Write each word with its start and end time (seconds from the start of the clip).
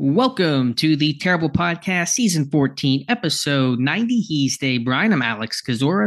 Welcome 0.00 0.74
to 0.74 0.94
the 0.94 1.14
Terrible 1.14 1.50
Podcast, 1.50 2.10
Season 2.10 2.48
14, 2.48 3.04
Episode 3.08 3.80
90. 3.80 4.20
He's 4.20 4.56
Dave 4.56 4.84
Bryan. 4.84 5.12
I'm 5.12 5.22
Alex 5.22 5.60
Kozora, 5.60 6.06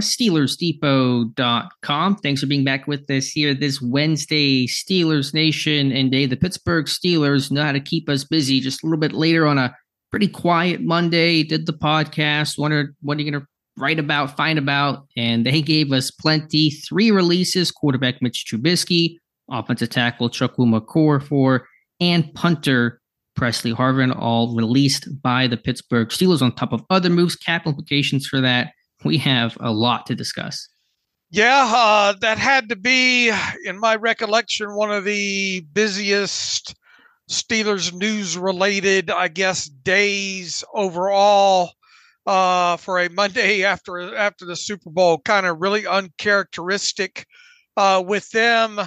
SteelersDepot.com. 0.80 2.16
Thanks 2.16 2.40
for 2.40 2.48
being 2.48 2.64
back 2.64 2.88
with 2.88 3.12
us 3.12 3.28
here 3.28 3.54
this 3.54 3.82
Wednesday, 3.82 4.66
Steelers 4.66 5.34
Nation 5.34 5.92
and 5.92 6.10
Dave. 6.10 6.30
The 6.30 6.38
Pittsburgh 6.38 6.86
Steelers 6.86 7.52
know 7.52 7.64
how 7.64 7.74
to 7.74 7.82
keep 7.82 8.08
us 8.08 8.24
busy 8.24 8.62
just 8.62 8.82
a 8.82 8.86
little 8.86 8.98
bit 8.98 9.12
later 9.12 9.46
on 9.46 9.58
a 9.58 9.76
pretty 10.10 10.30
quiet 10.30 10.80
Monday. 10.80 11.44
Did 11.44 11.66
the 11.66 11.74
podcast, 11.74 12.58
wondered 12.58 12.96
what 13.02 13.18
are 13.18 13.22
you 13.22 13.30
going 13.30 13.42
to 13.42 13.48
write 13.78 14.00
about, 14.00 14.38
find 14.38 14.58
about, 14.58 15.06
and 15.18 15.46
they 15.46 15.62
gave 15.62 15.92
us 15.92 16.12
plenty. 16.12 16.70
Three 16.70 17.12
releases 17.12 17.72
quarterback 17.72 18.22
Mitch 18.22 18.46
Trubisky, 18.50 19.18
offensive 19.50 19.90
tackle 19.90 20.30
Chukwuma 20.30 20.80
Okorafor, 20.80 21.64
and 22.00 22.34
punter 22.34 23.01
Pressley 23.36 23.74
Harvin, 23.74 24.16
all 24.18 24.56
released 24.56 25.08
by 25.22 25.48
the 25.48 25.58
Pittsburgh 25.58 26.10
Steelers 26.10 26.42
on 26.42 26.54
top 26.54 26.74
of 26.74 26.84
other 26.90 27.10
moves, 27.10 27.36
cap 27.36 27.66
implications 27.66 28.28
for 28.28 28.42
that. 28.42 28.74
We 29.04 29.18
have 29.18 29.58
a 29.60 29.72
lot 29.72 30.06
to 30.08 30.16
discuss. 30.16 30.68
Yeah, 31.32 31.72
uh, 31.74 32.14
that 32.20 32.38
had 32.38 32.70
to 32.70 32.76
be, 32.76 33.32
in 33.66 33.80
my 33.80 33.96
recollection, 33.96 34.76
one 34.76 34.92
of 34.92 35.06
the 35.06 35.62
busiest 35.74 36.76
Steelers 37.30 37.94
news 37.94 38.38
related, 38.38 39.10
I 39.10 39.30
guess, 39.30 39.66
days 39.66 40.64
overall 40.74 41.72
uh, 42.26 42.76
for 42.78 43.00
a 43.00 43.10
Monday 43.10 43.64
after 43.64 44.16
after 44.16 44.46
the 44.46 44.58
Super 44.58 44.90
Bowl. 44.90 45.20
Kind 45.20 45.46
of 45.46 45.62
really 45.62 45.88
uncharacteristic 45.88 47.26
uh, 47.78 48.04
with 48.06 48.30
them 48.32 48.82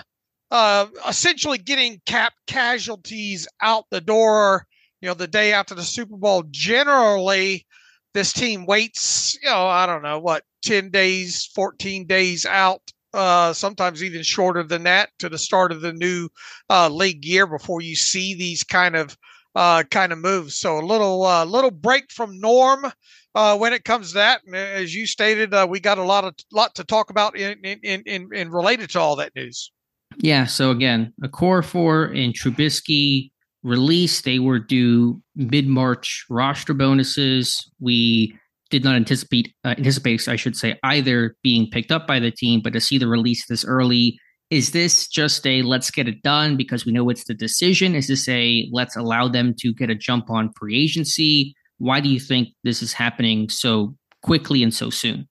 uh, 0.50 0.86
essentially 1.08 1.58
getting 1.58 2.00
cap 2.06 2.32
casualties 2.46 3.48
out 3.62 3.84
the 3.90 4.00
door. 4.00 4.66
You 5.00 5.08
know, 5.08 5.14
the 5.14 5.26
day 5.26 5.52
after 5.52 5.74
the 5.74 5.82
Super 5.82 6.16
Bowl. 6.16 6.44
Generally, 6.50 7.66
this 8.14 8.32
team 8.32 8.64
waits. 8.64 9.36
You 9.42 9.50
know, 9.50 9.66
I 9.66 9.86
don't 9.86 10.02
know 10.02 10.18
what 10.18 10.44
ten 10.62 10.90
days, 10.90 11.46
fourteen 11.54 12.06
days 12.06 12.46
out. 12.46 12.80
Uh, 13.12 13.52
sometimes 13.52 14.02
even 14.02 14.22
shorter 14.22 14.64
than 14.64 14.82
that 14.82 15.10
to 15.20 15.28
the 15.28 15.38
start 15.38 15.70
of 15.70 15.80
the 15.80 15.92
new 15.92 16.28
uh, 16.68 16.88
league 16.88 17.24
year 17.24 17.46
before 17.46 17.80
you 17.80 17.94
see 17.94 18.34
these 18.34 18.64
kind 18.64 18.96
of 18.96 19.16
uh, 19.54 19.84
kind 19.90 20.12
of 20.12 20.18
moves. 20.18 20.58
So 20.58 20.78
a 20.78 20.80
little 20.80 21.22
uh, 21.24 21.44
little 21.44 21.70
break 21.70 22.10
from 22.10 22.40
norm 22.40 22.86
uh, 23.34 23.56
when 23.56 23.72
it 23.72 23.84
comes 23.84 24.08
to 24.08 24.14
that. 24.14 24.40
And 24.46 24.56
as 24.56 24.94
you 24.94 25.06
stated, 25.06 25.54
uh, 25.54 25.66
we 25.68 25.80
got 25.80 25.98
a 25.98 26.02
lot 26.02 26.24
of 26.24 26.34
lot 26.50 26.74
to 26.76 26.84
talk 26.84 27.10
about 27.10 27.36
in 27.36 27.58
in 27.62 28.02
in, 28.02 28.28
in 28.32 28.50
related 28.50 28.90
to 28.90 29.00
all 29.00 29.16
that 29.16 29.34
news. 29.36 29.70
Yeah. 30.18 30.46
So 30.46 30.70
again, 30.70 31.12
Okorafor 31.22 32.16
and 32.16 32.34
Trubisky 32.34 33.30
released. 33.62 34.24
They 34.24 34.38
were 34.38 34.58
due 34.58 35.20
mid 35.34 35.66
March 35.66 36.24
roster 36.30 36.74
bonuses. 36.74 37.70
We 37.80 38.38
did 38.70 38.84
not 38.84 38.96
anticipate 38.96 39.52
uh, 39.64 39.74
anticipate, 39.78 40.28
I 40.28 40.36
should 40.36 40.56
say, 40.56 40.78
either 40.82 41.36
being 41.42 41.68
picked 41.70 41.92
up 41.92 42.06
by 42.06 42.18
the 42.20 42.30
team, 42.30 42.60
but 42.62 42.72
to 42.72 42.80
see 42.80 42.98
the 42.98 43.08
release 43.08 43.46
this 43.46 43.64
early. 43.64 44.18
Is 44.50 44.72
this 44.72 45.08
just 45.08 45.46
a 45.46 45.62
let's 45.62 45.90
get 45.90 46.06
it 46.06 46.22
done 46.22 46.56
because 46.56 46.84
we 46.84 46.92
know 46.92 47.08
it's 47.08 47.24
the 47.24 47.34
decision? 47.34 47.94
Is 47.94 48.08
this 48.08 48.28
a 48.28 48.68
let's 48.72 48.94
allow 48.94 49.26
them 49.26 49.54
to 49.58 49.72
get 49.72 49.90
a 49.90 49.94
jump 49.94 50.30
on 50.30 50.52
free 50.58 50.76
agency? 50.80 51.54
Why 51.78 52.00
do 52.00 52.08
you 52.08 52.20
think 52.20 52.48
this 52.62 52.82
is 52.82 52.92
happening 52.92 53.48
so 53.48 53.96
quickly 54.22 54.62
and 54.62 54.72
so 54.72 54.90
soon? 54.90 55.26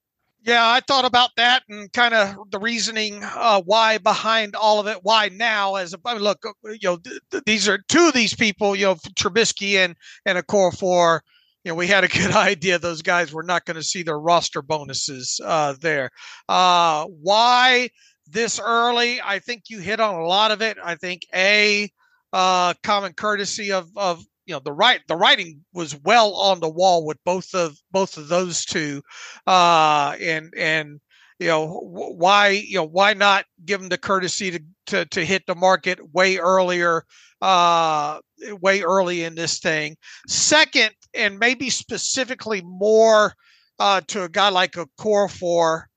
Yeah, 0.46 0.68
I 0.68 0.82
thought 0.82 1.06
about 1.06 1.30
that 1.38 1.64
and 1.70 1.92
kind 1.94 2.14
of 2.14 2.36
the 2.52 2.60
reasoning 2.60 3.24
uh, 3.24 3.62
why 3.62 3.98
behind 3.98 4.56
all 4.56 4.80
of 4.80 4.88
it. 4.88 5.00
Why 5.02 5.30
now? 5.30 5.76
As 5.76 5.94
a 5.94 5.98
I 6.06 6.14
mean, 6.16 6.24
look, 6.24 6.40
uh, 6.46 6.52
you 6.66 6.80
know, 6.84 6.98
th- 6.98 7.20
th- 7.32 7.44
these 7.46 7.70
are 7.70 7.78
two 7.88 8.08
of 8.08 8.14
these 8.14 8.34
people. 8.36 8.76
You 8.76 8.88
know, 8.88 8.96
Trubisky 9.16 9.76
and 9.76 9.96
and 10.26 10.38
Okorafor. 10.38 11.22
You 11.64 11.72
know, 11.72 11.76
we 11.76 11.88
had 11.88 12.04
a 12.04 12.08
good 12.10 12.32
idea 12.34 12.78
those 12.78 13.02
guys 13.02 13.32
were 13.32 13.44
not 13.44 13.64
going 13.64 13.76
to 13.76 13.84
see 13.84 14.04
their 14.04 14.20
roster 14.20 14.62
bonuses 14.62 15.40
uh, 15.46 15.76
there. 15.80 16.10
Uh, 16.50 17.06
why 17.06 17.90
this 18.28 18.60
early? 18.60 19.22
I 19.22 19.40
think 19.40 19.64
you 19.70 19.80
hit 19.80 20.02
on 20.02 20.16
a 20.16 20.26
lot 20.26 20.52
of 20.52 20.62
it. 20.62 20.78
I 20.84 20.96
think 20.96 21.22
a 21.34 21.90
uh, 22.34 22.74
common 22.84 23.14
courtesy 23.14 23.72
of 23.72 23.90
of 23.96 24.26
you 24.46 24.54
know 24.54 24.60
the 24.60 24.72
right 24.72 25.02
the 25.08 25.16
writing 25.16 25.64
was 25.74 25.96
well 26.04 26.34
on 26.36 26.60
the 26.60 26.70
wall 26.70 27.06
with 27.06 27.18
both 27.24 27.54
of 27.54 27.78
both 27.92 28.18
of 28.18 28.28
those 28.28 28.66
two 28.66 29.02
uh 29.48 30.16
and 30.20 30.54
and 30.58 31.00
you 31.40 31.48
know 31.48 31.68
why 31.68 32.50
you 32.50 32.76
know 32.76 32.84
why 32.84 33.14
not 33.14 33.46
give 33.66 33.80
them 33.80 33.90
the 33.90 33.98
courtesy 33.98 34.52
to 34.52 34.60
to, 34.86 35.06
to 35.06 35.26
hit 35.26 35.46
the 35.48 35.56
market 35.56 36.00
way 36.14 36.38
earlier 36.38 37.06
uh 37.42 38.20
way 38.62 38.82
early 38.82 39.24
in 39.24 39.36
this 39.36 39.60
thing. 39.60 39.96
Second 40.28 40.92
and 41.14 41.40
maybe 41.40 41.70
specifically 41.70 42.62
more 42.62 43.34
uh 43.80 44.02
to 44.08 44.24
a 44.24 44.30
guy 44.30 44.50
like 44.50 44.78
a 44.78 44.88
core 44.98 45.30
for 45.30 45.90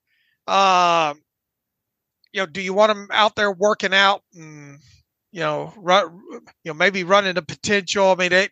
uh 0.47 1.13
you 2.33 2.41
know 2.41 2.45
do 2.45 2.61
you 2.61 2.73
want 2.73 2.91
him 2.91 3.07
out 3.11 3.35
there 3.35 3.51
working 3.51 3.93
out? 3.93 4.21
And 4.33 4.79
you 5.37 5.43
know, 5.43 5.71
run, 5.77 6.19
you 6.31 6.41
know, 6.65 6.73
maybe 6.73 7.03
running 7.03 7.35
the 7.35 7.43
potential. 7.43 8.07
I 8.07 8.15
mean, 8.15 8.33
it, 8.33 8.51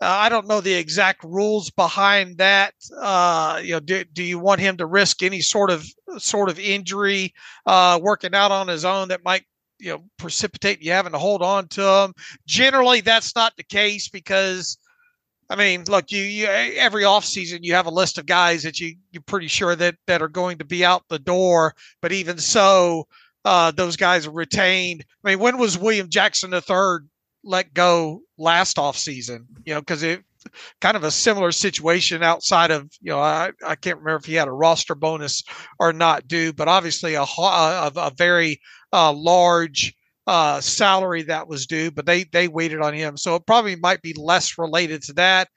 uh, 0.00 0.06
I 0.06 0.28
don't 0.28 0.48
know 0.48 0.60
the 0.60 0.74
exact 0.74 1.22
rules 1.22 1.70
behind 1.70 2.38
that. 2.38 2.74
Uh, 3.00 3.60
you 3.62 3.74
know, 3.74 3.80
do, 3.80 4.02
do 4.02 4.24
you 4.24 4.40
want 4.40 4.60
him 4.60 4.76
to 4.78 4.86
risk 4.86 5.22
any 5.22 5.40
sort 5.40 5.70
of 5.70 5.86
sort 6.18 6.48
of 6.48 6.58
injury 6.58 7.32
uh, 7.66 8.00
working 8.02 8.34
out 8.34 8.50
on 8.50 8.66
his 8.66 8.84
own 8.84 9.06
that 9.08 9.22
might 9.24 9.44
you 9.78 9.92
know 9.92 10.02
precipitate 10.16 10.82
you 10.82 10.90
having 10.90 11.12
to 11.12 11.18
hold 11.18 11.40
on 11.40 11.68
to 11.68 11.86
him? 11.88 12.14
Generally, 12.48 13.02
that's 13.02 13.36
not 13.36 13.56
the 13.56 13.62
case 13.64 14.08
because. 14.08 14.76
I 15.50 15.56
mean, 15.56 15.84
look, 15.88 16.12
you, 16.12 16.20
you 16.20 16.46
every 16.46 17.04
offseason 17.04 17.60
you 17.62 17.72
have 17.72 17.86
a 17.86 17.90
list 17.90 18.18
of 18.18 18.26
guys 18.26 18.64
that 18.64 18.80
you 18.80 18.96
you're 19.12 19.22
pretty 19.22 19.46
sure 19.46 19.74
that 19.76 19.94
that 20.06 20.20
are 20.20 20.28
going 20.28 20.58
to 20.58 20.64
be 20.66 20.84
out 20.84 21.04
the 21.08 21.18
door, 21.18 21.74
but 22.02 22.12
even 22.12 22.36
so, 22.36 23.06
uh, 23.48 23.70
those 23.70 23.96
guys 23.96 24.28
retained. 24.28 25.06
I 25.24 25.30
mean, 25.30 25.38
when 25.38 25.56
was 25.56 25.78
William 25.78 26.10
Jackson 26.10 26.52
III 26.52 27.08
let 27.42 27.72
go 27.72 28.20
last 28.36 28.76
offseason? 28.76 29.46
You 29.64 29.72
know, 29.72 29.80
because 29.80 30.02
it 30.02 30.22
kind 30.82 30.98
of 30.98 31.02
a 31.02 31.10
similar 31.10 31.50
situation 31.50 32.22
outside 32.22 32.70
of 32.70 32.90
you 33.00 33.10
know 33.10 33.18
I, 33.18 33.52
I 33.66 33.74
can't 33.74 33.98
remember 33.98 34.18
if 34.18 34.26
he 34.26 34.34
had 34.34 34.48
a 34.48 34.52
roster 34.52 34.94
bonus 34.94 35.42
or 35.78 35.94
not 35.94 36.28
due, 36.28 36.52
but 36.52 36.68
obviously 36.68 37.14
a 37.14 37.22
a, 37.22 37.90
a 37.96 38.12
very 38.18 38.60
uh, 38.92 39.14
large 39.14 39.94
uh, 40.26 40.60
salary 40.60 41.22
that 41.22 41.48
was 41.48 41.66
due, 41.66 41.90
but 41.90 42.04
they 42.04 42.24
they 42.24 42.48
waited 42.48 42.82
on 42.82 42.92
him, 42.92 43.16
so 43.16 43.34
it 43.34 43.46
probably 43.46 43.76
might 43.76 44.02
be 44.02 44.12
less 44.12 44.58
related 44.58 45.02
to 45.04 45.14
that 45.14 45.48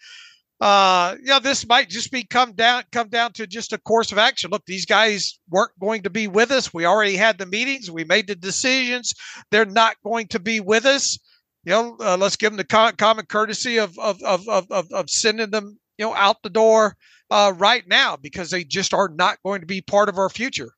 uh, 0.62 1.16
you 1.20 1.26
know, 1.26 1.40
this 1.40 1.68
might 1.68 1.90
just 1.90 2.12
be 2.12 2.24
come 2.24 2.54
down 2.54 2.84
come 2.92 3.10
down 3.10 3.34
to 3.34 3.48
just 3.48 3.74
a 3.74 3.80
course 3.80 4.12
of 4.12 4.20
action. 4.20 4.52
Look, 4.52 4.64
these 4.68 4.86
guys 4.86 5.40
weren't 5.50 5.78
going 5.80 6.04
to 6.04 6.12
be 6.12 6.28
with 6.28 6.52
us. 6.52 6.72
We 6.72 6.86
already 6.86 7.16
had 7.16 7.40
the 7.40 7.48
meetings. 7.48 7.90
We 7.90 8.04
made 8.04 8.28
the 8.28 8.36
decisions. 8.36 9.12
They're 9.50 9.66
not 9.66 9.96
going 10.06 10.28
to 10.28 10.40
be 10.40 10.60
with 10.60 10.86
us. 10.86 11.18
You 11.64 11.72
know, 11.72 11.98
uh, 12.00 12.16
let's 12.16 12.36
give 12.36 12.52
them 12.52 12.58
the 12.58 12.64
con- 12.64 12.96
common 12.96 13.26
courtesy 13.26 13.78
of 13.78 13.98
of, 13.98 14.22
of 14.22 14.48
of 14.48 14.92
of 14.92 15.10
sending 15.10 15.50
them 15.50 15.80
you 15.98 16.06
know 16.06 16.14
out 16.14 16.44
the 16.44 16.50
door 16.52 16.96
uh, 17.32 17.54
right 17.58 17.88
now 17.88 18.16
because 18.16 18.52
they 18.52 18.64
just 18.64 18.94
are 18.94 19.10
not 19.10 19.40
going 19.44 19.62
to 19.62 19.68
be 19.68 19.82
part 19.82 20.10
of 20.10 20.20
our 20.20 20.30
future. 20.30 20.74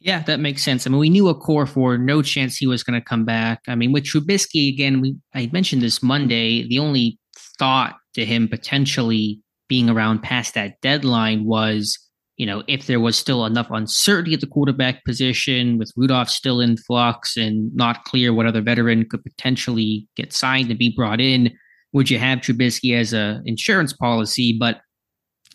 Yeah, 0.00 0.22
that 0.22 0.40
makes 0.40 0.62
sense. 0.62 0.86
I 0.86 0.90
mean, 0.90 1.00
we 1.00 1.10
knew 1.10 1.24
Okorafor 1.24 2.00
no 2.00 2.22
chance 2.22 2.56
he 2.56 2.66
was 2.66 2.82
going 2.82 2.98
to 2.98 3.04
come 3.04 3.26
back. 3.26 3.60
I 3.68 3.74
mean, 3.74 3.92
with 3.92 4.04
Trubisky 4.04 4.72
again, 4.72 5.02
we 5.02 5.16
I 5.34 5.50
mentioned 5.52 5.82
this 5.82 6.02
Monday. 6.02 6.66
The 6.66 6.78
only 6.78 7.18
thought 7.58 7.96
to 8.14 8.24
him 8.24 8.48
potentially 8.48 9.40
being 9.68 9.88
around 9.88 10.22
past 10.22 10.54
that 10.54 10.80
deadline 10.82 11.44
was, 11.44 11.98
you 12.36 12.46
know, 12.46 12.62
if 12.68 12.86
there 12.86 13.00
was 13.00 13.16
still 13.16 13.46
enough 13.46 13.68
uncertainty 13.70 14.34
at 14.34 14.40
the 14.40 14.46
quarterback 14.46 15.04
position 15.04 15.78
with 15.78 15.92
Rudolph 15.96 16.28
still 16.28 16.60
in 16.60 16.76
flux 16.76 17.36
and 17.36 17.74
not 17.74 18.04
clear 18.04 18.32
what 18.32 18.46
other 18.46 18.60
veteran 18.60 19.08
could 19.08 19.22
potentially 19.22 20.06
get 20.16 20.32
signed 20.32 20.70
and 20.70 20.78
be 20.78 20.94
brought 20.94 21.20
in, 21.20 21.50
would 21.92 22.10
you 22.10 22.18
have 22.18 22.40
Trubisky 22.40 22.96
as 22.96 23.12
a 23.12 23.40
insurance 23.46 23.92
policy? 23.92 24.56
But 24.58 24.80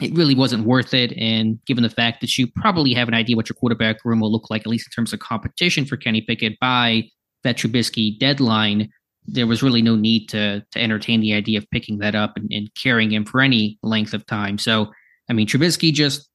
it 0.01 0.13
really 0.13 0.35
wasn't 0.35 0.65
worth 0.65 0.93
it. 0.93 1.11
And 1.17 1.59
given 1.65 1.83
the 1.83 1.89
fact 1.89 2.21
that 2.21 2.37
you 2.37 2.47
probably 2.47 2.93
have 2.93 3.09
an 3.09 3.13
idea 3.13 3.35
what 3.35 3.49
your 3.49 3.55
quarterback 3.55 3.97
room 4.05 4.21
will 4.21 4.31
look 4.31 4.49
like, 4.49 4.61
at 4.61 4.67
least 4.67 4.87
in 4.87 4.91
terms 4.91 5.11
of 5.11 5.19
competition 5.19 5.85
for 5.85 5.97
Kenny 5.97 6.21
Pickett 6.21 6.57
by 6.59 7.03
that 7.43 7.57
Trubisky 7.57 8.17
deadline, 8.17 8.89
there 9.31 9.47
was 9.47 9.63
really 9.63 9.81
no 9.81 9.95
need 9.95 10.27
to 10.29 10.63
to 10.71 10.79
entertain 10.81 11.21
the 11.21 11.33
idea 11.33 11.57
of 11.57 11.69
picking 11.71 11.99
that 11.99 12.15
up 12.15 12.33
and, 12.35 12.51
and 12.51 12.69
carrying 12.75 13.11
him 13.11 13.25
for 13.25 13.41
any 13.41 13.77
length 13.83 14.13
of 14.13 14.25
time. 14.25 14.57
So 14.57 14.91
I 15.29 15.33
mean, 15.33 15.47
Trubisky 15.47 15.93
just 15.93 16.29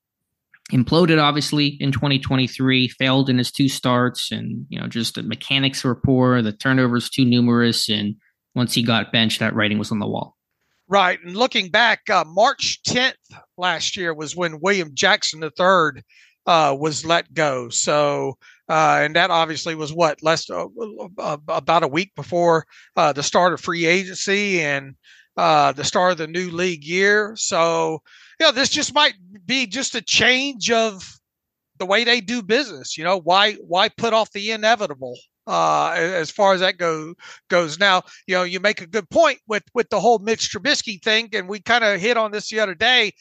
imploded 0.73 1.20
obviously 1.20 1.76
in 1.81 1.93
2023, 1.93 2.88
failed 2.88 3.29
in 3.29 3.38
his 3.38 3.52
two 3.52 3.69
starts, 3.69 4.31
and 4.31 4.67
you 4.69 4.81
know, 4.81 4.87
just 4.87 5.17
the 5.17 5.23
mechanics 5.23 5.85
were 5.85 5.94
poor, 5.94 6.41
the 6.43 6.52
turnovers 6.52 7.11
too 7.11 7.25
numerous, 7.25 7.88
and 7.88 8.17
once 8.55 8.73
he 8.75 8.82
got 8.82 9.12
benched, 9.12 9.40
that 9.40 9.55
writing 9.55 9.79
was 9.79 9.90
on 9.90 9.99
the 9.99 10.06
wall. 10.06 10.37
Right, 10.88 11.19
and 11.25 11.37
looking 11.37 11.70
back, 11.70 12.08
uh, 12.11 12.25
March 12.26 12.81
10th 12.87 13.14
last 13.56 13.97
year 13.97 14.14
was 14.14 14.37
when 14.37 14.61
William 14.61 14.90
Jackson 14.94 15.43
III 15.43 16.02
uh, 16.47 16.76
was 16.79 17.05
let 17.05 17.32
go. 17.32 17.69
So, 17.70 18.37
uh, 18.69 19.00
and 19.02 19.16
that 19.16 19.31
obviously 19.31 19.75
was 19.75 19.93
what 19.93 20.22
less 20.22 20.49
uh, 20.49 20.66
uh, 21.19 21.37
about 21.49 21.82
a 21.82 21.88
week 21.88 22.14
before 22.14 22.64
uh, 22.96 23.12
the 23.12 23.22
start 23.22 23.52
of 23.52 23.61
free 23.61 23.87
agency 23.87 24.61
and 24.61 24.94
the 25.37 25.82
start 25.82 26.12
of 26.12 26.19
the 26.19 26.26
new 26.26 26.50
league 26.50 26.84
year. 26.84 27.34
So, 27.37 28.02
you 28.40 28.46
know, 28.46 28.52
this 28.52 28.70
just 28.70 28.94
might 28.94 29.14
be 29.44 29.66
just 29.66 29.94
a 29.94 30.02
change 30.02 30.70
of 30.70 31.19
the 31.78 31.87
way 31.87 32.05
they 32.05 32.20
do 32.20 32.43
business. 32.43 32.96
You 32.96 33.05
know, 33.05 33.19
why 33.19 33.55
why 33.55 33.88
put 33.88 34.14
off 34.14 34.32
the 34.32 34.50
inevitable? 34.50 35.19
Uh, 35.46 35.93
as 35.94 36.31
far 36.31 36.55
as 36.55 36.61
that 36.61 36.78
go 36.78 37.14
goes 37.50 37.78
now, 37.78 38.02
you 38.26 38.34
know, 38.34 38.44
you 38.44 38.61
make 38.61 38.81
a 38.81 38.87
good 38.87 39.08
point 39.11 39.38
with 39.46 39.64
with 39.75 39.90
the 39.90 40.00
whole 40.00 40.19
Mitch 40.19 40.50
Trubisky 40.50 41.02
thing, 41.02 41.28
and 41.34 41.49
we 41.49 41.61
kind 41.61 41.84
of 41.84 42.00
hit 42.00 42.16
on 42.16 42.31
this 42.31 42.49
the 42.49 42.61
other 42.61 42.75
day. 42.75 43.12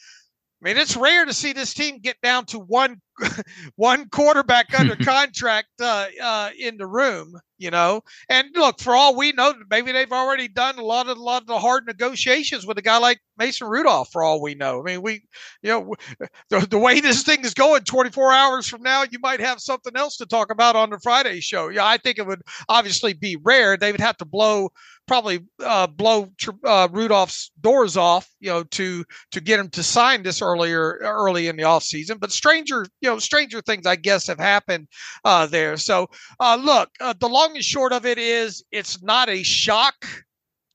I 0.64 0.68
mean, 0.68 0.78
it's 0.78 0.96
rare 0.96 1.26
to 1.26 1.34
see 1.34 1.52
this 1.52 1.74
team 1.74 1.98
get 1.98 2.18
down 2.22 2.46
to 2.46 2.58
one 2.58 3.02
one 3.76 4.08
quarterback 4.08 4.66
under 4.78 4.96
contract 4.96 5.68
uh, 5.80 6.06
uh, 6.22 6.50
in 6.58 6.78
the 6.78 6.86
room, 6.86 7.38
you 7.58 7.70
know. 7.70 8.00
And 8.30 8.48
look, 8.54 8.80
for 8.80 8.94
all 8.94 9.14
we 9.14 9.32
know, 9.32 9.52
maybe 9.70 9.92
they've 9.92 10.10
already 10.10 10.48
done 10.48 10.78
a 10.78 10.82
lot 10.82 11.08
of 11.08 11.18
a 11.18 11.22
lot 11.22 11.42
of 11.42 11.48
the 11.48 11.58
hard 11.58 11.84
negotiations 11.86 12.66
with 12.66 12.78
a 12.78 12.82
guy 12.82 12.96
like 12.96 13.20
Mason 13.36 13.68
Rudolph. 13.68 14.08
For 14.10 14.22
all 14.22 14.40
we 14.40 14.54
know, 14.54 14.80
I 14.80 14.82
mean, 14.84 15.02
we, 15.02 15.24
you 15.62 15.70
know, 15.70 15.94
the, 16.48 16.60
the 16.60 16.78
way 16.78 17.00
this 17.00 17.22
thing 17.22 17.44
is 17.44 17.54
going, 17.54 17.82
24 17.82 18.32
hours 18.32 18.66
from 18.66 18.82
now, 18.82 19.04
you 19.10 19.18
might 19.20 19.40
have 19.40 19.60
something 19.60 19.94
else 19.96 20.16
to 20.16 20.26
talk 20.26 20.50
about 20.50 20.76
on 20.76 20.90
the 20.90 20.98
Friday 20.98 21.40
show. 21.40 21.68
Yeah, 21.68 21.86
I 21.86 21.98
think 21.98 22.18
it 22.18 22.26
would 22.26 22.42
obviously 22.68 23.12
be 23.12 23.36
rare. 23.36 23.76
They 23.76 23.92
would 23.92 24.00
have 24.00 24.16
to 24.18 24.24
blow 24.24 24.70
probably 25.06 25.40
uh, 25.62 25.86
blow 25.86 26.30
uh, 26.64 26.88
Rudolph's 26.90 27.50
doors 27.60 27.96
off, 27.96 28.28
you 28.40 28.50
know, 28.50 28.64
to 28.64 29.04
to 29.32 29.40
get 29.40 29.60
him 29.60 29.68
to 29.70 29.82
sign 29.82 30.22
this 30.22 30.42
earlier 30.42 30.98
early 31.02 31.48
in 31.48 31.56
the 31.56 31.64
off 31.64 31.82
season. 31.82 32.18
But 32.18 32.32
stranger, 32.32 32.86
you 33.00 33.10
know, 33.10 33.18
stranger 33.18 33.60
things 33.60 33.86
I 33.86 33.96
guess 33.96 34.26
have 34.26 34.38
happened 34.38 34.88
uh, 35.24 35.46
there. 35.46 35.76
So 35.76 36.08
uh, 36.40 36.58
look, 36.60 36.90
uh, 37.00 37.14
the 37.18 37.28
long 37.28 37.54
and 37.54 37.64
short 37.64 37.92
of 37.92 38.06
it 38.06 38.18
is, 38.18 38.64
it's 38.70 39.02
not 39.02 39.28
a 39.28 39.42
shock 39.42 39.94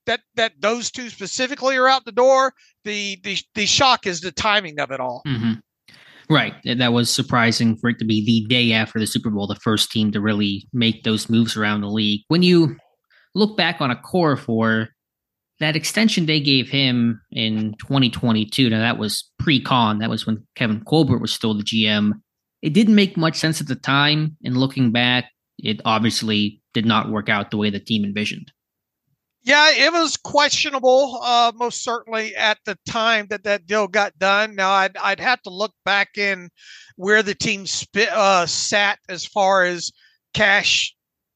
that 0.06 0.22
that 0.36 0.54
those 0.60 0.92
two 0.92 1.10
specifically 1.10 1.78
are 1.78 1.88
out 1.88 2.06
the 2.06 2.12
door. 2.12 2.54
The 2.84 3.20
the 3.24 3.38
the 3.56 3.66
shock 3.66 4.08
is 4.08 4.22
the 4.22 4.32
timing 4.32 4.80
of 4.80 4.92
it 4.92 5.00
all. 5.00 5.22
Mm-hmm. 5.28 5.54
Right. 6.32 6.54
That 6.64 6.94
was 6.94 7.10
surprising 7.10 7.76
for 7.78 7.90
it 7.90 7.98
to 7.98 8.06
be 8.06 8.24
the 8.24 8.48
day 8.48 8.72
after 8.72 9.00
the 9.00 9.08
Super 9.08 9.32
Bowl, 9.32 9.48
the 9.48 9.56
first 9.56 9.92
team 9.92 10.12
to 10.12 10.22
really 10.22 10.68
make 10.74 11.04
those 11.04 11.28
moves 11.28 11.58
around 11.58 11.82
the 11.82 11.88
league. 11.88 12.22
When 12.28 12.44
you 12.44 12.78
look 13.40 13.58
back 13.58 13.82
on 13.82 13.90
Okorafor 13.90 14.88
that 15.60 15.76
extension 15.76 16.26
they 16.26 16.40
gave 16.40 16.70
him 16.70 17.22
in 17.32 17.76
2022. 17.80 18.70
Now 18.70 18.80
that 18.80 18.98
was 18.98 19.30
pre-Khan. 19.40 20.00
That 20.00 20.10
was 20.10 20.26
when 20.26 20.46
Kevin 20.56 20.84
Colbert 20.86 21.20
was 21.20 21.34
still 21.34 21.54
the 21.54 21.64
GM. 21.64 22.14
It 22.62 22.74
didn't 22.74 22.96
make 22.96 23.18
much 23.18 23.36
sense 23.36 23.62
at 23.62 23.68
the 23.68 23.76
time. 23.76 24.38
And 24.44 24.58
looking 24.58 24.92
back, 24.92 25.32
it 25.58 25.82
obviously 25.86 26.62
did 26.74 26.86
not 26.86 27.10
work 27.10 27.30
out 27.30 27.52
the 27.52 27.58
way 27.58 27.70
the 27.70 27.80
team 27.80 28.06
envisioned. 28.06 28.52
Yeah, 29.42 29.72
it 29.72 29.92
was 29.94 30.18
questionable, 30.18 31.20
uh, 31.24 31.54
most 31.56 31.84
certainly 31.84 32.36
at 32.36 32.60
the 32.66 32.78
time 32.88 33.28
that 33.30 33.46
that 33.46 33.66
deal 33.66 33.88
got 33.88 34.20
done. 34.20 34.56
Now, 34.56 34.72
I'd 34.72 34.98
I'd 34.98 35.22
have 35.22 35.42
to 35.44 35.50
look 35.50 35.74
back 35.86 36.18
in 36.18 36.50
where 36.98 37.24
the 37.24 37.36
team 37.36 37.66
spit, 37.66 38.10
uh, 38.10 38.46
sat 38.46 39.00
as 39.08 39.26
far 39.26 39.64
as 39.64 39.92
cash 40.34 40.94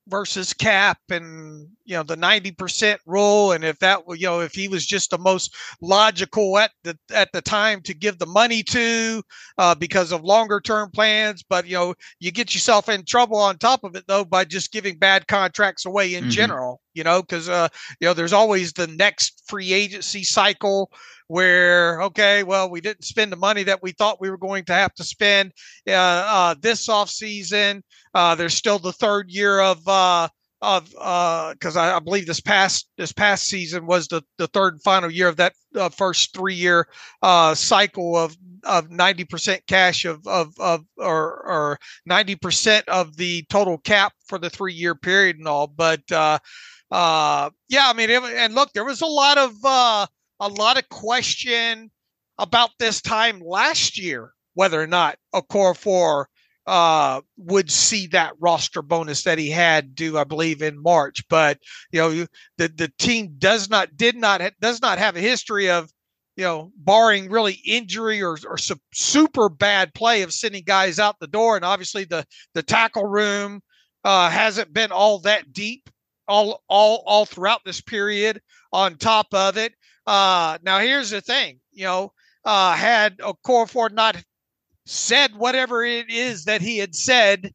versus 0.08 0.54
cap 0.54 1.00
and 1.10 1.70
you 1.86 1.96
know 1.96 2.04
the 2.04 2.16
90% 2.16 2.98
rule 3.06 3.52
and 3.52 3.64
if 3.64 3.78
that 3.80 4.02
you 4.10 4.26
know 4.26 4.40
if 4.40 4.54
he 4.54 4.68
was 4.68 4.86
just 4.86 5.10
the 5.10 5.18
most 5.18 5.54
logical 5.82 6.58
at 6.58 6.72
the 6.84 6.98
at 7.14 7.32
the 7.34 7.42
time 7.42 7.82
to 7.82 7.94
give 7.94 8.18
the 8.20 8.26
money 8.26 8.64
to 8.64 9.22
uh, 9.58 9.76
because 9.76 10.12
of 10.12 10.24
longer 10.24 10.60
term 10.62 10.90
plans 10.92 11.44
but 11.44 11.68
you 11.68 11.76
know 11.76 11.94
you 12.20 12.32
get 12.32 12.54
yourself 12.54 12.90
in 12.90 13.04
trouble 13.04 13.38
on 13.38 13.58
top 13.58 13.84
of 13.84 13.96
it 13.96 14.06
though 14.08 14.26
by 14.26 14.46
just 14.46 14.72
giving 14.72 14.98
bad 14.98 15.28
contracts 15.28 15.86
away 15.86 16.16
in 16.16 16.24
mm-hmm. 16.24 16.32
general 16.32 16.80
you 16.94 17.04
know 17.04 17.22
because 17.22 17.50
uh, 17.50 17.68
you 18.00 18.08
know 18.08 18.14
there's 18.14 18.34
always 18.34 18.74
the 18.74 18.88
next 18.88 19.44
free 19.48 19.74
agency 19.74 20.24
cycle 20.24 20.92
where 21.28 22.02
okay 22.02 22.44
well 22.44 22.70
we 22.70 22.82
didn't 22.82 23.06
spend 23.06 23.32
the 23.32 23.38
money 23.38 23.64
that 23.64 23.82
we 23.82 23.92
thought 23.92 24.22
we 24.22 24.30
were 24.30 24.38
going 24.38 24.64
to 24.64 24.74
have 24.74 24.94
to 24.94 25.04
spend 25.04 25.52
uh, 25.88 25.92
uh, 25.94 26.56
this 26.62 26.88
off 26.90 27.10
season 27.10 27.84
uh, 28.14 28.36
there's 28.36 28.54
still 28.54 28.80
the 28.80 28.94
third 28.94 29.30
year 29.30 29.60
of 29.60 29.86
uh, 29.88 30.28
of 30.64 30.90
because 30.90 31.76
uh, 31.76 31.82
I, 31.82 31.98
I, 31.98 32.00
believe 32.00 32.26
this 32.26 32.40
past 32.40 32.88
this 32.98 33.12
past 33.12 33.48
season 33.50 33.86
was 33.86 34.08
the, 34.08 34.24
the 34.38 34.48
third 34.48 34.76
and 34.76 34.82
final 34.82 35.12
year 35.12 35.28
of 35.28 35.36
that 35.36 35.54
uh, 35.76 35.90
first 35.90 36.34
three 36.34 36.56
year 36.56 36.88
uh, 37.22 37.54
cycle 37.54 38.16
of 38.16 38.38
of 38.64 38.90
ninety 38.90 39.26
percent 39.26 39.62
cash 39.68 40.06
of 40.06 40.26
of 40.26 40.54
of 40.60 40.86
or 40.98 41.44
or 41.46 41.80
ninety 42.06 42.36
percent 42.36 42.88
of 42.88 43.18
the 43.18 43.44
total 43.50 43.78
cap 43.78 44.14
for 44.26 44.40
the 44.40 44.50
three 44.50 44.74
year 44.74 44.96
period 44.96 45.38
and 45.38 45.50
all. 45.50 45.68
But 45.68 46.10
uh, 46.12 46.40
uh, 46.90 47.50
yeah, 47.68 47.90
I 47.90 47.94
mean, 47.94 48.10
it, 48.10 48.24
and 48.24 48.56
look, 48.56 48.72
there 48.72 48.86
was 48.86 49.02
a 49.02 49.06
lot 49.06 49.38
of 49.38 49.54
uh, 49.66 50.08
a 50.40 50.48
lot 50.48 50.78
of 50.78 50.88
question 50.88 51.92
about 52.40 52.70
this 52.80 53.02
time 53.02 53.42
last 53.42 54.00
year 54.00 54.34
whether 54.54 54.82
or 54.82 54.88
not 54.88 55.18
a 55.34 55.42
core 55.42 55.74
Okorafor 55.74 56.26
uh, 56.66 57.22
would 57.38 57.70
see 57.72 58.08
that 58.08 58.34
roster 58.40 58.82
bonus 58.82 59.24
that 59.24 59.38
he 59.38 59.50
had 59.50 59.96
due, 59.96 60.18
I 60.18 60.24
believe, 60.24 60.62
in 60.62 60.82
March. 60.82 61.28
But 61.30 61.60
you 61.92 62.00
know, 62.00 62.10
the 62.58 62.68
the 62.68 62.92
team 63.00 63.36
does 63.38 63.70
not 63.70 63.96
did 63.98 64.16
not 64.16 64.42
does 64.62 64.82
not 64.82 64.98
have 64.98 65.16
a 65.16 65.22
history 65.22 65.70
of 65.70 65.92
you 66.36 66.44
know, 66.44 66.72
barring 66.78 67.30
really 67.30 67.60
injury 67.66 68.22
or, 68.22 68.38
or 68.48 68.58
su- 68.58 68.80
super 68.94 69.50
bad 69.50 69.94
play 69.94 70.24
of 70.24 70.34
sending 70.34 70.64
guys 70.66 71.00
out 71.00 71.20
the 71.20 71.28
door. 71.28 71.56
And 71.56 71.66
obviously 71.66 72.06
the, 72.06 72.26
the 72.54 72.64
tackle 72.64 73.06
room 73.06 73.62
uh, 74.04 74.30
hasn't 74.30 74.74
been 74.74 74.92
all 74.92 75.20
that 75.20 75.54
deep 75.54 75.90
all, 76.28 76.64
all, 76.68 77.04
all 77.06 77.26
throughout 77.26 77.62
this 77.66 77.82
period 77.82 78.42
on 78.72 78.96
top 78.96 79.28
of 79.34 79.58
it. 79.58 79.74
Uh, 80.08 80.58
now 80.64 80.80
here's 80.80 81.12
the 81.12 81.22
thing, 81.22 81.60
you 81.72 81.86
know, 81.86 82.12
uh, 82.46 82.74
had 82.74 83.18
Okorafor 83.20 83.92
not 83.92 84.22
said 84.86 85.36
whatever 85.36 85.84
it 85.84 86.10
is 86.10 86.46
that 86.46 86.62
he 86.62 86.78
had 86.78 86.96
said 86.96 87.52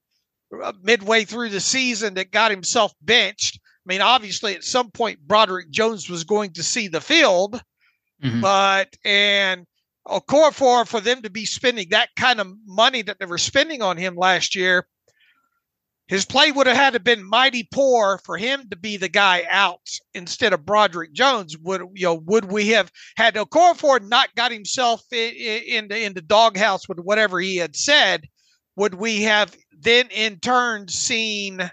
uh, 0.62 0.72
midway 0.82 1.24
through 1.24 1.50
the 1.50 1.60
season 1.60 2.14
that 2.14 2.30
got 2.30 2.50
himself 2.50 2.92
benched. 3.02 3.60
I 3.64 3.86
mean, 3.92 4.00
obviously, 4.00 4.54
at 4.54 4.64
some 4.64 4.90
point, 4.90 5.20
Broderick 5.26 5.70
Jones 5.70 6.08
was 6.10 6.24
going 6.24 6.52
to 6.54 6.62
see 6.62 6.88
the 6.88 7.00
field, 7.00 7.62
mm-hmm. 8.22 8.40
but 8.40 8.94
and 9.04 9.66
Okorafor 10.06 10.86
for 10.86 11.00
them 11.00 11.22
to 11.22 11.30
be 11.30 11.44
spending 11.44 11.88
that 11.90 12.10
kind 12.16 12.40
of 12.40 12.52
money 12.66 13.02
that 13.02 13.18
they 13.18 13.26
were 13.26 13.38
spending 13.38 13.82
on 13.82 13.96
him 13.96 14.16
last 14.16 14.54
year 14.54 14.86
his 16.08 16.24
play 16.24 16.50
would 16.50 16.66
have 16.66 16.76
had 16.76 16.94
to 16.94 17.00
been 17.00 17.22
mighty 17.22 17.68
poor 17.70 18.18
for 18.24 18.38
him 18.38 18.68
to 18.70 18.76
be 18.76 18.96
the 18.96 19.10
guy 19.10 19.44
out 19.48 19.86
instead 20.14 20.54
of 20.54 20.64
Broderick 20.64 21.12
Jones. 21.12 21.56
Would 21.58 21.82
you 21.94 22.06
know? 22.06 22.14
Would 22.14 22.50
we 22.50 22.68
have 22.68 22.90
had 23.16 23.34
Okorafor 23.34 24.00
not 24.00 24.34
got 24.34 24.50
himself 24.50 25.02
in, 25.12 25.34
in, 25.34 25.92
in 25.92 26.14
the 26.14 26.22
doghouse 26.22 26.88
with 26.88 26.98
whatever 26.98 27.38
he 27.38 27.56
had 27.56 27.76
said? 27.76 28.26
Would 28.76 28.94
we 28.94 29.22
have 29.22 29.54
then 29.78 30.08
in 30.10 30.40
turn 30.40 30.88
seen 30.88 31.70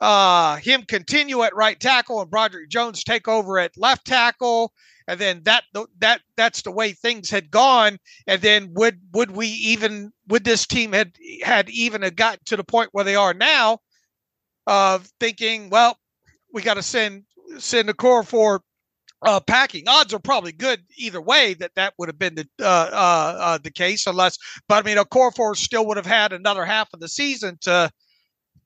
uh, 0.00 0.56
him 0.56 0.82
continue 0.82 1.42
at 1.42 1.54
right 1.54 1.78
tackle 1.78 2.20
and 2.20 2.30
Broderick 2.30 2.70
Jones 2.70 3.04
take 3.04 3.28
over 3.28 3.60
at 3.60 3.78
left 3.78 4.06
tackle? 4.06 4.72
And 5.08 5.18
then 5.18 5.40
that 5.44 5.64
that 6.00 6.20
that's 6.36 6.62
the 6.62 6.70
way 6.70 6.92
things 6.92 7.30
had 7.30 7.50
gone. 7.50 7.98
And 8.26 8.42
then 8.42 8.72
would 8.74 9.00
would 9.14 9.30
we 9.30 9.48
even 9.48 10.12
would 10.28 10.44
this 10.44 10.66
team 10.66 10.92
had 10.92 11.14
had 11.42 11.70
even 11.70 12.02
got 12.14 12.44
to 12.44 12.56
the 12.56 12.62
point 12.62 12.90
where 12.92 13.04
they 13.04 13.16
are 13.16 13.34
now 13.34 13.78
of 14.66 15.10
thinking 15.18 15.70
well 15.70 15.96
we 16.52 16.60
got 16.60 16.74
to 16.74 16.82
send 16.82 17.24
send 17.56 17.88
Okorafor 17.88 18.60
uh, 19.22 19.40
packing. 19.40 19.88
Odds 19.88 20.12
are 20.12 20.18
probably 20.18 20.52
good 20.52 20.84
either 20.98 21.22
way 21.22 21.54
that 21.54 21.74
that 21.74 21.94
would 21.98 22.10
have 22.10 22.18
been 22.18 22.34
the 22.34 22.46
uh, 22.60 22.90
uh, 22.92 23.36
uh, 23.40 23.58
the 23.58 23.70
case 23.70 24.06
unless 24.06 24.36
but 24.68 24.84
I 24.84 24.86
mean 24.86 25.02
Okorafor 25.02 25.56
still 25.56 25.86
would 25.86 25.96
have 25.96 26.06
had 26.06 26.34
another 26.34 26.66
half 26.66 26.90
of 26.92 27.00
the 27.00 27.08
season 27.08 27.56
to 27.62 27.90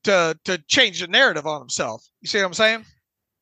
to 0.02 0.36
to 0.44 0.58
change 0.66 1.00
the 1.00 1.06
narrative 1.06 1.46
on 1.46 1.60
himself. 1.60 2.04
You 2.20 2.26
see 2.26 2.38
what 2.38 2.46
I'm 2.46 2.54
saying 2.54 2.84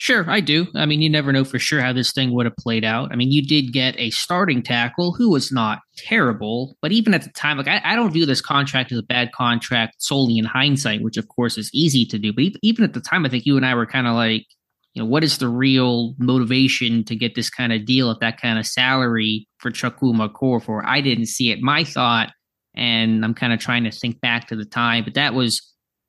Sure, 0.01 0.25
I 0.31 0.41
do. 0.41 0.67
I 0.75 0.87
mean, 0.87 1.03
you 1.03 1.11
never 1.11 1.31
know 1.31 1.45
for 1.45 1.59
sure 1.59 1.83
how 1.83 1.93
this 1.93 2.11
thing 2.11 2.33
would 2.33 2.47
have 2.47 2.57
played 2.57 2.87
out. 2.87 3.13
I 3.13 3.17
mean, 3.17 3.31
you 3.31 3.47
did 3.47 3.71
get 3.71 3.95
a 3.99 4.09
starting 4.09 4.63
tackle 4.63 5.13
who 5.13 5.29
was 5.29 5.53
not 5.53 5.81
terrible, 5.99 6.75
but 6.81 6.91
even 6.91 7.13
at 7.13 7.23
the 7.23 7.29
time, 7.33 7.59
like 7.59 7.69
I, 7.69 7.83
I 7.85 7.97
don't 7.97 8.11
view 8.11 8.25
this 8.25 8.41
contract 8.41 8.93
as 8.93 8.99
a 8.99 9.03
bad 9.03 9.31
contract 9.33 9.97
solely 9.99 10.39
in 10.39 10.47
hindsight, 10.47 11.03
which 11.03 11.19
of 11.19 11.29
course 11.29 11.59
is 11.59 11.71
easy 11.75 12.07
to 12.07 12.19
do. 12.19 12.33
But 12.33 12.45
even 12.63 12.83
at 12.83 12.95
the 12.95 13.01
time, 13.03 13.27
I 13.27 13.29
think 13.29 13.45
you 13.45 13.59
and 13.59 13.67
I 13.67 13.75
were 13.75 13.85
kind 13.85 14.07
of 14.07 14.15
like, 14.15 14.47
you 14.95 15.03
know, 15.03 15.07
what 15.07 15.23
is 15.23 15.37
the 15.37 15.49
real 15.51 16.15
motivation 16.19 17.05
to 17.05 17.15
get 17.15 17.35
this 17.35 17.51
kind 17.51 17.71
of 17.71 17.85
deal 17.85 18.11
at 18.11 18.21
that 18.21 18.41
kind 18.41 18.59
of 18.59 18.67
salary 18.67 19.47
for 19.59 19.71
Chukwuma 19.71 20.33
Okorafor? 20.33 20.83
I 20.83 21.03
didn't 21.03 21.27
see 21.27 21.51
it. 21.51 21.59
My 21.61 21.85
thought, 21.85 22.33
and 22.75 23.23
I'm 23.23 23.35
kind 23.35 23.53
of 23.53 23.61
trying 23.61 23.85
to 23.85 23.91
think 23.91 24.23
back 24.23 24.49
to 24.49 24.57
the 24.57 24.65
time, 24.65 25.05
but 25.05 25.13
that 25.13 25.35
was 25.35 25.61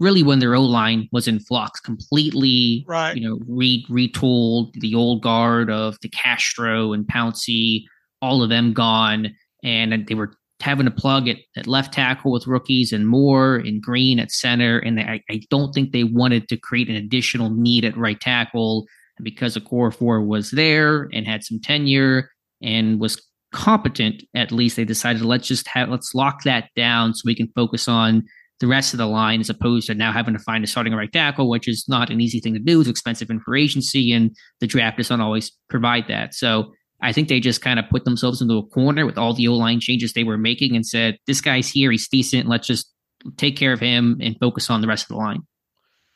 really 0.02 0.24
when 0.24 0.40
their 0.40 0.56
O 0.56 0.64
line 0.64 1.08
was 1.12 1.28
in 1.28 1.40
flux, 1.40 1.80
completely, 1.80 2.84
right. 2.88 3.16
you 3.16 3.22
know, 3.22 3.40
re- 3.48 3.86
retooled 3.88 4.74
the 4.82 4.96
old 4.96 5.22
guard 5.22 5.70
of 5.70 5.98
DeCastro 6.00 6.94
and 6.94 7.06
Pouncey, 7.06 7.84
all 8.20 8.42
of 8.42 8.50
them 8.50 8.74
gone, 8.74 9.34
and 9.64 10.08
they 10.08 10.16
were 10.16 10.34
having 10.60 10.86
to 10.86 10.92
plug 10.92 11.28
at, 11.28 11.38
at 11.56 11.68
left 11.68 11.94
tackle 11.94 12.32
with 12.32 12.48
rookies 12.48 12.92
and 12.92 13.08
Moore 13.08 13.58
and 13.58 13.82
Green 13.82 14.20
at 14.20 14.32
center. 14.32 14.80
And 14.80 15.00
I, 15.00 15.22
I 15.30 15.42
don't 15.52 15.72
think 15.72 15.92
they 15.92 16.04
wanted 16.04 16.50
to 16.50 16.58
create 16.58 16.90
an 16.90 16.96
additional 16.96 17.52
need 17.52 17.86
at 17.86 17.96
right 17.96 18.20
tackle 18.20 18.88
because 19.22 19.56
Okorafor 19.56 20.26
was 20.26 20.50
there 20.50 21.10
and 21.14 21.28
had 21.28 21.44
some 21.44 21.60
tenure 21.60 22.32
and 22.62 23.00
was 23.00 23.22
competent. 23.54 24.24
At 24.36 24.52
least 24.52 24.78
they 24.78 24.86
decided 24.86 25.22
let's 25.22 25.48
just 25.48 25.68
have 25.68 25.90
let's 25.90 26.16
lock 26.16 26.44
that 26.44 26.70
down 26.76 27.14
so 27.14 27.22
we 27.26 27.36
can 27.36 27.52
focus 27.56 27.88
on 27.88 28.24
the 28.62 28.68
rest 28.68 28.94
of 28.94 29.00
the 29.00 29.08
line 29.08 29.42
as 29.42 29.50
opposed 29.50 29.88
to 29.88 29.96
now 29.96 30.14
having 30.14 30.34
to 30.34 30.40
find 30.40 30.64
a 30.64 30.68
starting 30.68 30.94
right 30.94 31.12
tackle, 31.12 31.50
which 31.50 31.68
is 31.68 31.84
not 31.90 32.10
an 32.10 32.22
easy 32.22 32.40
thing 32.40 32.54
to 32.54 32.60
do. 32.60 32.80
It's 32.80 32.90
expensive 32.90 33.30
in 33.30 33.42
free 33.42 33.64
agency, 33.64 34.14
and 34.14 34.34
the 34.62 34.68
draft 34.68 34.98
doesn't 34.98 35.20
always 35.20 35.52
provide 35.70 36.06
that. 36.08 36.34
So 36.34 36.72
I 37.02 37.12
think 37.12 37.28
they 37.28 37.40
just 37.40 37.62
kind 37.62 37.80
of 37.80 37.90
put 37.90 38.06
themselves 38.06 38.42
into 38.42 38.54
a 38.54 38.66
corner 38.66 39.06
with 39.06 39.18
all 39.18 39.34
the 39.34 39.48
O 39.48 39.54
line 39.56 39.80
changes 39.80 40.14
they 40.14 40.24
were 40.24 40.38
making 40.38 40.76
and 40.76 40.86
said, 40.86 41.18
this 41.26 41.42
guy's 41.42 41.68
here, 41.68 41.92
he's 41.92 42.08
decent, 42.08 42.48
let's 42.48 42.68
just 42.68 42.90
take 43.38 43.58
care 43.58 43.74
of 43.74 43.80
him 43.80 44.20
and 44.22 44.38
focus 44.40 44.70
on 44.70 44.82
the 44.82 44.88
rest 44.88 45.06
of 45.06 45.10
the 45.10 45.16
line. 45.16 45.42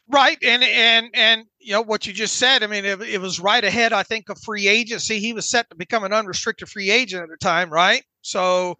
Right, 0.07 0.37
and 0.43 0.63
and 0.63 1.07
and 1.15 1.45
you 1.57 1.71
know 1.71 1.81
what 1.81 2.05
you 2.05 2.13
just 2.13 2.35
said. 2.35 2.61
I 2.61 2.67
mean, 2.67 2.85
it, 2.85 3.01
it 3.01 3.19
was 3.19 3.39
right 3.39 3.63
ahead. 3.63 3.91
I 3.91 4.03
think 4.03 4.29
of 4.29 4.37
free 4.39 4.67
agency. 4.67 5.19
He 5.19 5.33
was 5.33 5.49
set 5.49 5.67
to 5.71 5.75
become 5.75 6.03
an 6.03 6.13
unrestricted 6.13 6.69
free 6.69 6.91
agent 6.91 7.23
at 7.23 7.29
the 7.29 7.37
time, 7.37 7.71
right? 7.71 8.03
So 8.21 8.75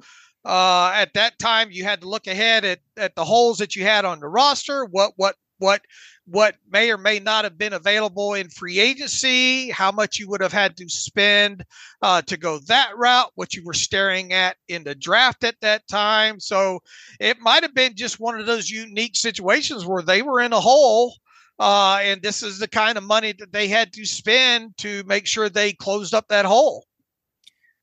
uh, 0.45 0.91
at 0.93 1.13
that 1.15 1.39
time, 1.39 1.71
you 1.71 1.83
had 1.83 2.01
to 2.01 2.09
look 2.09 2.27
ahead 2.27 2.65
at 2.65 2.79
at 2.97 3.15
the 3.15 3.25
holes 3.25 3.57
that 3.57 3.75
you 3.75 3.83
had 3.83 4.05
on 4.05 4.19
the 4.19 4.27
roster. 4.27 4.85
What 4.85 5.13
what 5.15 5.35
what 5.57 5.81
what 6.27 6.55
may 6.69 6.91
or 6.91 6.97
may 6.97 7.19
not 7.19 7.43
have 7.43 7.57
been 7.57 7.73
available 7.73 8.33
in 8.33 8.49
free 8.49 8.79
agency, 8.79 9.69
how 9.69 9.91
much 9.91 10.19
you 10.19 10.27
would 10.29 10.41
have 10.41 10.53
had 10.53 10.75
to 10.77 10.89
spend 10.89 11.63
uh, 12.01 12.21
to 12.23 12.37
go 12.37 12.59
that 12.67 12.91
route, 12.95 13.31
what 13.35 13.53
you 13.53 13.63
were 13.63 13.73
staring 13.73 14.33
at 14.33 14.57
in 14.67 14.83
the 14.83 14.95
draft 14.95 15.43
at 15.43 15.59
that 15.61 15.87
time. 15.87 16.39
So 16.39 16.79
it 17.19 17.39
might 17.39 17.63
have 17.63 17.75
been 17.75 17.95
just 17.95 18.19
one 18.19 18.39
of 18.39 18.47
those 18.47 18.69
unique 18.69 19.15
situations 19.15 19.85
where 19.85 20.01
they 20.01 20.21
were 20.21 20.41
in 20.41 20.53
a 20.53 20.59
hole. 20.59 21.15
Uh, 21.59 21.99
and 22.01 22.21
this 22.21 22.43
is 22.43 22.59
the 22.59 22.67
kind 22.67 22.97
of 22.97 23.03
money 23.03 23.33
that 23.37 23.53
they 23.53 23.67
had 23.67 23.93
to 23.93 24.05
spend 24.05 24.75
to 24.77 25.03
make 25.05 25.25
sure 25.27 25.47
they 25.47 25.73
closed 25.73 26.13
up 26.13 26.27
that 26.27 26.45
hole. 26.45 26.85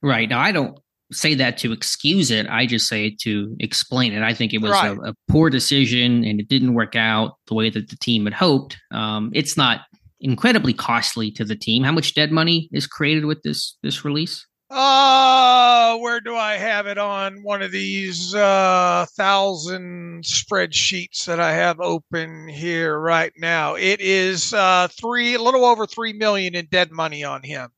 Right. 0.02 0.28
Now, 0.28 0.40
I 0.40 0.50
don't 0.50 0.81
say 1.12 1.34
that 1.34 1.58
to 1.58 1.72
excuse 1.72 2.30
it. 2.30 2.46
I 2.48 2.66
just 2.66 2.88
say 2.88 3.06
it 3.06 3.18
to 3.20 3.56
explain 3.60 4.12
it. 4.12 4.22
I 4.22 4.34
think 4.34 4.52
it 4.52 4.60
was 4.60 4.72
right. 4.72 4.96
a, 4.96 5.10
a, 5.10 5.14
poor 5.28 5.50
decision 5.50 6.24
and 6.24 6.40
it 6.40 6.48
didn't 6.48 6.74
work 6.74 6.96
out 6.96 7.36
the 7.46 7.54
way 7.54 7.70
that 7.70 7.88
the 7.88 7.96
team 7.96 8.24
had 8.24 8.34
hoped. 8.34 8.78
Um, 8.90 9.30
it's 9.34 9.56
not 9.56 9.82
incredibly 10.20 10.72
costly 10.72 11.30
to 11.32 11.44
the 11.44 11.56
team. 11.56 11.82
How 11.84 11.92
much 11.92 12.14
dead 12.14 12.32
money 12.32 12.68
is 12.72 12.86
created 12.86 13.24
with 13.24 13.42
this 13.42 13.76
this 13.82 14.04
release? 14.04 14.46
Uh, 14.74 15.98
where 15.98 16.22
do 16.22 16.34
I 16.34 16.54
have 16.54 16.86
it 16.86 16.96
on 16.96 17.42
one 17.42 17.60
of 17.60 17.72
these 17.72 18.34
uh, 18.34 19.04
thousand 19.18 20.24
spreadsheets 20.24 21.26
that 21.26 21.38
I 21.38 21.52
have 21.52 21.78
open 21.78 22.48
here 22.48 22.98
right 22.98 23.32
now? 23.36 23.74
It 23.74 24.00
is 24.00 24.54
uh, 24.54 24.88
three, 24.90 25.34
a 25.34 25.42
little 25.42 25.66
over 25.66 25.86
three 25.86 26.14
million 26.14 26.54
in 26.54 26.68
dead 26.70 26.90
money 26.90 27.22
on 27.22 27.42
him, 27.42 27.68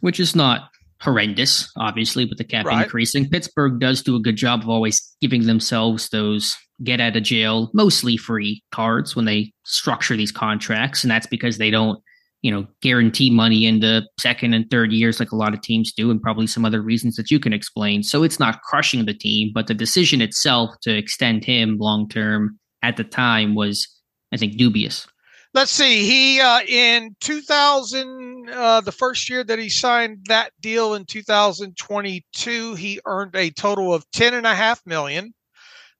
which 0.00 0.20
is 0.20 0.36
not 0.36 0.68
horrendous, 1.00 1.70
obviously, 1.78 2.24
with 2.24 2.38
the 2.38 2.44
cap 2.44 2.66
right. 2.66 2.84
increasing. 2.84 3.28
Pittsburgh 3.28 3.80
does 3.80 4.02
do 4.02 4.16
a 4.16 4.20
good 4.20 4.36
job 4.36 4.62
of 4.62 4.68
always 4.68 5.16
giving 5.20 5.46
themselves 5.46 6.08
those 6.10 6.54
get 6.84 7.00
out 7.00 7.16
of 7.16 7.22
jail, 7.22 7.70
mostly 7.74 8.16
free 8.16 8.62
cards 8.72 9.14
when 9.14 9.24
they 9.24 9.52
structure 9.64 10.16
these 10.16 10.32
contracts. 10.32 11.04
And 11.04 11.10
that's 11.10 11.26
because 11.26 11.58
they 11.58 11.70
don't, 11.70 11.98
you 12.42 12.50
know, 12.50 12.66
guarantee 12.80 13.30
money 13.30 13.66
in 13.66 13.80
the 13.80 14.06
second 14.18 14.54
and 14.54 14.68
third 14.70 14.92
years 14.92 15.20
like 15.20 15.32
a 15.32 15.36
lot 15.36 15.52
of 15.52 15.60
teams 15.60 15.92
do, 15.92 16.10
and 16.10 16.22
probably 16.22 16.46
some 16.46 16.64
other 16.64 16.80
reasons 16.80 17.16
that 17.16 17.30
you 17.30 17.38
can 17.38 17.52
explain. 17.52 18.02
So 18.02 18.22
it's 18.22 18.40
not 18.40 18.62
crushing 18.62 19.04
the 19.04 19.14
team, 19.14 19.52
but 19.54 19.66
the 19.66 19.74
decision 19.74 20.20
itself 20.20 20.74
to 20.82 20.96
extend 20.96 21.44
him 21.44 21.76
long 21.78 22.08
term 22.08 22.58
at 22.82 22.96
the 22.96 23.04
time 23.04 23.54
was, 23.54 23.86
I 24.32 24.36
think, 24.38 24.56
dubious 24.56 25.06
let's 25.54 25.72
see. 25.72 26.04
He 26.04 26.40
uh, 26.40 26.60
in 26.60 27.16
2000, 27.20 28.50
uh, 28.50 28.80
the 28.80 28.92
first 28.92 29.28
year 29.28 29.44
that 29.44 29.58
he 29.58 29.68
signed 29.68 30.26
that 30.28 30.52
deal 30.60 30.94
in 30.94 31.04
2022, 31.04 32.74
he 32.74 33.00
earned 33.06 33.34
a 33.34 33.50
total 33.50 33.92
of 33.92 34.08
ten 34.10 34.34
and 34.34 34.46
a 34.46 34.54
half 34.54 34.80
million. 34.86 35.34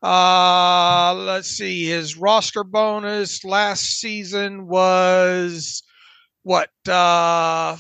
Uh, 0.02 1.14
let's 1.14 1.48
see. 1.48 1.86
His 1.86 2.16
roster 2.16 2.64
bonus 2.64 3.44
last 3.44 4.00
season 4.00 4.66
was 4.66 5.82
what? 6.42 6.70
Uh, 6.88 7.76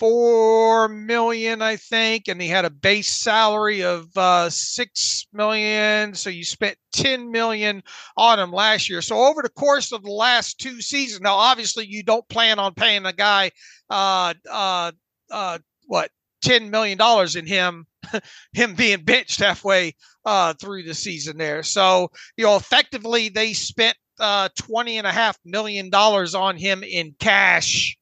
four 0.00 0.88
million, 0.88 1.60
I 1.60 1.76
think, 1.76 2.26
and 2.26 2.40
he 2.40 2.48
had 2.48 2.64
a 2.64 2.70
base 2.70 3.10
salary 3.10 3.82
of 3.82 4.08
uh, 4.16 4.48
six 4.48 5.26
million. 5.32 6.14
So 6.14 6.30
you 6.30 6.42
spent 6.42 6.78
ten 6.92 7.30
million 7.30 7.82
on 8.16 8.40
him 8.40 8.50
last 8.50 8.88
year. 8.88 9.02
So 9.02 9.16
over 9.18 9.42
the 9.42 9.50
course 9.50 9.92
of 9.92 10.02
the 10.02 10.10
last 10.10 10.58
two 10.58 10.80
seasons, 10.80 11.20
now 11.20 11.34
obviously 11.34 11.86
you 11.86 12.02
don't 12.02 12.28
plan 12.30 12.58
on 12.58 12.74
paying 12.74 13.04
a 13.04 13.12
guy, 13.12 13.50
uh, 13.90 14.32
uh, 14.50 14.92
uh, 15.30 15.58
what 15.86 16.10
ten 16.42 16.70
million 16.70 16.96
dollars 16.96 17.36
in 17.36 17.46
him, 17.46 17.86
him 18.54 18.74
being 18.74 19.04
benched 19.04 19.40
halfway 19.40 19.94
uh, 20.24 20.54
through 20.54 20.82
the 20.84 20.94
season 20.94 21.36
there. 21.36 21.62
So 21.62 22.10
you 22.38 22.46
know, 22.46 22.56
effectively 22.56 23.28
they 23.28 23.52
spent 23.52 23.98
uh, 24.18 24.48
twenty 24.58 24.96
and 24.96 25.06
a 25.06 25.12
half 25.12 25.38
million 25.44 25.90
dollars 25.90 26.34
on 26.34 26.56
him 26.56 26.82
in 26.82 27.14
cash 27.20 27.98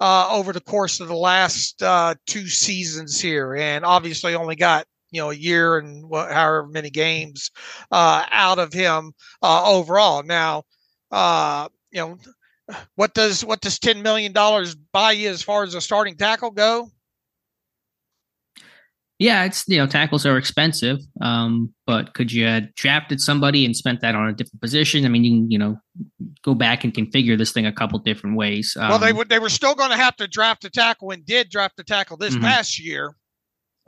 uh, 0.00 0.28
over 0.30 0.52
the 0.52 0.60
course 0.60 1.00
of 1.00 1.08
the 1.08 1.16
last 1.16 1.82
uh, 1.82 2.14
two 2.26 2.46
seasons 2.48 3.20
here, 3.20 3.54
and 3.56 3.84
obviously 3.84 4.34
only 4.34 4.56
got 4.56 4.86
you 5.10 5.20
know 5.20 5.30
a 5.30 5.34
year 5.34 5.78
and 5.78 6.04
however 6.12 6.66
many 6.66 6.90
games 6.90 7.50
uh, 7.90 8.24
out 8.30 8.58
of 8.58 8.72
him 8.72 9.12
uh, 9.42 9.70
overall. 9.70 10.22
Now, 10.22 10.64
uh, 11.10 11.68
you 11.90 12.00
know, 12.00 12.18
what 12.94 13.14
does 13.14 13.44
what 13.44 13.60
does 13.60 13.78
ten 13.78 14.02
million 14.02 14.32
dollars 14.32 14.74
buy 14.74 15.12
you 15.12 15.28
as 15.30 15.42
far 15.42 15.64
as 15.64 15.74
a 15.74 15.80
starting 15.80 16.16
tackle 16.16 16.50
go? 16.50 16.90
Yeah, 19.18 19.44
it's 19.44 19.64
you 19.66 19.78
know 19.78 19.86
tackles 19.88 20.24
are 20.24 20.36
expensive, 20.36 20.98
um, 21.20 21.74
but 21.86 22.14
could 22.14 22.30
you 22.30 22.46
have 22.46 22.72
drafted 22.76 23.20
somebody 23.20 23.64
and 23.64 23.76
spent 23.76 24.00
that 24.00 24.14
on 24.14 24.28
a 24.28 24.32
different 24.32 24.60
position? 24.60 25.04
I 25.04 25.08
mean, 25.08 25.24
you 25.24 25.32
can 25.32 25.50
you 25.50 25.58
know 25.58 25.76
go 26.42 26.54
back 26.54 26.84
and 26.84 26.94
configure 26.94 27.36
this 27.36 27.50
thing 27.50 27.66
a 27.66 27.72
couple 27.72 27.98
different 27.98 28.36
ways. 28.36 28.76
Um, 28.78 28.90
well, 28.90 28.98
they 29.00 29.12
would 29.12 29.28
they 29.28 29.40
were 29.40 29.48
still 29.48 29.74
going 29.74 29.90
to 29.90 29.96
have 29.96 30.14
to 30.16 30.28
draft 30.28 30.64
a 30.64 30.70
tackle 30.70 31.10
and 31.10 31.26
did 31.26 31.50
draft 31.50 31.80
a 31.80 31.84
tackle 31.84 32.16
this 32.16 32.34
mm-hmm. 32.34 32.44
past 32.44 32.78
year. 32.78 33.16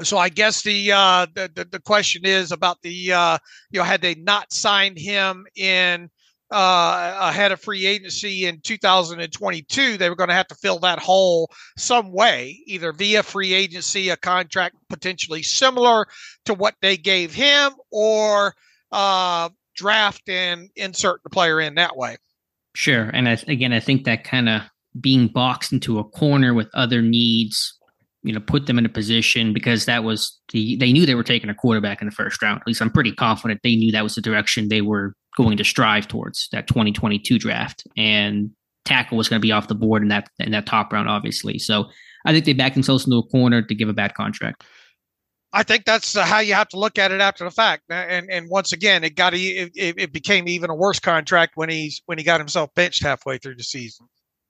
So 0.02 0.18
I 0.18 0.30
guess 0.30 0.62
the, 0.62 0.92
uh, 0.92 1.26
the, 1.34 1.50
the 1.54 1.64
the 1.64 1.80
question 1.80 2.22
is 2.24 2.50
about 2.50 2.78
the 2.82 3.12
uh, 3.12 3.38
you 3.70 3.78
know 3.78 3.84
had 3.84 4.02
they 4.02 4.16
not 4.16 4.52
signed 4.52 4.98
him 4.98 5.46
in 5.54 6.10
uh, 6.50 7.16
ahead 7.20 7.52
of 7.52 7.60
free 7.60 7.86
agency 7.86 8.46
in 8.46 8.60
2022, 8.60 9.96
they 9.96 10.08
were 10.08 10.16
going 10.16 10.28
to 10.28 10.34
have 10.34 10.48
to 10.48 10.54
fill 10.54 10.78
that 10.80 10.98
hole 10.98 11.50
some 11.76 12.12
way, 12.12 12.60
either 12.66 12.92
via 12.92 13.22
free 13.22 13.52
agency, 13.52 14.08
a 14.08 14.16
contract 14.16 14.76
potentially 14.88 15.42
similar 15.42 16.06
to 16.44 16.54
what 16.54 16.74
they 16.80 16.96
gave 16.96 17.32
him, 17.32 17.72
or 17.90 18.54
uh, 18.92 19.48
draft 19.74 20.28
and 20.28 20.68
insert 20.76 21.22
the 21.22 21.30
player 21.30 21.60
in 21.60 21.76
that 21.76 21.96
way. 21.96 22.16
Sure. 22.74 23.10
And 23.12 23.28
I, 23.28 23.38
again, 23.46 23.72
I 23.72 23.80
think 23.80 24.04
that 24.04 24.24
kind 24.24 24.48
of 24.48 24.62
being 25.00 25.28
boxed 25.28 25.72
into 25.72 25.98
a 25.98 26.04
corner 26.04 26.52
with 26.54 26.68
other 26.74 27.02
needs 27.02 27.76
you 28.22 28.32
know, 28.32 28.40
put 28.40 28.66
them 28.66 28.78
in 28.78 28.84
a 28.84 28.90
position 28.90 29.52
because 29.52 29.86
that 29.86 30.04
was 30.04 30.38
the 30.52 30.76
they 30.76 30.92
knew 30.92 31.06
they 31.06 31.14
were 31.14 31.22
taking 31.22 31.48
a 31.48 31.54
quarterback 31.54 32.02
in 32.02 32.06
the 32.06 32.12
first 32.12 32.42
round. 32.42 32.60
At 32.60 32.66
least 32.66 32.82
I'm 32.82 32.90
pretty 32.90 33.12
confident 33.12 33.60
they 33.62 33.76
knew 33.76 33.92
that 33.92 34.02
was 34.04 34.14
the 34.14 34.20
direction 34.20 34.68
they 34.68 34.82
were 34.82 35.14
going 35.36 35.56
to 35.56 35.64
strive 35.64 36.08
towards 36.08 36.48
that 36.52 36.66
2022 36.66 37.38
draft. 37.38 37.84
And 37.96 38.50
tackle 38.84 39.16
was 39.16 39.28
going 39.28 39.40
to 39.40 39.46
be 39.46 39.52
off 39.52 39.68
the 39.68 39.74
board 39.74 40.02
in 40.02 40.08
that 40.08 40.28
in 40.38 40.52
that 40.52 40.66
top 40.66 40.92
round, 40.92 41.08
obviously. 41.08 41.58
So 41.58 41.86
I 42.24 42.32
think 42.32 42.44
they 42.44 42.52
backed 42.52 42.74
themselves 42.74 43.06
into 43.06 43.18
a 43.18 43.22
corner 43.22 43.62
to 43.62 43.74
give 43.74 43.88
a 43.88 43.94
bad 43.94 44.14
contract. 44.14 44.64
I 45.52 45.64
think 45.64 45.84
that's 45.84 46.16
how 46.16 46.38
you 46.38 46.54
have 46.54 46.68
to 46.68 46.78
look 46.78 46.96
at 46.98 47.10
it 47.10 47.20
after 47.20 47.44
the 47.44 47.50
fact. 47.50 47.84
And 47.90 48.30
and 48.30 48.48
once 48.48 48.72
again, 48.72 49.02
it 49.04 49.16
got 49.16 49.34
it, 49.34 49.72
it 49.74 50.12
became 50.12 50.48
even 50.48 50.70
a 50.70 50.74
worse 50.74 51.00
contract 51.00 51.52
when 51.56 51.68
he's 51.68 52.02
when 52.06 52.18
he 52.18 52.24
got 52.24 52.40
himself 52.40 52.70
benched 52.74 53.02
halfway 53.02 53.38
through 53.38 53.56
the 53.56 53.64
season. 53.64 54.06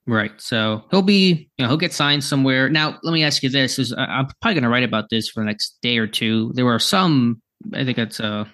Right. 0.07 0.33
So 0.39 0.83
he'll 0.91 1.03
be, 1.03 1.51
you 1.57 1.63
know, 1.63 1.69
he'll 1.69 1.77
get 1.77 1.93
signed 1.93 2.25
somewhere. 2.25 2.69
Now, 2.69 2.99
let 3.03 3.13
me 3.13 3.23
ask 3.23 3.43
you 3.43 3.49
this: 3.49 3.79
Is 3.79 3.93
I'm 3.97 4.27
probably 4.43 4.55
going 4.55 4.65
to 4.65 4.69
write 4.69 4.83
about 4.83 5.09
this 5.11 5.29
for 5.29 5.41
the 5.41 5.47
next 5.47 5.79
day 5.83 5.99
or 5.99 6.07
two. 6.07 6.53
There 6.55 6.65
were 6.65 6.79
some, 6.79 7.41
I 7.75 7.85
think 7.85 7.99
it's 7.99 8.19
uh, 8.19 8.45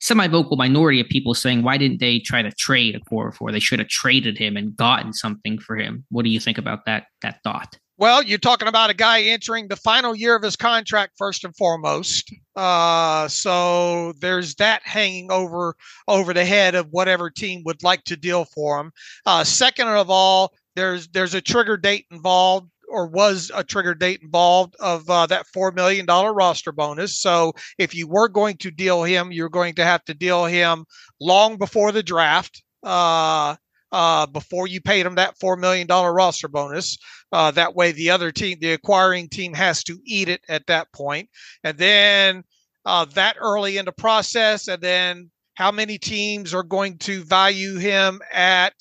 semi-vocal 0.00 0.56
minority 0.56 1.00
of 1.00 1.08
people 1.08 1.34
saying, 1.34 1.62
why 1.62 1.76
didn't 1.78 2.00
they 2.00 2.18
try 2.18 2.42
to 2.42 2.50
trade 2.52 3.00
Okorafor? 3.10 3.52
They 3.52 3.60
should 3.60 3.78
have 3.78 3.88
traded 3.88 4.38
him 4.38 4.56
and 4.56 4.76
gotten 4.76 5.12
something 5.12 5.58
for 5.58 5.76
him. 5.76 6.04
What 6.10 6.24
do 6.24 6.30
you 6.30 6.40
think 6.40 6.58
about 6.58 6.84
that 6.86 7.06
that 7.22 7.42
thought? 7.42 7.78
Well, 7.98 8.22
you're 8.22 8.38
talking 8.38 8.68
about 8.68 8.90
a 8.90 8.94
guy 8.94 9.22
entering 9.22 9.68
the 9.68 9.76
final 9.76 10.14
year 10.14 10.36
of 10.36 10.42
his 10.42 10.54
contract 10.54 11.14
first 11.16 11.44
and 11.44 11.56
foremost. 11.56 12.30
Uh, 12.54 13.26
so 13.28 14.12
there's 14.20 14.54
that 14.56 14.82
hanging 14.84 15.32
over 15.32 15.74
over 16.06 16.34
the 16.34 16.44
head 16.44 16.74
of 16.74 16.88
whatever 16.90 17.30
team 17.30 17.62
would 17.64 17.82
like 17.82 18.04
to 18.04 18.16
deal 18.16 18.44
for 18.44 18.80
him. 18.80 18.92
Uh, 19.24 19.44
second 19.44 19.88
of 19.88 20.10
all, 20.10 20.52
there's 20.74 21.08
there's 21.08 21.32
a 21.32 21.40
trigger 21.40 21.78
date 21.78 22.04
involved 22.10 22.70
or 22.88 23.06
was 23.06 23.50
a 23.54 23.64
trigger 23.64 23.94
date 23.94 24.20
involved 24.22 24.74
of 24.80 25.08
uh, 25.10 25.26
that 25.26 25.46
$4 25.54 25.74
million 25.74 26.06
roster 26.06 26.72
bonus. 26.72 27.20
So 27.20 27.52
if 27.78 27.94
you 27.94 28.06
were 28.08 28.28
going 28.28 28.56
to 28.58 28.70
deal 28.70 29.02
him, 29.02 29.32
you're 29.32 29.48
going 29.48 29.74
to 29.74 29.84
have 29.84 30.04
to 30.04 30.14
deal 30.14 30.44
him 30.44 30.84
long 31.20 31.58
before 31.58 31.92
the 31.92 32.02
draft. 32.02 32.62
Uh, 32.82 33.56
uh, 33.92 34.26
before 34.26 34.66
you 34.66 34.80
paid 34.80 35.06
him 35.06 35.14
that 35.14 35.38
$4 35.38 35.58
million 35.58 35.86
roster 35.86 36.48
bonus. 36.48 36.98
Uh, 37.32 37.50
that 37.52 37.74
way, 37.74 37.92
the 37.92 38.10
other 38.10 38.30
team, 38.32 38.58
the 38.60 38.72
acquiring 38.72 39.28
team, 39.28 39.54
has 39.54 39.82
to 39.84 39.98
eat 40.04 40.28
it 40.28 40.42
at 40.48 40.66
that 40.66 40.92
point. 40.92 41.28
And 41.64 41.78
then 41.78 42.44
uh, 42.84 43.04
that 43.14 43.36
early 43.40 43.78
in 43.78 43.84
the 43.84 43.92
process, 43.92 44.68
and 44.68 44.82
then 44.82 45.30
how 45.54 45.72
many 45.72 45.98
teams 45.98 46.52
are 46.52 46.62
going 46.62 46.98
to 46.98 47.24
value 47.24 47.76
him 47.78 48.20
at 48.32 48.74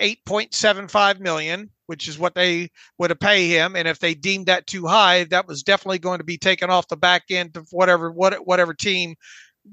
8.75 0.00 1.20
million 1.20 1.70
which 1.92 2.08
is 2.08 2.18
what 2.18 2.34
they 2.34 2.70
would 2.96 3.20
pay 3.20 3.48
him. 3.48 3.76
And 3.76 3.86
if 3.86 3.98
they 3.98 4.14
deemed 4.14 4.46
that 4.46 4.66
too 4.66 4.86
high, 4.86 5.24
that 5.24 5.46
was 5.46 5.62
definitely 5.62 5.98
going 5.98 6.20
to 6.20 6.24
be 6.24 6.38
taken 6.38 6.70
off 6.70 6.88
the 6.88 6.96
back 6.96 7.24
end 7.28 7.54
of 7.54 7.68
whatever 7.70 8.10
what, 8.10 8.46
whatever 8.46 8.72
team 8.72 9.14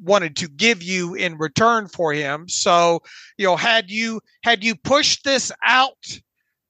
wanted 0.04 0.36
to 0.36 0.50
give 0.50 0.84
you 0.84 1.16
in 1.16 1.38
return 1.38 1.88
for 1.88 2.12
him. 2.12 2.50
So, 2.50 3.00
you 3.38 3.46
know, 3.46 3.56
had 3.56 3.90
you 3.90 4.20
had 4.44 4.66
you 4.66 4.76
pushed 4.76 5.24
this 5.24 5.50
out 5.64 6.20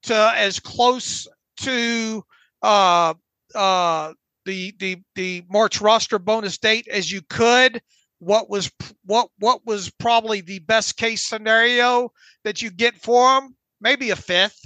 to 0.03 0.33
as 0.35 0.59
close 0.59 1.27
to 1.61 2.23
uh 2.61 3.15
uh 3.55 4.13
the 4.45 4.75
the 4.77 4.97
the 5.15 5.43
March 5.49 5.81
roster 5.81 6.19
bonus 6.19 6.59
date 6.59 6.87
as 6.89 7.11
you 7.11 7.21
could, 7.27 7.81
what 8.19 8.51
was 8.51 8.69
what 9.03 9.29
what 9.39 9.65
was 9.65 9.89
probably 9.89 10.41
the 10.41 10.59
best 10.59 10.95
case 10.95 11.25
scenario 11.25 12.11
that 12.43 12.61
you 12.61 12.69
get 12.69 12.93
for 12.93 13.39
him? 13.39 13.55
Maybe 13.81 14.11
a 14.11 14.15
fifth 14.15 14.63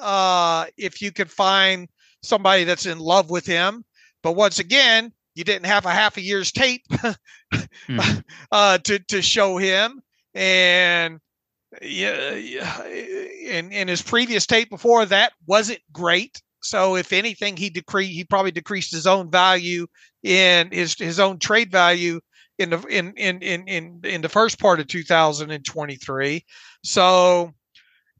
uh, 0.00 0.66
if 0.76 1.00
you 1.02 1.12
could 1.12 1.30
find 1.30 1.88
somebody 2.22 2.64
that's 2.64 2.86
in 2.86 2.98
love 2.98 3.30
with 3.30 3.46
him. 3.46 3.84
But 4.22 4.32
once 4.32 4.58
again, 4.58 5.12
you 5.34 5.44
didn't 5.44 5.66
have 5.66 5.86
a 5.86 5.90
half 5.90 6.16
a 6.16 6.20
year's 6.20 6.52
tape 6.52 6.84
mm-hmm. 6.90 8.18
uh, 8.52 8.78
to 8.78 8.98
to 8.98 9.22
show 9.22 9.56
him, 9.56 10.02
and 10.34 11.20
yeah, 11.80 12.34
in 12.84 13.72
in 13.72 13.88
his 13.88 14.02
previous 14.02 14.46
tape 14.46 14.70
before 14.70 15.06
that 15.06 15.32
wasn't 15.46 15.80
great. 15.92 16.42
So 16.62 16.96
if 16.96 17.12
anything, 17.12 17.56
he 17.56 17.70
decreased. 17.70 18.12
He 18.12 18.24
probably 18.24 18.50
decreased 18.50 18.92
his 18.92 19.06
own 19.06 19.30
value 19.30 19.86
in 20.22 20.70
his 20.70 20.94
his 20.98 21.18
own 21.18 21.38
trade 21.38 21.70
value 21.70 22.20
in 22.58 22.70
the 22.70 22.78
in 22.88 23.14
in 23.16 23.40
in 23.40 23.66
in, 23.66 24.00
in 24.04 24.20
the 24.20 24.28
first 24.28 24.58
part 24.58 24.80
of 24.80 24.86
2023. 24.86 26.44
So 26.84 27.54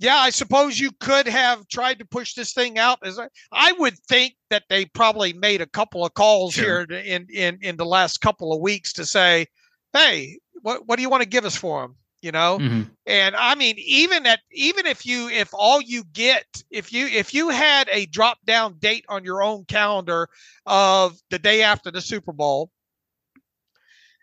yeah, 0.01 0.17
I 0.17 0.31
suppose 0.31 0.81
you 0.81 0.93
could 0.99 1.29
have 1.29 1.69
tried 1.69 1.99
to 1.99 2.07
push 2.07 2.33
this 2.33 2.55
thing 2.55 2.79
out. 2.79 2.99
As 3.05 3.19
I, 3.19 3.29
I 3.53 3.73
would 3.73 3.99
think 4.09 4.35
that 4.49 4.65
they 4.71 4.87
probably 4.87 5.35
made 5.35 5.61
a 5.61 5.67
couple 5.67 6.07
of 6.07 6.15
calls 6.15 6.55
sure. 6.55 6.87
here 6.89 6.99
in, 6.99 7.27
in 7.31 7.59
in 7.61 7.77
the 7.77 7.85
last 7.85 8.23
couple 8.23 8.55
of 8.55 8.63
weeks 8.63 8.95
to 8.95 9.05
say, 9.05 9.47
"Hey, 9.93 10.39
what 10.63 10.89
what 10.89 10.97
do 10.97 11.03
you 11.03 11.11
want 11.11 11.23
to 11.23 11.29
give 11.29 11.45
us 11.45 11.55
for 11.55 11.83
them?" 11.83 11.97
You 12.23 12.33
know, 12.33 12.59
mm-hmm. 12.59 12.83
and 13.07 13.37
I 13.37 13.55
mean, 13.55 13.75
even 13.79 14.25
at 14.25 14.41
even 14.53 14.87
if 14.87 15.05
you 15.05 15.29
if 15.29 15.51
all 15.53 15.83
you 15.83 16.03
get 16.15 16.47
if 16.71 16.95
you 16.95 17.07
if 17.07 17.35
you 17.35 17.51
had 17.51 17.87
a 17.93 18.07
drop 18.07 18.39
down 18.47 18.79
date 18.79 19.05
on 19.11 19.23
your 19.23 19.43
own 19.43 19.67
calendar 19.67 20.29
of 20.65 21.19
the 21.29 21.39
day 21.39 21.63
after 21.63 21.91
the 21.91 22.01
Super 22.01 22.33
Bowl, 22.33 22.71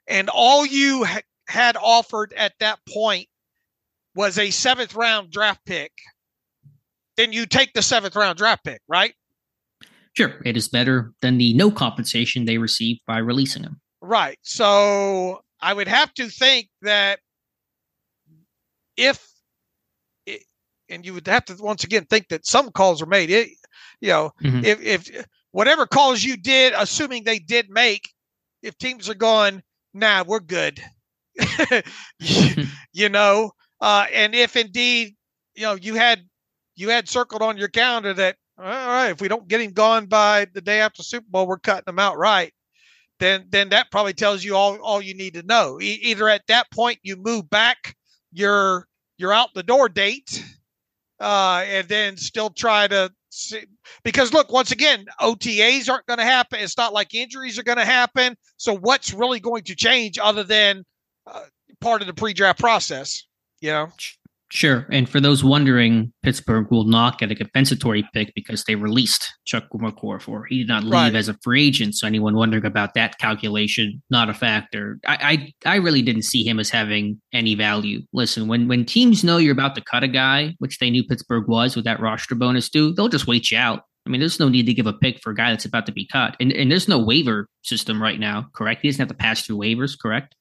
and 0.07 0.27
all 0.29 0.65
you 0.65 1.05
ha- 1.05 1.21
had 1.47 1.77
offered 1.77 2.33
at 2.33 2.53
that 2.59 2.79
point 2.89 3.29
was 4.17 4.39
a 4.39 4.49
seventh 4.49 4.95
round 4.95 5.31
draft 5.31 5.63
pick, 5.65 5.91
then 7.15 7.31
you 7.31 7.45
take 7.45 7.71
the 7.73 7.83
seventh 7.83 8.15
round 8.15 8.37
draft 8.37 8.63
pick, 8.65 8.81
right? 8.87 9.13
Sure. 10.13 10.41
It 10.43 10.57
is 10.57 10.67
better 10.67 11.13
than 11.21 11.37
the 11.37 11.53
no 11.53 11.69
compensation 11.69 12.45
they 12.45 12.57
received 12.57 13.01
by 13.05 13.19
releasing 13.19 13.63
him. 13.63 13.79
Right. 14.01 14.39
So 14.41 15.41
I 15.61 15.73
would 15.73 15.87
have 15.87 16.11
to 16.15 16.27
think 16.29 16.67
that 16.81 17.19
if, 18.97 19.23
it, 20.25 20.43
and 20.89 21.05
you 21.05 21.13
would 21.13 21.27
have 21.27 21.45
to 21.45 21.55
once 21.59 21.83
again 21.83 22.05
think 22.05 22.29
that 22.29 22.47
some 22.47 22.71
calls 22.71 23.03
are 23.03 23.07
made. 23.07 23.29
It, 23.29 23.49
you 24.01 24.09
know, 24.09 24.31
mm-hmm. 24.43 24.65
if, 24.65 24.81
if 24.81 25.25
whatever 25.51 25.85
calls 25.85 26.23
you 26.23 26.37
did, 26.37 26.73
assuming 26.75 27.23
they 27.23 27.37
did 27.37 27.69
make, 27.69 28.09
if 28.63 28.75
teams 28.79 29.07
are 29.09 29.15
going, 29.15 29.61
nah, 29.93 30.23
we're 30.25 30.39
good. 30.39 30.81
you 32.91 33.09
know, 33.09 33.51
uh, 33.81 34.05
and 34.13 34.33
if 34.35 34.55
indeed, 34.55 35.15
you 35.55 35.63
know, 35.63 35.75
you 35.75 35.95
had 35.95 36.21
you 36.75 36.89
had 36.89 37.09
circled 37.09 37.41
on 37.41 37.57
your 37.57 37.67
calendar 37.67 38.13
that 38.13 38.37
all 38.59 38.65
right, 38.65 39.09
if 39.09 39.21
we 39.21 39.27
don't 39.27 39.47
get 39.47 39.61
him 39.61 39.71
gone 39.71 40.07
by 40.07 40.47
the 40.53 40.61
day 40.61 40.79
after 40.79 41.03
Super 41.03 41.27
Bowl, 41.29 41.47
we're 41.47 41.59
cutting 41.59 41.93
him 41.93 41.99
out 41.99 42.17
right. 42.17 42.53
Then 43.19 43.45
then 43.49 43.69
that 43.69 43.91
probably 43.91 44.13
tells 44.13 44.43
you 44.43 44.55
all 44.55 44.77
all 44.77 45.01
you 45.01 45.15
need 45.15 45.33
to 45.35 45.43
know. 45.43 45.79
E- 45.81 45.99
either 46.03 46.29
at 46.29 46.47
that 46.47 46.71
point 46.71 46.99
you 47.03 47.15
move 47.15 47.49
back 47.49 47.95
your 48.31 48.87
your 49.17 49.33
out 49.33 49.53
the 49.53 49.63
door 49.63 49.89
date, 49.89 50.43
uh, 51.19 51.63
and 51.67 51.87
then 51.87 52.17
still 52.17 52.49
try 52.49 52.87
to 52.87 53.11
see, 53.29 53.65
because 54.03 54.33
look 54.33 54.51
once 54.51 54.71
again 54.71 55.05
OTAs 55.19 55.89
aren't 55.89 56.05
going 56.05 56.19
to 56.19 56.25
happen. 56.25 56.59
It's 56.59 56.77
not 56.77 56.93
like 56.93 57.13
injuries 57.13 57.57
are 57.57 57.63
going 57.63 57.79
to 57.79 57.85
happen. 57.85 58.35
So 58.57 58.75
what's 58.75 59.13
really 59.13 59.39
going 59.39 59.63
to 59.63 59.75
change 59.75 60.19
other 60.21 60.43
than 60.43 60.83
uh, 61.25 61.43
part 61.81 62.01
of 62.01 62.07
the 62.07 62.13
pre-draft 62.13 62.59
process? 62.59 63.23
You 63.61 63.71
know? 63.71 63.91
Sure. 64.49 64.87
And 64.91 65.09
for 65.09 65.19
those 65.19 65.43
wondering, 65.43 66.13
Pittsburgh 66.23 66.71
will 66.71 66.85
not 66.85 67.19
get 67.19 67.31
a 67.31 67.35
compensatory 67.35 68.07
pick 68.13 68.33
because 68.33 68.63
they 68.63 68.75
released 68.75 69.33
Chuck 69.45 69.65
Okorafor. 69.73 70.43
He 70.47 70.59
did 70.59 70.69
not 70.69 70.83
leave 70.83 70.93
right. 70.93 71.15
as 71.15 71.27
a 71.27 71.37
free 71.43 71.67
agent. 71.67 71.95
So 71.95 72.07
anyone 72.07 72.33
wondering 72.33 72.65
about 72.65 72.93
that 72.93 73.17
calculation, 73.17 74.01
not 74.09 74.29
a 74.29 74.33
factor. 74.33 74.99
I, 75.05 75.53
I 75.65 75.73
I 75.73 75.75
really 75.75 76.01
didn't 76.01 76.21
see 76.21 76.47
him 76.47 76.59
as 76.59 76.69
having 76.69 77.21
any 77.33 77.55
value. 77.55 78.03
Listen, 78.13 78.47
when 78.47 78.69
when 78.69 78.85
teams 78.85 79.21
know 79.21 79.37
you're 79.37 79.51
about 79.51 79.75
to 79.75 79.81
cut 79.81 80.03
a 80.03 80.07
guy, 80.07 80.55
which 80.59 80.79
they 80.79 80.89
knew 80.89 81.03
Pittsburgh 81.03 81.49
was 81.49 81.75
with 81.75 81.83
that 81.83 81.99
roster 81.99 82.35
bonus 82.35 82.69
due, 82.69 82.93
they'll 82.93 83.09
just 83.09 83.27
wait 83.27 83.51
you 83.51 83.57
out. 83.57 83.81
I 84.05 84.09
mean, 84.09 84.21
there's 84.21 84.39
no 84.39 84.47
need 84.47 84.67
to 84.67 84.73
give 84.73 84.87
a 84.87 84.93
pick 84.93 85.19
for 85.21 85.31
a 85.31 85.35
guy 85.35 85.51
that's 85.51 85.65
about 85.65 85.85
to 85.87 85.91
be 85.91 86.07
cut. 86.07 86.37
And 86.39 86.53
and 86.53 86.71
there's 86.71 86.87
no 86.87 86.99
waiver 86.99 87.49
system 87.63 88.01
right 88.01 88.19
now, 88.19 88.47
correct? 88.55 88.81
He 88.81 88.87
doesn't 88.87 89.01
have 89.01 89.09
to 89.09 89.13
pass 89.13 89.41
through 89.41 89.57
waivers, 89.57 89.99
correct? 90.01 90.35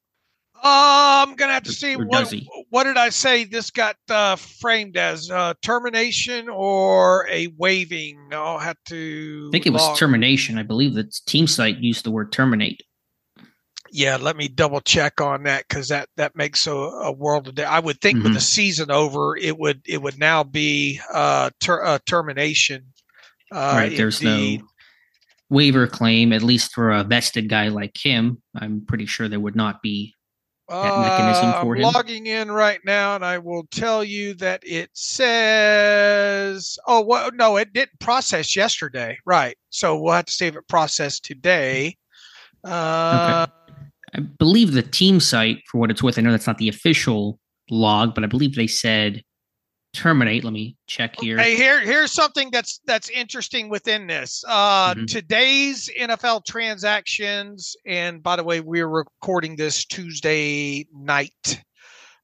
Uh, 0.63 1.25
I'm 1.27 1.37
gonna 1.37 1.53
have 1.53 1.65
to 1.65 1.73
see 1.73 1.97
what 1.97 2.33
what 2.71 2.85
did 2.85 2.97
I 2.97 3.11
say 3.11 3.45
this 3.45 3.71
got 3.71 3.97
uh, 4.09 4.37
framed 4.37 4.97
as 4.97 5.31
uh, 5.31 5.55
termination 5.63 6.49
or 6.49 7.29
a 7.31 7.49
waiving. 7.59 8.29
I'll 8.33 8.59
have 8.59 8.77
to. 8.87 9.49
I 9.49 9.53
think 9.53 9.67
it 9.67 9.73
was 9.73 9.83
log. 9.83 9.99
termination. 9.99 10.59
I 10.59 10.63
believe 10.63 10.95
the 10.95 11.11
team 11.27 11.47
site 11.47 11.79
used 11.79 12.05
the 12.05 12.11
word 12.11 12.33
terminate. 12.33 12.83
Yeah, 13.93 14.17
let 14.17 14.37
me 14.37 14.49
double 14.49 14.81
check 14.81 15.21
on 15.21 15.45
that 15.45 15.69
because 15.69 15.89
that 15.89 16.09
that 16.17 16.35
makes 16.35 16.67
a, 16.67 16.73
a 16.73 17.13
world 17.13 17.49
of 17.49 17.55
day. 17.55 17.65
I 17.65 17.79
would 17.79 18.01
think 18.01 18.19
mm-hmm. 18.19 18.25
with 18.25 18.35
the 18.35 18.41
season 18.41 18.91
over, 18.91 19.37
it 19.37 19.59
would 19.59 19.83
it 19.87 20.01
would 20.03 20.19
now 20.19 20.43
be 20.43 21.01
uh, 21.13 21.51
ter- 21.61 21.85
uh 21.85 21.99
termination. 22.07 22.87
Uh, 23.53 23.75
right. 23.77 23.97
There's 23.97 24.23
no 24.23 24.59
waiver 25.49 25.87
claim, 25.87 26.33
at 26.33 26.43
least 26.43 26.73
for 26.73 26.91
a 26.91 27.05
vested 27.05 27.49
guy 27.49 27.69
like 27.69 27.97
him. 27.97 28.43
I'm 28.55 28.85
pretty 28.85 29.07
sure 29.07 29.29
there 29.29 29.39
would 29.39 29.55
not 29.55 29.83
be 29.83 30.16
that 30.69 31.01
mechanism 31.01 31.51
uh, 31.51 31.63
for 31.63 31.77
I'm 31.77 31.83
him? 31.83 31.93
logging 31.93 32.27
in 32.27 32.51
right 32.51 32.81
now, 32.85 33.15
and 33.15 33.25
I 33.25 33.39
will 33.39 33.67
tell 33.71 34.03
you 34.03 34.35
that 34.35 34.63
it 34.65 34.91
says, 34.95 36.79
"Oh, 36.87 37.03
well, 37.03 37.31
no, 37.33 37.57
it 37.57 37.73
didn't 37.73 37.99
process 38.01 38.57
yesterday." 38.57 39.19
Right, 39.25 39.57
so 39.71 39.99
we'll 39.99 40.15
have 40.15 40.27
to 40.27 40.33
save 40.33 40.57
it 40.57 40.67
processed 40.69 41.25
today. 41.25 41.97
Uh, 42.65 43.47
okay. 43.49 43.53
I 44.15 44.21
believe 44.21 44.73
the 44.73 44.83
team 44.83 45.21
site, 45.21 45.63
for 45.71 45.79
what 45.79 45.91
it's 45.91 46.03
worth, 46.03 46.19
I 46.19 46.23
know 46.23 46.31
that's 46.31 46.47
not 46.47 46.59
the 46.59 46.69
official 46.69 47.39
log, 47.71 48.15
but 48.15 48.25
I 48.25 48.27
believe 48.27 48.55
they 48.55 48.67
said 48.67 49.23
terminate. 49.97 50.45
Let 50.45 50.53
me 50.53 50.77
check 50.87 51.19
here. 51.21 51.39
Hey, 51.39 51.57
here 51.57 51.81
here's 51.81 52.13
something 52.13 52.51
that's 52.51 52.81
that's 52.85 53.09
interesting 53.09 53.69
within 53.69 54.07
this. 54.07 54.45
Uh, 54.47 54.95
mm-hmm. 54.95 55.07
Today's 55.07 55.91
NFL 55.99 56.45
transactions, 56.45 57.75
and 57.87 58.23
by 58.23 58.37
the 58.37 58.45
way, 58.45 58.61
we're 58.61 58.89
recording 58.89 59.57
this 59.57 59.85
Tuesday 59.85 60.87
night. 60.95 61.63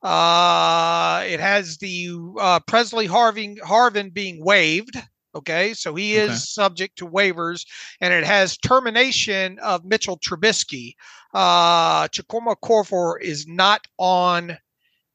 Uh, 0.02 1.24
it 1.26 1.40
has 1.40 1.78
the 1.78 2.10
uh, 2.38 2.60
Pressley 2.66 3.08
Harvin 3.08 3.58
Harvin 3.58 4.12
being 4.12 4.44
waived. 4.44 4.96
Okay, 5.34 5.72
so 5.72 5.94
he 5.94 6.16
is 6.16 6.28
okay. 6.28 6.36
subject 6.36 6.98
to 6.98 7.08
waivers, 7.08 7.64
and 8.02 8.12
it 8.12 8.24
has 8.24 8.58
termination 8.58 9.58
of 9.60 9.82
Mitchell 9.82 10.18
Trubisky. 10.18 10.92
Uh, 11.32 12.06
Chukwuma 12.08 12.54
Okorafor 12.54 13.14
is 13.22 13.46
not 13.46 13.86
on 13.96 14.58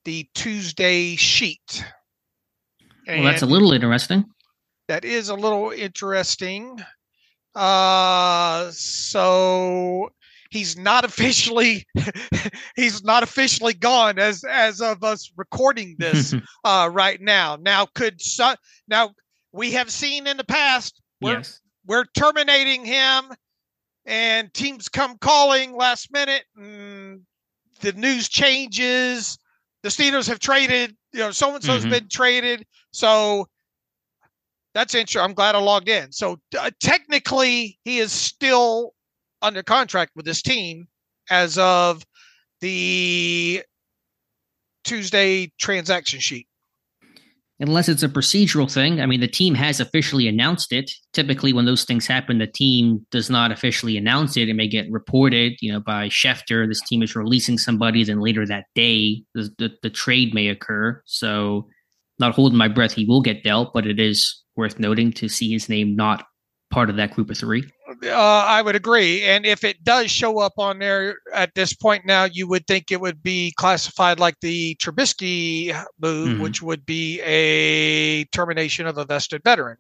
the 0.06 0.28
Tuesday 0.34 1.16
sheet. 1.18 1.86
Well, 3.08 3.24
that's 3.24 3.42
a 3.42 3.48
little 3.48 3.72
interesting. 3.72 4.26
That 4.88 5.06
is 5.06 5.30
a 5.30 5.36
little 5.36 5.72
interesting. 5.72 6.80
Uh, 7.56 8.70
so 8.72 10.12
he's 10.50 10.78
not 10.78 11.04
officially 11.04 11.86
he's 12.76 13.04
not 13.04 13.24
officially 13.24 13.74
gone 13.74 14.20
as 14.20 14.44
as 14.44 14.82
of 14.82 15.04
us 15.04 15.32
recording 15.36 15.96
this 15.98 16.36
uh, 16.64 16.90
right 16.92 17.22
now. 17.22 17.58
Now 17.60 17.88
could 17.96 18.22
su- 18.22 18.56
now 18.88 19.12
we 19.52 19.72
have 19.72 19.90
seen 19.90 20.28
in 20.28 20.38
the 20.38 20.44
past 20.44 21.02
we're, 21.22 21.38
yes. 21.38 21.62
we're 21.86 22.06
terminating 22.16 22.86
him 22.86 23.32
and 24.06 24.54
teams 24.54 24.88
come 24.88 25.18
calling 25.18 25.76
last 25.76 26.12
minute 26.12 26.44
and 26.56 27.22
the 27.82 27.94
news 27.94 28.30
changes 28.30 29.38
the 29.88 30.04
steelers 30.04 30.28
have 30.28 30.40
traded 30.40 30.98
you 31.14 31.20
know 31.20 31.32
so 31.32 31.56
and 31.56 31.64
so's 31.64 31.82
mm-hmm. 31.82 31.92
been 31.92 32.10
traded. 32.10 32.66
So 32.92 33.48
that's 34.74 34.94
interesting 34.94 35.22
i'm 35.22 35.34
glad 35.34 35.56
i 35.56 35.60
logged 35.60 35.88
in. 35.88 36.12
So 36.12 36.40
uh, 36.60 36.72
technically 36.82 37.80
he 37.86 38.00
is 38.00 38.12
still 38.12 38.94
under 39.42 39.64
contract 39.64 40.12
with 40.16 40.26
this 40.26 40.42
team 40.42 40.88
as 41.30 41.58
of 41.58 42.06
the 42.60 43.64
tuesday 44.84 45.52
transaction 45.58 46.20
sheet 46.20 46.48
unless 47.60 47.90
it's 47.90 48.04
a 48.04 48.10
procedural 48.10 48.72
thing. 48.72 49.02
I 49.02 49.06
mean, 49.06 49.20
the 49.20 49.28
team 49.28 49.56
has 49.56 49.80
officially 49.80 50.28
announced 50.28 50.72
it. 50.72 50.92
Typically, 51.14 51.54
when 51.54 51.66
those 51.66 51.84
things 51.84 52.06
happen, 52.06 52.38
the 52.38 52.48
team 52.48 53.06
does 53.12 53.30
not 53.30 53.52
officially 53.52 53.98
announce 53.98 54.38
it. 54.38 54.50
It 54.50 54.56
may 54.56 54.68
get 54.68 54.92
reported, 54.92 55.54
you 55.62 55.72
know, 55.72 55.80
by 55.80 56.10
Schefter. 56.10 56.68
This 56.68 56.82
team 56.82 57.02
is 57.02 57.16
releasing 57.16 57.58
somebody. 57.58 58.04
Then 58.04 58.20
later 58.20 58.46
that 58.46 58.66
day, 58.76 59.24
the, 59.34 59.50
the, 59.58 59.72
the 59.82 59.90
trade 59.90 60.34
may 60.34 60.48
occur. 60.48 61.02
So, 61.06 61.68
not 62.20 62.34
holding 62.34 62.58
my 62.58 62.68
breath, 62.68 62.94
he 62.94 63.06
will 63.06 63.22
get 63.22 63.44
dealt. 63.44 63.74
But 63.74 63.86
it 63.86 64.00
is 64.00 64.44
worth 64.56 64.80
noting 64.80 65.12
to 65.14 65.30
see 65.30 65.52
his 65.52 65.70
name 65.70 65.96
not 65.96 66.26
part 66.72 66.90
of 66.90 66.98
that 66.98 67.12
group 67.12 67.30
of 67.30 67.38
three. 67.38 67.64
Uh, 67.88 68.10
I 68.12 68.62
would 68.62 68.76
agree. 68.76 69.24
And 69.24 69.46
if 69.46 69.64
it 69.64 69.84
does 69.84 70.12
show 70.12 70.40
up 70.40 70.54
on 70.58 70.80
there 70.80 71.20
at 71.34 71.56
this 71.56 71.74
point 71.74 72.06
now, 72.06 72.26
you 72.26 72.48
would 72.48 72.68
think 72.68 72.92
it 72.92 73.00
would 73.00 73.24
be 73.24 73.54
classified 73.56 74.20
like 74.20 74.36
the 74.42 74.76
Trubisky 74.76 75.74
move, 76.00 76.30
mm-hmm. 76.30 76.42
which 76.42 76.62
would 76.62 76.86
be 76.86 77.22
a 77.22 78.26
termination 78.26 78.88
of 78.88 78.98
a 78.98 79.06
vested 79.06 79.42
veteran. 79.44 79.78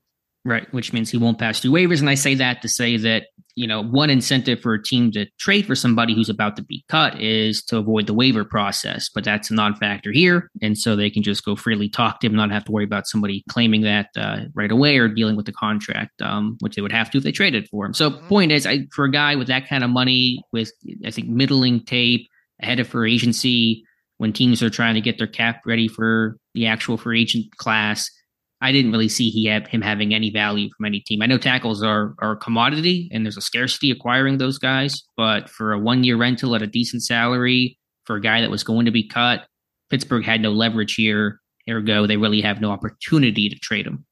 Right, 0.47 0.65
which 0.73 0.93
means 0.93 1.11
he 1.11 1.17
won't 1.17 1.39
pass 1.39 1.59
through 1.59 1.71
waivers. 1.71 1.99
And 1.99 2.09
I 2.09 2.15
say 2.15 2.33
that 2.35 2.61
to 2.61 2.69
say 2.69 2.95
that, 2.95 3.23
you 3.55 3.67
know, 3.67 3.83
one 3.83 4.09
incentive 4.09 4.61
for 4.61 4.73
a 4.75 4.81
team 4.81 5.11
to 5.11 5.25
trade 5.37 5.65
for 5.65 5.75
somebody 5.75 6.15
who's 6.15 6.29
about 6.29 6.55
to 6.55 6.63
be 6.63 6.85
cut 6.87 7.19
is 7.21 7.61
to 7.65 7.75
avoid 7.75 8.07
the 8.07 8.13
waiver 8.13 8.45
process. 8.45 9.09
But 9.13 9.25
that's 9.25 9.51
a 9.51 9.53
non 9.53 9.75
factor 9.75 10.09
here. 10.09 10.49
And 10.61 10.77
so 10.77 10.95
they 10.95 11.09
can 11.09 11.21
just 11.21 11.43
go 11.43 11.57
freely 11.57 11.89
talk 11.89 12.21
to 12.21 12.27
him, 12.27 12.35
not 12.35 12.49
have 12.51 12.63
to 12.63 12.71
worry 12.71 12.85
about 12.85 13.07
somebody 13.07 13.43
claiming 13.49 13.81
that 13.81 14.07
uh, 14.15 14.43
right 14.53 14.71
away 14.71 14.97
or 14.97 15.09
dealing 15.09 15.35
with 15.35 15.47
the 15.47 15.51
contract, 15.51 16.21
um, 16.21 16.55
which 16.61 16.77
they 16.77 16.81
would 16.81 16.93
have 16.93 17.11
to 17.11 17.17
if 17.17 17.25
they 17.25 17.33
traded 17.33 17.67
for 17.67 17.85
him. 17.85 17.93
So, 17.93 18.11
mm-hmm. 18.11 18.27
point 18.29 18.53
is, 18.53 18.65
I, 18.65 18.87
for 18.93 19.03
a 19.03 19.11
guy 19.11 19.35
with 19.35 19.47
that 19.47 19.67
kind 19.67 19.83
of 19.83 19.89
money, 19.89 20.41
with, 20.53 20.71
I 21.05 21.11
think, 21.11 21.27
middling 21.27 21.83
tape 21.83 22.25
ahead 22.61 22.79
of 22.79 22.87
free 22.87 23.13
agency, 23.13 23.83
when 24.17 24.31
teams 24.31 24.63
are 24.63 24.69
trying 24.69 24.95
to 24.95 25.01
get 25.01 25.17
their 25.17 25.27
cap 25.27 25.63
ready 25.65 25.89
for 25.89 26.37
the 26.53 26.67
actual 26.67 26.95
free 26.95 27.21
agent 27.21 27.57
class, 27.57 28.09
I 28.59 28.71
didn't 28.71 28.91
really 28.91 29.09
see 29.09 29.29
he 29.29 29.47
him 29.47 29.81
having 29.81 30.13
any 30.13 30.31
value 30.31 30.69
from 30.75 30.85
any 30.85 30.99
team. 30.99 31.21
I 31.21 31.27
know 31.27 31.37
tackles 31.37 31.83
are 31.83 32.15
are 32.19 32.31
a 32.31 32.37
commodity 32.37 33.09
and 33.11 33.25
there's 33.25 33.37
a 33.37 33.41
scarcity 33.41 33.91
acquiring 33.91 34.37
those 34.37 34.57
guys, 34.57 35.03
but 35.15 35.49
for 35.49 35.73
a 35.73 35.79
one 35.79 36.03
year 36.03 36.17
rental 36.17 36.55
at 36.55 36.61
a 36.61 36.67
decent 36.67 37.03
salary 37.03 37.77
for 38.05 38.15
a 38.15 38.21
guy 38.21 38.41
that 38.41 38.49
was 38.49 38.63
going 38.63 38.85
to 38.85 38.91
be 38.91 39.07
cut, 39.07 39.45
Pittsburgh 39.89 40.25
had 40.25 40.41
no 40.41 40.51
leverage 40.51 40.95
here. 40.95 41.39
Ergo, 41.69 42.07
they 42.07 42.17
really 42.17 42.41
have 42.41 42.61
no 42.61 42.71
opportunity 42.71 43.49
to 43.49 43.55
trade 43.59 43.85
him. 43.85 44.05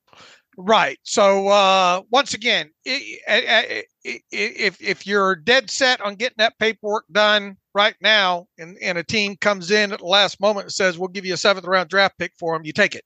Right. 0.58 1.00
So 1.04 1.48
uh, 1.48 2.02
once 2.12 2.34
again, 2.34 2.72
if 2.86 4.82
if 4.82 5.08
you're 5.08 5.36
dead 5.36 5.70
set 5.70 6.00
on 6.02 6.16
getting 6.16 6.36
that 6.38 6.58
paperwork 6.60 7.06
done 7.12 7.58
right 7.74 7.96
now, 8.02 8.48
and, 8.58 8.78
and 8.82 8.98
a 8.98 9.04
team 9.04 9.36
comes 9.38 9.72
in 9.72 9.92
at 9.92 10.00
the 10.00 10.06
last 10.06 10.40
moment 10.40 10.66
and 10.66 10.72
says 10.72 10.98
we'll 10.98 11.10
give 11.10 11.26
you 11.26 11.34
a 11.34 11.38
seventh 11.38 11.66
round 11.66 11.90
draft 11.90 12.18
pick 12.18 12.32
for 12.40 12.56
him, 12.56 12.66
you 12.66 12.72
take 12.72 12.96
it. 12.96 13.04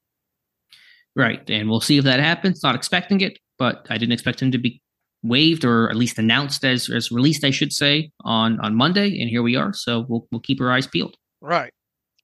Right. 1.19 1.41
And 1.49 1.69
we'll 1.69 1.81
see 1.81 1.97
if 1.97 2.05
that 2.05 2.21
happens. 2.21 2.63
Not 2.63 2.75
expecting 2.75 3.19
it, 3.19 3.39
but 3.57 3.85
I 3.89 3.97
didn't 3.97 4.13
expect 4.13 4.41
him 4.41 4.53
to 4.53 4.57
be 4.57 4.81
waived 5.21 5.65
or 5.65 5.89
at 5.89 5.97
least 5.97 6.17
announced 6.17 6.63
as, 6.63 6.89
as 6.89 7.11
released, 7.11 7.43
I 7.43 7.51
should 7.51 7.73
say, 7.73 8.09
on, 8.23 8.57
on 8.61 8.73
Monday. 8.73 9.19
And 9.19 9.29
here 9.29 9.43
we 9.43 9.57
are. 9.57 9.73
So 9.73 10.05
we'll, 10.07 10.25
we'll 10.31 10.39
keep 10.39 10.61
our 10.61 10.71
eyes 10.71 10.87
peeled. 10.87 11.17
Right. 11.41 11.73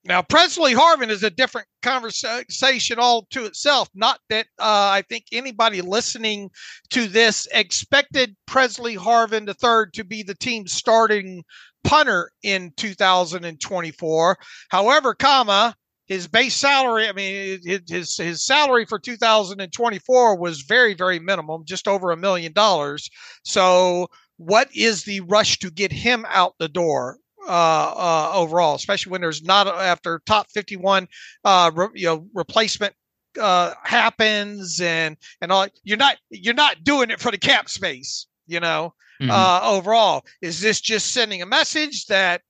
Now, 0.06 0.22
Pressley 0.22 0.74
Harvin 0.74 1.10
is 1.10 1.24
a 1.24 1.30
different 1.30 1.68
conversation 1.82 2.98
all 2.98 3.28
to 3.32 3.44
itself. 3.44 3.90
Not 3.96 4.22
that 4.30 4.46
uh, 4.60 4.94
I 4.94 5.04
think 5.10 5.26
anybody 5.34 5.82
listening 5.82 6.50
to 6.92 7.10
this 7.10 7.50
expected 7.54 8.34
Pressley 8.46 8.96
Harvin 8.96 9.46
III 9.46 9.92
to 9.92 10.06
be 10.06 10.24
the 10.24 10.36
team's 10.36 10.72
starting 10.72 11.44
punter 11.84 12.32
in 12.44 12.72
2024. 12.78 14.38
However, 14.70 15.14
comma, 15.16 15.76
his 16.06 16.28
base 16.28 16.56
salary, 16.56 17.08
I 17.08 17.14
mean, 17.14 17.60
his 17.64 18.16
his 18.18 18.46
salary 18.46 18.86
for 18.86 19.00
2024 19.00 20.38
was 20.38 20.62
very 20.62 20.94
very 20.94 21.20
minimum, 21.20 21.64
just 21.66 21.88
over 21.88 22.12
a 22.12 22.18
million 22.18 22.54
dollars. 22.54 23.10
So, 23.44 24.08
what 24.38 24.70
is 24.76 25.04
the 25.04 25.22
rush 25.22 25.60
to 25.60 25.72
get 25.72 25.92
him 25.92 26.26
out 26.30 26.56
the 26.60 26.70
door? 26.70 27.18
Uh, 27.48 27.94
uh, 27.96 28.32
overall, 28.34 28.74
especially 28.74 29.12
when 29.12 29.22
there's 29.22 29.44
not 29.44 29.68
after 29.68 30.20
top 30.26 30.48
51, 30.50 31.08
uh, 31.44 31.70
re, 31.76 31.88
you 31.94 32.08
know, 32.08 32.28
replacement 32.34 32.96
uh, 33.40 33.74
happens 33.84 34.82
and 34.82 35.18
and 35.42 35.52
all. 35.52 35.68
You're 35.84 35.98
not 35.98 36.18
you're 36.30 36.54
not 36.54 36.84
doing 36.84 37.12
it 37.12 37.20
for 37.20 37.32
the 37.32 37.38
cap 37.38 37.70
space, 37.70 38.28
you 38.48 38.60
know. 38.60 38.94
Mm-hmm. 39.22 39.32
Uh, 39.32 39.62
overall, 39.64 40.26
is 40.42 40.60
this 40.60 40.82
just 40.82 41.12
sending 41.12 41.42
a 41.42 41.46
message 41.46 42.08
that 42.08 42.42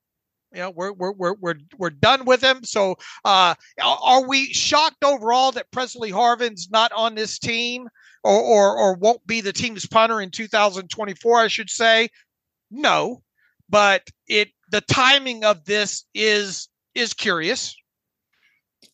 you 0.55 0.61
know, 0.61 0.71
we're 0.71 0.93
we're 0.93 1.11
we're 1.11 1.33
we're, 1.33 1.55
we're 1.77 1.89
done 1.89 2.25
with 2.25 2.41
him. 2.41 2.63
So, 2.63 2.95
uh, 3.25 3.55
are 3.83 4.27
we 4.27 4.53
shocked 4.53 5.03
overall 5.03 5.51
that 5.51 5.69
Pressley 5.71 6.11
Harvin's 6.11 6.69
not 6.71 6.91
on 6.93 7.15
this 7.15 7.37
team, 7.37 7.89
or 8.23 8.39
or 8.39 8.77
or 8.77 8.95
won't 8.95 9.25
be 9.27 9.41
the 9.41 9.53
team's 9.53 9.85
punter 9.85 10.21
in 10.21 10.31
2024? 10.31 11.37
I 11.37 11.47
should 11.47 11.69
say, 11.69 12.09
no, 12.71 13.21
but 13.69 14.03
it 14.27 14.49
the 14.71 14.81
timing 14.81 15.43
of 15.43 15.65
this 15.65 16.05
is 16.13 16.69
is 16.93 17.13
curious. 17.13 17.75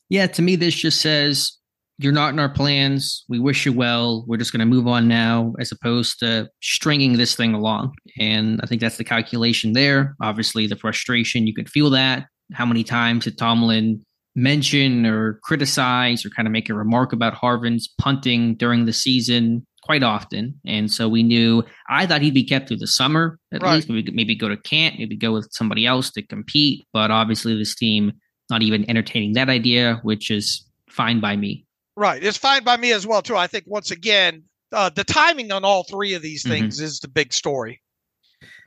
Yeah, 0.09 0.27
to 0.27 0.41
me, 0.41 0.55
this 0.55 0.75
just 0.75 0.99
says 0.99 1.57
you're 1.97 2.11
not 2.11 2.33
in 2.33 2.39
our 2.39 2.49
plans. 2.49 3.23
We 3.29 3.39
wish 3.39 3.65
you 3.65 3.73
well. 3.73 4.25
We're 4.27 4.37
just 4.37 4.51
going 4.51 4.59
to 4.59 4.65
move 4.65 4.87
on 4.87 5.07
now, 5.07 5.53
as 5.59 5.71
opposed 5.71 6.19
to 6.19 6.49
stringing 6.61 7.17
this 7.17 7.35
thing 7.35 7.53
along. 7.53 7.93
And 8.19 8.59
I 8.63 8.65
think 8.65 8.81
that's 8.81 8.97
the 8.97 9.03
calculation 9.03 9.73
there. 9.73 10.15
Obviously, 10.21 10.67
the 10.67 10.75
frustration, 10.75 11.47
you 11.47 11.53
could 11.53 11.69
feel 11.69 11.89
that. 11.91 12.25
How 12.53 12.65
many 12.65 12.83
times 12.83 13.25
did 13.25 13.37
Tomlin 13.37 14.03
mention 14.35 15.05
or 15.05 15.39
criticize 15.43 16.25
or 16.25 16.29
kind 16.29 16.47
of 16.47 16.51
make 16.51 16.69
a 16.69 16.73
remark 16.73 17.13
about 17.13 17.33
Harvin's 17.33 17.87
punting 17.99 18.55
during 18.55 18.85
the 18.85 18.93
season? 18.93 19.65
Quite 19.83 20.03
often. 20.03 20.59
And 20.65 20.91
so 20.91 21.09
we 21.09 21.23
knew, 21.23 21.63
I 21.89 22.05
thought 22.05 22.21
he'd 22.21 22.35
be 22.35 22.43
kept 22.43 22.67
through 22.67 22.77
the 22.77 22.87
summer 22.87 23.39
at 23.51 23.63
right. 23.63 23.75
least. 23.75 23.89
Maybe, 23.89 24.11
maybe 24.11 24.35
go 24.35 24.47
to 24.47 24.57
camp, 24.57 24.95
maybe 24.97 25.17
go 25.17 25.33
with 25.33 25.49
somebody 25.51 25.87
else 25.87 26.11
to 26.11 26.21
compete. 26.21 26.85
But 26.93 27.09
obviously, 27.09 27.57
this 27.57 27.75
team 27.75 28.13
not 28.49 28.61
even 28.61 28.87
entertaining 28.89 29.33
that 29.33 29.49
idea, 29.49 29.99
which 30.03 30.29
is 30.29 30.65
fine 30.89 31.19
by 31.19 31.35
me. 31.35 31.65
Right. 31.95 32.23
It's 32.23 32.37
fine 32.37 32.63
by 32.63 32.77
me 32.77 32.91
as 32.91 33.05
well, 33.05 33.21
too. 33.21 33.35
I 33.35 33.47
think 33.47 33.65
once 33.67 33.91
again, 33.91 34.43
uh, 34.71 34.89
the 34.89 35.03
timing 35.03 35.51
on 35.51 35.65
all 35.65 35.83
three 35.83 36.13
of 36.13 36.21
these 36.21 36.43
mm-hmm. 36.43 36.51
things 36.51 36.77
mm-hmm. 36.77 36.85
is 36.85 36.99
the 36.99 37.07
big 37.07 37.33
story. 37.33 37.81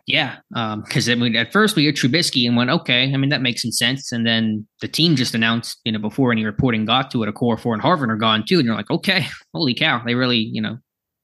Yeah, 0.07 0.37
because 0.51 1.09
um, 1.09 1.13
I 1.13 1.15
mean, 1.15 1.35
at 1.35 1.51
first 1.51 1.77
we 1.77 1.87
had 1.87 1.95
Trubisky 1.95 2.47
and 2.47 2.59
went, 2.59 2.69
okay, 2.69 3.11
I 3.11 3.17
mean 3.17 3.31
that 3.31 3.41
makes 3.41 3.63
some 3.63 3.73
sense, 3.73 4.13
and 4.13 4.27
then 4.27 4.67
the 4.83 4.89
team 4.89 5.17
just 5.17 5.35
announced, 5.35 5.81
you 5.85 5.93
know, 5.93 5.99
before 5.99 6.31
any 6.31 6.45
reporting 6.45 6.85
got 6.85 7.11
to 7.13 7.23
it, 7.23 7.35
Okorafor 7.35 7.73
and 7.73 7.83
Harvin 7.83 8.11
are 8.11 8.17
gone 8.17 8.45
too, 8.47 8.59
and 8.59 8.67
you're 8.67 8.75
like, 8.75 8.91
okay, 8.91 9.27
holy 9.55 9.73
cow, 9.73 10.03
they 10.05 10.15
really, 10.15 10.37
you 10.39 10.61
know, 10.61 10.77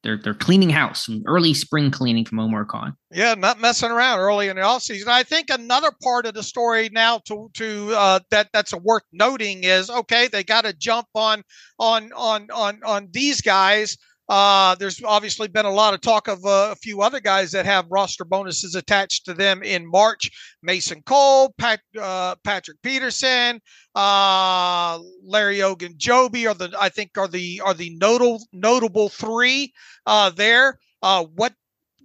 they're 0.03 0.17
they're 0.17 0.35
cleaning 0.35 0.71
house, 0.71 1.07
some 1.07 1.23
early 1.27 1.53
spring 1.53 1.91
cleaning 1.91 2.25
from 2.25 2.41
Omar 2.41 2.65
Khan. 2.65 2.97
Yeah, 3.11 3.35
not 3.35 3.61
messing 3.61 3.91
around 3.91 4.21
early 4.21 4.49
in 4.49 4.57
the 4.57 4.63
offseason. 4.63 5.09
I 5.09 5.23
think 5.23 5.51
another 5.51 5.91
part 6.03 6.27
of 6.27 6.35
the 6.35 6.43
story 6.43 6.89
now 6.91 7.21
to 7.27 7.51
to 7.55 7.93
uh, 7.95 8.21
that 8.31 8.49
that's 8.53 8.73
worth 8.73 9.03
noting 9.13 9.65
is 9.65 9.91
okay, 9.91 10.29
they 10.29 10.43
got 10.43 10.65
to 10.65 10.73
jump 10.73 11.07
on 11.15 11.43
on 11.79 12.13
on 12.15 12.49
on 12.51 12.81
on 12.85 13.09
these 13.13 13.41
guys. 13.41 13.97
Uh, 14.31 14.77
there's 14.77 15.03
obviously 15.03 15.49
been 15.49 15.66
a 15.66 15.71
lot 15.71 15.93
of 15.93 16.01
talk 16.01 16.29
of 16.29 16.38
uh, 16.47 16.69
a 16.71 16.77
few 16.77 17.03
other 17.03 17.19
guys 17.19 17.51
that 17.51 17.66
have 17.66 17.85
roster 17.90 18.25
bonuses 18.25 18.77
attached 18.77 19.25
to 19.25 19.35
them 19.35 19.61
in 19.64 19.85
March. 19.85 20.31
Mason 20.62 21.03
Cole, 21.03 21.53
Pat, 21.59 21.81
uh, 22.01 22.37
Patrick 22.45 22.81
Peterson, 22.81 23.61
uh, 23.97 25.01
Larry 25.25 25.59
Ogunjobi 25.59 26.49
are 26.49 26.55
the 26.55 26.73
I 26.81 26.90
think 26.90 27.19
are 27.19 27.27
the 27.27 27.61
are 27.64 27.75
the 27.75 27.90
notable 28.01 28.40
notable 28.53 29.09
three 29.09 29.73
uh, 30.07 30.31
there. 30.31 30.79
Uh, 31.03 31.25
what 31.35 31.53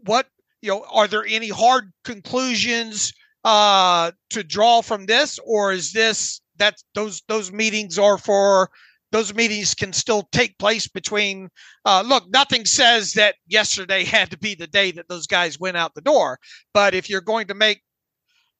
what 0.05 0.25
you 0.63 0.71
know 0.71 0.83
are 0.91 1.07
there 1.07 1.25
any 1.27 1.49
hard 1.49 1.91
conclusions 2.03 3.13
to 3.45 4.43
draw 4.47 4.81
from 4.81 5.05
this, 5.05 5.37
or 5.45 5.73
is 5.73 5.93
this 5.93 6.41
that 6.57 6.81
those 6.95 7.21
those 7.27 7.51
meetings 7.51 7.99
are 7.99 8.17
for 8.17 8.71
those 9.15 9.33
meetings 9.33 9.73
can 9.73 9.93
still 9.93 10.27
take 10.33 10.57
place 10.57 10.89
between 10.89 11.47
uh, 11.85 12.03
look 12.05 12.29
nothing 12.29 12.65
says 12.65 13.13
that 13.13 13.35
yesterday 13.47 14.03
had 14.17 14.29
to 14.29 14.37
be 14.37 14.55
the 14.55 14.67
day 14.67 14.91
that 14.91 15.07
those 15.07 15.25
guys 15.25 15.57
went 15.57 15.77
out 15.77 15.95
the 15.95 16.01
door 16.01 16.37
but 16.73 16.93
if 16.93 17.09
you're 17.09 17.21
going 17.21 17.47
to 17.47 17.53
make 17.53 17.81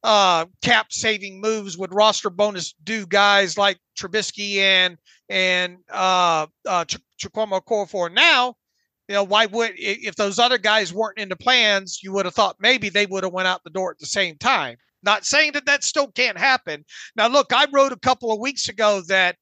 uh, 0.05 0.45
cap 0.63 0.87
saving 0.91 1.41
moves 1.41 1.77
with 1.77 1.91
roster 1.91 2.29
bonus 2.29 2.73
due 2.83 3.05
guys 3.07 3.57
like 3.57 3.77
Trubisky 3.99 4.57
and 4.57 4.97
and 5.29 5.77
uh, 5.91 6.45
uh, 6.67 6.85
Ch- 6.85 6.99
Chukwuma 7.19 7.59
Okorafor 7.59 8.13
now, 8.13 8.53
you 9.09 9.15
know 9.15 9.23
why 9.23 9.47
would 9.47 9.71
if 9.75 10.15
those 10.15 10.37
other 10.37 10.59
guys 10.59 10.93
weren't 10.93 11.17
in 11.17 11.29
the 11.29 11.35
plans, 11.35 11.99
you 12.03 12.13
would 12.13 12.25
have 12.25 12.35
thought 12.35 12.55
maybe 12.59 12.89
they 12.89 13.07
would 13.07 13.23
have 13.23 13.33
went 13.33 13.47
out 13.47 13.63
the 13.63 13.71
door 13.71 13.89
at 13.89 13.97
the 13.97 14.05
same 14.05 14.37
time. 14.37 14.77
Not 15.01 15.25
saying 15.25 15.53
that 15.53 15.65
that 15.65 15.83
still 15.83 16.11
can't 16.11 16.37
happen. 16.37 16.85
Now, 17.15 17.27
look, 17.27 17.51
I 17.51 17.65
wrote 17.71 17.91
a 17.91 17.99
couple 17.99 18.31
of 18.31 18.39
weeks 18.39 18.69
ago 18.69 19.01
that 19.07 19.37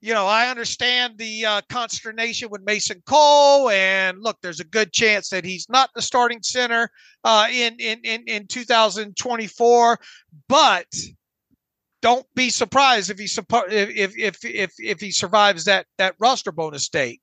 you 0.00 0.14
know, 0.14 0.26
I 0.26 0.48
understand 0.48 1.18
the 1.18 1.44
uh, 1.44 1.60
consternation 1.68 2.50
with 2.50 2.62
Mason 2.62 3.02
Cole, 3.06 3.68
and 3.70 4.22
look, 4.22 4.38
there's 4.42 4.60
a 4.60 4.64
good 4.64 4.92
chance 4.92 5.30
that 5.30 5.44
he's 5.44 5.68
not 5.68 5.90
the 5.94 6.02
starting 6.02 6.42
center 6.42 6.90
uh, 7.24 7.48
in, 7.50 7.76
in 7.80 8.00
in 8.04 8.22
in 8.26 8.46
2024. 8.46 9.98
But 10.48 10.86
don't 12.00 12.26
be 12.36 12.48
surprised 12.48 13.10
if 13.10 13.18
he 13.18 13.24
if 13.24 14.16
if 14.16 14.44
if 14.44 14.72
if 14.78 15.00
he 15.00 15.10
survives 15.10 15.64
that 15.64 15.86
that 15.98 16.14
roster 16.20 16.52
bonus 16.52 16.88
date. 16.88 17.20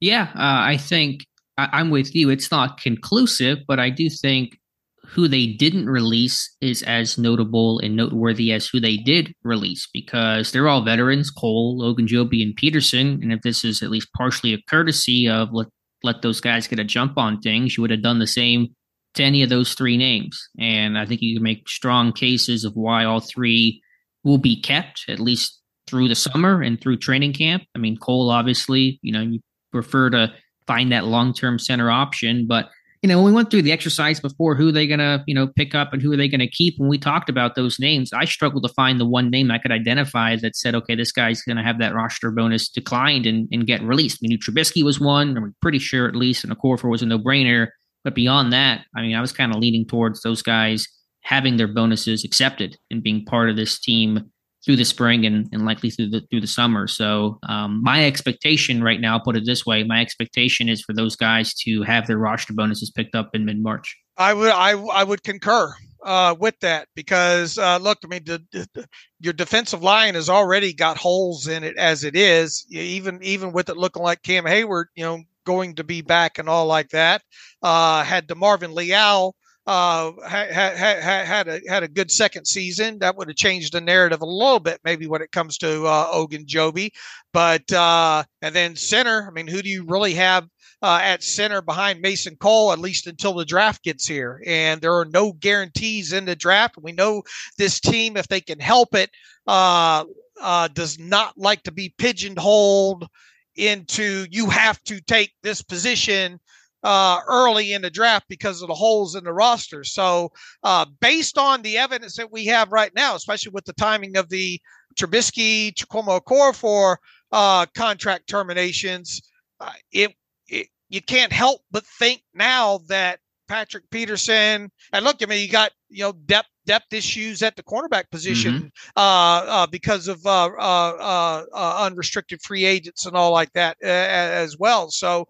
Yeah, 0.00 0.30
uh, 0.34 0.66
I 0.66 0.76
think 0.76 1.26
I, 1.56 1.80
am 1.80 1.90
with 1.90 2.14
you. 2.14 2.30
It's 2.30 2.50
not 2.50 2.80
conclusive, 2.80 3.58
but 3.68 3.78
I 3.78 3.90
do 3.90 4.10
think 4.10 4.58
who 5.06 5.28
they 5.28 5.46
didn't 5.46 5.86
release 5.86 6.54
is 6.60 6.82
as 6.82 7.18
notable 7.18 7.78
and 7.78 7.94
noteworthy 7.94 8.52
as 8.52 8.66
who 8.66 8.80
they 8.80 8.96
did 8.96 9.34
release 9.42 9.88
because 9.92 10.50
they're 10.50 10.68
all 10.68 10.84
veterans 10.84 11.30
Cole, 11.30 11.78
Logan 11.78 12.06
Ogunjobi, 12.06 12.42
and 12.42 12.56
Peterson. 12.56 13.20
And 13.22 13.32
if 13.32 13.42
this 13.42 13.64
is 13.64 13.82
at 13.82 13.90
least 13.90 14.08
partially 14.16 14.54
a 14.54 14.62
courtesy 14.68 15.28
of 15.28 15.50
let, 15.52 15.68
let 16.02 16.22
those 16.22 16.40
guys 16.40 16.66
get 16.66 16.78
a 16.78 16.84
jump 16.84 17.18
on 17.18 17.40
things, 17.40 17.76
you 17.76 17.82
would 17.82 17.90
have 17.90 18.02
done 18.02 18.18
the 18.18 18.26
same 18.26 18.68
to 19.14 19.22
any 19.22 19.42
of 19.42 19.50
those 19.50 19.74
three 19.74 19.96
names. 19.96 20.48
And 20.58 20.98
I 20.98 21.06
think 21.06 21.20
you 21.22 21.36
can 21.36 21.42
make 21.42 21.68
strong 21.68 22.12
cases 22.12 22.64
of 22.64 22.72
why 22.74 23.04
all 23.04 23.20
three 23.20 23.82
will 24.24 24.38
be 24.38 24.60
kept, 24.60 25.04
at 25.08 25.20
least 25.20 25.60
through 25.86 26.08
the 26.08 26.14
summer 26.14 26.62
and 26.62 26.80
through 26.80 26.96
training 26.96 27.34
camp. 27.34 27.62
I 27.74 27.78
mean, 27.78 27.96
Cole, 27.96 28.30
obviously, 28.30 28.98
you 29.02 29.12
know, 29.12 29.20
you 29.20 29.40
prefer 29.70 30.10
to 30.10 30.32
find 30.66 30.92
that 30.92 31.04
long 31.04 31.34
term 31.34 31.58
center 31.58 31.90
option, 31.90 32.46
but 32.48 32.70
you 33.04 33.08
know, 33.08 33.18
when 33.18 33.26
we 33.26 33.36
went 33.36 33.50
through 33.50 33.60
the 33.60 33.70
exercise 33.70 34.18
before, 34.18 34.54
who 34.54 34.68
are 34.68 34.72
they 34.72 34.86
going 34.86 34.98
to, 34.98 35.22
you 35.26 35.34
know, 35.34 35.46
pick 35.46 35.74
up 35.74 35.92
and 35.92 36.00
who 36.00 36.10
are 36.10 36.16
they 36.16 36.26
going 36.26 36.40
to 36.40 36.48
keep? 36.48 36.72
When 36.78 36.88
we 36.88 36.96
talked 36.96 37.28
about 37.28 37.54
those 37.54 37.78
names, 37.78 38.14
I 38.14 38.24
struggled 38.24 38.62
to 38.62 38.72
find 38.72 38.98
the 38.98 39.04
one 39.04 39.28
name 39.28 39.50
I 39.50 39.58
could 39.58 39.72
identify 39.72 40.36
that 40.36 40.56
said, 40.56 40.74
okay, 40.74 40.94
this 40.94 41.12
guy's 41.12 41.42
going 41.42 41.58
to 41.58 41.62
have 41.62 41.80
that 41.80 41.94
roster 41.94 42.30
bonus 42.30 42.70
declined 42.70 43.26
and, 43.26 43.46
and 43.52 43.66
get 43.66 43.82
released. 43.82 44.20
We 44.22 44.28
knew 44.28 44.38
Trubisky 44.38 44.82
was 44.82 45.00
one, 45.00 45.36
I'm 45.36 45.54
pretty 45.60 45.80
sure 45.80 46.08
at 46.08 46.16
least, 46.16 46.44
and 46.44 46.56
Okorafor 46.56 46.90
was 46.90 47.02
a 47.02 47.06
no 47.06 47.18
brainer. 47.18 47.66
But 48.04 48.14
beyond 48.14 48.54
that, 48.54 48.86
I 48.96 49.02
mean, 49.02 49.14
I 49.14 49.20
was 49.20 49.32
kind 49.32 49.52
of 49.52 49.60
leaning 49.60 49.86
towards 49.86 50.22
those 50.22 50.40
guys 50.40 50.88
having 51.24 51.58
their 51.58 51.68
bonuses 51.68 52.24
accepted 52.24 52.78
and 52.90 53.02
being 53.02 53.26
part 53.26 53.50
of 53.50 53.56
this 53.56 53.78
team 53.78 54.30
through 54.64 54.76
the 54.76 54.84
spring 54.84 55.26
and, 55.26 55.48
and 55.52 55.64
likely 55.64 55.90
through 55.90 56.10
the 56.10 56.20
through 56.30 56.40
the 56.40 56.46
summer. 56.46 56.86
So 56.86 57.38
um, 57.48 57.82
my 57.82 58.04
expectation 58.06 58.82
right 58.82 59.00
now, 59.00 59.18
put 59.18 59.36
it 59.36 59.44
this 59.44 59.66
way, 59.66 59.82
my 59.82 60.00
expectation 60.00 60.68
is 60.68 60.82
for 60.82 60.94
those 60.94 61.16
guys 61.16 61.54
to 61.54 61.82
have 61.82 62.06
their 62.06 62.18
roster 62.18 62.52
bonuses 62.52 62.90
picked 62.90 63.14
up 63.14 63.30
in 63.34 63.44
mid 63.44 63.62
March. 63.62 63.96
I 64.16 64.32
would 64.32 64.50
I 64.50 64.72
I 64.72 65.04
would 65.04 65.22
concur 65.22 65.74
uh, 66.04 66.34
with 66.38 66.58
that 66.60 66.88
because 66.94 67.58
uh, 67.58 67.78
look, 67.78 67.98
I 68.04 68.06
mean, 68.08 68.24
the, 68.24 68.42
the, 68.52 68.86
your 69.20 69.32
defensive 69.32 69.82
line 69.82 70.14
has 70.14 70.28
already 70.28 70.72
got 70.72 70.96
holes 70.96 71.48
in 71.48 71.64
it 71.64 71.76
as 71.76 72.04
it 72.04 72.16
is. 72.16 72.64
Even 72.70 73.22
even 73.22 73.52
with 73.52 73.68
it 73.68 73.76
looking 73.76 74.02
like 74.02 74.22
Cam 74.22 74.44
Heyward, 74.44 74.86
you 74.94 75.04
know, 75.04 75.22
going 75.44 75.74
to 75.74 75.84
be 75.84 76.00
back 76.00 76.38
and 76.38 76.48
all 76.48 76.66
like 76.66 76.90
that. 76.90 77.22
Uh, 77.62 78.02
had 78.02 78.28
DeMarvin 78.28 78.74
Leal 78.74 79.34
uh, 79.66 80.12
had, 80.26 80.52
had, 80.52 81.24
had, 81.26 81.48
a, 81.48 81.60
had 81.68 81.82
a 81.82 81.88
good 81.88 82.10
second 82.10 82.46
season. 82.46 82.98
That 82.98 83.16
would 83.16 83.28
have 83.28 83.36
changed 83.36 83.72
the 83.72 83.80
narrative 83.80 84.20
a 84.20 84.26
little 84.26 84.60
bit, 84.60 84.80
maybe 84.84 85.06
when 85.06 85.22
it 85.22 85.32
comes 85.32 85.58
to 85.58 85.86
uh, 85.86 86.12
Ogunjobi. 86.12 86.90
But, 87.32 87.72
uh, 87.72 88.24
and 88.42 88.54
then 88.54 88.76
center, 88.76 89.26
I 89.26 89.30
mean, 89.30 89.46
who 89.46 89.62
do 89.62 89.68
you 89.68 89.84
really 89.86 90.14
have 90.14 90.46
uh, 90.82 91.00
at 91.02 91.22
center 91.22 91.62
behind 91.62 92.00
Mason 92.00 92.36
Cole, 92.36 92.72
at 92.72 92.78
least 92.78 93.06
until 93.06 93.34
the 93.34 93.44
draft 93.44 93.82
gets 93.82 94.06
here? 94.06 94.42
And 94.46 94.80
there 94.80 94.96
are 94.96 95.06
no 95.06 95.32
guarantees 95.32 96.12
in 96.12 96.26
the 96.26 96.36
draft. 96.36 96.76
We 96.80 96.92
know 96.92 97.22
this 97.56 97.80
team, 97.80 98.16
if 98.16 98.28
they 98.28 98.40
can 98.40 98.60
help 98.60 98.94
it, 98.94 99.10
uh, 99.46 100.04
uh, 100.40 100.68
does 100.68 100.98
not 100.98 101.38
like 101.38 101.62
to 101.62 101.72
be 101.72 101.94
pigeonholed 101.96 103.08
into 103.56 104.26
you 104.30 104.50
have 104.50 104.82
to 104.82 105.00
take 105.02 105.32
this 105.42 105.62
position 105.62 106.40
uh, 106.84 107.20
early 107.26 107.72
in 107.72 107.82
the 107.82 107.90
draft 107.90 108.26
because 108.28 108.62
of 108.62 108.68
the 108.68 108.74
holes 108.74 109.16
in 109.16 109.24
the 109.24 109.32
roster. 109.32 109.82
So, 109.82 110.30
uh, 110.62 110.86
based 111.00 111.38
on 111.38 111.62
the 111.62 111.78
evidence 111.78 112.16
that 112.16 112.30
we 112.30 112.44
have 112.46 112.70
right 112.70 112.92
now, 112.94 113.16
especially 113.16 113.52
with 113.52 113.64
the 113.64 113.72
timing 113.72 114.16
of 114.16 114.28
the 114.28 114.60
Trubisky, 114.96 115.72
Chukwuma 115.72 116.20
Okorafor 116.20 116.96
uh, 117.32 117.66
contract 117.74 118.28
terminations, 118.28 119.22
uh, 119.60 119.72
it, 119.90 120.14
it 120.46 120.68
you 120.90 121.00
can't 121.00 121.32
help 121.32 121.62
but 121.72 121.84
think 121.98 122.22
now 122.34 122.80
that 122.88 123.18
Patrick 123.48 123.88
Peterson 123.90 124.70
and 124.92 125.04
look, 125.04 125.16
I 125.22 125.26
mean, 125.26 125.40
you 125.40 125.50
got 125.50 125.72
you 125.88 126.04
know 126.04 126.12
depth 126.12 126.48
depth 126.66 126.92
issues 126.92 127.42
at 127.42 127.56
the 127.56 127.62
cornerback 127.62 128.10
position 128.10 128.54
mm-hmm. 128.54 128.66
uh, 128.96 129.44
uh, 129.46 129.66
because 129.66 130.08
of 130.08 130.24
uh, 130.26 130.46
uh, 130.46 131.44
uh 131.52 131.76
unrestricted 131.84 132.40
free 132.42 132.64
agents 132.64 133.06
and 133.06 133.16
all 133.16 133.32
like 133.32 133.52
that 133.52 133.80
as 133.82 134.58
well. 134.58 134.90
So 134.90 135.26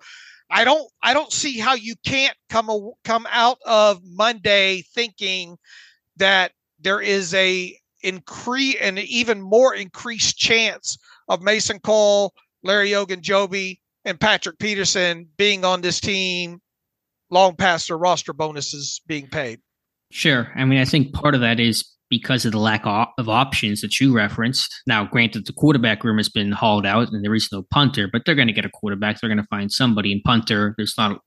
I 0.55 0.63
don't 0.63 0.89
I 1.03 1.15
don't 1.15 1.33
see 1.33 1.59
how 1.59 1.75
you 1.75 1.97
can't 2.07 2.37
come 2.49 2.71
a, 2.71 2.91
come 3.03 3.27
out 3.29 3.59
of 3.67 4.01
Monday 4.05 4.83
thinking 4.95 5.59
that 6.17 6.53
there 6.79 7.01
is 7.01 7.35
a 7.35 7.77
increase 8.03 8.77
an 8.81 8.99
even 8.99 9.43
more 9.43 9.75
increased 9.75 10.39
chance 10.39 10.97
of 11.29 11.43
Mason 11.43 11.81
Cole, 11.81 12.33
Larry 12.63 12.91
Ogunjobi, 12.91 13.81
and 14.05 14.21
Patrick 14.21 14.61
Peterson 14.61 15.29
being 15.37 15.65
on 15.65 15.81
this 15.81 16.01
team 16.01 16.61
long 17.31 17.57
past 17.57 17.89
their 17.89 17.99
roster 17.99 18.33
bonuses 18.33 19.01
being 19.09 19.27
paid. 19.27 19.59
Sure. 20.13 20.53
I 20.55 20.65
mean, 20.67 20.79
I 20.79 20.85
think 20.85 21.13
part 21.13 21.35
of 21.35 21.41
that 21.41 21.59
is 21.59 21.85
because 22.15 22.45
of 22.45 22.53
the 22.53 22.59
lack 22.59 22.83
of 22.85 23.29
options 23.29 23.81
that 23.81 23.99
you 23.99 24.15
referenced. 24.15 24.73
Now, 24.87 25.05
granted, 25.05 25.47
the 25.47 25.53
quarterback 25.53 26.05
room 26.05 26.19
has 26.19 26.29
been 26.29 26.53
hauled 26.53 26.87
out 26.87 27.11
and 27.11 27.25
there 27.25 27.35
is 27.35 27.49
no 27.51 27.65
punter, 27.73 28.09
but 28.13 28.23
they're 28.25 28.37
going 28.37 28.47
to 28.47 28.55
get 28.55 28.65
a 28.65 28.71
quarterback. 28.71 29.19
They're 29.19 29.29
going 29.29 29.43
to 29.43 29.49
find 29.51 29.73
somebody 29.73 30.13
in 30.13 30.21
punter. 30.25 30.75
There's 30.77 30.95
not, 30.97 31.21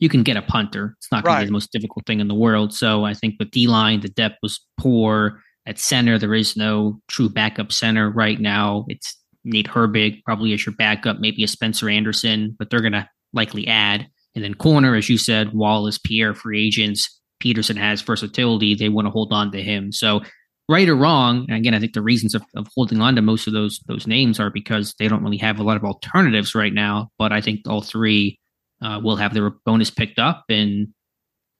you 0.00 0.10
can 0.10 0.22
get 0.22 0.36
a 0.36 0.42
punter. 0.42 0.96
It's 0.98 1.10
not 1.10 1.24
going 1.24 1.36
right. 1.36 1.40
to 1.40 1.46
be 1.46 1.48
the 1.48 1.54
most 1.54 1.72
difficult 1.72 2.04
thing 2.04 2.20
in 2.20 2.28
the 2.28 2.34
world. 2.34 2.74
So 2.74 3.06
I 3.06 3.14
think 3.14 3.36
with 3.38 3.52
D 3.52 3.68
line, 3.68 4.00
the 4.00 4.10
depth 4.10 4.36
was 4.42 4.60
poor. 4.78 5.40
At 5.64 5.78
center, 5.78 6.18
there 6.18 6.34
is 6.34 6.58
no 6.58 7.00
true 7.08 7.30
backup 7.30 7.72
center 7.72 8.10
right 8.10 8.38
now. 8.38 8.84
It's 8.88 9.16
Nate 9.44 9.68
Herbig, 9.68 10.22
probably 10.26 10.52
as 10.52 10.66
your 10.66 10.74
backup, 10.74 11.20
maybe 11.20 11.42
a 11.42 11.48
Spencer 11.48 11.88
Anderson, 11.88 12.54
but 12.58 12.68
they're 12.68 12.82
going 12.82 12.92
to 12.92 13.08
likely 13.32 13.66
add. 13.66 14.06
And 14.34 14.44
then 14.44 14.52
corner, 14.52 14.94
as 14.94 15.08
you 15.08 15.16
said, 15.16 15.54
Wallace, 15.54 15.96
Pierre, 15.96 16.34
free 16.34 16.66
agents. 16.66 17.18
Peterson 17.44 17.76
has 17.76 18.00
versatility, 18.00 18.74
they 18.74 18.88
want 18.88 19.06
to 19.06 19.10
hold 19.10 19.30
on 19.30 19.52
to 19.52 19.62
him. 19.62 19.92
So 19.92 20.22
right 20.66 20.88
or 20.88 20.96
wrong, 20.96 21.50
again, 21.50 21.74
I 21.74 21.78
think 21.78 21.92
the 21.92 22.00
reasons 22.00 22.34
of, 22.34 22.42
of 22.56 22.66
holding 22.74 23.02
on 23.02 23.16
to 23.16 23.22
most 23.22 23.46
of 23.46 23.52
those 23.52 23.80
those 23.86 24.06
names 24.06 24.40
are 24.40 24.48
because 24.48 24.94
they 24.98 25.08
don't 25.08 25.22
really 25.22 25.36
have 25.36 25.60
a 25.60 25.62
lot 25.62 25.76
of 25.76 25.84
alternatives 25.84 26.54
right 26.54 26.72
now. 26.72 27.10
But 27.18 27.32
I 27.32 27.42
think 27.42 27.68
all 27.68 27.82
three 27.82 28.40
uh, 28.80 28.98
will 29.04 29.16
have 29.16 29.34
their 29.34 29.50
bonus 29.66 29.90
picked 29.90 30.18
up 30.18 30.44
and 30.48 30.88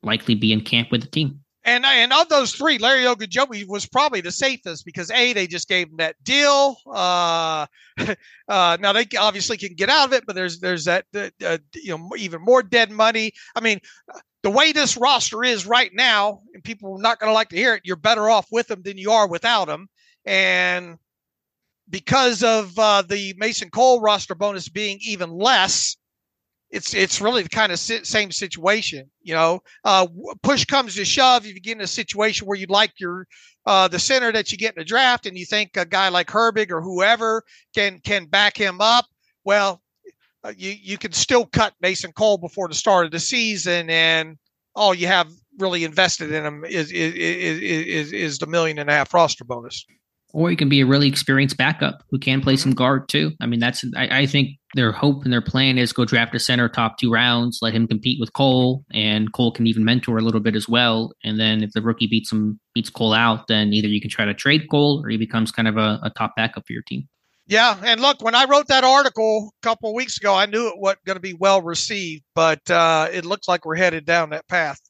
likely 0.02 0.34
be 0.34 0.54
in 0.54 0.62
camp 0.62 0.90
with 0.90 1.02
the 1.02 1.10
team. 1.10 1.43
And 1.64 1.86
and 1.86 2.12
of 2.12 2.28
those 2.28 2.52
three, 2.52 2.76
Larry 2.76 3.04
Ogunjobi 3.04 3.66
was 3.66 3.86
probably 3.86 4.20
the 4.20 4.32
safest 4.32 4.84
because 4.84 5.10
a 5.10 5.32
they 5.32 5.46
just 5.46 5.66
gave 5.66 5.88
him 5.88 5.96
that 5.96 6.22
deal. 6.22 6.76
Uh, 6.86 7.66
uh, 8.48 8.76
now 8.80 8.92
they 8.92 9.06
obviously 9.18 9.56
can 9.56 9.74
get 9.74 9.88
out 9.88 10.08
of 10.08 10.12
it, 10.12 10.24
but 10.26 10.36
there's 10.36 10.60
there's 10.60 10.84
that 10.84 11.06
uh, 11.14 11.58
you 11.74 11.96
know 11.96 12.10
even 12.18 12.42
more 12.42 12.62
dead 12.62 12.90
money. 12.90 13.32
I 13.56 13.60
mean, 13.60 13.80
the 14.42 14.50
way 14.50 14.72
this 14.72 14.98
roster 14.98 15.42
is 15.42 15.66
right 15.66 15.90
now, 15.94 16.42
and 16.52 16.62
people 16.62 16.96
are 16.96 17.02
not 17.02 17.18
going 17.18 17.30
to 17.30 17.34
like 17.34 17.48
to 17.48 17.56
hear 17.56 17.74
it, 17.74 17.82
you're 17.84 17.96
better 17.96 18.28
off 18.28 18.46
with 18.52 18.68
them 18.68 18.82
than 18.82 18.98
you 18.98 19.10
are 19.10 19.26
without 19.26 19.64
them. 19.66 19.88
And 20.26 20.98
because 21.88 22.42
of 22.42 22.78
uh, 22.78 23.02
the 23.08 23.34
Mason 23.38 23.70
Cole 23.70 24.02
roster 24.02 24.34
bonus 24.34 24.68
being 24.68 24.98
even 25.00 25.30
less, 25.30 25.96
it's 26.74 26.92
it's 26.92 27.20
really 27.20 27.42
the 27.44 27.48
kind 27.48 27.70
of 27.70 27.78
same 27.78 28.32
situation. 28.32 29.08
You 29.22 29.34
know, 29.34 29.60
uh, 29.84 30.08
push 30.42 30.64
comes 30.64 30.96
to 30.96 31.04
shove, 31.04 31.46
if 31.46 31.54
you 31.54 31.60
get 31.60 31.76
in 31.76 31.82
a 31.82 31.86
situation 31.86 32.48
where 32.48 32.58
you'd 32.58 32.68
like 32.68 32.92
your 32.98 33.28
uh, 33.64 33.86
the 33.86 34.00
center 34.00 34.32
that 34.32 34.50
you 34.50 34.58
get 34.58 34.74
in 34.74 34.80
the 34.80 34.84
draft, 34.84 35.24
and 35.26 35.38
you 35.38 35.46
think 35.46 35.76
a 35.76 35.86
guy 35.86 36.08
like 36.08 36.26
Herbig 36.26 36.72
or 36.72 36.82
whoever 36.82 37.44
can 37.76 38.00
can 38.00 38.26
back 38.26 38.56
him 38.56 38.80
up, 38.80 39.06
well, 39.44 39.82
uh, 40.42 40.52
you 40.56 40.72
you 40.72 40.98
can 40.98 41.12
still 41.12 41.46
cut 41.46 41.74
Mason 41.80 42.10
Cole 42.10 42.38
before 42.38 42.66
the 42.66 42.74
start 42.74 43.06
of 43.06 43.12
the 43.12 43.20
season, 43.20 43.88
and 43.88 44.36
all 44.74 44.94
you 44.94 45.06
have 45.06 45.30
really 45.60 45.84
invested 45.84 46.32
in 46.32 46.44
him 46.44 46.64
is 46.64 46.90
is 46.90 47.14
is 47.14 47.60
is, 47.60 48.12
is 48.12 48.38
the 48.38 48.48
million 48.48 48.80
and 48.80 48.90
a 48.90 48.92
half 48.92 49.14
roster 49.14 49.44
bonus 49.44 49.86
or 50.34 50.50
he 50.50 50.56
can 50.56 50.68
be 50.68 50.80
a 50.80 50.86
really 50.86 51.06
experienced 51.06 51.56
backup 51.56 52.02
who 52.10 52.18
can 52.18 52.40
play 52.40 52.56
some 52.56 52.74
guard 52.74 53.08
too. 53.08 53.30
I 53.40 53.46
mean, 53.46 53.60
that's 53.60 53.84
I, 53.96 54.22
I, 54.22 54.26
think 54.26 54.58
their 54.74 54.90
hope 54.90 55.22
and 55.22 55.32
their 55.32 55.40
plan 55.40 55.78
is 55.78 55.92
go 55.92 56.04
draft 56.04 56.34
a 56.34 56.40
center 56.40 56.68
top 56.68 56.98
two 56.98 57.10
rounds, 57.10 57.60
let 57.62 57.72
him 57.72 57.86
compete 57.86 58.18
with 58.18 58.32
Cole, 58.32 58.84
and 58.92 59.32
Cole 59.32 59.52
can 59.52 59.68
even 59.68 59.84
mentor 59.84 60.18
a 60.18 60.22
little 60.22 60.40
bit 60.40 60.56
as 60.56 60.68
well. 60.68 61.12
And 61.22 61.38
then 61.38 61.62
if 61.62 61.70
the 61.70 61.80
rookie 61.80 62.08
beats 62.08 62.32
him 62.32 62.58
beats 62.74 62.90
Cole 62.90 63.14
out, 63.14 63.46
then 63.46 63.72
either 63.72 63.86
you 63.86 64.00
can 64.00 64.10
try 64.10 64.24
to 64.24 64.34
trade 64.34 64.66
Cole 64.68 65.02
or 65.04 65.08
he 65.08 65.16
becomes 65.16 65.52
kind 65.52 65.68
of 65.68 65.76
a, 65.76 66.00
a 66.02 66.10
top 66.10 66.34
backup 66.36 66.66
for 66.66 66.72
your 66.72 66.82
team. 66.82 67.08
Yeah, 67.46 67.78
and 67.84 68.00
look, 68.00 68.20
when 68.20 68.34
I 68.34 68.46
wrote 68.46 68.68
that 68.68 68.84
article 68.84 69.52
a 69.62 69.66
couple 69.66 69.90
of 69.90 69.94
weeks 69.94 70.16
ago, 70.16 70.34
I 70.34 70.46
knew 70.46 70.66
it 70.66 70.78
wasn't 70.78 71.04
going 71.04 71.16
to 71.16 71.20
be 71.20 71.34
well 71.34 71.62
received, 71.62 72.24
but 72.34 72.68
uh, 72.70 73.08
it 73.12 73.24
looks 73.24 73.46
like 73.46 73.64
we're 73.64 73.76
headed 73.76 74.04
down 74.04 74.30
that 74.30 74.48
path. 74.48 74.80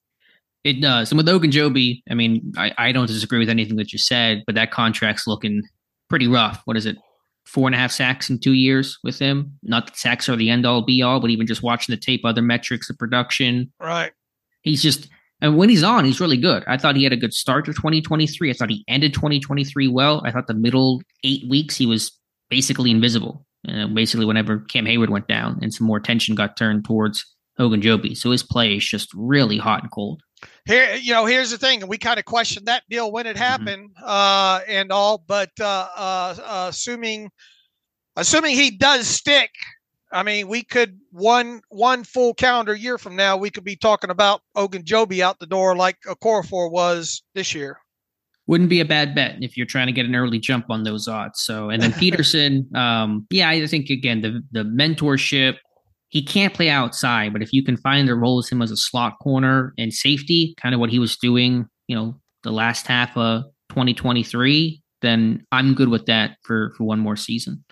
It 0.64 0.81
does. 0.81 1.12
And 1.12 1.18
with 1.18 1.29
Ogunjobi, 1.29 2.03
I 2.11 2.14
mean, 2.14 2.53
I, 2.57 2.72
I 2.79 2.92
don't 2.92 3.07
disagree 3.07 3.38
with 3.38 3.50
anything 3.50 3.77
that 3.77 3.92
you 3.92 3.98
said, 3.98 4.42
but 4.46 4.55
that 4.55 4.70
contract's 4.70 5.27
looking 5.27 5.62
pretty 6.09 6.27
rough. 6.27 6.62
What 6.64 6.79
is 6.79 6.87
it? 6.87 6.96
Four 7.44 7.68
and 7.68 7.74
a 7.74 7.79
half 7.79 7.92
sacks 7.92 8.31
in 8.31 8.40
two 8.40 8.55
years 8.55 8.98
with 9.05 9.18
him. 9.18 9.59
Not 9.62 9.87
that 9.87 9.96
sacks 9.98 10.27
are 10.31 10.37
the 10.37 10.48
end 10.48 10.64
all 10.64 10.81
be 10.81 11.03
all, 11.03 11.20
but 11.20 11.29
even 11.29 11.46
just 11.46 11.62
watching 11.62 11.94
the 11.94 12.00
tape, 12.00 12.24
other 12.24 12.40
metrics, 12.40 12.88
of 12.88 12.96
production. 12.96 13.70
Right. 13.79 14.12
He's 14.62 14.83
just, 14.83 15.09
and 15.42 15.59
when 15.59 15.68
he's 15.68 15.83
on, 15.83 16.07
he's 16.07 16.20
really 16.20 16.38
good. 16.38 16.64
I 16.66 16.79
thought 16.79 16.96
he 16.96 17.05
had 17.05 17.12
a 17.12 17.18
good 17.18 17.35
start 17.35 17.66
to 17.66 17.74
2023. 17.74 18.48
I 18.48 18.55
thought 18.55 18.70
he 18.70 18.83
ended 18.88 19.12
2023 19.12 19.88
well. 19.88 20.22
I 20.24 20.33
thought 20.33 20.46
the 20.46 20.55
middle 20.55 21.03
eight 21.22 21.46
weeks 21.46 21.77
he 21.77 21.85
was 21.85 22.11
basically 22.48 22.90
invisible. 22.90 23.44
Uh, 23.68 23.87
basically, 23.88 24.24
whenever 24.24 24.61
Cam 24.61 24.87
Heyward 24.87 25.11
went 25.11 25.29
down 25.29 25.59
and 25.61 25.72
some 25.72 25.87
more 25.87 25.98
attention 25.98 26.35
got 26.35 26.57
turned 26.57 26.87
towards 26.87 27.24
Ogunjobi. 27.59 28.16
So 28.16 28.31
his 28.31 28.42
play 28.42 28.77
is 28.77 28.85
just 28.87 29.11
really 29.14 29.59
hot 29.59 29.83
and 29.83 29.90
cold 29.90 30.22
here 30.66 30.94
you 30.94 31.12
know 31.12 31.27
here's 31.27 31.50
the 31.50 31.59
thing 31.59 31.81
and 31.81 31.88
we 31.88 31.98
kind 31.98 32.18
of 32.18 32.24
questioned 32.24 32.66
that 32.66 32.83
deal 32.88 33.12
when 33.12 33.27
it 33.27 33.37
mm-hmm. 33.37 33.38
happened 33.38 33.90
mm-hmm. 33.90 34.05
uh 34.05 34.61
and 34.68 34.90
all 34.90 35.22
but 35.27 35.50
uh, 35.61 35.88
uh, 35.96 36.37
uh 36.42 36.66
assuming 36.68 37.31
assuming 38.16 38.55
he 38.55 38.70
does 38.70 39.07
stick 39.07 39.50
i 40.12 40.22
mean 40.22 40.48
we 40.48 40.62
could 40.62 40.98
one 41.11 41.61
one 41.68 42.05
full 42.05 42.35
calendar 42.35 42.74
year 42.74 42.98
from 42.98 43.16
now 43.16 43.37
we 43.37 43.50
could 43.50 43.64
be 43.64 43.77
talking 43.77 44.11
about 44.11 44.40
ogunjobi 44.57 45.20
out 45.20 45.38
the 45.38 45.46
door 45.46 45.77
like 45.77 45.98
a 46.09 46.16
Okorafor 46.16 46.70
was 46.70 47.22
this 47.35 47.55
year 47.55 47.79
wouldn't 48.46 48.68
be 48.68 48.81
a 48.81 48.85
bad 48.85 49.14
bet 49.14 49.37
if 49.40 49.57
you're 49.57 49.66
trying 49.66 49.87
to 49.87 49.92
get 49.92 50.05
an 50.05 50.14
early 50.14 50.38
jump 50.38 50.70
on 50.70 50.83
those 50.83 51.09
odds 51.09 51.40
so 51.40 51.70
and 51.70 51.83
then 51.83 51.92
peterson 51.98 52.68
um 52.74 53.27
yeah 53.31 53.48
i 53.48 53.66
think 53.66 53.90
again 53.90 54.20
the 54.22 54.42
the 54.53 54.64
mentorship 54.64 55.57
he 56.14 56.22
can't 56.22 56.55
play 56.55 56.70
outside, 56.70 57.33
but 57.33 57.42
if 57.42 57.53
you 57.53 57.64
can 57.64 57.77
find 57.77 58.07
the 58.07 58.14
role 58.14 58.35
roles 58.35 58.48
him 58.48 58.62
as 58.62 58.70
a 58.70 58.77
slot 58.77 59.18
corner 59.20 59.74
and 59.77 59.92
safety, 59.92 60.55
kind 60.57 60.72
of 60.72 60.81
what 60.81 60.88
he 60.88 61.00
was 61.00 61.16
doing, 61.16 61.66
you 61.88 61.96
know, 61.96 62.14
the 62.44 62.53
last 62.53 62.87
half 62.87 63.16
of 63.16 63.42
2023, 63.70 64.81
then 65.03 65.44
I'm 65.50 65.74
good 65.74 65.88
with 65.88 66.07
that 66.07 66.37
for 66.44 66.72
for 66.77 66.85
one 66.85 67.00
more 67.00 67.16
season. 67.16 67.64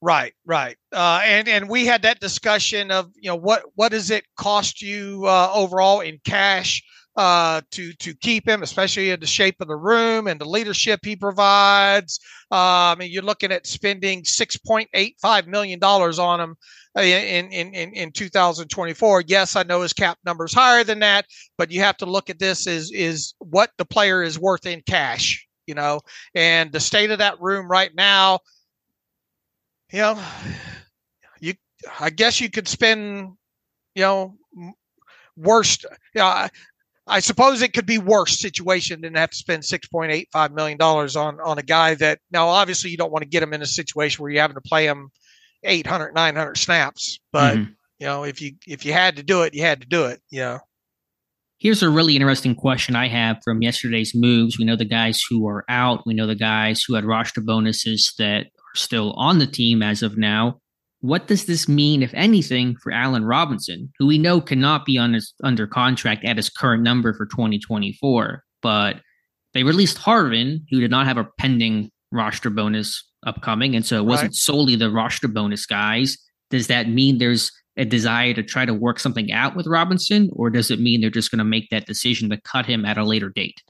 Right, 0.00 0.32
right. 0.46 0.76
Uh, 0.92 1.22
and 1.24 1.48
and 1.48 1.68
we 1.68 1.86
had 1.86 2.02
that 2.02 2.20
discussion 2.20 2.92
of 2.92 3.10
you 3.16 3.28
know 3.28 3.36
what 3.36 3.64
what 3.74 3.90
does 3.90 4.12
it 4.12 4.24
cost 4.36 4.80
you 4.80 5.24
uh, 5.26 5.50
overall 5.52 6.00
in 6.00 6.20
cash 6.24 6.80
uh, 7.18 7.60
to 7.72 7.92
to 7.94 8.14
keep 8.14 8.48
him, 8.48 8.62
especially 8.62 9.10
in 9.10 9.18
the 9.18 9.26
shape 9.26 9.56
of 9.60 9.66
the 9.66 9.76
room 9.76 10.28
and 10.28 10.40
the 10.40 10.48
leadership 10.48 11.00
he 11.02 11.16
provides. 11.16 12.20
Uh, 12.52 12.94
I 12.94 12.96
mean, 12.96 13.10
you're 13.10 13.24
looking 13.24 13.50
at 13.50 13.66
spending 13.66 14.24
six 14.24 14.56
point 14.56 14.88
eight 14.94 15.16
five 15.20 15.48
million 15.48 15.80
dollars 15.80 16.20
on 16.20 16.40
him 16.40 16.54
uh, 16.96 17.00
in, 17.02 17.50
in 17.50 17.74
in 17.74 17.92
in 17.92 18.12
2024. 18.12 19.24
Yes, 19.26 19.56
I 19.56 19.64
know 19.64 19.82
his 19.82 19.92
cap 19.92 20.16
number 20.24 20.44
is 20.44 20.54
higher 20.54 20.84
than 20.84 21.00
that, 21.00 21.26
but 21.58 21.72
you 21.72 21.80
have 21.80 21.96
to 21.96 22.06
look 22.06 22.30
at 22.30 22.38
this 22.38 22.68
as 22.68 22.92
is 22.92 23.34
what 23.40 23.72
the 23.78 23.84
player 23.84 24.22
is 24.22 24.38
worth 24.38 24.64
in 24.64 24.80
cash. 24.86 25.44
You 25.66 25.74
know, 25.74 26.00
and 26.36 26.70
the 26.70 26.78
state 26.80 27.10
of 27.10 27.18
that 27.18 27.40
room 27.40 27.68
right 27.68 27.90
now. 27.96 28.38
You 29.92 29.98
know, 29.98 30.22
you 31.40 31.54
I 31.98 32.10
guess 32.10 32.40
you 32.40 32.48
could 32.48 32.68
spend, 32.68 33.32
you 33.96 34.02
know, 34.02 34.36
worst. 35.36 35.84
You 36.14 36.20
know, 36.20 36.48
I 37.08 37.20
suppose 37.20 37.62
it 37.62 37.72
could 37.72 37.86
be 37.86 37.98
worse 37.98 38.38
situation 38.38 39.00
than 39.00 39.14
have 39.14 39.30
to 39.30 39.36
spend 39.36 39.64
six 39.64 39.88
point 39.88 40.12
eight 40.12 40.28
five 40.32 40.52
million 40.52 40.78
dollars 40.78 41.16
on 41.16 41.40
on 41.40 41.58
a 41.58 41.62
guy 41.62 41.94
that 41.96 42.20
now 42.30 42.48
obviously 42.48 42.90
you 42.90 42.96
don't 42.96 43.10
want 43.10 43.22
to 43.22 43.28
get 43.28 43.42
him 43.42 43.54
in 43.54 43.62
a 43.62 43.66
situation 43.66 44.22
where 44.22 44.30
you're 44.30 44.42
having 44.42 44.54
to 44.54 44.60
play 44.60 44.86
him 44.86 45.10
800 45.64 46.14
900 46.14 46.56
snaps 46.56 47.18
but 47.32 47.56
mm-hmm. 47.56 47.70
you 47.98 48.06
know 48.06 48.24
if 48.24 48.40
you 48.40 48.52
if 48.66 48.84
you 48.84 48.92
had 48.92 49.16
to 49.16 49.22
do 49.22 49.42
it 49.42 49.54
you 49.54 49.62
had 49.62 49.80
to 49.80 49.86
do 49.86 50.04
it 50.04 50.20
you 50.30 50.40
know. 50.40 50.58
Here's 51.58 51.82
a 51.82 51.90
really 51.90 52.14
interesting 52.14 52.54
question 52.54 52.94
i 52.94 53.08
have 53.08 53.38
from 53.42 53.62
yesterday's 53.62 54.14
moves. 54.14 54.58
We 54.58 54.64
know 54.64 54.76
the 54.76 54.84
guys 54.84 55.20
who 55.28 55.48
are 55.48 55.64
out. 55.68 56.06
We 56.06 56.14
know 56.14 56.26
the 56.26 56.36
guys 56.36 56.84
who 56.86 56.94
had 56.94 57.04
roster 57.04 57.40
bonuses 57.40 58.14
that 58.18 58.46
are 58.46 58.76
still 58.76 59.12
on 59.14 59.38
the 59.38 59.46
team 59.46 59.82
as 59.82 60.02
of 60.02 60.16
now 60.16 60.60
what 61.00 61.28
does 61.28 61.46
this 61.46 61.68
mean, 61.68 62.02
if 62.02 62.12
anything, 62.14 62.76
for 62.82 62.92
Allen 62.92 63.24
Robinson, 63.24 63.92
who 63.98 64.06
we 64.06 64.18
know 64.18 64.40
cannot 64.40 64.84
be 64.84 64.98
on 64.98 65.14
his, 65.14 65.32
under 65.44 65.66
contract 65.66 66.24
at 66.24 66.36
his 66.36 66.50
current 66.50 66.82
number 66.82 67.14
for 67.14 67.26
2024? 67.26 68.42
But 68.62 68.96
they 69.54 69.62
released 69.62 69.98
Harvin, 69.98 70.60
who 70.70 70.80
did 70.80 70.90
not 70.90 71.06
have 71.06 71.16
a 71.16 71.28
pending 71.38 71.90
roster 72.10 72.50
bonus 72.50 73.04
upcoming. 73.26 73.76
And 73.76 73.84
so 73.84 73.96
it 73.96 74.06
wasn't 74.06 74.30
right. 74.30 74.34
solely 74.34 74.76
the 74.76 74.90
roster 74.90 75.28
bonus 75.28 75.66
guys. 75.66 76.16
Does 76.50 76.66
that 76.68 76.88
mean 76.88 77.18
there's 77.18 77.52
a 77.76 77.84
desire 77.84 78.34
to 78.34 78.42
try 78.42 78.64
to 78.64 78.74
work 78.74 78.98
something 78.98 79.30
out 79.30 79.54
with 79.54 79.66
Robinson, 79.66 80.30
or 80.32 80.50
does 80.50 80.70
it 80.70 80.80
mean 80.80 81.00
they're 81.00 81.10
just 81.10 81.30
going 81.30 81.38
to 81.38 81.44
make 81.44 81.70
that 81.70 81.86
decision 81.86 82.28
to 82.30 82.40
cut 82.40 82.66
him 82.66 82.84
at 82.84 82.98
a 82.98 83.04
later 83.04 83.30
date? 83.30 83.62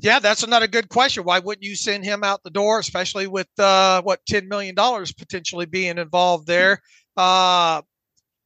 Yeah, 0.00 0.18
that's 0.18 0.42
another 0.42 0.66
good 0.66 0.88
question. 0.88 1.24
Why 1.24 1.38
wouldn't 1.38 1.64
you 1.64 1.76
send 1.76 2.04
him 2.04 2.24
out 2.24 2.42
the 2.42 2.50
door, 2.50 2.78
especially 2.78 3.26
with 3.26 3.48
uh, 3.58 4.02
what 4.02 4.20
ten 4.26 4.48
million 4.48 4.74
dollars 4.74 5.12
potentially 5.12 5.66
being 5.66 5.98
involved 5.98 6.46
there? 6.46 6.80
Uh, 7.16 7.82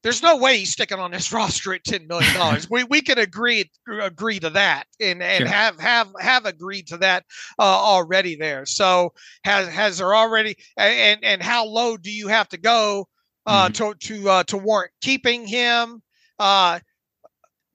there's 0.02 0.22
no 0.22 0.36
way 0.36 0.58
he's 0.58 0.70
sticking 0.70 0.98
on 0.98 1.10
this 1.10 1.32
roster 1.34 1.74
at 1.74 1.84
ten 1.84 2.06
million 2.06 2.32
dollars. 2.34 2.68
we 2.70 2.84
we 2.84 3.00
can 3.00 3.18
agree 3.18 3.68
agree 4.02 4.38
to 4.40 4.50
that 4.50 4.84
and 5.00 5.22
and 5.22 5.38
sure. 5.38 5.48
have 5.48 5.80
have 5.80 6.08
have 6.20 6.44
agreed 6.44 6.86
to 6.88 6.98
that 6.98 7.24
uh, 7.58 7.62
already 7.62 8.36
there. 8.36 8.66
So 8.66 9.12
has 9.44 9.68
has 9.68 9.98
there 9.98 10.14
already 10.14 10.56
and 10.76 11.24
and 11.24 11.42
how 11.42 11.64
low 11.64 11.96
do 11.96 12.10
you 12.10 12.28
have 12.28 12.48
to 12.50 12.58
go 12.58 13.08
uh, 13.46 13.68
mm-hmm. 13.68 13.72
to 13.72 13.94
to 13.94 14.30
uh, 14.30 14.42
to 14.44 14.58
warrant 14.58 14.92
keeping 15.00 15.46
him? 15.46 16.02
Uh, 16.38 16.80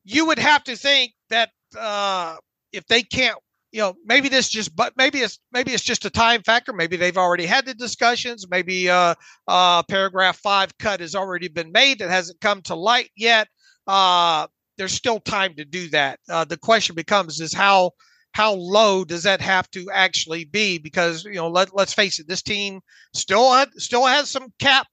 you 0.05 0.25
would 0.27 0.39
have 0.39 0.63
to 0.65 0.75
think 0.75 1.13
that 1.29 1.49
uh, 1.77 2.35
if 2.71 2.85
they 2.87 3.01
can't 3.01 3.37
you 3.73 3.79
know 3.79 3.95
maybe 4.05 4.29
this 4.29 4.47
just 4.47 4.75
but 4.75 4.93
maybe 4.95 5.19
it's 5.19 5.39
maybe 5.51 5.73
it's 5.73 5.83
just 5.83 6.05
a 6.05 6.09
time 6.09 6.43
factor. 6.43 6.71
Maybe 6.71 6.95
they've 6.95 7.17
already 7.17 7.45
had 7.45 7.65
the 7.65 7.73
discussions. 7.73 8.47
Maybe 8.49 8.89
uh, 8.89 9.15
uh 9.47 9.83
paragraph 9.83 10.37
five 10.37 10.77
cut 10.77 11.01
has 11.01 11.15
already 11.15 11.49
been 11.49 11.71
made 11.71 11.99
that 11.99 12.09
hasn't 12.09 12.39
come 12.39 12.61
to 12.63 12.75
light 12.75 13.09
yet. 13.17 13.47
Uh 13.87 14.47
there's 14.77 14.93
still 14.93 15.19
time 15.19 15.55
to 15.55 15.65
do 15.65 15.89
that. 15.89 16.19
Uh, 16.29 16.45
the 16.45 16.57
question 16.57 16.95
becomes 16.95 17.39
is 17.39 17.53
how 17.53 17.91
how 18.33 18.53
low 18.53 19.03
does 19.03 19.23
that 19.23 19.41
have 19.41 19.69
to 19.71 19.89
actually 19.91 20.45
be? 20.45 20.77
Because 20.77 21.25
you 21.25 21.33
know 21.33 21.49
let, 21.49 21.75
let's 21.75 21.93
face 21.93 22.19
it 22.19 22.27
this 22.27 22.43
team 22.43 22.79
still 23.13 23.51
had, 23.53 23.73
still 23.75 24.05
has 24.05 24.29
some 24.29 24.53
cap 24.59 24.87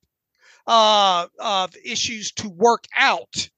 uh, 0.66 1.26
of 1.38 1.74
issues 1.84 2.32
to 2.32 2.48
work 2.48 2.84
out. 2.96 3.48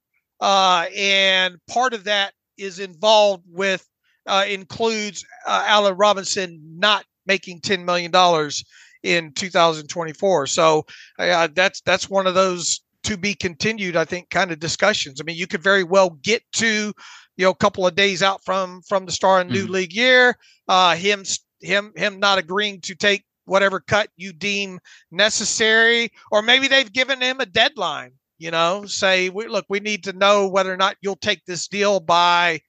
Uh, 0.41 0.87
and 0.97 1.57
part 1.69 1.95
of 1.95 2.05
that 2.05 2.33
is 2.57 2.81
involved 2.81 3.45
with 3.49 3.87
uh, 4.27 4.45
includes 4.49 5.25
uh, 5.47 5.65
Allen 5.67 5.97
Robinson 5.97 6.61
not 6.77 7.05
making 7.27 7.61
ten 7.61 7.85
million 7.85 8.11
dollars 8.11 8.65
in 9.03 9.33
2024. 9.33 10.47
So 10.47 10.87
uh, 11.19 11.49
that's 11.55 11.81
that's 11.83 12.09
one 12.09 12.27
of 12.27 12.35
those 12.35 12.81
to 13.05 13.17
be 13.17 13.35
continued. 13.35 13.97
I 13.97 14.05
think 14.05 14.31
kind 14.31 14.53
of 14.53 14.61
discussions. 14.61 15.21
I 15.21 15.25
mean, 15.25 15.37
you 15.37 15.47
could 15.47 15.63
very 15.63 15.85
well 15.85 16.11
get 16.23 16.43
to 16.55 16.93
you 17.37 17.45
know 17.45 17.51
a 17.51 17.57
couple 17.57 17.87
of 17.87 17.95
days 17.95 18.23
out 18.23 18.45
from 18.45 18.83
from 18.83 19.07
the 19.07 19.13
start 19.13 19.47
of 19.47 19.53
new 19.53 19.65
mm-hmm. 19.65 19.73
league 19.73 19.93
year. 19.93 20.37
Uh, 20.69 20.95
him 20.95 21.25
him 21.61 21.93
him 21.97 22.19
not 22.19 22.39
agreeing 22.39 22.81
to 22.83 22.95
take 22.95 23.25
whatever 23.45 23.81
cut 23.81 24.09
you 24.17 24.33
deem 24.33 24.79
necessary, 25.11 26.11
or 26.31 26.43
maybe 26.43 26.69
they've 26.69 26.93
given 26.93 27.21
him 27.21 27.41
a 27.41 27.47
deadline. 27.47 28.13
You 28.39 28.51
know, 28.51 28.87
say, 28.87 29.29
we, 29.29 29.47
look, 29.47 29.67
we 29.69 29.79
need 29.79 30.03
to 30.05 30.13
know 30.13 30.49
whether 30.49 30.73
or 30.73 30.77
not 30.77 30.97
you'll 31.01 31.15
take 31.15 31.45
this 31.45 31.69
deal 31.69 32.01
by 32.01 32.61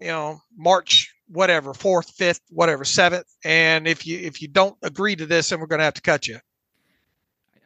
you 0.00 0.08
know 0.08 0.40
March 0.56 1.12
whatever 1.30 1.72
fourth, 1.72 2.10
fifth, 2.10 2.40
whatever 2.50 2.84
seventh. 2.84 3.26
And 3.44 3.86
if 3.86 4.06
you 4.06 4.18
if 4.18 4.42
you 4.42 4.48
don't 4.48 4.76
agree 4.82 5.16
to 5.16 5.26
this, 5.26 5.50
then 5.50 5.60
we're 5.60 5.66
going 5.66 5.78
to 5.78 5.84
have 5.84 5.94
to 5.94 6.02
cut 6.02 6.26
you. 6.26 6.38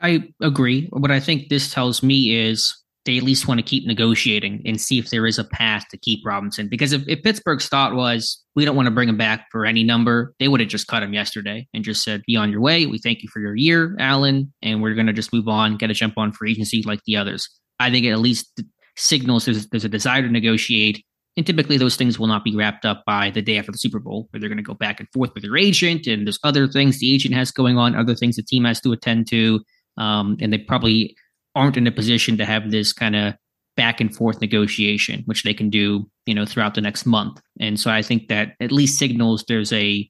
I 0.01 0.29
agree. 0.41 0.89
What 0.91 1.11
I 1.11 1.21
think 1.21 1.49
this 1.49 1.73
tells 1.73 2.03
me 2.03 2.37
is 2.37 2.77
they 3.07 3.17
at 3.17 3.23
least 3.23 3.49
want 3.49 3.59
to 3.59 3.65
keep 3.65 3.87
negotiating 3.87 4.63
and 4.65 4.81
see 4.81 4.99
if 4.99 5.11
there 5.11 5.27
is 5.27 5.39
a 5.39 5.45
path 5.45 5.85
to 5.91 5.99
keep 5.99 6.21
Robinson. 6.25 6.69
Because 6.69 6.93
if, 6.93 7.03
if 7.07 7.23
Pittsburgh's 7.23 7.69
thought 7.69 7.95
was 7.95 8.43
we 8.55 8.65
don't 8.65 8.77
want 8.77 8.87
to 8.87 8.91
bring 8.91 9.09
him 9.09 9.19
back 9.19 9.47
for 9.51 9.67
any 9.67 9.83
number, 9.83 10.35
they 10.39 10.49
would 10.49 10.61
have 10.61 10.69
just 10.69 10.87
cut 10.87 11.03
him 11.03 11.13
yesterday 11.13 11.67
and 11.73 11.85
just 11.85 12.03
said, 12.03 12.23
"Be 12.27 12.37
on 12.37 12.51
your 12.51 12.61
way. 12.61 12.87
We 12.87 12.99
thank 12.99 13.23
you 13.23 13.29
for 13.33 13.41
your 13.41 13.57
year, 13.57 13.97
Allen, 13.99 14.53
and 14.63 14.83
we're 14.83 14.95
going 14.95 15.07
to 15.07 15.13
just 15.13 15.33
move 15.33 15.49
on, 15.49 15.77
get 15.77 15.91
a 15.91 15.95
jump 15.95 16.19
on 16.19 16.33
free 16.33 16.53
agency 16.53 16.83
like 16.85 17.01
the 17.07 17.17
others." 17.17 17.49
I 17.81 17.91
think 17.91 18.05
it 18.05 18.11
at 18.11 18.21
least 18.21 18.63
signals 18.97 19.47
there's, 19.47 19.67
there's 19.69 19.85
a 19.85 19.89
desire 19.89 20.23
to 20.23 20.31
negotiate. 20.31 21.05
And 21.37 21.45
typically, 21.45 21.79
those 21.79 21.97
things 21.97 22.19
will 22.19 22.29
not 22.29 22.45
be 22.45 22.55
wrapped 22.55 22.85
up 22.85 23.05
by 23.05 23.31
the 23.31 23.43
day 23.43 23.59
after 23.59 23.73
the 23.73 23.79
Super 23.79 23.99
Bowl, 23.99 24.29
where 24.31 24.39
they're 24.39 24.49
going 24.49 24.57
to 24.57 24.63
go 24.63 24.75
back 24.75 25.01
and 25.01 25.09
forth 25.13 25.35
with 25.35 25.43
their 25.43 25.57
agent, 25.57 26.07
and 26.07 26.27
there's 26.27 26.39
other 26.45 26.69
things 26.69 27.01
the 27.01 27.13
agent 27.13 27.35
has 27.35 27.51
going 27.51 27.77
on, 27.77 27.97
other 27.97 28.15
things 28.15 28.37
the 28.37 28.43
team 28.43 28.65
has 28.65 28.81
to 28.83 28.93
attend 28.93 29.27
to, 29.29 29.61
um, 29.97 30.37
and 30.41 30.53
they 30.53 30.59
probably 30.59 31.17
aren't 31.55 31.77
in 31.77 31.87
a 31.87 31.93
position 31.93 32.37
to 32.39 32.45
have 32.45 32.71
this 32.71 32.93
kind 32.93 33.17
of 33.17 33.35
back 33.77 34.01
and 34.01 34.15
forth 34.15 34.41
negotiation, 34.41 35.23
which 35.27 35.43
they 35.43 35.55
can 35.55 35.71
do, 35.71 36.09
you 36.27 36.35
know, 36.35 36.47
throughout 36.47 36.75
the 36.75 36.81
next 36.81 37.07
month. 37.07 37.41
And 37.59 37.79
so 37.79 37.91
I 37.91 38.03
think 38.03 38.29
that 38.29 38.55
at 38.61 38.73
least 38.73 38.99
signals 38.99 39.45
there's 39.49 39.73
a 39.73 40.09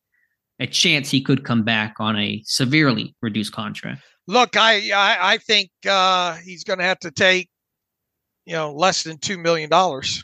a 0.61 0.67
chance 0.69 1.11
he 1.11 1.21
could 1.21 1.45
come 1.45 1.65
back 1.65 1.97
on 1.99 2.17
a 2.17 2.41
severely 2.45 3.17
reduced 3.23 3.53
contract. 3.53 4.03
Look, 4.27 4.57
I 4.57 4.91
I, 4.91 5.35
I 5.35 5.39
think 5.39 5.71
uh, 5.89 6.37
he's 6.37 6.65
going 6.65 6.79
to 6.79 6.85
have 6.85 7.01
to 7.01 7.11
take, 7.11 7.49
you 8.47 8.55
know, 8.55 8.73
less 8.73 9.03
than 9.03 9.19
two 9.19 9.39
million 9.39 9.71
dollars. 9.71 10.23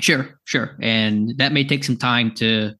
Sure, 0.00 0.40
sure, 0.44 0.76
and 0.82 1.34
that 1.38 1.52
may 1.52 1.64
take 1.64 1.84
some 1.84 1.96
time 1.96 2.34
to 2.34 2.72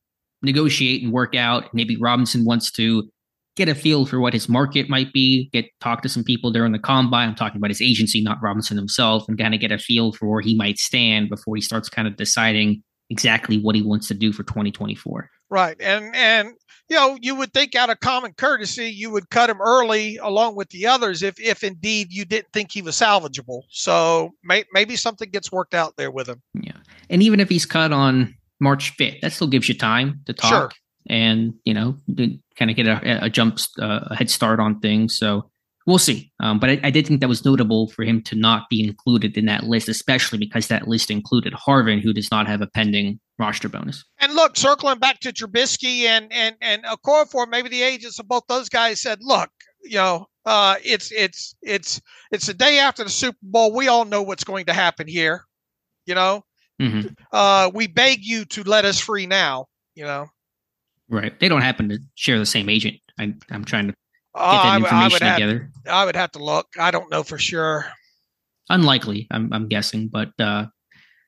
negotiate 0.42 1.02
and 1.02 1.12
work 1.12 1.34
out. 1.34 1.72
Maybe 1.72 1.96
Robinson 1.96 2.44
wants 2.44 2.70
to 2.72 3.08
get 3.56 3.68
a 3.68 3.74
feel 3.74 4.04
for 4.04 4.18
what 4.18 4.32
his 4.32 4.48
market 4.48 4.88
might 4.88 5.12
be, 5.12 5.48
get 5.52 5.66
talk 5.80 6.02
to 6.02 6.08
some 6.08 6.24
people 6.24 6.50
during 6.50 6.72
the 6.72 6.78
combine. 6.78 7.28
I'm 7.28 7.34
talking 7.36 7.58
about 7.58 7.70
his 7.70 7.80
agency, 7.80 8.20
not 8.20 8.38
Robinson 8.42 8.76
himself, 8.76 9.28
and 9.28 9.38
kind 9.38 9.54
of 9.54 9.60
get 9.60 9.70
a 9.70 9.78
feel 9.78 10.12
for 10.12 10.28
where 10.28 10.40
he 10.40 10.56
might 10.56 10.78
stand 10.78 11.28
before 11.28 11.54
he 11.54 11.62
starts 11.62 11.88
kind 11.88 12.08
of 12.08 12.16
deciding 12.16 12.82
exactly 13.10 13.58
what 13.58 13.76
he 13.76 13.82
wants 13.82 14.08
to 14.08 14.14
do 14.14 14.32
for 14.32 14.42
2024. 14.42 15.30
Right. 15.50 15.76
And 15.80 16.14
and 16.14 16.54
you 16.88 16.96
know, 16.96 17.16
you 17.20 17.34
would 17.36 17.52
think 17.52 17.74
out 17.74 17.90
of 17.90 18.00
common 18.00 18.32
courtesy 18.32 18.90
you 18.90 19.10
would 19.10 19.30
cut 19.30 19.48
him 19.48 19.60
early 19.60 20.16
along 20.18 20.56
with 20.56 20.68
the 20.70 20.86
others 20.86 21.22
if 21.22 21.40
if 21.40 21.64
indeed 21.64 22.12
you 22.12 22.24
didn't 22.24 22.52
think 22.52 22.72
he 22.72 22.82
was 22.82 22.96
salvageable. 22.96 23.62
So 23.70 24.32
may, 24.42 24.64
maybe 24.72 24.96
something 24.96 25.30
gets 25.30 25.50
worked 25.50 25.74
out 25.74 25.94
there 25.96 26.10
with 26.10 26.28
him. 26.28 26.42
Yeah. 26.60 26.76
And 27.10 27.22
even 27.22 27.40
if 27.40 27.48
he's 27.48 27.66
cut 27.66 27.92
on 27.92 28.34
March 28.60 28.96
5th, 28.96 29.20
that 29.20 29.32
still 29.32 29.46
gives 29.46 29.68
you 29.68 29.76
time 29.76 30.20
to 30.26 30.32
talk. 30.32 30.50
Sure 30.50 30.70
and 31.06 31.54
you 31.64 31.74
know 31.74 31.98
kind 32.56 32.70
of 32.70 32.76
get 32.76 32.86
a, 32.86 33.24
a 33.24 33.30
jump 33.30 33.58
uh, 33.78 34.00
a 34.06 34.16
head 34.16 34.30
start 34.30 34.60
on 34.60 34.80
things. 34.80 35.16
So 35.16 35.50
we'll 35.86 35.98
see. 35.98 36.32
Um, 36.40 36.58
but 36.58 36.70
I, 36.70 36.80
I, 36.84 36.90
did 36.90 37.06
think 37.06 37.20
that 37.20 37.28
was 37.28 37.44
notable 37.44 37.88
for 37.88 38.04
him 38.04 38.22
to 38.22 38.34
not 38.34 38.68
be 38.70 38.82
included 38.82 39.36
in 39.36 39.46
that 39.46 39.64
list, 39.64 39.88
especially 39.88 40.38
because 40.38 40.68
that 40.68 40.88
list 40.88 41.10
included 41.10 41.52
Harvin, 41.52 42.02
who 42.02 42.12
does 42.12 42.30
not 42.30 42.46
have 42.46 42.60
a 42.60 42.66
pending 42.66 43.20
roster 43.38 43.68
bonus. 43.68 44.04
And 44.18 44.34
look, 44.34 44.56
circling 44.56 44.98
back 44.98 45.20
to 45.20 45.32
Trubisky 45.32 46.04
and 46.04 46.32
and 46.32 46.56
and 46.60 46.84
Okorafor, 46.84 47.48
maybe 47.48 47.68
the 47.68 47.82
agents 47.82 48.18
of 48.18 48.28
both 48.28 48.44
those 48.48 48.68
guys 48.68 49.00
said, 49.00 49.18
"Look, 49.20 49.50
you 49.82 49.96
know, 49.96 50.26
uh, 50.46 50.76
it's 50.84 51.12
it's 51.12 51.54
it's 51.62 52.00
it's 52.30 52.46
the 52.46 52.54
day 52.54 52.78
after 52.78 53.04
the 53.04 53.10
Super 53.10 53.38
Bowl. 53.42 53.72
We 53.72 53.88
all 53.88 54.04
know 54.04 54.22
what's 54.22 54.44
going 54.44 54.66
to 54.66 54.72
happen 54.72 55.06
here. 55.06 55.44
You 56.06 56.14
know, 56.14 56.44
mm-hmm. 56.80 57.08
uh, 57.32 57.70
we 57.74 57.86
beg 57.86 58.20
you 58.22 58.44
to 58.46 58.62
let 58.64 58.84
us 58.84 59.00
free 59.00 59.26
now. 59.26 59.66
You 59.94 60.04
know." 60.04 60.26
Right. 61.10 61.38
They 61.38 61.48
don't 61.48 61.60
happen 61.60 61.90
to 61.90 61.98
share 62.14 62.38
the 62.38 62.46
same 62.46 62.70
agent. 62.70 62.96
I, 63.18 63.34
am 63.50 63.64
trying 63.64 63.88
to 63.88 63.94
that 64.34 64.76
information 64.76 65.26
I 65.26 65.34
together. 65.34 65.70
Have, 65.86 65.94
I 65.94 66.04
would 66.04 66.16
have 66.16 66.32
to 66.32 66.44
look. 66.44 66.68
I 66.78 66.90
don't 66.90 67.10
know 67.10 67.22
for 67.22 67.38
sure. 67.38 67.86
Unlikely, 68.70 69.26
I'm, 69.30 69.52
I'm 69.52 69.68
guessing, 69.68 70.08
but 70.08 70.30
uh, 70.40 70.66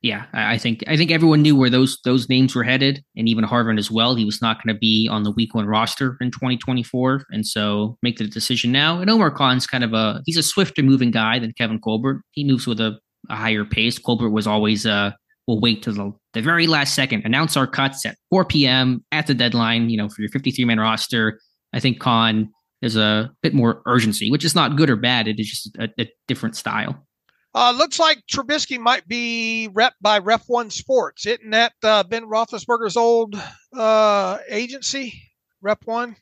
yeah, 0.02 0.24
I, 0.32 0.54
I, 0.54 0.58
think 0.58 0.82
I 0.86 0.96
think 0.96 1.10
everyone 1.10 1.42
knew 1.42 1.56
where 1.56 1.70
those 1.70 1.98
those 2.04 2.28
names 2.28 2.54
were 2.54 2.62
headed, 2.62 3.04
and 3.16 3.28
even 3.28 3.44
Harvin 3.44 3.78
as 3.78 3.90
well. 3.90 4.14
He 4.14 4.24
was 4.24 4.40
not 4.40 4.62
going 4.62 4.74
to 4.74 4.78
be 4.78 5.08
on 5.10 5.22
the 5.22 5.32
Week 5.32 5.54
One 5.54 5.66
roster 5.66 6.16
in 6.20 6.30
2024, 6.30 7.26
and 7.30 7.46
so 7.46 7.98
make 8.02 8.16
the 8.16 8.26
decision 8.26 8.72
now. 8.72 9.00
And 9.00 9.10
Omar 9.10 9.30
Khan's 9.30 9.66
kind 9.66 9.84
of 9.84 9.92
a 9.92 10.22
he's 10.24 10.36
a 10.36 10.42
swifter 10.42 10.82
moving 10.82 11.10
guy 11.10 11.38
than 11.38 11.52
Kevin 11.52 11.80
Colbert. 11.80 12.22
He 12.30 12.44
moves 12.44 12.66
with 12.66 12.80
a, 12.80 12.98
a 13.28 13.36
higher 13.36 13.64
pace. 13.64 13.98
Colbert 13.98 14.30
was 14.30 14.46
always 14.46 14.86
uh 14.86 15.12
we'll 15.46 15.60
wait 15.60 15.82
to 15.82 15.92
the, 15.92 16.12
the 16.32 16.42
very 16.42 16.66
last 16.66 16.94
second, 16.94 17.22
announce 17.24 17.56
our 17.56 17.66
cuts 17.66 18.04
at 18.04 18.16
4 18.30 18.44
p.m. 18.46 19.04
at 19.12 19.26
the 19.26 19.34
deadline, 19.34 19.88
you 19.90 19.96
know, 19.96 20.08
for 20.08 20.20
your 20.22 20.30
53 20.30 20.64
man 20.64 20.80
roster. 20.80 21.40
I 21.72 21.80
think 21.80 22.00
Khan 22.00 22.50
there's 22.80 22.96
a 22.96 23.30
bit 23.42 23.54
more 23.54 23.82
urgency, 23.86 24.30
which 24.30 24.44
is 24.44 24.54
not 24.54 24.76
good 24.76 24.90
or 24.90 24.96
bad. 24.96 25.28
It 25.28 25.40
is 25.40 25.48
just 25.48 25.76
a, 25.76 25.88
a 25.98 26.10
different 26.28 26.56
style. 26.56 27.06
Uh, 27.54 27.72
looks 27.76 27.98
like 27.98 28.18
Trubisky 28.30 28.78
might 28.78 29.08
be 29.08 29.68
rep 29.72 29.94
by 30.00 30.18
Rep 30.18 30.42
One 30.46 30.68
Sports. 30.68 31.24
Isn't 31.24 31.50
that 31.50 31.72
uh, 31.82 32.02
Ben 32.02 32.24
Roethlisberger's 32.24 32.98
old 32.98 33.34
uh, 33.74 34.38
agency, 34.50 35.22
Rep 35.62 35.80
One? 35.86 36.16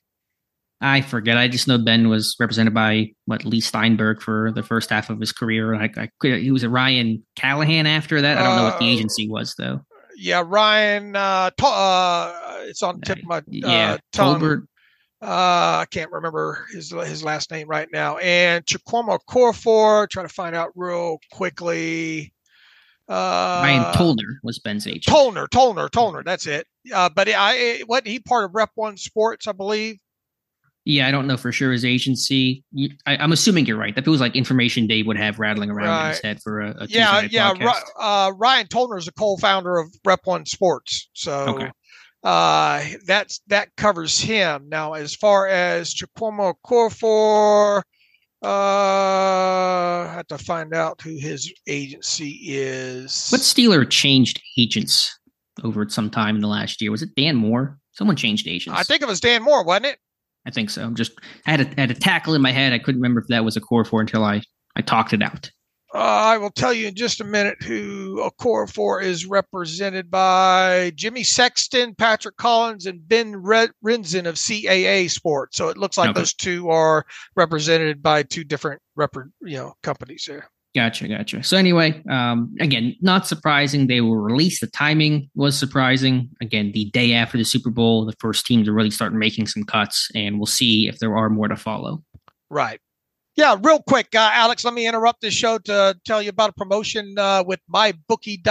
I 0.80 1.00
forget. 1.00 1.36
I 1.36 1.48
just 1.48 1.66
know 1.66 1.78
Ben 1.78 2.08
was 2.08 2.36
represented 2.38 2.74
by 2.74 3.12
what 3.24 3.44
Leigh 3.44 3.60
Steinberg 3.60 4.22
for 4.22 4.52
the 4.52 4.62
first 4.62 4.90
half 4.90 5.10
of 5.10 5.18
his 5.18 5.32
career. 5.32 5.74
I, 5.74 5.90
I 5.96 6.08
he 6.22 6.52
was 6.52 6.62
a 6.62 6.68
Ryan 6.68 7.24
Callahan 7.36 7.86
after 7.86 8.20
that. 8.20 8.38
I 8.38 8.42
don't 8.42 8.56
know 8.56 8.64
what 8.64 8.78
the 8.78 8.86
uh, 8.86 8.90
agency 8.90 9.28
was 9.28 9.54
though. 9.56 9.80
Yeah, 10.16 10.44
Ryan. 10.46 11.16
Uh, 11.16 11.50
to, 11.56 11.66
uh 11.66 12.54
it's 12.66 12.82
on 12.82 13.00
tip 13.00 13.18
of 13.18 13.24
my 13.24 13.38
uh, 13.38 13.42
yeah, 13.48 13.96
tongue. 14.12 14.40
Tolbert. 14.40 14.66
Uh, 15.24 15.80
I 15.80 15.86
can't 15.90 16.12
remember 16.12 16.66
his 16.72 16.90
his 16.90 17.24
last 17.24 17.50
name 17.50 17.66
right 17.66 17.88
now. 17.90 18.18
And 18.18 18.64
Chukwuma 18.66 19.18
Okorafor. 19.18 20.08
Trying 20.10 20.28
to 20.28 20.34
find 20.34 20.54
out 20.54 20.70
real 20.74 21.18
quickly. 21.32 22.32
Uh, 23.08 23.60
Ryan 23.64 23.94
Tollner 23.94 24.36
was 24.42 24.58
Ben's 24.58 24.86
agent. 24.86 25.04
Tollner, 25.04 25.46
Tollner, 25.48 25.88
Tollner. 25.88 26.24
That's 26.24 26.46
it. 26.46 26.66
Uh, 26.92 27.08
but 27.14 27.28
I, 27.28 27.82
what 27.86 28.06
he 28.06 28.18
part 28.18 28.44
of 28.44 28.54
Rep 28.54 28.70
One 28.74 28.96
Sports, 28.96 29.46
I 29.46 29.52
believe. 29.52 29.96
Yeah, 30.86 31.08
I 31.08 31.10
don't 31.10 31.26
know 31.26 31.38
for 31.38 31.50
sure 31.50 31.72
his 31.72 31.84
agency. 31.84 32.62
I, 33.06 33.16
am 33.16 33.32
assuming 33.32 33.64
you're 33.64 33.78
right. 33.78 33.94
That 33.94 34.04
feels 34.04 34.20
like 34.20 34.36
information 34.36 34.86
Dave 34.86 35.06
would 35.06 35.16
have 35.16 35.38
rattling 35.38 35.70
around 35.70 35.88
right. 35.88 36.04
in 36.04 36.10
his 36.10 36.20
head 36.20 36.42
for 36.42 36.60
a, 36.60 36.76
a 36.80 36.86
yeah, 36.88 37.26
yeah. 37.30 37.52
Uh, 37.98 38.32
Ryan 38.36 38.66
Tollner 38.66 38.98
is 38.98 39.08
a 39.08 39.12
co-founder 39.12 39.78
of 39.78 39.88
Rep 40.04 40.20
One 40.24 40.44
Sports, 40.44 41.08
so 41.14 41.54
okay. 41.54 41.70
Uh, 42.24 42.82
that's 43.06 43.40
that 43.48 43.68
covers 43.76 44.18
him. 44.18 44.68
Now, 44.68 44.94
as 44.94 45.14
far 45.14 45.46
as 45.46 45.94
Chukwuma 45.94 46.54
Okorafor, 46.64 47.82
uh, 48.42 50.08
I 50.08 50.12
have 50.14 50.26
to 50.28 50.38
find 50.38 50.74
out 50.74 51.00
who 51.02 51.16
his 51.16 51.52
agency 51.66 52.40
is. 52.42 53.28
What 53.28 53.42
Steeler 53.42 53.88
changed 53.88 54.42
agents 54.58 55.18
over 55.62 55.82
at 55.82 55.92
some 55.92 56.10
time 56.10 56.36
in 56.36 56.42
the 56.42 56.48
last 56.48 56.80
year? 56.80 56.90
Was 56.90 57.02
it 57.02 57.14
Dan 57.14 57.36
Moore? 57.36 57.78
Someone 57.92 58.16
changed 58.16 58.48
agents. 58.48 58.78
I 58.78 58.82
think 58.82 59.02
it 59.02 59.08
was 59.08 59.20
Dan 59.20 59.42
Moore, 59.42 59.62
wasn't 59.62 59.86
it? 59.86 59.98
I 60.46 60.50
think 60.50 60.70
so. 60.70 60.82
I'm 60.82 60.94
just 60.94 61.12
I 61.46 61.52
had 61.52 61.60
a, 61.60 61.80
had 61.80 61.90
a 61.90 61.94
tackle 61.94 62.34
in 62.34 62.42
my 62.42 62.52
head. 62.52 62.72
I 62.72 62.78
couldn't 62.78 63.00
remember 63.00 63.20
if 63.20 63.28
that 63.28 63.44
was 63.44 63.56
Okorafor 63.56 64.00
until 64.00 64.24
I 64.24 64.42
I 64.76 64.82
talked 64.82 65.12
it 65.12 65.22
out. 65.22 65.50
Uh, 65.94 65.98
I 65.98 66.38
will 66.38 66.50
tell 66.50 66.72
you 66.72 66.88
in 66.88 66.96
just 66.96 67.20
a 67.20 67.24
minute 67.24 67.62
who 67.62 68.16
Okorafor 68.16 69.00
is 69.00 69.26
represented 69.26 70.10
by 70.10 70.90
Jimmy 70.96 71.22
Sexton, 71.22 71.94
Patrick 71.94 72.36
Collins, 72.36 72.86
and 72.86 73.06
Ben 73.06 73.36
Red- 73.36 73.70
Renzen 73.84 74.26
of 74.26 74.34
CAA 74.34 75.08
Sports. 75.08 75.56
So 75.56 75.68
it 75.68 75.76
looks 75.76 75.96
like 75.96 76.10
okay. 76.10 76.18
those 76.18 76.34
two 76.34 76.68
are 76.68 77.06
represented 77.36 78.02
by 78.02 78.24
two 78.24 78.42
different 78.42 78.82
rep- 78.96 79.14
you 79.40 79.56
know 79.56 79.74
companies 79.84 80.24
there. 80.26 80.50
Gotcha, 80.74 81.06
gotcha. 81.06 81.44
So 81.44 81.56
anyway, 81.56 82.02
um, 82.10 82.52
again, 82.58 82.96
not 83.00 83.28
surprising 83.28 83.86
they 83.86 84.00
were 84.00 84.20
released. 84.20 84.60
The 84.60 84.66
timing 84.66 85.30
was 85.36 85.56
surprising. 85.56 86.28
Again, 86.42 86.72
the 86.72 86.86
day 86.86 87.12
after 87.12 87.38
the 87.38 87.44
Super 87.44 87.70
Bowl, 87.70 88.04
the 88.04 88.16
first 88.18 88.46
team 88.46 88.64
to 88.64 88.72
really 88.72 88.90
start 88.90 89.14
making 89.14 89.46
some 89.46 89.62
cuts, 89.62 90.08
and 90.16 90.40
we'll 90.40 90.46
see 90.46 90.88
if 90.88 90.98
there 90.98 91.16
are 91.16 91.30
more 91.30 91.46
to 91.46 91.56
follow. 91.56 92.02
Right. 92.50 92.80
Yeah, 93.36 93.56
real 93.60 93.82
quick, 93.82 94.14
uh, 94.14 94.30
Alex, 94.32 94.64
let 94.64 94.74
me 94.74 94.86
interrupt 94.86 95.20
this 95.20 95.34
show 95.34 95.58
to 95.58 95.98
tell 96.04 96.22
you 96.22 96.28
about 96.28 96.50
a 96.50 96.52
promotion 96.52 97.18
uh, 97.18 97.42
with 97.44 97.58
mybookie.ag. 97.68 98.42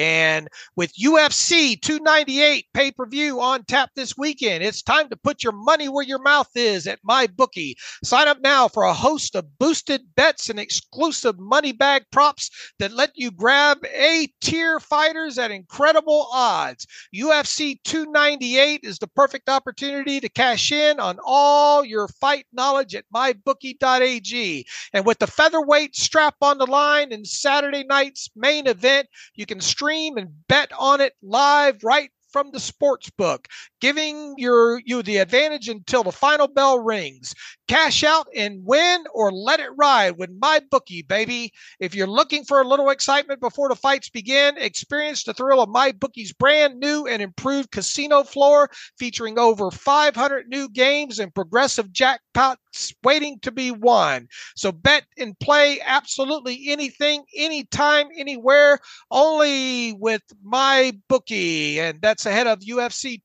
And 0.00 0.48
with 0.74 0.92
UFC 1.00 1.80
298 1.80 2.66
pay 2.74 2.90
per 2.90 3.06
view 3.06 3.40
on 3.40 3.62
tap 3.66 3.90
this 3.94 4.16
weekend, 4.18 4.64
it's 4.64 4.82
time 4.82 5.08
to 5.10 5.16
put 5.16 5.44
your 5.44 5.52
money 5.52 5.88
where 5.88 6.04
your 6.04 6.20
mouth 6.20 6.48
is 6.56 6.88
at 6.88 6.98
MyBookie. 7.08 7.74
Sign 8.02 8.26
up 8.26 8.40
now 8.40 8.66
for 8.66 8.82
a 8.82 8.92
host 8.92 9.36
of 9.36 9.56
boosted 9.60 10.02
bets 10.16 10.50
and 10.50 10.58
exclusive 10.58 11.38
money 11.38 11.70
bag 11.70 12.02
props 12.10 12.50
that 12.80 12.90
let 12.90 13.12
you 13.14 13.30
grab 13.30 13.78
A 13.84 14.26
tier 14.40 14.80
fighters 14.80 15.38
at 15.38 15.52
incredible 15.52 16.26
odds. 16.32 16.84
UFC 17.14 17.78
298 17.84 18.80
is 18.82 18.98
the 18.98 19.06
perfect 19.06 19.48
opportunity 19.48 20.18
to 20.18 20.28
cash 20.28 20.72
in 20.72 20.98
on 20.98 21.20
all 21.24 21.84
your 21.84 22.08
fight 22.08 22.46
knowledge 22.52 22.96
at 22.96 23.04
My 23.12 23.19
mybookie.ag. 23.20 24.66
And 24.92 25.06
with 25.06 25.18
the 25.18 25.26
featherweight 25.26 25.96
strap 25.96 26.36
on 26.40 26.58
the 26.58 26.66
line 26.66 27.12
and 27.12 27.26
Saturday 27.26 27.84
night's 27.84 28.30
main 28.34 28.66
event, 28.66 29.08
you 29.34 29.46
can 29.46 29.60
stream 29.60 30.16
and 30.16 30.28
bet 30.48 30.70
on 30.78 31.00
it 31.00 31.14
live 31.22 31.82
right 31.82 32.10
from 32.30 32.50
the 32.52 32.60
sports 32.60 33.10
book, 33.10 33.48
giving 33.80 34.34
your 34.36 34.80
you 34.84 35.02
the 35.02 35.18
advantage 35.18 35.68
until 35.68 36.02
the 36.02 36.12
final 36.12 36.48
bell 36.48 36.78
rings. 36.78 37.34
Cash 37.68 38.02
out 38.02 38.26
and 38.34 38.64
win 38.64 39.04
or 39.14 39.30
let 39.30 39.60
it 39.60 39.70
ride 39.78 40.18
with 40.18 40.30
my 40.40 40.60
bookie, 40.70 41.02
baby. 41.02 41.52
If 41.78 41.94
you're 41.94 42.08
looking 42.08 42.44
for 42.44 42.60
a 42.60 42.66
little 42.66 42.90
excitement 42.90 43.40
before 43.40 43.68
the 43.68 43.76
fights 43.76 44.10
begin, 44.10 44.56
experience 44.58 45.22
the 45.22 45.34
thrill 45.34 45.62
of 45.62 45.68
my 45.68 45.92
bookie's 45.92 46.32
brand 46.32 46.80
new 46.80 47.06
and 47.06 47.22
improved 47.22 47.70
casino 47.70 48.24
floor 48.24 48.70
featuring 48.98 49.38
over 49.38 49.70
500 49.70 50.48
new 50.48 50.68
games 50.68 51.20
and 51.20 51.32
progressive 51.32 51.92
jackpots 51.92 52.92
waiting 53.04 53.38
to 53.42 53.52
be 53.52 53.70
won. 53.70 54.26
So 54.56 54.72
bet 54.72 55.04
and 55.16 55.38
play 55.38 55.80
absolutely 55.84 56.70
anything, 56.70 57.22
anytime, 57.36 58.08
anywhere, 58.16 58.78
only 59.12 59.92
with 59.92 60.22
my 60.42 60.92
bookie. 61.08 61.80
And 61.80 62.00
that's 62.02 62.26
ahead 62.26 62.46
of 62.48 62.60
UFC 62.60 63.22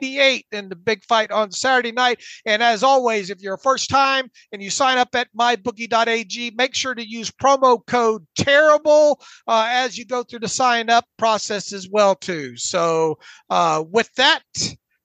298 0.00 0.46
in 0.52 0.68
the 0.68 0.76
big 0.76 1.04
fight 1.04 1.30
on 1.30 1.50
Saturday 1.50 1.92
night. 1.92 2.22
And 2.46 2.62
as 2.62 2.82
always, 2.82 3.30
if 3.30 3.40
you're 3.40 3.54
a 3.54 3.58
first 3.58 3.90
time 3.90 4.30
and 4.52 4.62
you 4.62 4.70
sign 4.70 4.98
up 4.98 5.14
at 5.14 5.28
mybookie.ag, 5.38 6.52
make 6.56 6.74
sure 6.74 6.94
to 6.94 7.06
use 7.08 7.30
promo 7.30 7.84
code 7.86 8.26
terrible 8.36 9.20
uh, 9.46 9.66
as 9.68 9.98
you 9.98 10.06
go 10.06 10.22
through 10.22 10.40
the 10.40 10.48
sign 10.48 10.90
up 10.90 11.04
process 11.18 11.72
as 11.72 11.88
well 11.90 12.14
too. 12.14 12.56
So 12.56 13.18
uh, 13.50 13.84
with 13.90 14.12
that, 14.14 14.42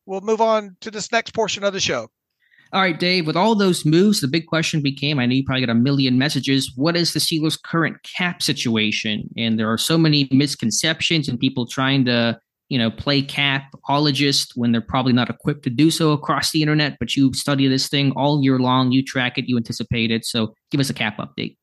we'll 0.06 0.22
move 0.22 0.42
on 0.42 0.78
to 0.82 0.92
this 0.92 1.12
next 1.12 1.34
portion 1.34 1.64
of 1.64 1.74
the 1.74 1.80
show. 1.80 2.08
All 2.74 2.82
right, 2.82 3.00
Dave, 3.00 3.26
with 3.26 3.38
all 3.38 3.56
those 3.56 3.86
moves, 3.86 4.20
the 4.20 4.28
big 4.28 4.46
question 4.46 4.82
became 4.82 5.20
I 5.20 5.26
know 5.26 5.36
you 5.36 5.46
probably 5.46 5.66
got 5.66 5.72
a 5.72 5.76
million 5.76 6.18
messages. 6.18 6.74
What 6.76 6.98
is 6.98 7.14
the 7.14 7.20
Steelers' 7.20 7.62
current 7.62 7.96
cap 8.04 8.44
situation? 8.44 9.30
And 9.38 9.58
there 9.58 9.72
are 9.72 9.78
so 9.78 9.98
many 9.98 10.28
misconceptions 10.32 11.30
and 11.30 11.40
people 11.40 11.66
trying 11.66 12.04
to 12.06 12.38
you 12.70 12.78
know, 12.78 12.92
play 12.92 13.22
capologist 13.22 14.52
when 14.56 14.72
they're 14.72 14.82
probably 14.82 15.14
not 15.14 15.30
equipped 15.30 15.64
to 15.64 15.70
do 15.70 15.90
so 15.90 16.12
across 16.12 16.52
the 16.52 16.62
internet, 16.62 16.98
but 17.00 17.16
you 17.16 17.34
study 17.34 17.68
this 17.68 17.88
thing 17.88 18.12
all 18.12 18.44
year 18.44 18.60
long, 18.60 18.92
you 18.92 19.04
track 19.04 19.38
it, 19.38 19.48
you 19.48 19.58
anticipate 19.58 20.12
it. 20.12 20.26
So 20.26 20.54
give 20.72 20.80
us 20.82 20.90
a 20.90 20.94
cap 20.94 21.18
update. 21.18 21.58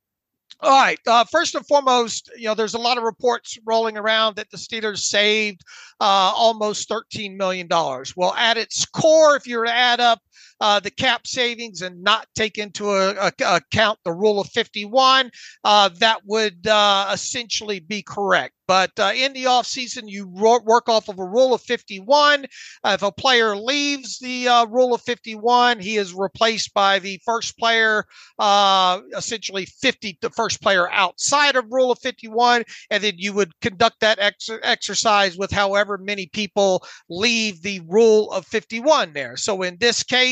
All 0.61 0.71
right. 0.71 0.99
Uh, 1.07 1.25
first 1.25 1.55
and 1.55 1.67
foremost, 1.67 2.31
you 2.39 2.45
know, 2.45 2.55
there's 2.55 2.75
a 2.75 2.79
lot 2.79 2.97
of 2.97 3.05
reports 3.05 3.59
rolling 3.67 3.99
around 3.99 4.37
that 4.37 4.51
the 4.51 4.57
Steelers 4.57 5.01
saved 5.01 5.61
uh, 6.01 6.33
almost 6.35 6.89
$13 6.89 7.37
million. 7.37 7.69
Well, 7.69 8.33
at 8.35 8.57
its 8.57 8.87
core, 8.87 9.37
if 9.37 9.47
you 9.47 9.59
were 9.59 9.67
to 9.67 9.75
add 9.75 10.01
up 10.01 10.23
uh, 10.61 10.81
the 10.81 10.91
cap 10.91 11.27
savings 11.27 11.83
and 11.83 12.03
not 12.03 12.27
take 12.35 12.59
into 12.59 12.91
a, 12.91 13.11
a, 13.15 13.33
account 13.57 13.99
the 14.05 14.13
rule 14.13 14.41
of 14.41 14.49
51, 14.49 15.31
uh, 15.65 15.89
that 16.01 16.21
would 16.25 16.67
uh, 16.67 17.11
essentially 17.13 17.81
be 17.81 18.03
correct. 18.03 18.55
But 18.67 18.99
uh, 18.99 19.13
in 19.15 19.35
the 19.35 19.45
offseason, 19.45 20.05
you 20.07 20.27
work 20.27 20.89
off 20.89 21.09
of 21.09 21.19
a 21.19 21.25
rule 21.25 21.53
of 21.53 21.61
51. 21.61 22.47
Uh, 22.83 22.91
if 22.95 23.03
a 23.03 23.13
player 23.13 23.57
leaves 23.57 24.19
the 24.19 24.49
uh, 24.49 24.67
rule 24.67 24.95
of 24.95 25.03
51, 25.03 25.81
he 25.81 25.97
is 25.97 26.15
replaced 26.15 26.73
by 26.73 26.99
the 26.99 27.21
first 27.27 27.59
player, 27.59 28.05
uh, 28.39 29.01
essentially 29.17 29.67
50, 29.67 30.19
the 30.23 30.31
first 30.31 30.63
player 30.63 30.91
outside 30.91 31.57
of 31.57 31.67
rule 31.71 31.91
of 31.91 31.99
51. 31.99 32.65
And 32.91 33.05
then 33.05 33.15
you 33.17 33.35
would 33.35 33.53
conduct 33.61 34.01
that 34.01 34.19
ex- 34.19 34.49
exercise 34.63 35.37
with 35.37 35.51
however 35.51 35.99
many 35.99 36.27
people 36.27 36.87
leave 37.11 37.61
the 37.63 37.81
rule 37.87 38.31
of 38.33 38.47
51 38.47 39.13
there. 39.13 39.37
So 39.37 39.63
in 39.63 39.77
this 39.79 40.03
case, 40.03 40.24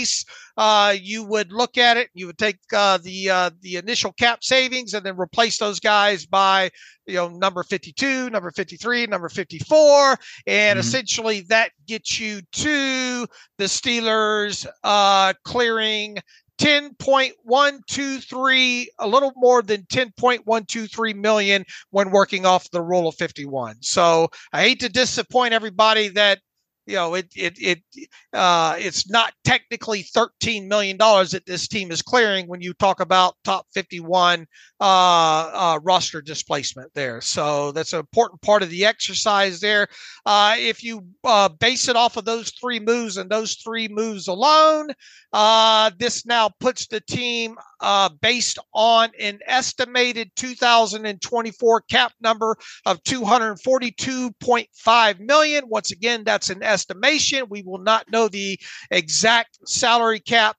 uh, 0.56 0.94
you 1.00 1.24
would 1.24 1.52
look 1.52 1.76
at 1.78 1.96
it, 1.96 2.10
you 2.14 2.26
would 2.26 2.38
take 2.38 2.58
uh, 2.74 2.98
the 2.98 3.30
uh, 3.30 3.50
the 3.60 3.76
initial 3.76 4.12
cap 4.12 4.44
savings 4.44 4.94
and 4.94 5.04
then 5.04 5.18
replace 5.18 5.58
those 5.58 5.80
guys 5.80 6.24
by 6.26 6.70
you 7.06 7.14
know 7.14 7.28
number 7.28 7.62
52, 7.62 8.30
number 8.30 8.50
53, 8.50 9.06
number 9.06 9.28
54, 9.28 10.18
and 10.46 10.48
mm-hmm. 10.48 10.80
essentially 10.80 11.40
that 11.42 11.70
gets 11.86 12.18
you 12.20 12.40
to 12.52 13.26
the 13.58 13.64
Steelers 13.64 14.66
uh, 14.84 15.32
clearing 15.44 16.16
10.123, 16.58 18.86
a 18.98 19.08
little 19.08 19.32
more 19.36 19.62
than 19.62 19.82
10.123 19.82 21.14
million 21.16 21.64
when 21.90 22.10
working 22.10 22.44
off 22.46 22.70
the 22.70 22.82
rule 22.82 23.08
of 23.08 23.14
51. 23.16 23.76
So 23.80 24.30
I 24.52 24.62
hate 24.62 24.80
to 24.80 24.88
disappoint 24.88 25.54
everybody 25.54 26.08
that 26.10 26.40
you 26.86 26.96
know 26.96 27.14
it 27.14 27.28
it 27.36 27.56
it 27.60 27.80
uh, 28.32 28.74
it's 28.78 29.08
not 29.08 29.32
technically 29.44 30.02
13 30.02 30.66
million 30.66 30.96
dollars 30.96 31.30
that 31.30 31.46
this 31.46 31.68
team 31.68 31.92
is 31.92 32.02
clearing 32.02 32.48
when 32.48 32.60
you 32.60 32.74
talk 32.74 32.98
about 33.00 33.36
top 33.44 33.66
51 33.72 34.46
uh, 34.80 34.84
uh, 34.84 35.78
roster 35.82 36.20
displacement 36.20 36.92
there 36.94 37.20
so 37.20 37.70
that's 37.72 37.92
an 37.92 38.00
important 38.00 38.40
part 38.42 38.62
of 38.62 38.70
the 38.70 38.84
exercise 38.84 39.60
there 39.60 39.86
uh, 40.26 40.56
if 40.58 40.82
you 40.82 41.06
uh, 41.24 41.48
base 41.48 41.88
it 41.88 41.96
off 41.96 42.16
of 42.16 42.24
those 42.24 42.50
three 42.50 42.80
moves 42.80 43.16
and 43.16 43.30
those 43.30 43.54
three 43.54 43.88
moves 43.88 44.28
alone 44.28 44.88
uh, 45.32 45.90
this 45.98 46.26
now 46.26 46.50
puts 46.60 46.86
the 46.88 47.00
team 47.00 47.56
based 48.20 48.58
on 48.74 49.08
an 49.18 49.38
estimated 49.46 50.30
2024 50.36 51.80
cap 51.82 52.12
number 52.20 52.56
of 52.86 53.02
242.5 53.02 55.20
million. 55.20 55.64
Once 55.68 55.90
again, 55.90 56.22
that's 56.24 56.48
an 56.50 56.62
estimation. 56.72 57.46
We 57.48 57.62
will 57.62 57.78
not 57.78 58.10
know 58.10 58.28
the 58.28 58.58
exact 58.90 59.58
salary 59.68 60.20
cap 60.20 60.56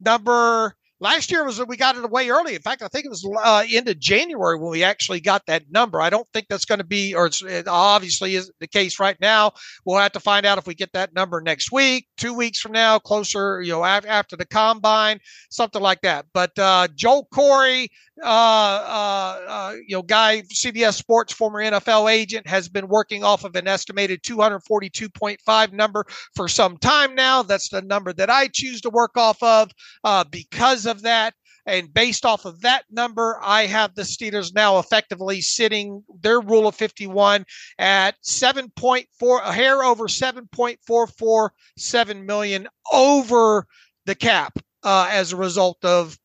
number 0.00 0.74
Last 1.00 1.30
year 1.30 1.44
was 1.44 1.64
we 1.66 1.76
got 1.76 1.96
it 1.96 2.04
away 2.04 2.28
early. 2.28 2.56
In 2.56 2.60
fact, 2.60 2.82
I 2.82 2.88
think 2.88 3.04
it 3.04 3.10
was 3.10 3.28
uh, 3.42 3.64
into 3.70 3.94
January 3.94 4.58
when 4.58 4.70
we 4.70 4.82
actually 4.82 5.20
got 5.20 5.46
that 5.46 5.70
number. 5.70 6.00
I 6.00 6.10
don't 6.10 6.26
think 6.32 6.46
that's 6.48 6.64
going 6.64 6.80
to 6.80 6.84
be, 6.84 7.14
or 7.14 7.30
it 7.46 7.68
obviously 7.68 8.34
is 8.34 8.50
the 8.58 8.66
case 8.66 8.98
right 8.98 9.16
now. 9.20 9.52
We'll 9.84 9.98
have 9.98 10.12
to 10.12 10.20
find 10.20 10.44
out 10.44 10.58
if 10.58 10.66
we 10.66 10.74
get 10.74 10.92
that 10.94 11.14
number 11.14 11.40
next 11.40 11.70
week, 11.70 12.08
two 12.16 12.34
weeks 12.34 12.58
from 12.58 12.72
now, 12.72 12.98
closer, 12.98 13.62
you 13.62 13.72
know, 13.72 13.84
after, 13.84 14.08
after 14.08 14.36
the 14.36 14.46
combine, 14.46 15.20
something 15.50 15.80
like 15.80 16.00
that. 16.00 16.26
But 16.34 16.58
uh, 16.58 16.88
Joel 16.96 17.28
Corry, 17.32 17.88
uh, 18.22 18.26
uh, 18.26 19.40
uh, 19.48 19.74
you 19.86 19.96
know, 19.96 20.02
guy, 20.02 20.42
CBS 20.42 20.94
Sports, 20.94 21.32
former 21.32 21.60
NFL 21.60 22.10
agent, 22.10 22.48
has 22.48 22.68
been 22.68 22.88
working 22.88 23.22
off 23.22 23.44
of 23.44 23.54
an 23.54 23.68
estimated 23.68 24.22
242.5 24.24 25.72
number 25.72 26.04
for 26.34 26.48
some 26.48 26.76
time 26.78 27.14
now. 27.14 27.44
That's 27.44 27.68
the 27.68 27.82
number 27.82 28.12
that 28.14 28.30
I 28.30 28.48
choose 28.48 28.80
to 28.80 28.90
work 28.90 29.16
off 29.16 29.40
of 29.42 29.70
uh, 30.02 30.24
because 30.24 30.87
of 30.88 31.02
that. 31.02 31.34
And 31.66 31.92
based 31.92 32.24
off 32.24 32.46
of 32.46 32.62
that 32.62 32.84
number, 32.90 33.38
I 33.42 33.66
have 33.66 33.94
the 33.94 34.00
Steelers 34.02 34.54
now 34.54 34.78
effectively 34.78 35.42
sitting 35.42 36.02
their 36.22 36.40
rule 36.40 36.66
of 36.66 36.74
51 36.74 37.44
at 37.78 38.14
7.4, 38.24 39.04
a 39.44 39.52
hair 39.52 39.84
over 39.84 40.08
7.447 40.08 42.24
million 42.24 42.66
over 42.90 43.66
the 44.06 44.14
cap 44.14 44.58
uh, 44.82 45.10
as 45.12 45.32
a 45.32 45.36
result 45.36 45.84
of 45.84 46.18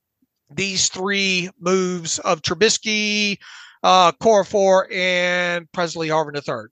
these 0.50 0.88
three 0.88 1.50
moves 1.60 2.20
of 2.20 2.42
Trubisky, 2.42 3.38
uh, 3.84 4.14
Four, 4.22 4.88
and 4.92 5.70
Pressley 5.74 6.08
Harvin 6.08 6.36
III. 6.36 6.70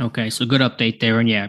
Okay, 0.00 0.30
so 0.30 0.44
good 0.44 0.60
update 0.60 1.00
there. 1.00 1.20
And 1.20 1.28
yeah, 1.28 1.48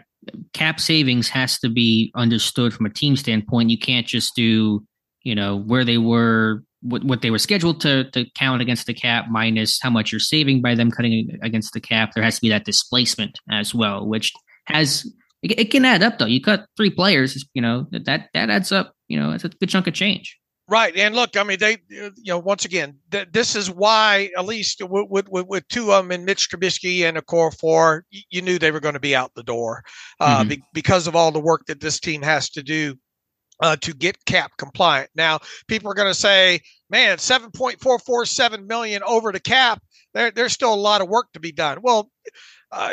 cap 0.53 0.79
savings 0.79 1.29
has 1.29 1.59
to 1.59 1.69
be 1.69 2.11
understood 2.15 2.73
from 2.73 2.85
a 2.85 2.89
team 2.89 3.15
standpoint. 3.15 3.69
You 3.69 3.79
can't 3.79 4.07
just 4.07 4.35
do 4.35 4.85
you 5.29 5.35
know 5.35 5.55
where 5.55 5.85
they 5.85 5.99
were 5.99 6.63
what, 6.81 7.03
what 7.03 7.21
they 7.21 7.29
were 7.29 7.37
scheduled 7.37 7.79
to 7.81 8.09
to 8.11 8.25
count 8.35 8.63
against 8.63 8.87
the 8.87 8.95
cap 8.95 9.25
minus 9.29 9.79
how 9.79 9.91
much 9.91 10.11
you're 10.11 10.19
saving 10.19 10.59
by 10.59 10.73
them 10.73 10.89
cutting 10.89 11.37
against 11.43 11.73
the 11.73 11.79
cap. 11.79 12.13
There 12.15 12.23
has 12.23 12.35
to 12.35 12.41
be 12.41 12.49
that 12.49 12.65
displacement 12.65 13.39
as 13.51 13.75
well 13.75 14.07
which 14.07 14.33
has 14.65 15.05
it, 15.43 15.59
it 15.59 15.71
can 15.71 15.85
add 15.85 16.01
up 16.01 16.17
though. 16.17 16.25
You 16.25 16.41
cut 16.41 16.65
three 16.75 16.89
players 16.89 17.45
you 17.53 17.61
know 17.61 17.85
that 17.91 18.05
that 18.05 18.29
that 18.33 18.49
adds 18.49 18.71
up 18.71 18.93
you 19.07 19.19
know 19.19 19.31
it's 19.31 19.45
a 19.45 19.49
good 19.49 19.69
chunk 19.69 19.85
of 19.85 19.93
change. 19.93 20.35
Right, 20.71 20.95
and 20.95 21.15
look, 21.15 21.35
I 21.35 21.43
mean, 21.43 21.57
they, 21.57 21.77
you 21.89 22.11
know, 22.27 22.37
once 22.37 22.63
again, 22.63 22.99
th- 23.09 23.29
this 23.31 23.55
is 23.55 23.71
why, 23.71 24.29
at 24.37 24.45
least 24.45 24.83
with, 24.87 25.27
with, 25.27 25.47
with 25.47 25.67
two 25.67 25.91
of 25.91 26.03
them, 26.03 26.11
and 26.11 26.25
Mitch 26.25 26.47
Trubisky 26.47 27.01
and 27.09 27.17
Okorafor, 27.17 28.01
you 28.11 28.43
knew 28.43 28.59
they 28.59 28.69
were 28.69 28.79
going 28.79 28.93
to 28.93 28.99
be 28.99 29.15
out 29.15 29.33
the 29.33 29.41
door 29.41 29.83
uh, 30.19 30.41
mm-hmm. 30.41 30.49
be- 30.49 30.63
because 30.75 31.07
of 31.07 31.15
all 31.15 31.31
the 31.31 31.39
work 31.39 31.65
that 31.65 31.81
this 31.81 31.99
team 31.99 32.21
has 32.21 32.51
to 32.51 32.61
do 32.61 32.95
uh, 33.59 33.75
to 33.77 33.93
get 33.93 34.23
cap 34.25 34.51
compliant. 34.57 35.09
Now, 35.15 35.39
people 35.67 35.91
are 35.91 35.95
going 35.95 36.07
to 36.07 36.19
say, 36.19 36.61
man, 36.89 37.17
7.447 37.17 38.65
million 38.65 39.03
over 39.03 39.31
the 39.31 39.39
cap. 39.39 39.81
There, 40.13 40.31
there's 40.31 40.53
still 40.53 40.73
a 40.73 40.75
lot 40.75 41.01
of 41.01 41.09
work 41.09 41.27
to 41.33 41.39
be 41.39 41.51
done. 41.51 41.79
Well, 41.81 42.09
uh, 42.71 42.91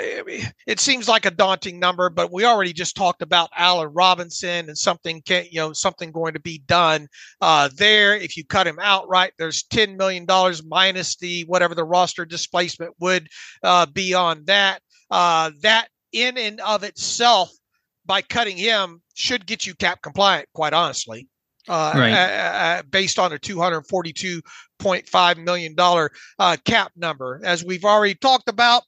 it 0.67 0.81
seems 0.81 1.07
like 1.07 1.27
a 1.27 1.31
daunting 1.31 1.79
number, 1.79 2.09
but 2.09 2.33
we 2.33 2.45
already 2.45 2.73
just 2.73 2.97
talked 2.97 3.21
about 3.21 3.51
Allen 3.55 3.91
Robinson 3.93 4.69
and 4.69 4.79
something 4.79 5.21
can, 5.23 5.45
you 5.51 5.61
know, 5.61 5.73
something 5.75 6.13
going 6.13 6.33
to 6.33 6.41
be 6.41 6.63
done 6.67 7.09
uh, 7.43 7.69
there. 7.77 8.17
If 8.17 8.39
you 8.39 8.45
cut 8.45 8.67
him 8.67 8.79
outright, 8.81 9.33
there's 9.39 9.65
$10 9.65 9.97
million 9.99 10.27
minus 10.67 11.17
the 11.17 11.43
whatever 11.43 11.75
the 11.75 11.85
roster 11.85 12.25
displacement 12.25 12.95
would 13.01 13.29
uh, 13.63 13.87
be 13.87 14.15
on 14.15 14.45
that. 14.47 14.81
Uh, 15.11 15.51
that 15.61 15.89
in 16.13 16.39
and 16.39 16.61
of 16.61 16.83
itself 16.83 17.53
by 18.07 18.23
cutting 18.23 18.57
him 18.57 19.03
should 19.15 19.47
get 19.47 19.67
you 19.67 19.75
cap 19.75 20.01
compliant, 20.03 20.49
quite 20.55 20.73
honestly. 20.73 21.29
uh, 21.69 21.93
right. 21.97 22.13
uh, 22.13 22.83
based 22.91 23.19
on 23.19 23.33
a 23.33 23.39
$242.5 23.39 25.37
million 25.45 25.75
uh, 26.39 26.57
cap 26.65 26.93
number. 26.97 27.41
As 27.45 27.65
we've 27.65 27.85
already 27.85 28.15
talked 28.15 28.49
about, 28.49 28.83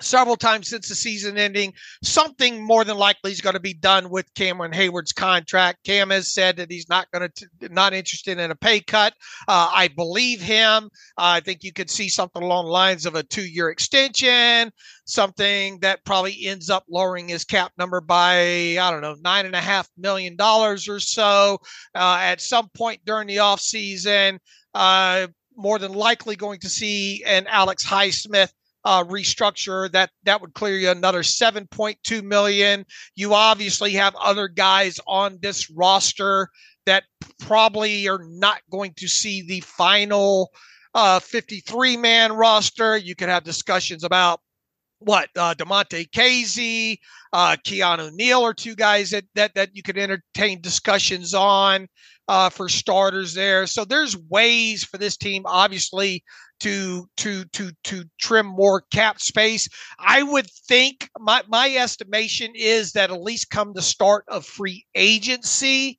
several 0.00 0.36
times 0.36 0.68
since 0.68 0.88
the 0.88 0.94
season 0.94 1.38
ending. 1.38 1.72
Something 2.02 2.64
more 2.64 2.84
than 2.84 2.96
likely 2.96 3.32
is 3.32 3.40
going 3.40 3.54
to 3.54 3.60
be 3.60 3.74
done 3.74 4.10
with 4.10 4.32
Cameron 4.34 4.72
Heyward's 4.72 5.12
contract. 5.12 5.84
Cam 5.84 6.10
has 6.10 6.32
said 6.32 6.56
that 6.56 6.70
he's 6.70 6.88
not 6.88 7.10
going 7.10 7.28
to 7.28 7.68
not 7.70 7.94
interested 7.94 8.38
in 8.38 8.50
a 8.50 8.54
pay 8.54 8.80
cut. 8.80 9.14
Uh, 9.48 9.70
I 9.72 9.88
believe 9.88 10.40
him. 10.40 10.84
Uh, 11.18 11.36
I 11.36 11.40
think 11.40 11.62
you 11.62 11.72
could 11.72 11.90
see 11.90 12.08
something 12.08 12.42
along 12.42 12.66
the 12.66 12.72
lines 12.72 13.06
of 13.06 13.14
a 13.14 13.22
two-year 13.22 13.70
extension, 13.70 14.70
something 15.04 15.78
that 15.80 16.04
probably 16.04 16.46
ends 16.46 16.70
up 16.70 16.84
lowering 16.88 17.28
his 17.28 17.44
cap 17.44 17.72
number 17.78 18.00
by 18.00 18.76
I 18.78 18.90
don't 18.90 19.02
know 19.02 19.16
nine 19.20 19.46
and 19.46 19.56
a 19.56 19.60
half 19.60 19.88
million 19.96 20.36
dollars 20.36 20.88
or 20.88 21.00
so 21.00 21.58
uh, 21.94 22.18
at 22.20 22.40
some 22.40 22.68
point 22.74 23.00
during 23.04 23.26
the 23.26 23.38
off 23.38 23.60
season. 23.60 24.38
Uh, 24.74 25.26
more 25.56 25.78
than 25.78 25.92
likely 25.92 26.36
going 26.36 26.60
to 26.60 26.68
see 26.68 27.24
an 27.24 27.46
Alex 27.46 27.84
Highsmith 27.84 28.52
uh, 28.86 29.02
restructure 29.04 29.90
that 29.90 30.10
that 30.22 30.40
would 30.40 30.54
clear 30.54 30.76
you 30.78 30.88
another 30.88 31.22
7.2 31.22 32.22
million 32.22 32.86
you 33.16 33.34
obviously 33.34 33.90
have 33.90 34.14
other 34.14 34.46
guys 34.46 35.00
on 35.08 35.38
this 35.42 35.68
roster 35.68 36.48
that 36.86 37.02
probably 37.40 38.08
are 38.08 38.24
not 38.24 38.60
going 38.70 38.94
to 38.96 39.08
see 39.08 39.42
the 39.42 39.60
final 39.60 40.50
uh, 40.94 41.18
53 41.18 41.96
man 41.96 42.32
roster 42.32 42.96
you 42.96 43.16
could 43.16 43.28
have 43.28 43.42
discussions 43.42 44.04
about 44.04 44.40
what 44.98 45.28
uh, 45.36 45.54
Damontae 45.54 46.10
Kazee, 46.10 46.96
uh, 47.32 47.56
Keanu 47.64 48.12
Neal 48.12 48.42
are 48.42 48.54
two 48.54 48.74
guys 48.74 49.10
that 49.10 49.24
that 49.34 49.54
that 49.54 49.76
you 49.76 49.82
could 49.82 49.98
entertain 49.98 50.62
discussions 50.62 51.34
on 51.34 51.86
uh, 52.28 52.50
for 52.50 52.68
starters 52.68 53.34
there. 53.34 53.66
So 53.66 53.84
there's 53.84 54.16
ways 54.16 54.84
for 54.84 54.98
this 54.98 55.16
team, 55.16 55.42
obviously, 55.46 56.24
to 56.60 57.08
to 57.18 57.44
to 57.46 57.70
to 57.84 58.04
trim 58.18 58.46
more 58.46 58.82
cap 58.92 59.20
space. 59.20 59.68
I 59.98 60.22
would 60.22 60.50
think 60.50 61.10
my 61.18 61.42
my 61.48 61.74
estimation 61.74 62.52
is 62.54 62.92
that 62.92 63.10
at 63.10 63.22
least 63.22 63.50
come 63.50 63.72
the 63.72 63.82
start 63.82 64.24
of 64.28 64.46
free 64.46 64.86
agency, 64.94 65.98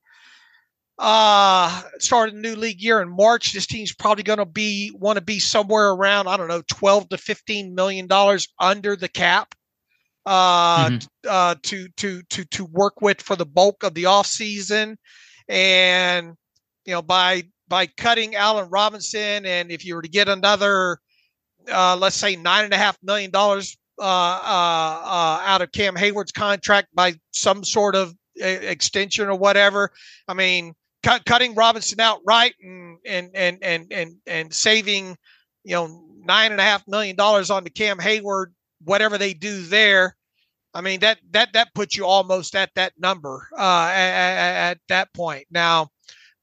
uh 0.97 1.83
start 1.99 2.33
a 2.33 2.35
new 2.35 2.55
league 2.55 2.81
year 2.81 3.01
in 3.01 3.09
March, 3.09 3.53
this 3.53 3.67
team's 3.67 3.93
probably 3.93 4.23
going 4.23 4.39
to 4.39 4.45
be 4.45 4.91
want 4.95 5.17
to 5.17 5.23
be 5.23 5.39
somewhere 5.39 5.91
around 5.91 6.27
I 6.27 6.37
don't 6.37 6.47
know 6.47 6.63
12 6.67 7.09
to 7.09 7.17
15 7.17 7.75
million 7.75 8.07
dollars 8.07 8.47
under 8.59 8.95
the 8.95 9.09
cap. 9.09 9.53
Uh, 10.25 10.89
mm-hmm. 10.89 11.29
uh, 11.29 11.55
to 11.63 11.87
to 11.95 12.21
to 12.23 12.43
to 12.45 12.65
work 12.65 12.99
with 12.99 13.21
for 13.21 13.37
the 13.37 13.45
bulk 13.45 13.81
of 13.83 13.93
the 13.93 14.07
off 14.07 14.25
season, 14.25 14.97
and 15.47 16.33
you 16.83 16.91
know 16.91 17.01
by 17.01 17.43
by 17.67 17.87
cutting 17.87 18.35
Allen 18.35 18.69
Robinson, 18.69 19.45
and 19.45 19.71
if 19.71 19.85
you 19.85 19.95
were 19.95 20.01
to 20.01 20.07
get 20.07 20.29
another, 20.29 20.99
uh, 21.71 21.97
let's 21.97 22.15
say 22.15 22.35
nine 22.35 22.65
and 22.65 22.73
a 22.73 22.77
half 22.77 22.97
million 23.03 23.31
dollars 23.31 23.77
uh, 23.99 24.03
uh, 24.03 25.01
uh 25.03 25.41
out 25.45 25.61
of 25.61 25.71
Cam 25.71 25.95
Heyward's 25.95 26.31
contract 26.31 26.89
by 26.93 27.15
some 27.31 27.63
sort 27.63 27.95
of 27.95 28.13
extension 28.35 29.27
or 29.27 29.35
whatever, 29.35 29.91
I 30.27 30.33
mean, 30.33 30.73
cut, 31.03 31.25
cutting 31.25 31.55
Robinson 31.55 31.99
out 31.99 32.19
right 32.25 32.53
and 32.61 32.97
and 33.05 33.31
and 33.33 33.57
and 33.61 33.91
and 33.91 34.15
and 34.25 34.53
saving, 34.53 35.17
you 35.63 35.75
know, 35.75 36.03
nine 36.23 36.51
and 36.51 36.61
a 36.61 36.63
half 36.63 36.87
million 36.87 37.15
dollars 37.15 37.49
on 37.49 37.63
the 37.63 37.69
Cam 37.69 37.97
Heyward, 37.97 38.47
whatever 38.83 39.17
they 39.17 39.33
do 39.33 39.63
there. 39.63 40.15
I 40.73 40.81
mean 40.81 40.99
that 40.99 41.17
that 41.31 41.53
that 41.53 41.73
puts 41.73 41.97
you 41.97 42.05
almost 42.05 42.55
at 42.55 42.69
that 42.75 42.93
number 42.99 43.47
uh, 43.57 43.89
at, 43.91 44.71
at 44.71 44.77
that 44.89 45.11
point. 45.13 45.47
Now, 45.49 45.89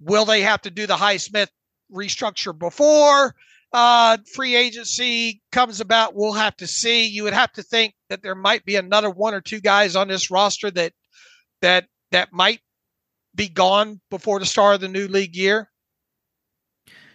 Will 0.05 0.25
they 0.25 0.43
have 0.43 0.63
to 0.63 0.71
do 0.71 0.87
the 0.87 0.97
Highsmith 0.97 1.49
restructure 1.93 2.57
before 2.57 3.35
uh, 3.73 4.19
free 4.35 4.55
agency 4.55 5.43
comes 5.51 5.81
about? 5.81 6.15
We'll 6.15 6.33
have 6.33 6.57
to 6.57 6.67
see. 6.67 7.07
You 7.07 7.25
would 7.25 7.33
have 7.33 7.53
to 7.53 7.63
think 7.63 7.95
that 8.11 8.23
there 8.23 8.35
might 8.35 8.65
be 8.65 8.77
another 8.77 9.11
one 9.11 9.35
or 9.35 9.41
two 9.41 9.61
guys 9.61 9.97
on 9.97 10.09
this 10.09 10.31
roster 10.31 10.71
that 10.73 10.93
that 11.63 11.87
that 12.13 12.33
might 12.33 12.61
be 13.35 13.49
gone 13.49 14.01
before 14.11 14.39
the 14.39 14.47
start 14.47 14.77
of 14.77 14.81
the 14.81 14.89
new 14.89 15.09
league 15.09 15.35
year. 15.35 15.71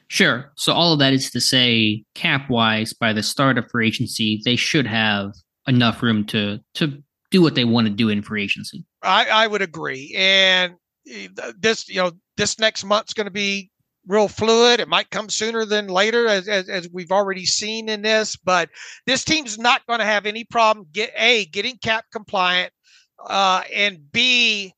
Sure. 0.08 0.52
So 0.58 0.74
all 0.74 0.94
of 0.94 1.00
that 1.00 1.14
is 1.14 1.30
to 1.32 1.40
say, 1.40 2.04
cap 2.16 2.50
wise, 2.50 2.94
by 2.94 3.14
the 3.14 3.22
start 3.22 3.60
of 3.60 3.70
free 3.70 3.88
agency, 3.88 4.42
they 4.44 4.56
should 4.56 4.88
have 4.88 5.34
enough 5.68 6.02
room 6.02 6.26
to 6.26 6.60
to 6.76 7.04
do 7.32 7.42
what 7.44 7.54
they 7.54 7.66
want 7.66 7.86
to 7.88 7.94
do 7.94 8.10
in 8.10 8.24
free 8.24 8.44
agency. 8.44 8.84
I, 9.04 9.28
I 9.28 9.48
would 9.48 9.62
agree. 9.62 10.14
And 10.18 10.74
eh, 11.08 11.28
this, 11.60 11.88
you 11.88 12.02
know, 12.02 12.12
this 12.40 12.58
next 12.58 12.86
month's 12.86 13.14
going 13.14 13.26
to 13.26 13.32
be 13.32 13.70
real 14.08 14.30
fluid. 14.30 14.80
It 14.80 14.88
might 14.88 15.12
come 15.12 15.30
sooner 15.30 15.66
than 15.66 15.88
later, 15.88 16.26
as, 16.26 16.48
as, 16.48 16.70
as, 16.70 16.90
we've 16.92 17.12
already 17.12 17.46
seen 17.46 17.90
in 17.90 18.02
this. 18.02 18.38
But 18.38 18.70
this 19.06 19.26
team's 19.26 19.60
not 19.60 19.86
going 19.88 20.00
to 20.00 20.06
have 20.06 20.26
any 20.26 20.46
problem 20.46 20.88
get 20.94 21.12
a 21.18 21.46
getting 21.48 21.78
cap 21.78 22.06
compliant, 22.12 22.72
uh, 23.28 23.64
and 23.74 24.12
b 24.12 24.74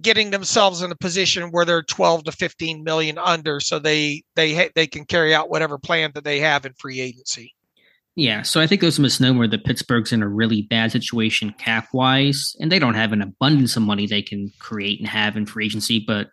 getting 0.00 0.30
themselves 0.30 0.82
in 0.82 0.90
a 0.90 0.96
position 0.96 1.50
where 1.52 1.64
they're 1.64 1.82
12 1.82 2.24
to 2.24 2.32
15 2.32 2.82
million 2.82 3.16
under, 3.16 3.60
so 3.60 3.78
they 3.78 4.24
they 4.34 4.70
they 4.74 4.88
can 4.88 5.04
carry 5.04 5.32
out 5.32 5.48
whatever 5.48 5.78
plan 5.78 6.10
that 6.14 6.24
they 6.24 6.40
have 6.40 6.66
in 6.66 6.72
free 6.74 7.00
agency. 7.00 7.53
Yeah, 8.16 8.42
so 8.42 8.60
I 8.60 8.66
think 8.66 8.80
there's 8.80 8.98
a 8.98 9.02
misnomer 9.02 9.48
that 9.48 9.64
Pittsburgh's 9.64 10.12
in 10.12 10.22
a 10.22 10.28
really 10.28 10.62
bad 10.62 10.92
situation 10.92 11.52
cap 11.58 11.88
wise, 11.92 12.54
and 12.60 12.70
they 12.70 12.78
don't 12.78 12.94
have 12.94 13.12
an 13.12 13.20
abundance 13.20 13.76
of 13.76 13.82
money 13.82 14.06
they 14.06 14.22
can 14.22 14.52
create 14.60 15.00
and 15.00 15.08
have 15.08 15.36
in 15.36 15.46
free 15.46 15.64
agency. 15.66 16.04
But 16.06 16.28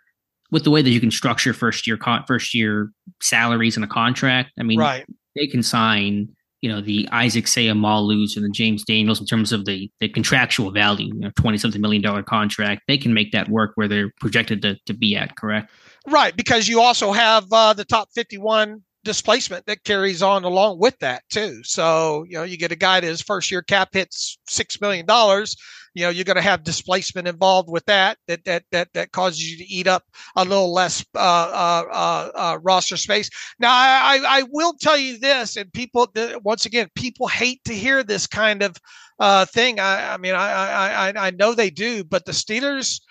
with 0.51 0.63
the 0.63 0.69
way 0.69 0.83
that 0.83 0.91
you 0.91 0.99
can 0.99 1.09
structure 1.09 1.53
first 1.53 1.87
year 1.87 1.97
con- 1.97 2.23
first 2.27 2.53
year 2.53 2.91
salaries 3.21 3.77
in 3.77 3.83
a 3.83 3.87
contract, 3.87 4.51
I 4.59 4.63
mean, 4.63 4.79
right. 4.79 5.05
they 5.35 5.47
can 5.47 5.63
sign 5.63 6.29
you 6.61 6.69
know 6.69 6.81
the 6.81 7.09
Isaac 7.11 7.45
Seumalo's 7.45 8.35
and 8.35 8.45
the 8.45 8.49
James 8.49 8.83
Daniels 8.83 9.19
in 9.19 9.25
terms 9.25 9.51
of 9.51 9.65
the 9.65 9.91
the 9.99 10.09
contractual 10.09 10.71
value, 10.71 11.07
you 11.07 11.19
know, 11.19 11.31
twenty 11.35 11.57
something 11.57 11.81
million 11.81 12.01
dollar 12.01 12.21
contract. 12.21 12.83
They 12.87 12.97
can 12.97 13.13
make 13.13 13.31
that 13.31 13.49
work 13.49 13.71
where 13.75 13.87
they're 13.87 14.11
projected 14.19 14.61
to 14.61 14.77
to 14.85 14.93
be 14.93 15.15
at. 15.15 15.35
Correct. 15.35 15.71
Right, 16.07 16.35
because 16.35 16.67
you 16.67 16.81
also 16.81 17.11
have 17.11 17.51
uh, 17.51 17.73
the 17.73 17.85
top 17.85 18.09
fifty 18.13 18.37
one 18.37 18.83
displacement 19.03 19.65
that 19.65 19.83
carries 19.83 20.21
on 20.21 20.43
along 20.43 20.79
with 20.79 20.97
that 20.99 21.23
too. 21.29 21.61
So, 21.63 22.25
you 22.27 22.37
know, 22.37 22.43
you 22.43 22.57
get 22.57 22.71
a 22.71 22.75
guy 22.77 22.99
that 22.99 23.07
his 23.07 23.21
first 23.21 23.49
year 23.51 23.61
cap 23.61 23.89
hits 23.93 24.37
six 24.47 24.79
million 24.79 25.05
dollars, 25.05 25.55
you 25.93 26.03
know, 26.03 26.09
you're 26.09 26.23
to 26.23 26.41
have 26.41 26.63
displacement 26.63 27.27
involved 27.27 27.69
with 27.69 27.85
that, 27.85 28.17
that, 28.27 28.45
that, 28.45 28.63
that, 28.71 28.89
that 28.93 29.11
causes 29.11 29.49
you 29.49 29.57
to 29.57 29.65
eat 29.65 29.87
up 29.87 30.03
a 30.35 30.43
little 30.43 30.73
less, 30.73 31.03
uh, 31.15 31.19
uh, 31.19 31.83
uh, 31.91 32.31
uh 32.35 32.59
roster 32.61 32.97
space. 32.97 33.29
Now, 33.59 33.71
I, 33.71 34.21
I 34.25 34.43
will 34.51 34.73
tell 34.79 34.97
you 34.97 35.17
this, 35.17 35.57
and 35.57 35.71
people, 35.73 36.07
once 36.43 36.65
again, 36.65 36.87
people 36.95 37.27
hate 37.27 37.61
to 37.65 37.73
hear 37.73 38.03
this 38.03 38.25
kind 38.27 38.63
of, 38.63 38.77
uh, 39.19 39.45
thing. 39.45 39.79
I, 39.79 40.13
I 40.13 40.17
mean, 40.17 40.33
I, 40.33 41.11
I, 41.11 41.27
I 41.27 41.31
know 41.31 41.53
they 41.53 41.69
do, 41.69 42.03
but 42.03 42.25
the 42.25 42.31
Steelers, 42.31 43.01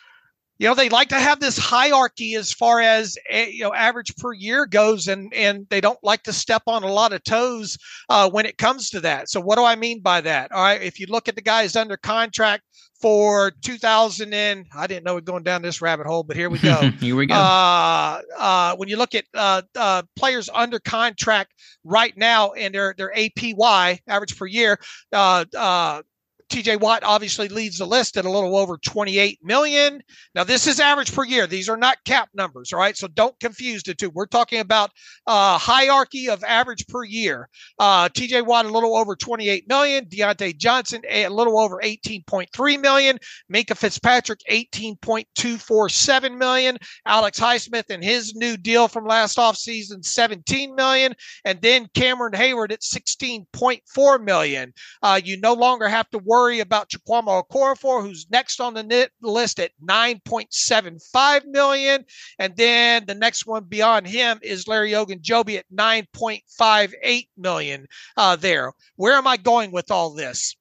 you 0.60 0.68
know 0.68 0.74
they 0.74 0.90
like 0.90 1.08
to 1.08 1.18
have 1.18 1.40
this 1.40 1.56
hierarchy 1.56 2.34
as 2.34 2.52
far 2.52 2.80
as 2.80 3.16
eh, 3.30 3.46
you 3.46 3.64
know 3.64 3.72
average 3.72 4.14
per 4.16 4.34
year 4.34 4.66
goes 4.66 5.08
and 5.08 5.32
and 5.32 5.66
they 5.70 5.80
don't 5.80 5.98
like 6.04 6.22
to 6.24 6.34
step 6.34 6.62
on 6.66 6.82
a 6.82 6.92
lot 6.92 7.14
of 7.14 7.24
toes 7.24 7.78
uh, 8.10 8.28
when 8.30 8.44
it 8.44 8.58
comes 8.58 8.90
to 8.90 9.00
that. 9.00 9.30
So 9.30 9.40
what 9.40 9.56
do 9.56 9.64
i 9.64 9.74
mean 9.74 10.00
by 10.00 10.20
that? 10.20 10.52
All 10.52 10.62
right 10.62 10.80
if 10.80 11.00
you 11.00 11.06
look 11.08 11.28
at 11.28 11.34
the 11.34 11.42
guys 11.42 11.76
under 11.76 11.96
contract 11.96 12.62
for 13.00 13.50
2000 13.62 14.34
and 14.34 14.66
i 14.76 14.86
didn't 14.86 15.04
know 15.06 15.14
we're 15.14 15.22
going 15.22 15.42
down 15.42 15.62
this 15.62 15.80
rabbit 15.80 16.06
hole 16.06 16.22
but 16.22 16.36
here 16.36 16.50
we 16.50 16.58
go. 16.58 16.74
Here 17.00 17.16
we 17.16 17.24
go. 17.24 17.34
Uh, 17.34 18.20
uh, 18.36 18.76
when 18.76 18.90
you 18.90 18.98
look 18.98 19.14
at 19.14 19.24
uh, 19.34 19.62
uh, 19.74 20.02
players 20.16 20.50
under 20.52 20.78
contract 20.78 21.54
right 21.82 22.14
now 22.18 22.52
and 22.52 22.74
their 22.74 22.94
their 22.98 23.10
apy 23.16 23.98
average 24.06 24.36
per 24.38 24.44
year 24.44 24.78
uh, 25.14 26.02
TJ 26.50 26.80
Watt 26.80 27.04
obviously 27.04 27.48
leads 27.48 27.78
the 27.78 27.86
list 27.86 28.16
at 28.16 28.24
a 28.24 28.30
little 28.30 28.56
over 28.56 28.76
28 28.76 29.38
million. 29.42 30.02
Now, 30.34 30.42
this 30.42 30.66
is 30.66 30.80
average 30.80 31.14
per 31.14 31.24
year. 31.24 31.46
These 31.46 31.68
are 31.68 31.76
not 31.76 32.02
cap 32.04 32.28
numbers, 32.34 32.72
all 32.72 32.80
right? 32.80 32.96
So 32.96 33.06
don't 33.06 33.38
confuse 33.38 33.84
the 33.84 33.94
two. 33.94 34.10
We're 34.10 34.26
talking 34.26 34.58
about 34.58 34.90
uh, 35.28 35.58
hierarchy 35.58 36.28
of 36.28 36.42
average 36.42 36.86
per 36.88 37.04
year. 37.04 37.48
Uh, 37.78 38.08
TJ 38.08 38.44
Watt 38.44 38.66
a 38.66 38.68
little 38.68 38.96
over 38.96 39.14
28 39.14 39.68
million. 39.68 40.06
Diontae 40.06 40.56
Johnson 40.56 41.02
a 41.08 41.28
little 41.28 41.58
over 41.58 41.80
18.3 41.82 42.80
million. 42.80 43.18
Minkah 43.52 43.76
Fitzpatrick 43.76 44.40
18.247 44.50 46.36
million. 46.36 46.78
Alex 47.06 47.38
Highsmith 47.38 47.90
and 47.90 48.02
his 48.02 48.34
new 48.34 48.56
deal 48.56 48.88
from 48.88 49.06
last 49.06 49.38
offseason 49.38 50.04
17 50.04 50.74
million. 50.74 51.14
And 51.44 51.62
then 51.62 51.86
Cameron 51.94 52.32
Heyward 52.32 52.72
at 52.72 52.80
16.4 52.80 54.24
million. 54.24 54.72
Uh, 55.00 55.20
you 55.22 55.38
no 55.40 55.54
longer 55.54 55.88
have 55.88 56.10
to 56.10 56.18
worry 56.18 56.39
worry 56.40 56.60
about 56.60 56.88
Chukwuma 56.88 57.44
Okorafor, 57.44 58.02
who's 58.02 58.30
next 58.30 58.60
on 58.60 58.72
the 58.72 59.10
list 59.20 59.60
at 59.60 59.72
9.75 59.86 61.44
million. 61.46 62.04
And 62.38 62.56
then 62.56 63.04
the 63.06 63.14
next 63.14 63.46
one 63.46 63.64
beyond 63.64 64.06
him 64.06 64.38
is 64.42 64.66
Larry 64.66 64.92
Ogunjobi 64.92 65.58
at 65.58 65.66
9.58 65.72 67.28
million 67.36 67.86
uh, 68.16 68.36
there. 68.36 68.72
Where 68.96 69.14
am 69.14 69.26
I 69.26 69.36
going 69.36 69.70
with 69.70 69.90
all 69.90 70.14
this? 70.14 70.56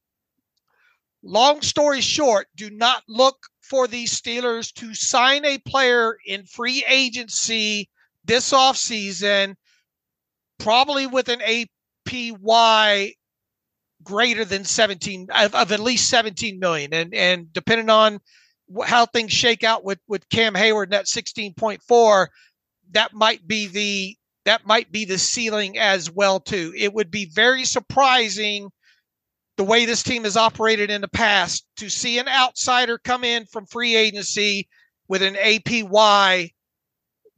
Long 1.23 1.61
story 1.61 2.01
short, 2.01 2.47
do 2.55 2.69
not 2.69 3.03
look 3.07 3.37
for 3.61 3.87
these 3.87 4.19
Steelers 4.19 4.73
to 4.73 4.93
sign 4.93 5.45
a 5.45 5.59
player 5.59 6.17
in 6.25 6.45
free 6.45 6.83
agency 6.89 7.89
this 8.25 8.51
offseason, 8.51 9.55
probably 10.57 11.07
with 11.07 11.29
an 11.29 11.39
APY 11.39 13.13
greater 14.03 14.45
than 14.45 14.63
17 14.63 15.27
of, 15.33 15.55
of, 15.55 15.71
at 15.71 15.79
least 15.79 16.09
17 16.09 16.59
million 16.59 16.93
and 16.93 17.13
and 17.13 17.51
depending 17.53 17.89
on 17.89 18.19
how 18.85 19.05
things 19.05 19.31
shake 19.31 19.63
out 19.63 19.83
with 19.83 19.99
with 20.07 20.29
Cam 20.29 20.53
Heyward 20.53 20.83
and 20.83 20.93
that 20.93 21.05
16.4 21.05 22.27
that 22.91 23.13
might 23.13 23.45
be 23.47 23.67
the 23.67 24.15
that 24.45 24.65
might 24.65 24.91
be 24.91 25.05
the 25.05 25.17
ceiling 25.17 25.77
as 25.77 26.09
well 26.09 26.39
too 26.39 26.73
it 26.77 26.93
would 26.93 27.11
be 27.11 27.25
very 27.25 27.65
surprising 27.65 28.69
the 29.57 29.63
way 29.65 29.85
this 29.85 30.03
team 30.03 30.23
has 30.23 30.37
operated 30.37 30.89
in 30.89 31.01
the 31.01 31.09
past 31.09 31.65
to 31.75 31.89
see 31.89 32.17
an 32.17 32.29
outsider 32.29 32.97
come 32.97 33.25
in 33.25 33.45
from 33.45 33.65
free 33.65 33.93
agency 33.93 34.69
with 35.09 35.21
an 35.21 35.35
APY 35.35 36.53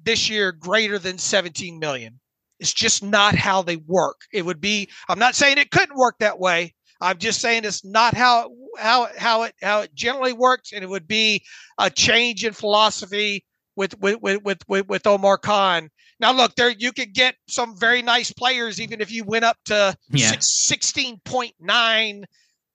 this 0.03 0.29
year 0.29 0.51
greater 0.51 0.99
than 0.99 1.17
17 1.17 1.79
million. 1.79 2.19
It's 2.61 2.73
just 2.73 3.03
not 3.03 3.35
how 3.35 3.61
they 3.61 3.75
work. 3.75 4.21
It 4.31 4.45
would 4.45 4.61
be 4.61 4.87
I'm 5.09 5.19
not 5.19 5.35
saying 5.35 5.57
it 5.57 5.71
couldn't 5.71 5.97
work 5.97 6.15
that 6.19 6.39
way. 6.39 6.73
I'm 7.01 7.17
just 7.17 7.41
saying 7.41 7.65
it's 7.65 7.83
not 7.83 8.13
how 8.13 8.51
how 8.77 9.09
how 9.17 9.43
it 9.43 9.55
how 9.61 9.81
it 9.81 9.93
generally 9.93 10.33
works 10.33 10.71
and 10.71 10.83
it 10.83 10.89
would 10.89 11.07
be 11.07 11.43
a 11.77 11.89
change 11.89 12.45
in 12.45 12.53
philosophy 12.53 13.43
with 13.75 13.99
with 13.99 14.21
with 14.21 14.59
with, 14.67 14.87
with 14.87 15.07
Omar 15.07 15.37
Khan 15.37 15.89
now, 16.21 16.31
look, 16.33 16.55
there 16.55 16.69
you 16.69 16.93
could 16.93 17.13
get 17.13 17.35
some 17.47 17.75
very 17.75 18.03
nice 18.03 18.31
players 18.31 18.79
even 18.79 19.01
if 19.01 19.11
you 19.11 19.23
went 19.23 19.43
up 19.43 19.57
to 19.65 19.97
yeah. 20.11 20.33
16.9 20.33 22.23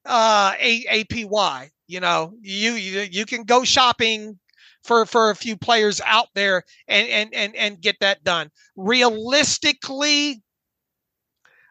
uh, 0.05 0.53
APY. 0.53 1.69
You 1.87 2.01
know, 2.01 2.33
you, 2.41 2.73
you 2.73 3.03
you 3.03 3.25
can 3.25 3.45
go 3.45 3.63
shopping 3.63 4.41
for 4.87 5.05
for 5.07 5.31
a 5.31 5.37
few 5.37 5.57
players 5.57 6.01
out 6.05 6.29
there 6.35 6.63
and 6.89 7.09
and 7.09 7.35
and 7.35 7.57
and 7.57 7.81
get 7.81 7.97
that 8.01 8.25
done. 8.25 8.51
Realistically, 8.77 10.43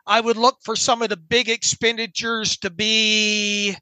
I 0.06 0.22
would 0.22 0.38
look 0.38 0.58
for 0.64 0.76
some 0.76 1.02
of 1.02 1.10
the 1.10 1.18
big 1.18 1.50
expenditures 1.50 2.58
to 2.58 2.70
be 2.70 3.76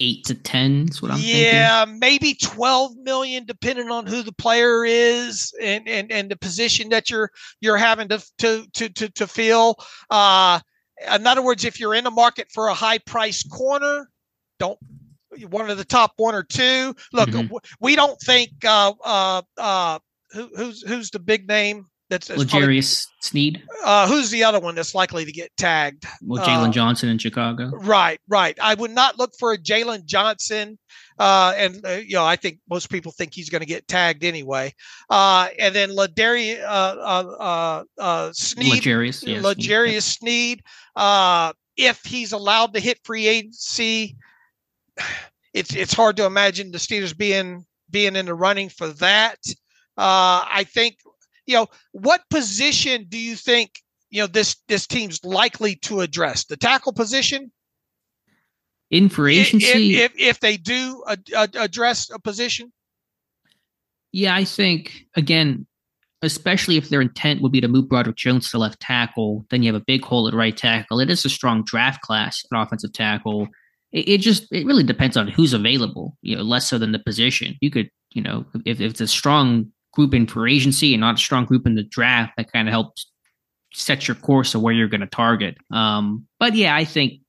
eight 0.00 0.24
to 0.24 0.34
ten 0.34 0.88
is 0.90 1.00
what 1.00 1.12
I'm 1.12 1.20
yeah, 1.20 1.84
thinking. 1.84 2.00
maybe 2.00 2.34
twelve 2.34 2.96
million, 2.96 3.44
depending 3.44 3.90
on 3.90 4.06
who 4.06 4.22
the 4.22 4.32
player 4.32 4.84
is 4.84 5.52
and 5.60 5.88
and, 5.88 6.12
and 6.12 6.30
the 6.30 6.36
position 6.36 6.88
that 6.90 7.10
you're 7.10 7.30
you're 7.60 7.76
having 7.76 8.08
to 8.08 8.24
to 8.38 8.66
to 8.74 8.88
to, 8.90 9.08
to 9.10 9.26
fill. 9.26 9.76
Uh, 10.10 10.60
in 11.12 11.26
other 11.26 11.42
words, 11.42 11.64
if 11.64 11.80
you're 11.80 11.94
in 11.94 12.04
the 12.04 12.10
market 12.10 12.48
for 12.52 12.68
a 12.68 12.74
high 12.74 12.98
price 12.98 13.42
corner, 13.42 14.08
don't 14.58 14.78
one 15.48 15.70
of 15.70 15.78
the 15.78 15.84
top 15.84 16.12
one 16.16 16.34
or 16.34 16.42
two. 16.42 16.94
Look, 17.12 17.30
mm-hmm. 17.30 17.54
we 17.80 17.96
don't 17.96 18.20
think 18.20 18.50
uh, 18.64 18.92
uh, 19.04 19.42
uh, 19.58 19.98
who, 20.32 20.48
who's 20.56 20.82
who's 20.82 21.10
the 21.10 21.18
big 21.18 21.48
name 21.48 21.86
that's, 22.12 22.28
that's 22.28 22.52
L'Jarius 22.52 23.06
Sneed. 23.22 23.62
Uh, 23.82 24.06
who's 24.06 24.28
the 24.28 24.44
other 24.44 24.60
one 24.60 24.74
that's 24.74 24.94
likely 24.94 25.24
to 25.24 25.32
get 25.32 25.50
tagged? 25.56 26.04
Well, 26.20 26.44
Jaylon 26.44 26.68
uh, 26.68 26.72
Johnson 26.72 27.08
in 27.08 27.16
Chicago. 27.16 27.70
Right, 27.72 28.20
right. 28.28 28.56
I 28.60 28.74
would 28.74 28.90
not 28.90 29.18
look 29.18 29.32
for 29.38 29.52
a 29.52 29.58
Jaylon 29.58 30.04
Johnson. 30.04 30.78
Uh, 31.18 31.54
and 31.56 31.80
uh, 31.86 31.92
you 31.92 32.16
know, 32.16 32.24
I 32.26 32.36
think 32.36 32.58
most 32.68 32.90
people 32.90 33.12
think 33.12 33.32
he's 33.32 33.48
going 33.48 33.60
to 33.60 33.66
get 33.66 33.88
tagged 33.88 34.24
anyway. 34.24 34.74
Uh, 35.08 35.48
and 35.58 35.74
then 35.74 35.90
Ladarius 35.90 36.62
uh, 36.62 37.34
uh, 37.40 37.84
uh, 37.98 38.32
Sneed, 38.34 38.84
L'Jarius, 38.84 39.26
yes, 39.26 39.42
L'Jarius 39.42 40.02
Sneed. 40.02 40.62
Uh, 40.94 41.54
if 41.78 42.04
he's 42.04 42.32
allowed 42.32 42.74
to 42.74 42.80
hit 42.80 43.00
free 43.04 43.26
agency, 43.26 44.16
it's 45.54 45.74
it's 45.74 45.92
hard 45.92 46.16
to 46.16 46.26
imagine 46.26 46.70
the 46.70 46.78
Steelers 46.78 47.16
being 47.16 47.64
being 47.90 48.16
in 48.16 48.26
the 48.26 48.34
running 48.34 48.68
for 48.68 48.88
that. 48.88 49.38
Uh, 49.96 50.44
I 50.48 50.64
think 50.64 50.96
you 51.46 51.54
know, 51.54 51.66
what 51.92 52.22
position 52.30 53.06
do 53.08 53.18
you 53.18 53.36
think 53.36 53.70
you 54.10 54.22
know 54.22 54.26
this 54.26 54.56
this 54.68 54.86
team's 54.86 55.22
likely 55.24 55.76
to 55.76 56.00
address? 56.00 56.44
The 56.44 56.56
tackle 56.56 56.92
position. 56.92 57.52
In 58.90 59.08
free 59.08 59.38
agency, 59.38 59.96
if, 59.96 60.12
if, 60.12 60.20
if 60.20 60.40
they 60.40 60.58
do 60.58 61.02
address 61.34 62.10
a 62.10 62.18
position. 62.18 62.70
Yeah, 64.12 64.34
I 64.34 64.44
think 64.44 65.06
again, 65.16 65.66
especially 66.20 66.76
if 66.76 66.90
their 66.90 67.00
intent 67.00 67.40
would 67.40 67.52
be 67.52 67.60
to 67.60 67.68
move 67.68 67.88
Broderick 67.88 68.16
Jones 68.16 68.50
to 68.50 68.58
left 68.58 68.80
tackle, 68.80 69.46
then 69.50 69.62
you 69.62 69.72
have 69.72 69.80
a 69.80 69.84
big 69.84 70.04
hole 70.04 70.28
at 70.28 70.34
right 70.34 70.56
tackle. 70.56 71.00
It 71.00 71.08
is 71.08 71.24
a 71.24 71.30
strong 71.30 71.64
draft 71.64 72.02
class 72.02 72.44
at 72.52 72.60
offensive 72.60 72.92
tackle. 72.92 73.48
It, 73.92 74.08
it, 74.08 74.18
just 74.18 74.46
it 74.50 74.66
really 74.66 74.84
depends 74.84 75.16
on 75.16 75.28
who's 75.28 75.52
available, 75.52 76.16
you 76.22 76.36
know, 76.36 76.42
less 76.42 76.68
so 76.68 76.78
than 76.78 76.92
the 76.92 76.98
position. 76.98 77.56
You 77.60 77.70
could, 77.70 77.90
you 78.12 78.22
know, 78.22 78.44
if, 78.64 78.80
if 78.80 78.80
it's 78.80 79.00
a 79.00 79.06
strong 79.06 79.70
group 79.92 80.14
in 80.14 80.26
for 80.26 80.48
agency 80.48 80.94
and 80.94 81.00
not 81.00 81.16
a 81.16 81.18
strong 81.18 81.44
group 81.44 81.66
in 81.66 81.74
the 81.74 81.82
draft 81.82 82.32
that 82.36 82.50
kind 82.52 82.68
of 82.68 82.72
helps 82.72 83.10
set 83.74 84.08
your 84.08 84.14
course 84.14 84.54
of 84.54 84.62
where 84.62 84.74
you're 84.74 84.88
going 84.88 85.00
to 85.00 85.06
target. 85.06 85.56
Um, 85.70 86.26
but 86.38 86.54
yeah, 86.54 86.74
I 86.74 86.84
think 86.84 87.20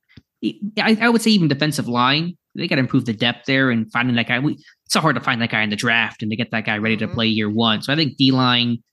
I, 0.78 0.97
I, 0.99 1.09
would 1.09 1.22
say 1.22 1.32
even 1.32 1.47
defensive 1.47 1.88
line, 1.88 2.38
they 2.55 2.68
got 2.68 2.76
to 2.76 2.82
improve 2.82 3.05
the 3.05 3.14
depth 3.14 3.45
there 3.45 3.70
and 3.70 3.91
finding 3.91 4.16
that 4.16 4.28
guy. 4.28 4.39
We, 4.39 4.53
it's 4.53 4.93
so 4.93 4.99
hard 4.99 5.16
to 5.16 5.22
find 5.22 5.41
that 5.41 5.51
guy 5.51 5.64
in 5.64 5.70
the 5.70 5.76
draft 5.76 6.22
and 6.22 6.32
to 6.32 6.38
get 6.38 6.51
that 6.51 6.66
guy 6.66 6.78
ready 6.78 6.97
to 6.97 7.05
mm-hmm. 7.05 7.16
play 7.16 7.28
year 7.28 7.49
one. 7.49 7.82
So 7.82 7.93
I 7.93 7.95
think 7.95 8.18
D 8.18 8.32
line, 8.32 8.84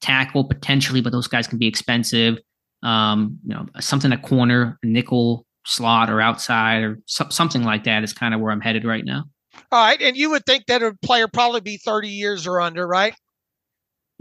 tackle 0.00 0.44
potentially, 0.44 1.00
but 1.00 1.10
those 1.12 1.26
guys 1.26 1.46
can 1.46 1.58
be 1.58 1.66
expensive. 1.66 2.38
Um, 2.82 3.38
you 3.44 3.54
know, 3.54 3.66
something 3.80 4.12
at 4.12 4.22
corner, 4.22 4.78
nickel 4.82 5.46
slot 5.66 6.10
or 6.10 6.20
outside 6.20 6.82
or 6.82 6.98
so, 7.06 7.26
something 7.30 7.62
like 7.62 7.84
that 7.84 8.04
is 8.04 8.12
kind 8.12 8.34
of 8.34 8.40
where 8.40 8.52
I'm 8.52 8.60
headed 8.60 8.84
right 8.84 9.04
now. 9.04 9.24
All 9.72 9.84
right, 9.84 10.00
and 10.00 10.16
you 10.16 10.30
would 10.30 10.46
think 10.46 10.66
that 10.66 10.82
a 10.82 10.94
player 11.02 11.28
probably 11.28 11.60
be 11.60 11.76
30 11.76 12.08
years 12.08 12.46
or 12.46 12.60
under, 12.60 12.86
right? 12.86 13.14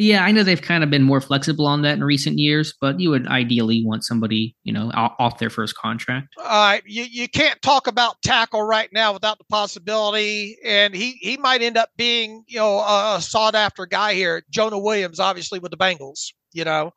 Yeah, 0.02 0.24
I 0.24 0.32
know 0.32 0.44
they've 0.44 0.62
kind 0.62 0.82
of 0.82 0.90
been 0.90 1.04
more 1.04 1.20
flexible 1.20 1.68
on 1.68 1.82
that 1.82 1.98
in 1.98 2.04
recent 2.06 2.40
years, 2.40 2.74
but 2.80 3.02
you 3.02 3.10
would 3.10 3.28
ideally 3.28 3.84
want 3.86 4.06
somebody, 4.06 4.56
you 4.64 4.72
know, 4.72 4.90
off 4.94 5.40
their 5.40 5.50
first 5.50 5.76
contract. 5.76 6.30
All 6.38 6.46
right, 6.46 6.82
you, 6.86 7.04
you 7.04 7.28
can't 7.28 7.62
talk 7.62 7.86
about 7.86 8.16
tackle 8.24 8.64
right 8.64 8.88
now 8.94 9.12
without 9.12 9.40
the 9.40 9.44
possibility, 9.50 10.58
and 10.64 10.96
he 10.96 11.18
he 11.20 11.36
might 11.36 11.62
end 11.62 11.76
up 11.76 11.90
being, 11.98 12.46
you 12.48 12.60
know, 12.60 12.80
a 12.80 13.20
sought 13.22 13.56
after 13.56 13.86
guy 13.86 14.14
here. 14.14 14.42
Jonah 14.50 14.80
Williams, 14.80 15.20
obviously 15.20 15.60
with 15.60 15.72
the 15.72 15.78
Bengals, 15.78 16.28
you 16.54 16.64
know, 16.64 16.94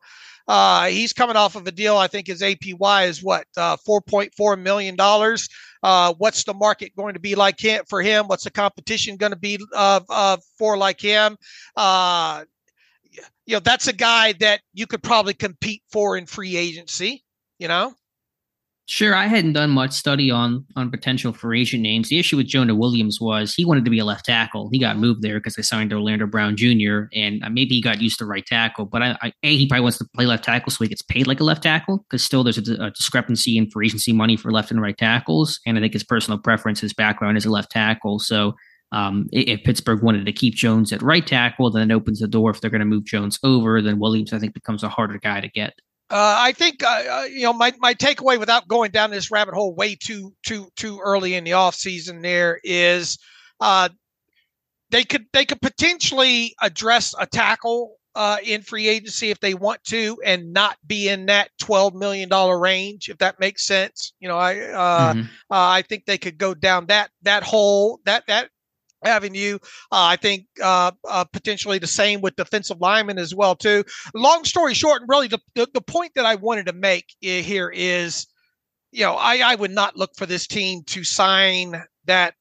uh, 0.49 0.87
he's 0.87 1.13
coming 1.13 1.37
off 1.37 1.57
of 1.57 1.67
a 1.67 1.73
deal. 1.73 1.97
I 1.97 2.07
think 2.07 2.27
his 2.27 2.43
APY 2.43 3.09
is 3.09 3.23
what 3.23 3.47
uh, 3.57 3.77
four 3.85 4.01
point 4.01 4.35
four 4.37 4.57
million 4.57 4.97
dollars. 4.97 5.49
Uh, 5.83 6.15
what's 6.19 6.45
the 6.45 6.55
market 6.55 6.95
going 6.97 7.15
to 7.15 7.21
be 7.21 7.35
like 7.35 7.61
for 7.89 8.03
him? 8.03 8.27
What's 8.29 8.45
the 8.45 8.51
competition 8.51 9.17
going 9.17 9.33
to 9.33 9.39
be 9.39 9.59
uh, 9.75 10.37
for 10.59 10.77
like 10.77 11.01
him? 11.01 11.37
Uh, 11.77 12.45
you 13.47 13.55
know, 13.55 13.61
that's 13.61 13.89
a 13.89 13.93
guy 13.93 14.33
that 14.35 14.61
you 14.73 14.87
could 14.87 15.03
probably 15.03 15.35
compete 15.35 15.83
for 15.91 16.17
in 16.17 16.27
free 16.27 16.57
agency. 16.57 17.25
You 17.59 17.69
know. 17.69 17.95
Sure, 18.87 19.15
I 19.15 19.27
hadn't 19.27 19.53
done 19.53 19.71
much 19.71 19.93
study 19.93 20.31
on 20.31 20.67
on 20.75 20.91
potential 20.91 21.33
free 21.33 21.61
agent 21.61 21.83
names. 21.83 22.09
The 22.09 22.19
issue 22.19 22.37
with 22.37 22.49
Jonah 22.49 22.75
Williams 22.75 23.21
was 23.21 23.55
he 23.55 23.65
wanted 23.65 23.85
to 23.85 23.93
be 23.93 24.01
a 24.01 24.05
left 24.05 24.25
tackle. 24.25 24.71
He 24.73 24.81
got 24.81 24.99
moved 24.99 25.23
there 25.23 25.39
because 25.39 25.55
they 25.55 25.63
signed 25.63 25.93
Orlando 25.93 26.27
Brown 26.27 26.57
Jr. 26.57 27.05
and 27.15 27.45
uh, 27.45 27.49
maybe 27.49 27.77
he 27.77 27.81
got 27.81 28.01
used 28.01 28.19
to 28.19 28.27
right 28.27 28.45
tackle. 28.45 28.85
But 28.85 29.03
I, 29.03 29.19
I, 29.23 29.33
a 29.45 29.57
he 29.57 29.69
probably 29.69 29.83
wants 29.83 29.99
to 29.99 30.05
play 30.17 30.27
left 30.27 30.45
tackle 30.45 30.73
so 30.73 30.83
he 30.83 30.89
gets 30.89 31.03
paid 31.03 31.29
like 31.29 31.39
a 31.39 31.45
left 31.45 31.63
tackle 31.63 31.99
because 31.99 32.25
still 32.25 32.43
there's 32.43 32.59
a, 32.59 32.75
a, 32.75 32.91
discrepancy 32.91 33.57
in 33.57 33.71
free 33.71 33.87
agency 33.87 34.13
money 34.13 34.37
for 34.37 34.51
left 34.51 34.73
and 34.73 34.83
right 34.83 34.99
tackles. 34.99 35.61
And 35.65 35.79
I 35.79 35.81
think 35.81 35.93
his 35.93 36.05
personal 36.05 36.39
preference, 36.39 36.81
his 36.81 36.93
background 36.93 37.37
is 37.37 37.47
a 37.47 37.51
left 37.51 37.71
tackle. 37.71 38.19
So 38.19 38.55
um, 38.91 39.29
if 39.31 39.63
Pittsburgh 39.63 40.03
wanted 40.03 40.27
to 40.27 40.33
keep 40.33 40.55
Jones 40.55 40.93
at 40.93 41.03
right 41.03 41.27
tackle, 41.27 41.71
then 41.71 41.89
it 41.89 41.95
opens 41.95 42.19
the 42.19 42.27
door. 42.27 42.51
If 42.51 42.61
they're 42.61 42.69
going 42.69 42.81
to 42.81 42.85
move 42.85 43.05
Jones 43.05 43.39
over, 43.45 43.81
then 43.81 44.01
Williams 44.01 44.33
I 44.33 44.41
think 44.41 44.55
becomes 44.55 44.83
a 44.83 44.89
harder 44.89 45.19
guy 45.19 45.41
to 45.41 45.49
get. 45.49 45.75
Uh, 46.11 46.37
I 46.39 46.53
think 46.53 46.83
uh, 46.83 47.03
uh, 47.11 47.25
you 47.25 47.43
know 47.43 47.55
my 47.55 47.73
my 47.79 47.95
takeaway 47.95 48.39
without 48.39 48.69
going 48.69 48.91
down 48.91 49.11
this 49.11 49.31
rabbit 49.31 49.55
hole 49.55 49.75
way 49.75 49.95
too 49.95 50.35
too 50.43 50.69
too 50.77 51.01
early 51.03 51.35
in 51.35 51.45
the 51.45 51.55
off 51.55 51.75
season 51.75 52.21
there 52.21 52.61
is 52.63 53.19
uh, 53.61 53.89
they 54.91 55.05
could 55.05 55.25
they 55.33 55.47
could 55.47 55.63
potentially 55.63 56.55
address 56.61 57.15
a 57.19 57.27
tackle 57.27 57.97
uh, 58.15 58.37
in 58.45 58.61
free 58.61 58.89
agency 58.89 59.31
if 59.31 59.41
they 59.41 59.55
want 59.55 59.83
to 59.85 60.19
and 60.23 60.53
not 60.53 60.77
be 60.87 61.09
in 61.09 61.27
that 61.27 61.49
twelve 61.59 61.95
million 61.95 62.29
dollar 62.29 62.59
range 62.59 63.09
if 63.09 63.17
that 63.19 63.41
makes 63.41 63.67
sense. 63.67 64.13
You 64.21 64.29
know 64.29 64.37
I 64.37 64.59
uh, 64.59 65.15
mm-hmm. 65.15 65.23
I 65.51 65.81
think 65.81 66.05
they 66.05 66.19
could 66.19 66.37
go 66.37 66.53
down 66.53 66.87
that 66.87 67.11
that 67.23 67.43
hole 67.43 68.01
that 68.05 68.25
that 68.27 68.51
avenue. 69.05 69.59
Uh, 69.91 70.07
I 70.11 70.17
think 70.17 70.47
uh, 70.63 70.93
uh, 71.09 71.25
potentially 71.25 71.79
the 71.79 71.87
same 71.87 72.21
with 72.21 72.37
defensive 72.37 72.81
linemen 72.81 73.19
as 73.19 73.35
well 73.35 73.55
too. 73.55 73.85
Long 74.15 74.45
story 74.45 74.75
short, 74.75 75.03
and 75.03 75.09
really 75.09 75.29
the, 75.29 75.39
the, 75.55 75.69
the 75.75 75.81
point 75.81 76.13
that 76.15 76.27
I 76.27 76.35
wanted 76.37 76.67
to 76.67 76.73
make 76.73 77.15
here 77.21 77.71
is, 77.71 78.27
you 78.91 79.05
know, 79.05 79.15
I, 79.15 79.39
I 79.45 79.55
would 79.55 79.71
not 79.71 79.97
look 79.97 80.11
for 80.17 80.27
this 80.27 80.47
team 80.47 80.83
to 80.89 81.05
sign 81.05 81.83
that 82.07 82.35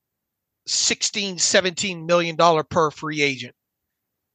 16, 0.68 1.38
17 1.38 2.05
million 2.05 2.36
dollar 2.36 2.64
per 2.64 2.91
free 2.91 3.22
agent. 3.22 3.55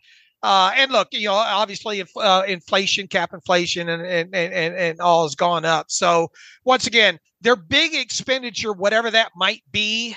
uh, 0.44 0.72
and 0.76 0.92
look, 0.92 1.08
you 1.12 1.28
know, 1.28 1.34
obviously, 1.34 2.00
if, 2.00 2.12
uh, 2.16 2.44
inflation, 2.48 3.08
cap 3.08 3.34
inflation, 3.34 3.90
and, 3.90 4.06
and 4.06 4.36
and 4.36 4.76
and 4.76 5.02
all 5.02 5.24
has 5.24 5.34
gone 5.34 5.66
up. 5.66 5.88
So 5.90 6.28
once 6.64 6.86
again, 6.86 7.18
their 7.42 7.56
big 7.56 7.96
expenditure, 7.96 8.72
whatever 8.72 9.10
that 9.10 9.32
might 9.36 9.64
be, 9.72 10.16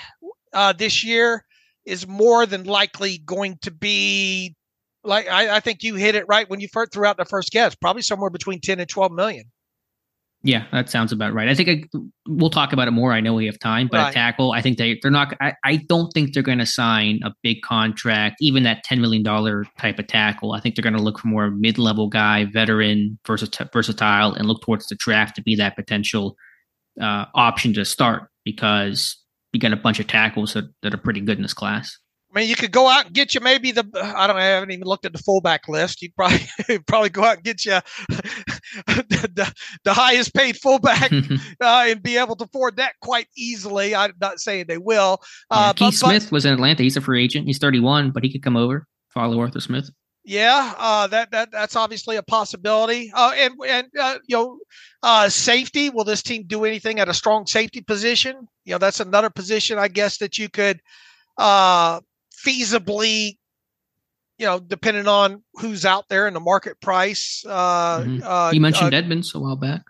uh, 0.53 0.73
this 0.73 1.03
year, 1.03 1.43
is 1.85 2.07
more 2.07 2.45
than 2.45 2.65
likely 2.65 3.17
going 3.17 3.57
to 3.63 3.71
be 3.71 4.55
like 5.03 5.27
I, 5.27 5.57
I 5.57 5.59
think 5.59 5.81
you 5.81 5.95
hit 5.95 6.15
it 6.15 6.25
right 6.27 6.47
when 6.49 6.59
you 6.59 6.67
first 6.71 6.93
threw 6.93 7.05
out 7.05 7.17
the 7.17 7.25
first 7.25 7.51
guess, 7.51 7.73
probably 7.73 8.03
somewhere 8.03 8.29
between 8.29 8.61
ten 8.61 8.79
and 8.79 8.87
twelve 8.87 9.11
million. 9.11 9.45
Yeah, 10.43 10.65
that 10.71 10.89
sounds 10.89 11.11
about 11.11 11.33
right. 11.33 11.47
I 11.47 11.53
think 11.53 11.69
I, 11.69 11.99
we'll 12.27 12.49
talk 12.49 12.73
about 12.73 12.87
it 12.87 12.91
more. 12.91 13.13
I 13.13 13.19
know 13.19 13.35
we 13.35 13.45
have 13.45 13.59
time, 13.59 13.87
but 13.91 13.97
right. 13.97 14.13
tackle, 14.13 14.53
I 14.53 14.61
think 14.61 14.79
they 14.79 14.97
they're 14.99 15.11
not. 15.11 15.35
I, 15.39 15.53
I 15.63 15.75
don't 15.87 16.11
think 16.13 16.33
they're 16.33 16.41
going 16.41 16.57
to 16.57 16.65
sign 16.65 17.19
a 17.23 17.31
big 17.43 17.61
contract, 17.61 18.37
even 18.41 18.63
that 18.63 18.83
ten 18.83 19.01
million 19.01 19.21
dollar 19.21 19.65
type 19.77 19.99
of 19.99 20.07
tackle. 20.07 20.53
I 20.53 20.59
think 20.59 20.75
they're 20.75 20.83
going 20.83 20.95
to 20.95 21.01
look 21.01 21.19
for 21.19 21.27
more 21.27 21.51
mid 21.51 21.77
level 21.77 22.09
guy, 22.09 22.45
veteran, 22.45 23.19
versatile, 23.27 24.33
and 24.33 24.47
look 24.47 24.63
towards 24.63 24.87
the 24.87 24.95
draft 24.95 25.35
to 25.35 25.43
be 25.43 25.55
that 25.57 25.75
potential 25.75 26.35
uh, 26.99 27.25
option 27.35 27.73
to 27.75 27.85
start 27.85 28.23
because 28.43 29.17
you 29.53 29.59
got 29.59 29.73
a 29.73 29.77
bunch 29.77 29.99
of 29.99 30.07
tackles 30.07 30.53
that, 30.53 30.65
that 30.81 30.93
are 30.93 30.97
pretty 30.97 31.21
good 31.21 31.37
in 31.37 31.43
this 31.43 31.53
class. 31.53 31.97
I 32.33 32.39
mean, 32.39 32.49
you 32.49 32.55
could 32.55 32.71
go 32.71 32.87
out 32.87 33.05
and 33.05 33.13
get 33.13 33.35
you 33.35 33.41
maybe 33.41 33.71
the 33.71 33.85
I 33.93 34.27
don't 34.27 34.35
know, 34.35 34.41
I 34.41 34.45
haven't 34.45 34.71
even 34.71 34.87
looked 34.87 35.05
at 35.05 35.11
the 35.11 35.19
fullback 35.19 35.67
list. 35.67 36.01
You 36.01 36.09
probably 36.15 36.47
probably 36.87 37.09
go 37.09 37.23
out 37.23 37.37
and 37.37 37.43
get 37.43 37.65
you 37.65 37.79
the, 38.07 38.61
the, 38.87 39.53
the 39.83 39.93
highest 39.93 40.33
paid 40.33 40.57
fullback 40.57 41.11
uh, 41.61 41.85
and 41.87 42.01
be 42.01 42.17
able 42.17 42.35
to 42.37 42.45
afford 42.45 42.77
that 42.77 42.93
quite 43.01 43.27
easily. 43.35 43.93
I'm 43.93 44.13
not 44.21 44.39
saying 44.39 44.65
they 44.67 44.77
will. 44.77 45.21
Uh, 45.49 45.73
yeah, 45.79 45.89
Keith 45.89 45.99
but, 46.01 46.07
Smith 46.07 46.25
but, 46.25 46.31
was 46.31 46.45
in 46.45 46.53
Atlanta. 46.53 46.83
He's 46.83 46.97
a 46.97 47.01
free 47.01 47.23
agent. 47.23 47.47
He's 47.47 47.57
31, 47.57 48.11
but 48.11 48.23
he 48.23 48.31
could 48.31 48.43
come 48.43 48.55
over. 48.55 48.87
Follow 49.09 49.39
Arthur 49.39 49.59
Smith. 49.59 49.89
Yeah, 50.23 50.73
uh, 50.77 51.07
that 51.07 51.31
that 51.31 51.51
that's 51.51 51.75
obviously 51.75 52.15
a 52.15 52.23
possibility. 52.23 53.11
Uh, 53.13 53.33
and 53.35 53.55
and 53.67 53.87
uh, 53.99 54.19
you 54.27 54.37
know, 54.37 54.59
uh, 55.03 55.27
safety. 55.27 55.89
Will 55.89 56.03
this 56.03 56.21
team 56.21 56.43
do 56.45 56.63
anything 56.63 56.99
at 56.99 57.09
a 57.09 57.13
strong 57.13 57.45
safety 57.47 57.81
position? 57.81 58.47
You 58.63 58.73
know, 58.73 58.77
that's 58.77 58.99
another 58.99 59.31
position 59.31 59.79
I 59.79 59.87
guess 59.87 60.19
that 60.19 60.37
you 60.37 60.47
could 60.47 60.79
uh, 61.37 62.01
feasibly, 62.45 63.37
you 64.37 64.45
know, 64.45 64.59
depending 64.59 65.07
on 65.07 65.43
who's 65.55 65.85
out 65.85 66.09
there 66.09 66.27
in 66.27 66.33
the 66.33 66.39
market 66.39 66.79
price. 66.81 67.43
Uh, 67.47 67.99
mm-hmm. 67.99 68.23
uh, 68.23 68.51
you 68.51 68.61
mentioned 68.61 68.93
uh, 68.93 68.97
Edmunds 68.97 69.33
a 69.35 69.39
while 69.39 69.55
back. 69.55 69.83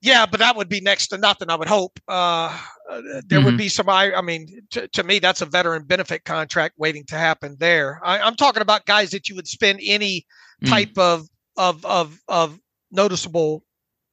Yeah, 0.00 0.26
but 0.26 0.38
that 0.40 0.56
would 0.56 0.68
be 0.68 0.80
next 0.80 1.08
to 1.08 1.18
nothing. 1.18 1.50
I 1.50 1.56
would 1.56 1.68
hope 1.68 1.98
uh, 2.08 2.12
uh 2.12 3.00
there 3.26 3.38
mm-hmm. 3.40 3.44
would 3.44 3.56
be 3.58 3.68
some. 3.68 3.88
I, 3.88 4.14
I 4.14 4.20
mean, 4.20 4.60
to, 4.70 4.86
to, 4.88 5.02
me, 5.02 5.18
that's 5.18 5.42
a 5.42 5.46
veteran 5.46 5.84
benefit 5.84 6.24
contract 6.24 6.76
waiting 6.78 7.04
to 7.06 7.16
happen 7.16 7.56
there. 7.58 8.00
I, 8.04 8.18
am 8.26 8.36
talking 8.36 8.62
about 8.62 8.86
guys 8.86 9.10
that 9.10 9.28
you 9.28 9.34
would 9.34 9.48
spend 9.48 9.80
any 9.82 10.24
mm. 10.62 10.68
type 10.68 10.96
of 10.96 11.26
of 11.56 11.84
of 11.84 12.16
of 12.28 12.60
noticeable 12.92 13.64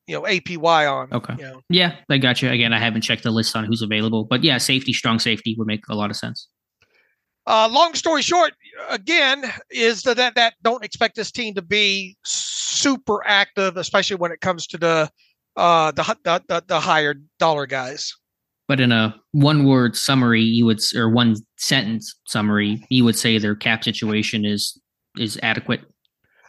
you 0.08 0.16
know 0.16 0.24
APY 0.24 0.92
on. 0.92 1.14
Okay. 1.14 1.36
You 1.38 1.44
know. 1.44 1.62
Yeah, 1.70 1.96
I 2.10 2.18
got 2.18 2.42
you. 2.42 2.50
Again, 2.50 2.74
I 2.74 2.80
haven't 2.80 3.02
checked 3.02 3.24
the 3.24 3.32
list 3.32 3.56
on 3.56 3.66
who's 3.66 3.82
available, 3.82 4.24
but 4.24 4.44
yeah, 4.44 4.58
safety, 4.58 4.94
strong 4.94 5.20
safety 5.20 5.56
would 5.58 5.68
make 5.68 5.88
a 5.88 5.96
lot 5.96 6.10
of 6.10 6.16
sense. 6.16 6.48
Uh, 7.48 7.70
long 7.72 7.94
story 7.94 8.22
short, 8.22 8.54
again, 8.90 9.46
is 9.70 10.02
that, 10.04 10.18
that 10.18 10.36
that 10.36 10.56
don't 10.64 10.84
expect 10.84 11.16
this 11.16 11.32
team 11.32 11.54
to 11.54 11.62
be 11.62 12.18
super 12.26 13.22
active, 13.26 13.78
especially 13.78 14.16
when 14.16 14.32
it 14.32 14.42
comes 14.42 14.66
to 14.68 14.78
the 14.78 15.10
uh, 15.56 15.92
the, 15.92 16.18
the 16.24 16.64
the 16.68 16.80
higher 16.80 17.16
dollar 17.40 17.66
guys. 17.66 18.12
But 18.68 18.80
in 18.80 18.92
a 18.92 19.16
one 19.32 19.66
word 19.66 19.96
summary, 19.96 20.42
you 20.42 20.66
would 20.66 20.80
or 20.96 21.10
one 21.10 21.36
sentence 21.58 22.16
summary, 22.28 22.84
you 22.90 23.06
would 23.06 23.16
say 23.16 23.38
their 23.38 23.56
cap 23.56 23.84
situation 23.84 24.44
is 24.44 24.80
is 25.18 25.40
adequate. 25.44 25.82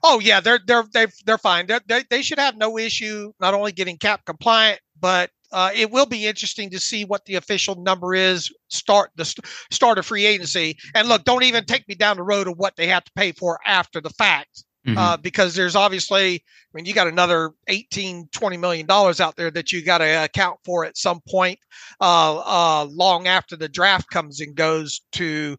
Oh 0.03 0.19
yeah, 0.21 0.41
they're 0.41 0.61
they're 0.67 0.85
they're 0.93 1.09
they're 1.27 1.39
fine. 1.39 1.67
They're, 1.67 1.81
they 1.87 2.05
they 2.09 2.23
should 2.23 2.39
have 2.39 2.57
no 2.57 2.79
issue 2.79 3.33
not 3.39 3.53
only 3.53 3.73
getting 3.73 3.99
cap 3.99 4.25
compliant, 4.25 4.81
but 4.99 5.31
uh, 5.53 5.71
it 5.75 5.91
will 5.91 6.07
be 6.07 6.27
interesting 6.27 6.71
to 6.71 6.79
see 6.79 7.05
what 7.05 7.25
the 7.25 7.37
official 7.37 7.77
number 7.77 8.15
is 8.15 8.53
start 8.69 9.11
the 9.17 9.25
start 9.71 9.99
of 9.99 10.07
free 10.07 10.27
agency. 10.27 10.77
And 10.95 11.09
look, 11.09 11.25
don't 11.25 11.45
even 11.45 11.65
take 11.65 11.87
me 11.89 11.95
down 11.95 12.17
the 12.17 12.23
road 12.23 12.49
of 12.49 12.59
what 12.59 12.77
they 12.77 12.87
have 12.89 13.05
to 13.05 13.13
pay 13.15 13.33
for 13.33 13.59
after 13.67 14.01
the 14.01 14.11
fact. 14.11 14.65
Mm-hmm. 14.87 14.99
Uh, 14.99 15.17
because 15.17 15.57
there's 15.57 15.75
obviously, 15.75 16.35
I 16.37 16.41
mean, 16.73 16.85
you 16.85 16.95
got 16.95 17.09
another 17.09 17.51
18, 17.67 18.29
20 18.31 18.57
million 18.57 18.87
dollars 18.87 19.21
out 19.21 19.35
there 19.35 19.51
that 19.51 19.73
you 19.73 19.83
got 19.83 19.99
to 19.99 20.25
account 20.25 20.61
for 20.65 20.85
at 20.85 20.97
some 20.97 21.21
point, 21.29 21.59
uh, 22.01 22.37
uh, 22.39 22.85
long 22.85 23.27
after 23.27 23.57
the 23.57 23.69
draft 23.69 24.09
comes 24.11 24.41
and 24.41 24.55
goes 24.55 25.01
to, 25.13 25.57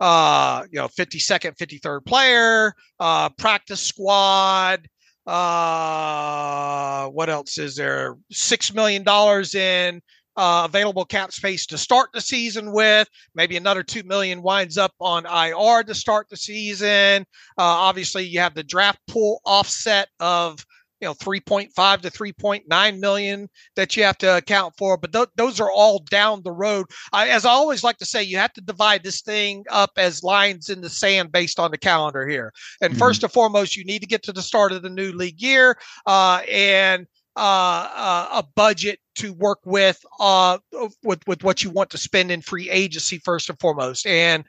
uh, 0.00 0.62
you 0.72 0.78
know, 0.78 0.88
52nd, 0.88 1.58
53rd 1.58 2.06
player, 2.06 2.72
uh, 3.00 3.28
practice 3.28 3.82
squad, 3.82 4.88
uh, 5.26 7.08
what 7.08 7.28
else 7.28 7.58
is 7.58 7.76
there? 7.76 8.16
Six 8.30 8.72
million 8.72 9.02
dollars 9.02 9.54
in 9.54 10.00
uh, 10.36 10.62
available 10.64 11.04
cap 11.04 11.32
space 11.32 11.66
to 11.66 11.78
start 11.78 12.10
the 12.12 12.20
season 12.20 12.72
with. 12.72 13.08
Maybe 13.34 13.56
another 13.56 13.82
two 13.82 14.02
million 14.04 14.42
winds 14.42 14.78
up 14.78 14.94
on 15.00 15.26
IR 15.26 15.82
to 15.84 15.94
start 15.94 16.28
the 16.30 16.36
season. 16.36 17.22
Uh, 17.58 17.62
obviously, 17.62 18.24
you 18.24 18.40
have 18.40 18.54
the 18.54 18.62
draft 18.62 19.00
pool 19.08 19.40
offset 19.44 20.08
of 20.18 20.64
you 21.00 21.08
know 21.08 21.14
3.5 21.14 22.00
to 22.02 22.10
3.9 22.10 22.98
million 22.98 23.48
that 23.76 23.96
you 23.96 24.04
have 24.04 24.18
to 24.18 24.36
account 24.36 24.74
for 24.76 24.96
but 24.96 25.12
th- 25.12 25.28
those 25.36 25.60
are 25.60 25.70
all 25.70 26.00
down 26.10 26.42
the 26.42 26.52
road. 26.52 26.86
I, 27.12 27.28
as 27.28 27.44
i 27.44 27.50
always 27.50 27.82
like 27.82 27.98
to 27.98 28.06
say 28.06 28.22
you 28.22 28.36
have 28.38 28.52
to 28.54 28.60
divide 28.60 29.02
this 29.02 29.22
thing 29.22 29.64
up 29.70 29.90
as 29.96 30.22
lines 30.22 30.68
in 30.68 30.80
the 30.80 30.90
sand 30.90 31.32
based 31.32 31.58
on 31.58 31.70
the 31.70 31.78
calendar 31.78 32.26
here. 32.26 32.52
And 32.80 32.92
mm-hmm. 32.92 32.98
first 32.98 33.22
and 33.22 33.32
foremost 33.32 33.76
you 33.76 33.84
need 33.84 34.00
to 34.00 34.06
get 34.06 34.22
to 34.24 34.32
the 34.32 34.42
start 34.42 34.72
of 34.72 34.82
the 34.82 34.90
new 34.90 35.12
league 35.12 35.40
year 35.40 35.78
uh, 36.06 36.42
and 36.50 37.06
uh, 37.36 37.88
uh, 37.94 38.28
a 38.32 38.44
budget 38.54 38.98
to 39.14 39.32
work 39.32 39.60
with 39.64 40.04
uh, 40.18 40.58
with 41.02 41.20
with 41.26 41.44
what 41.44 41.62
you 41.62 41.70
want 41.70 41.90
to 41.90 41.98
spend 41.98 42.30
in 42.30 42.42
free 42.42 42.68
agency 42.68 43.18
first 43.18 43.48
and 43.48 43.58
foremost. 43.60 44.06
And 44.06 44.44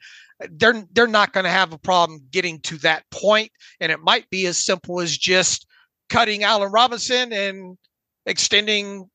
they're 0.51 0.83
they're 0.93 1.07
not 1.07 1.33
going 1.33 1.43
to 1.43 1.49
have 1.49 1.73
a 1.73 1.77
problem 1.77 2.21
getting 2.31 2.59
to 2.61 2.77
that 2.77 3.03
point 3.11 3.51
and 3.79 3.91
it 3.91 3.99
might 3.99 4.29
be 4.29 4.47
as 4.47 4.57
simple 4.57 4.99
as 4.99 5.17
just 5.17 5.67
cutting 6.11 6.43
Allen 6.43 6.71
Robinson 6.71 7.31
and 7.33 7.77
extending 8.25 9.09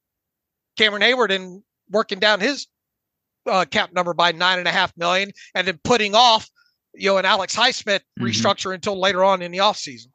Cameron 0.76 1.02
Heyward 1.02 1.30
and 1.30 1.62
working 1.90 2.18
down 2.18 2.40
his 2.40 2.66
uh, 3.46 3.66
cap 3.70 3.92
number 3.92 4.14
by 4.14 4.32
nine 4.32 4.58
and 4.58 4.66
a 4.66 4.72
half 4.72 4.92
million, 4.96 5.30
and 5.54 5.68
then 5.68 5.78
putting 5.84 6.14
off 6.14 6.48
you 6.94 7.10
know 7.10 7.18
an 7.18 7.24
Alex 7.24 7.54
Highsmith 7.54 8.00
mm-hmm. 8.18 8.24
restructure 8.24 8.74
until 8.74 8.98
later 8.98 9.22
on 9.22 9.42
in 9.42 9.52
the 9.52 9.58
offseason. 9.58 10.08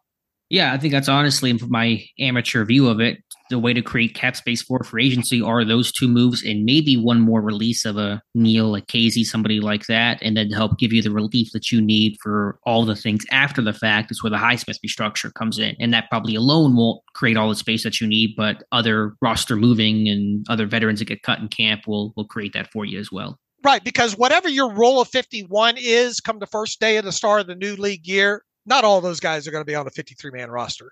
Yeah, 0.50 0.74
I 0.74 0.78
think 0.78 0.92
that's 0.92 1.08
honestly 1.08 1.58
my 1.70 2.04
amateur 2.20 2.66
view 2.66 2.90
of 2.90 3.00
it 3.00 3.24
the 3.52 3.60
way 3.60 3.74
to 3.74 3.82
create 3.82 4.16
cap 4.16 4.36
space 4.36 4.62
for 4.62 4.84
free 4.84 5.06
agency 5.06 5.42
are 5.42 5.64
those 5.64 5.92
two 5.92 6.08
moves 6.08 6.42
and 6.44 6.66
maybe 6.66 6.98
one 6.98 7.20
more 7.20 7.42
release 7.42 7.86
of 7.86 7.98
a 7.98 8.22
Neal, 8.34 8.76
a 8.76 8.82
Kazee, 8.82 9.26
somebody 9.26 9.60
like 9.60 9.86
that, 9.86 10.18
and 10.22 10.36
then 10.36 10.50
help 10.50 10.80
give 10.80 10.92
you 10.92 11.02
the 11.02 11.12
relief 11.12 11.50
that 11.54 11.72
you 11.72 11.82
need 11.82 12.18
for 12.24 12.58
all 12.66 12.86
the 12.86 12.96
things 12.96 13.26
after 13.32 13.62
the 13.62 13.74
fact 13.74 14.10
is 14.10 14.24
where 14.24 14.32
the 14.32 14.38
Highsmith 14.38 14.78
structure 14.88 15.30
comes 15.32 15.60
in. 15.60 15.76
And 15.80 15.94
that 15.94 16.10
probably 16.10 16.36
alone 16.36 16.76
won't 16.76 17.02
create 17.14 17.38
all 17.38 17.50
the 17.50 17.56
space 17.56 17.84
that 17.84 18.02
you 18.02 18.08
need, 18.08 18.34
but 18.36 18.64
other 18.72 19.14
roster 19.22 19.56
moving 19.56 20.08
and 20.08 20.46
other 20.50 20.66
veterans 20.66 21.00
that 21.00 21.06
get 21.06 21.24
cut 21.24 21.40
in 21.40 21.48
camp 21.50 21.82
will 21.86 22.14
will 22.16 22.26
create 22.26 22.54
that 22.54 22.72
for 22.72 22.86
you 22.86 23.00
as 23.00 23.12
well. 23.12 23.38
Right, 23.64 23.84
because 23.84 24.18
whatever 24.18 24.50
your 24.50 24.74
role 24.74 25.02
of 25.02 25.08
51 25.10 25.76
is 25.78 26.20
come 26.20 26.40
the 26.40 26.48
first 26.48 26.80
day 26.80 26.98
of 26.98 27.06
the 27.06 27.12
start 27.12 27.42
of 27.42 27.48
the 27.48 27.56
new 27.56 27.76
league 27.76 28.08
year, 28.08 28.44
not 28.66 28.84
all 28.84 29.02
those 29.02 29.20
guys 29.20 29.48
are 29.48 29.52
going 29.52 29.62
to 29.62 29.70
be 29.70 29.76
on 29.76 29.86
a 29.86 29.92
53 29.92 30.32
man 30.32 30.50
roster. 30.50 30.92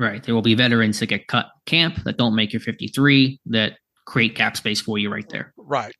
Right. 0.00 0.22
There 0.24 0.34
will 0.34 0.40
be 0.40 0.54
veterans 0.54 0.98
that 1.00 1.06
get 1.06 1.28
cut 1.28 1.50
camp 1.66 2.04
that 2.04 2.16
don't 2.16 2.34
make 2.34 2.54
your 2.54 2.60
53 2.60 3.38
that 3.46 3.74
create 4.06 4.34
cap 4.34 4.56
space 4.56 4.80
for 4.80 4.96
you 4.96 5.12
right 5.12 5.28
there. 5.28 5.52
Right. 5.58 5.94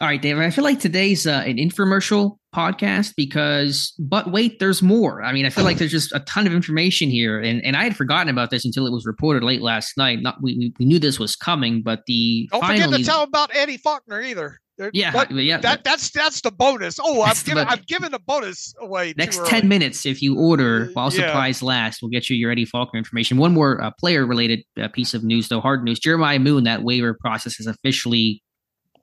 All 0.00 0.08
right, 0.08 0.20
David. 0.20 0.44
I 0.44 0.50
feel 0.50 0.64
like 0.64 0.80
today's 0.80 1.26
uh, 1.26 1.44
an 1.46 1.56
infomercial 1.56 2.36
podcast 2.54 3.14
because, 3.16 3.94
but 3.98 4.30
wait, 4.30 4.58
there's 4.58 4.82
more. 4.82 5.22
I 5.22 5.32
mean, 5.32 5.46
I 5.46 5.50
feel 5.50 5.64
like 5.64 5.78
there's 5.78 5.92
just 5.92 6.12
a 6.12 6.20
ton 6.20 6.46
of 6.46 6.52
information 6.52 7.08
here, 7.08 7.40
and 7.40 7.64
and 7.64 7.76
I 7.76 7.84
had 7.84 7.96
forgotten 7.96 8.28
about 8.28 8.50
this 8.50 8.64
until 8.64 8.86
it 8.88 8.92
was 8.92 9.06
reported 9.06 9.44
late 9.44 9.62
last 9.62 9.96
night. 9.96 10.20
Not 10.20 10.42
we 10.42 10.74
we 10.78 10.84
knew 10.84 10.98
this 10.98 11.20
was 11.20 11.36
coming, 11.36 11.80
but 11.82 12.00
the 12.06 12.48
don't 12.50 12.60
finally, 12.60 12.82
forget 12.82 12.98
to 12.98 13.04
tell 13.04 13.22
about 13.22 13.54
Eddie 13.54 13.76
Faulkner 13.76 14.20
either. 14.20 14.60
Yeah, 14.92 15.12
but 15.12 15.30
yeah. 15.32 15.58
That 15.58 15.84
that's 15.84 16.10
that's 16.10 16.40
the 16.40 16.50
bonus. 16.50 16.98
Oh, 17.00 17.22
I've 17.22 17.44
given 17.44 17.66
I've 17.66 17.86
given 17.86 18.12
the 18.12 18.18
bonus 18.18 18.74
away. 18.80 19.14
Next 19.16 19.44
ten 19.46 19.68
minutes, 19.68 20.04
if 20.04 20.20
you 20.20 20.38
order 20.38 20.90
while 20.94 21.12
yeah. 21.12 21.26
supplies 21.26 21.62
last, 21.62 22.02
we'll 22.02 22.10
get 22.10 22.28
you 22.28 22.36
your 22.36 22.50
Eddie 22.50 22.64
Faulkner 22.64 22.98
information. 22.98 23.36
One 23.38 23.52
more 23.52 23.80
uh, 23.80 23.90
player 23.92 24.26
related 24.26 24.64
uh, 24.80 24.88
piece 24.88 25.14
of 25.14 25.22
news, 25.22 25.48
though, 25.48 25.60
hard 25.60 25.84
news. 25.84 26.00
Jeremiah 26.00 26.38
Moon, 26.38 26.64
that 26.64 26.82
waiver 26.82 27.14
process 27.14 27.56
has 27.56 27.66
officially 27.66 28.42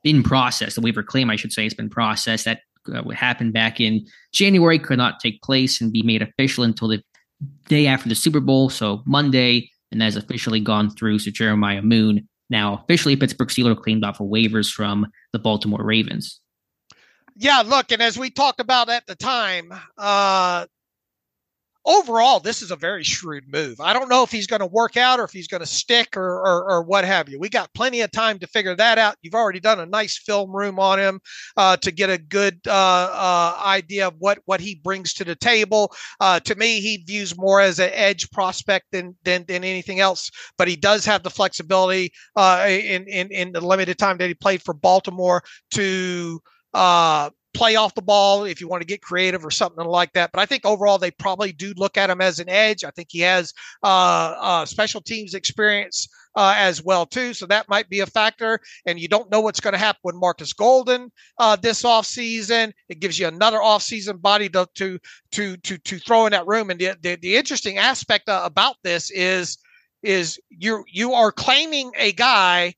been 0.02 0.22
processed. 0.22 0.74
The 0.74 0.82
waiver 0.82 1.02
claim, 1.02 1.30
I 1.30 1.36
should 1.36 1.52
say, 1.52 1.64
has 1.64 1.74
been 1.74 1.88
processed. 1.88 2.44
That 2.44 2.60
uh, 2.92 3.08
happened 3.10 3.52
back 3.52 3.80
in 3.80 4.06
January 4.32 4.78
could 4.78 4.98
not 4.98 5.20
take 5.20 5.40
place 5.42 5.80
and 5.80 5.92
be 5.92 6.02
made 6.02 6.22
official 6.22 6.64
until 6.64 6.88
the 6.88 7.02
day 7.68 7.86
after 7.86 8.08
the 8.08 8.14
Super 8.14 8.40
Bowl, 8.40 8.68
so 8.68 9.02
Monday, 9.06 9.70
and 9.90 10.00
that 10.00 10.04
has 10.06 10.16
officially 10.16 10.60
gone 10.60 10.90
through. 10.90 11.18
So 11.18 11.30
Jeremiah 11.30 11.82
Moon 11.82 12.28
now 12.52 12.84
officially 12.84 13.16
Pittsburgh 13.16 13.48
Steelers 13.48 13.82
claimed 13.82 14.04
off 14.04 14.20
of 14.20 14.28
waivers 14.28 14.72
from 14.72 15.08
the 15.32 15.40
Baltimore 15.40 15.82
Ravens. 15.82 16.40
Yeah, 17.34 17.62
look, 17.66 17.90
and 17.90 18.00
as 18.00 18.18
we 18.18 18.30
talked 18.30 18.60
about 18.60 18.88
at 18.88 19.06
the 19.06 19.16
time, 19.16 19.72
uh, 19.98 20.66
overall, 21.84 22.40
this 22.40 22.62
is 22.62 22.70
a 22.70 22.76
very 22.76 23.02
shrewd 23.02 23.44
move. 23.50 23.80
I 23.80 23.92
don't 23.92 24.08
know 24.08 24.22
if 24.22 24.30
he's 24.30 24.46
going 24.46 24.60
to 24.60 24.66
work 24.66 24.96
out 24.96 25.18
or 25.18 25.24
if 25.24 25.32
he's 25.32 25.48
going 25.48 25.60
to 25.60 25.66
stick 25.66 26.16
or, 26.16 26.38
or, 26.38 26.70
or 26.70 26.82
what 26.82 27.04
have 27.04 27.28
you. 27.28 27.38
We 27.38 27.48
got 27.48 27.72
plenty 27.74 28.00
of 28.00 28.10
time 28.10 28.38
to 28.38 28.46
figure 28.46 28.76
that 28.76 28.98
out. 28.98 29.16
You've 29.22 29.34
already 29.34 29.60
done 29.60 29.80
a 29.80 29.86
nice 29.86 30.18
film 30.18 30.54
room 30.54 30.78
on 30.78 30.98
him 30.98 31.20
uh, 31.56 31.76
to 31.78 31.90
get 31.90 32.10
a 32.10 32.18
good 32.18 32.60
uh, 32.66 32.70
uh, 32.70 33.60
idea 33.64 34.08
of 34.08 34.14
what 34.18 34.38
what 34.44 34.60
he 34.60 34.76
brings 34.76 35.12
to 35.14 35.24
the 35.24 35.34
table. 35.34 35.92
Uh, 36.20 36.40
to 36.40 36.54
me, 36.54 36.80
he 36.80 37.04
views 37.06 37.36
more 37.36 37.60
as 37.60 37.78
an 37.78 37.90
edge 37.92 38.30
prospect 38.30 38.86
than 38.92 39.16
than, 39.24 39.44
than 39.46 39.64
anything 39.64 40.00
else. 40.00 40.30
But 40.58 40.68
he 40.68 40.76
does 40.76 41.04
have 41.06 41.22
the 41.22 41.30
flexibility 41.30 42.12
uh, 42.36 42.66
in, 42.68 43.04
in 43.08 43.28
in 43.32 43.52
the 43.52 43.60
limited 43.60 43.98
time 43.98 44.18
that 44.18 44.28
he 44.28 44.34
played 44.34 44.62
for 44.62 44.74
Baltimore 44.74 45.42
to 45.72 46.40
uh, 46.74 47.30
play 47.54 47.76
off 47.76 47.94
the 47.94 48.02
ball 48.02 48.44
if 48.44 48.60
you 48.60 48.68
want 48.68 48.80
to 48.80 48.86
get 48.86 49.02
creative 49.02 49.44
or 49.44 49.50
something 49.50 49.84
like 49.84 50.12
that. 50.12 50.30
But 50.32 50.40
I 50.40 50.46
think 50.46 50.64
overall 50.64 50.98
they 50.98 51.10
probably 51.10 51.52
do 51.52 51.72
look 51.76 51.96
at 51.96 52.10
him 52.10 52.20
as 52.20 52.38
an 52.38 52.48
edge. 52.48 52.84
I 52.84 52.90
think 52.90 53.08
he 53.10 53.20
has 53.20 53.52
uh, 53.82 54.34
uh, 54.38 54.64
special 54.64 55.00
teams 55.00 55.34
experience 55.34 56.08
uh, 56.34 56.54
as 56.56 56.82
well 56.82 57.04
too, 57.04 57.34
so 57.34 57.46
that 57.46 57.68
might 57.68 57.88
be 57.90 58.00
a 58.00 58.06
factor. 58.06 58.58
And 58.86 58.98
you 58.98 59.08
don't 59.08 59.30
know 59.30 59.40
what's 59.40 59.60
going 59.60 59.72
to 59.72 59.78
happen 59.78 60.00
with 60.04 60.14
Marcus 60.14 60.52
Golden 60.52 61.12
uh, 61.38 61.56
this 61.56 61.82
offseason. 61.82 62.72
It 62.88 63.00
gives 63.00 63.18
you 63.18 63.28
another 63.28 63.58
offseason 63.58 64.20
body 64.20 64.48
to 64.50 64.66
to 64.76 64.98
to 65.32 65.56
to, 65.58 65.78
to 65.78 65.98
throw 65.98 66.26
in 66.26 66.32
that 66.32 66.46
room. 66.46 66.70
And 66.70 66.80
the, 66.80 66.96
the, 67.02 67.16
the 67.16 67.36
interesting 67.36 67.78
aspect 67.78 68.28
uh, 68.28 68.42
about 68.44 68.76
this 68.82 69.10
is 69.10 69.58
is 70.02 70.40
you 70.48 70.84
you 70.90 71.12
are 71.12 71.30
claiming 71.30 71.92
a 71.96 72.12
guy 72.12 72.74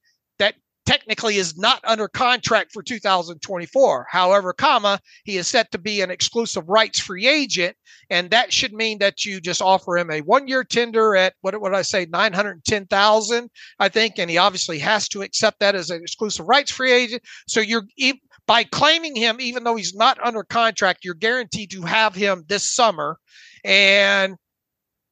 technically 0.87 1.37
is 1.37 1.57
not 1.57 1.81
under 1.85 2.09
contract 2.09 2.73
for 2.73 2.83
2024. 2.83 4.07
However, 4.11 4.53
comma, 4.53 5.01
he 5.25 5.37
is 5.37 5.49
set 5.49 5.71
to 5.73 5.79
be 5.79 6.01
an 6.01 6.11
exclusive 6.11 6.69
rights 6.69 7.01
free 7.01 7.27
agent, 7.27 7.77
and 8.11 8.31
that 8.31 8.53
should 8.53 8.73
mean 8.73 8.99
that 8.99 9.25
you 9.25 9.41
just 9.41 9.63
offer 9.63 9.97
him 9.97 10.11
a 10.11 10.21
one-year 10.21 10.65
tender 10.65 11.17
at 11.17 11.35
what 11.41 11.61
would 11.61 11.75
I 11.75 11.83
say, 11.83 12.07
910,000, 12.07 13.51
I 13.79 13.89
think, 13.89 14.19
and 14.19 14.31
he 14.31 14.39
obviously 14.39 14.79
has 14.81 15.09
to 15.09 15.23
accept 15.23 15.61
that 15.61 15.75
as 15.75 15.91
an 15.91 16.03
exclusive 16.03 16.47
rights 16.47 16.71
free 16.71 16.93
agent. 16.93 17.23
So 17.47 17.61
you're 17.61 17.85
by 18.47 18.65
claiming 18.65 19.17
him, 19.17 19.39
even 19.41 19.65
though 19.65 19.77
he's 19.77 19.95
not 19.95 20.23
under 20.23 20.43
contract, 20.45 21.05
you're 21.05 21.15
guaranteed 21.15 21.71
to 21.71 21.83
have 21.83 22.15
him 22.15 22.45
this 22.47 22.71
summer. 22.71 23.19
And 23.65 24.37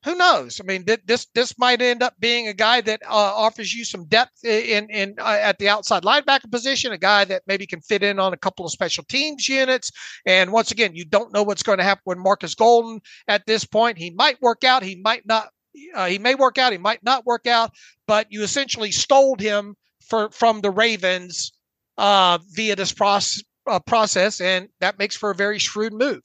who 0.04 0.16
knows? 0.16 0.60
I 0.60 0.64
mean, 0.64 0.84
th- 0.84 1.02
this 1.06 1.26
this 1.34 1.56
might 1.58 1.80
end 1.80 2.02
up 2.02 2.14
being 2.18 2.48
a 2.48 2.54
guy 2.54 2.80
that 2.80 3.02
uh, 3.04 3.08
offers 3.12 3.72
you 3.72 3.84
some 3.84 4.06
depth 4.06 4.44
in 4.44 4.88
in 4.90 5.14
uh, 5.18 5.38
at 5.40 5.58
the 5.58 5.68
outside 5.68 6.02
linebacker 6.02 6.50
position, 6.50 6.92
a 6.92 6.98
guy 6.98 7.24
that 7.24 7.42
maybe 7.46 7.66
can 7.66 7.80
fit 7.80 8.02
in 8.02 8.18
on 8.18 8.32
a 8.32 8.36
couple 8.36 8.66
of 8.66 8.72
special 8.72 9.04
teams 9.04 9.48
units. 9.48 9.92
And 10.26 10.50
once 10.50 10.72
again, 10.72 10.94
you 10.94 11.04
don't 11.04 11.32
know 11.32 11.44
what's 11.44 11.62
going 11.62 11.78
to 11.78 11.84
happen 11.84 12.02
with 12.04 12.18
Marcus 12.18 12.54
Golden 12.54 13.00
at 13.28 13.46
this 13.46 13.64
point. 13.64 13.96
He 13.96 14.10
might 14.10 14.42
work 14.42 14.64
out, 14.64 14.82
he 14.82 14.96
might 14.96 15.26
not. 15.26 15.50
Uh, 15.94 16.06
he 16.06 16.18
may 16.18 16.34
work 16.34 16.58
out, 16.58 16.72
he 16.72 16.78
might 16.78 17.02
not 17.02 17.24
work 17.24 17.46
out. 17.46 17.70
But 18.06 18.26
you 18.30 18.42
essentially 18.42 18.90
stole 18.90 19.36
him 19.38 19.76
for 20.04 20.30
from 20.30 20.60
the 20.62 20.70
Ravens 20.70 21.52
uh, 21.96 22.38
via 22.50 22.74
this 22.74 22.92
process, 22.92 23.42
uh, 23.68 23.78
process, 23.78 24.40
and 24.40 24.68
that 24.80 24.98
makes 24.98 25.16
for 25.16 25.30
a 25.30 25.34
very 25.34 25.60
shrewd 25.60 25.92
move. 25.92 26.22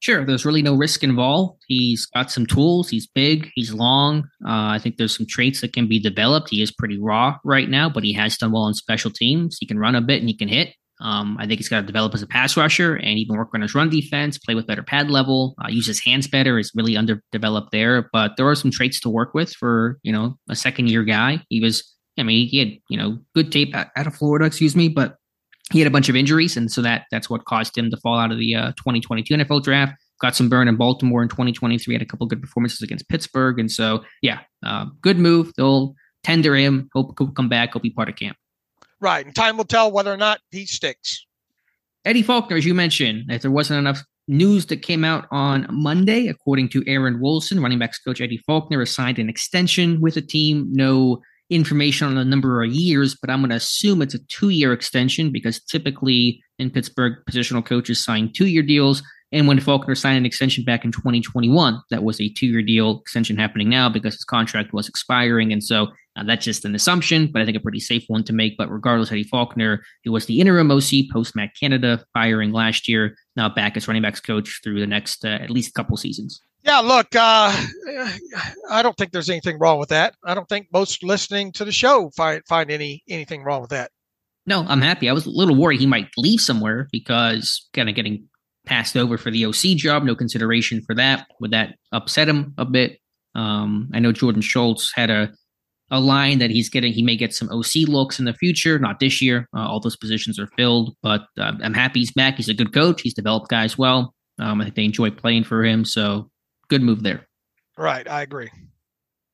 Sure, 0.00 0.24
there's 0.24 0.46
really 0.46 0.62
no 0.62 0.74
risk 0.74 1.04
involved. 1.04 1.62
He's 1.66 2.06
got 2.06 2.30
some 2.30 2.46
tools. 2.46 2.88
He's 2.88 3.06
big. 3.06 3.50
He's 3.54 3.72
long. 3.74 4.22
Uh, 4.44 4.72
I 4.72 4.78
think 4.78 4.96
there's 4.96 5.14
some 5.14 5.26
traits 5.26 5.60
that 5.60 5.74
can 5.74 5.88
be 5.88 6.00
developed. 6.00 6.48
He 6.48 6.62
is 6.62 6.72
pretty 6.72 6.98
raw 6.98 7.36
right 7.44 7.68
now, 7.68 7.90
but 7.90 8.02
he 8.02 8.14
has 8.14 8.38
done 8.38 8.50
well 8.50 8.66
in 8.66 8.72
special 8.72 9.10
teams. 9.10 9.58
He 9.60 9.66
can 9.66 9.78
run 9.78 9.94
a 9.94 10.00
bit 10.00 10.20
and 10.20 10.28
he 10.28 10.36
can 10.36 10.48
hit. 10.48 10.70
Um, 11.02 11.36
I 11.38 11.46
think 11.46 11.58
he's 11.58 11.68
got 11.68 11.80
to 11.80 11.86
develop 11.86 12.14
as 12.14 12.22
a 12.22 12.26
pass 12.26 12.56
rusher 12.56 12.94
and 12.94 13.18
even 13.18 13.36
work 13.36 13.50
on 13.54 13.62
his 13.62 13.74
run 13.74 13.88
defense, 13.88 14.38
play 14.38 14.54
with 14.54 14.66
better 14.66 14.82
pad 14.82 15.10
level, 15.10 15.54
uh, 15.62 15.68
use 15.68 15.86
his 15.86 16.02
hands 16.02 16.28
better. 16.28 16.58
Is 16.58 16.72
really 16.74 16.96
underdeveloped 16.96 17.70
there, 17.72 18.08
but 18.12 18.32
there 18.36 18.48
are 18.48 18.54
some 18.54 18.70
traits 18.70 19.00
to 19.00 19.10
work 19.10 19.32
with 19.34 19.52
for 19.52 19.98
you 20.02 20.12
know 20.12 20.36
a 20.48 20.56
second 20.56 20.90
year 20.90 21.04
guy. 21.04 21.42
He 21.48 21.60
was, 21.60 21.84
I 22.18 22.22
mean, 22.22 22.48
he 22.48 22.58
had 22.58 22.68
you 22.90 22.98
know 22.98 23.18
good 23.34 23.50
tape 23.50 23.74
out 23.74 24.06
of 24.06 24.14
Florida, 24.14 24.44
excuse 24.44 24.76
me, 24.76 24.88
but 24.88 25.16
he 25.72 25.78
had 25.78 25.86
a 25.86 25.90
bunch 25.90 26.08
of 26.08 26.16
injuries, 26.16 26.56
and 26.56 26.70
so 26.70 26.82
that 26.82 27.06
that's 27.10 27.30
what 27.30 27.44
caused 27.44 27.76
him 27.76 27.90
to 27.90 27.96
fall 27.98 28.18
out 28.18 28.32
of 28.32 28.38
the 28.38 28.54
uh, 28.54 28.72
2022 28.72 29.34
NFL 29.34 29.62
draft. 29.62 29.94
Got 30.20 30.36
some 30.36 30.48
burn 30.48 30.68
in 30.68 30.76
Baltimore 30.76 31.22
in 31.22 31.28
2023. 31.28 31.94
Had 31.94 32.02
a 32.02 32.06
couple 32.06 32.26
good 32.26 32.42
performances 32.42 32.82
against 32.82 33.08
Pittsburgh, 33.08 33.58
and 33.58 33.70
so 33.70 34.04
yeah, 34.22 34.40
uh, 34.64 34.86
good 35.00 35.18
move. 35.18 35.52
They'll 35.56 35.94
tender 36.24 36.54
him. 36.56 36.88
Hope 36.94 37.14
he'll 37.18 37.30
come 37.30 37.48
back. 37.48 37.72
He'll 37.72 37.82
be 37.82 37.90
part 37.90 38.08
of 38.08 38.16
camp. 38.16 38.36
Right, 39.00 39.24
and 39.24 39.34
time 39.34 39.56
will 39.56 39.64
tell 39.64 39.90
whether 39.90 40.12
or 40.12 40.18
not 40.18 40.40
he 40.50 40.66
sticks. 40.66 41.24
Eddie 42.04 42.22
Faulkner, 42.22 42.56
as 42.56 42.66
you 42.66 42.74
mentioned, 42.74 43.30
if 43.30 43.42
there 43.42 43.50
wasn't 43.50 43.78
enough 43.78 44.02
news 44.28 44.66
that 44.66 44.78
came 44.78 45.04
out 45.04 45.26
on 45.30 45.66
Monday, 45.70 46.28
according 46.28 46.68
to 46.70 46.84
Aaron 46.86 47.20
Wilson, 47.20 47.60
running 47.60 47.78
backs 47.78 47.98
coach 47.98 48.20
Eddie 48.20 48.42
Faulkner 48.46 48.84
signed 48.86 49.18
an 49.18 49.28
extension 49.28 50.00
with 50.00 50.14
the 50.14 50.22
team. 50.22 50.68
No 50.70 51.20
information 51.50 52.06
on 52.06 52.14
the 52.14 52.24
number 52.24 52.62
of 52.62 52.72
years, 52.72 53.16
but 53.20 53.28
I'm 53.28 53.40
going 53.40 53.50
to 53.50 53.56
assume 53.56 54.00
it's 54.00 54.14
a 54.14 54.24
two 54.26 54.50
year 54.50 54.72
extension 54.72 55.30
because 55.32 55.60
typically 55.60 56.42
in 56.58 56.70
Pittsburgh, 56.70 57.14
positional 57.28 57.64
coaches 57.64 58.02
sign 58.02 58.32
two 58.32 58.46
year 58.46 58.62
deals. 58.62 59.02
And 59.32 59.46
when 59.46 59.60
Faulkner 59.60 59.94
signed 59.94 60.18
an 60.18 60.26
extension 60.26 60.64
back 60.64 60.84
in 60.84 60.90
2021, 60.90 61.80
that 61.90 62.02
was 62.02 62.20
a 62.20 62.28
two 62.30 62.46
year 62.46 62.62
deal 62.62 62.98
extension 63.00 63.36
happening 63.36 63.68
now 63.68 63.88
because 63.88 64.14
his 64.14 64.24
contract 64.24 64.72
was 64.72 64.88
expiring. 64.88 65.52
And 65.52 65.62
so 65.62 65.88
uh, 66.16 66.24
that's 66.24 66.44
just 66.44 66.64
an 66.64 66.74
assumption, 66.74 67.30
but 67.32 67.40
I 67.40 67.44
think 67.44 67.56
a 67.56 67.60
pretty 67.60 67.80
safe 67.80 68.04
one 68.08 68.24
to 68.24 68.32
make. 68.32 68.56
But 68.56 68.70
regardless, 68.70 69.12
Eddie 69.12 69.24
Faulkner, 69.24 69.82
who 70.04 70.12
was 70.12 70.26
the 70.26 70.40
interim 70.40 70.70
OC 70.70 71.10
post 71.12 71.36
Matt 71.36 71.50
Canada 71.58 72.04
firing 72.12 72.52
last 72.52 72.88
year, 72.88 73.16
now 73.36 73.48
back 73.48 73.76
as 73.76 73.86
running 73.86 74.02
backs 74.02 74.20
coach 74.20 74.60
through 74.64 74.80
the 74.80 74.86
next 74.86 75.24
uh, 75.24 75.28
at 75.28 75.50
least 75.50 75.70
a 75.70 75.72
couple 75.74 75.96
seasons. 75.96 76.42
Yeah, 76.64 76.80
look, 76.80 77.14
uh, 77.14 77.66
I 78.70 78.82
don't 78.82 78.94
think 78.96 79.12
there's 79.12 79.30
anything 79.30 79.58
wrong 79.58 79.78
with 79.78 79.88
that. 79.90 80.14
I 80.24 80.34
don't 80.34 80.48
think 80.48 80.66
most 80.72 81.02
listening 81.02 81.52
to 81.52 81.64
the 81.64 81.72
show 81.72 82.10
find 82.16 82.42
find 82.46 82.70
any 82.70 83.02
anything 83.08 83.42
wrong 83.44 83.60
with 83.62 83.70
that. 83.70 83.90
No, 84.46 84.64
I'm 84.68 84.80
happy. 84.80 85.08
I 85.08 85.12
was 85.12 85.26
a 85.26 85.30
little 85.30 85.54
worried 85.54 85.80
he 85.80 85.86
might 85.86 86.08
leave 86.16 86.40
somewhere 86.40 86.88
because 86.92 87.68
kind 87.72 87.88
of 87.88 87.94
getting 87.94 88.28
passed 88.66 88.96
over 88.96 89.18
for 89.18 89.30
the 89.30 89.46
OC 89.46 89.76
job, 89.76 90.04
no 90.04 90.14
consideration 90.14 90.82
for 90.82 90.94
that. 90.94 91.26
Would 91.40 91.50
that 91.52 91.76
upset 91.92 92.28
him 92.28 92.54
a 92.58 92.64
bit? 92.64 92.98
Um, 93.34 93.90
I 93.94 94.00
know 94.00 94.12
Jordan 94.12 94.42
Schultz 94.42 94.92
had 94.94 95.10
a 95.10 95.32
a 95.90 96.00
line 96.00 96.38
that 96.38 96.50
he's 96.50 96.68
getting. 96.68 96.92
He 96.92 97.02
may 97.02 97.16
get 97.16 97.34
some 97.34 97.50
OC 97.50 97.88
looks 97.88 98.18
in 98.18 98.24
the 98.24 98.32
future, 98.32 98.78
not 98.78 99.00
this 99.00 99.20
year. 99.20 99.48
Uh, 99.54 99.66
all 99.66 99.80
those 99.80 99.96
positions 99.96 100.38
are 100.38 100.46
filled, 100.56 100.94
but 101.02 101.22
uh, 101.38 101.52
I'm 101.62 101.74
happy 101.74 102.00
he's 102.00 102.12
back. 102.12 102.36
He's 102.36 102.48
a 102.48 102.54
good 102.54 102.72
coach. 102.72 103.02
He's 103.02 103.14
developed 103.14 103.48
guys 103.48 103.76
well. 103.76 104.14
Um, 104.38 104.60
I 104.60 104.64
think 104.64 104.76
they 104.76 104.84
enjoy 104.84 105.10
playing 105.10 105.44
for 105.44 105.64
him. 105.64 105.84
So 105.84 106.30
good 106.68 106.82
move 106.82 107.02
there. 107.02 107.26
Right, 107.76 108.08
I 108.08 108.22
agree. 108.22 108.50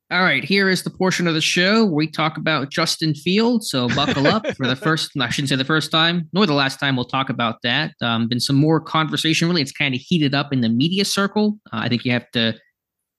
All 0.08 0.22
right, 0.22 0.44
here 0.44 0.68
is 0.68 0.84
the 0.84 0.90
portion 0.90 1.26
of 1.26 1.34
the 1.34 1.40
show 1.40 1.84
where 1.84 1.94
we 1.94 2.08
talk 2.08 2.36
about 2.36 2.70
Justin 2.70 3.12
Fields. 3.12 3.68
So 3.68 3.88
buckle 3.88 4.28
up 4.28 4.46
for 4.56 4.64
the 4.64 4.76
first, 4.84 5.10
I 5.20 5.30
shouldn't 5.30 5.48
say 5.48 5.56
the 5.56 5.64
first 5.64 5.90
time, 5.90 6.28
nor 6.32 6.46
the 6.46 6.54
last 6.54 6.78
time 6.78 6.94
we'll 6.94 7.06
talk 7.06 7.28
about 7.28 7.56
that. 7.64 7.92
Um, 8.00 8.28
been 8.28 8.38
some 8.38 8.54
more 8.54 8.80
conversation. 8.80 9.48
Really, 9.48 9.62
it's 9.62 9.72
kind 9.72 9.96
of 9.96 10.00
heated 10.00 10.32
up 10.32 10.52
in 10.52 10.60
the 10.60 10.68
media 10.68 11.04
circle. 11.04 11.58
Uh, 11.72 11.78
I 11.78 11.88
think 11.88 12.04
you 12.04 12.12
have 12.12 12.30
to 12.32 12.54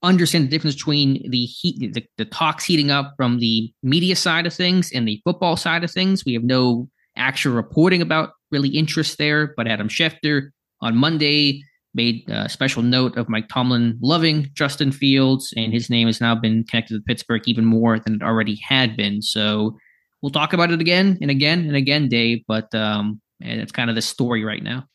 understand 0.01 0.45
the 0.45 0.49
difference 0.49 0.77
between 0.77 1.29
the 1.29 1.43
heat, 1.43 1.93
the, 1.93 2.05
the 2.17 2.23
talks 2.23 2.63
heating 2.63 2.89
up 2.89 3.15
from 3.17 3.39
the 3.39 3.69
media 3.83 4.15
side 4.15 4.47
of 4.47 4.53
things 4.53 4.89
and 4.93 5.05
the 5.05 5.19
football 5.25 5.57
side 5.57 5.83
of 5.83 5.91
things. 5.91 6.23
We 6.23 6.35
have 6.35 6.43
no 6.43 6.88
actual 7.17 7.53
reporting 7.53 8.01
about 8.01 8.31
really 8.49 8.69
interest 8.69 9.17
there, 9.17 9.53
but 9.57 9.67
Adam 9.67 9.89
Schefter 9.89 10.51
on 10.79 10.95
Monday 10.95 11.63
made 11.98 12.24
a 12.30 12.48
special 12.48 12.84
note 12.84 13.18
of 13.18 13.28
Mike 13.28 13.50
Tomlin 13.50 13.98
loving 14.02 14.50
Justin 14.54 14.91
Fields, 14.93 15.54
and 15.58 15.74
his 15.74 15.89
name 15.89 16.08
has 16.08 16.22
now 16.22 16.36
been 16.36 16.64
connected 16.64 16.93
to 16.93 17.02
Pittsburgh 17.02 17.41
even 17.45 17.66
more 17.66 18.00
than 18.00 18.16
it 18.16 18.24
already 18.24 18.58
had 18.66 18.95
been. 18.95 19.22
So 19.22 19.78
we'll 20.22 20.32
talk 20.32 20.54
about 20.54 20.72
it 20.72 20.80
again 20.80 21.18
and 21.22 21.30
again 21.30 21.60
and 21.62 21.76
again, 21.76 22.08
Dave. 22.08 22.43
But 22.48 22.74
um, 22.74 23.20
and 23.41 23.60
it's 23.60 23.74
kind 23.74 23.89
of 23.89 23.95
the 23.95 24.02
story 24.02 24.45
right 24.45 24.64
now. 24.64 24.86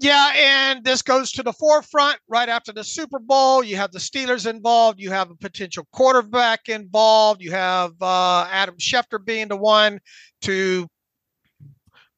Yeah, 0.00 0.32
and 0.34 0.82
this 0.82 1.02
goes 1.02 1.30
to 1.32 1.42
the 1.42 1.52
forefront 1.52 2.18
right 2.26 2.48
after 2.48 2.72
the 2.72 2.82
Super 2.82 3.18
Bowl. 3.18 3.62
You 3.62 3.76
have 3.76 3.92
the 3.92 3.98
Steelers 3.98 4.48
involved. 4.48 4.98
You 4.98 5.10
have 5.10 5.30
a 5.30 5.34
potential 5.34 5.86
quarterback 5.92 6.68
involved. 6.68 7.42
You 7.42 7.50
have 7.50 7.92
uh, 8.00 8.48
Adam 8.50 8.76
Schefter 8.78 9.22
being 9.22 9.48
the 9.48 9.58
one 9.58 10.00
to 10.42 10.88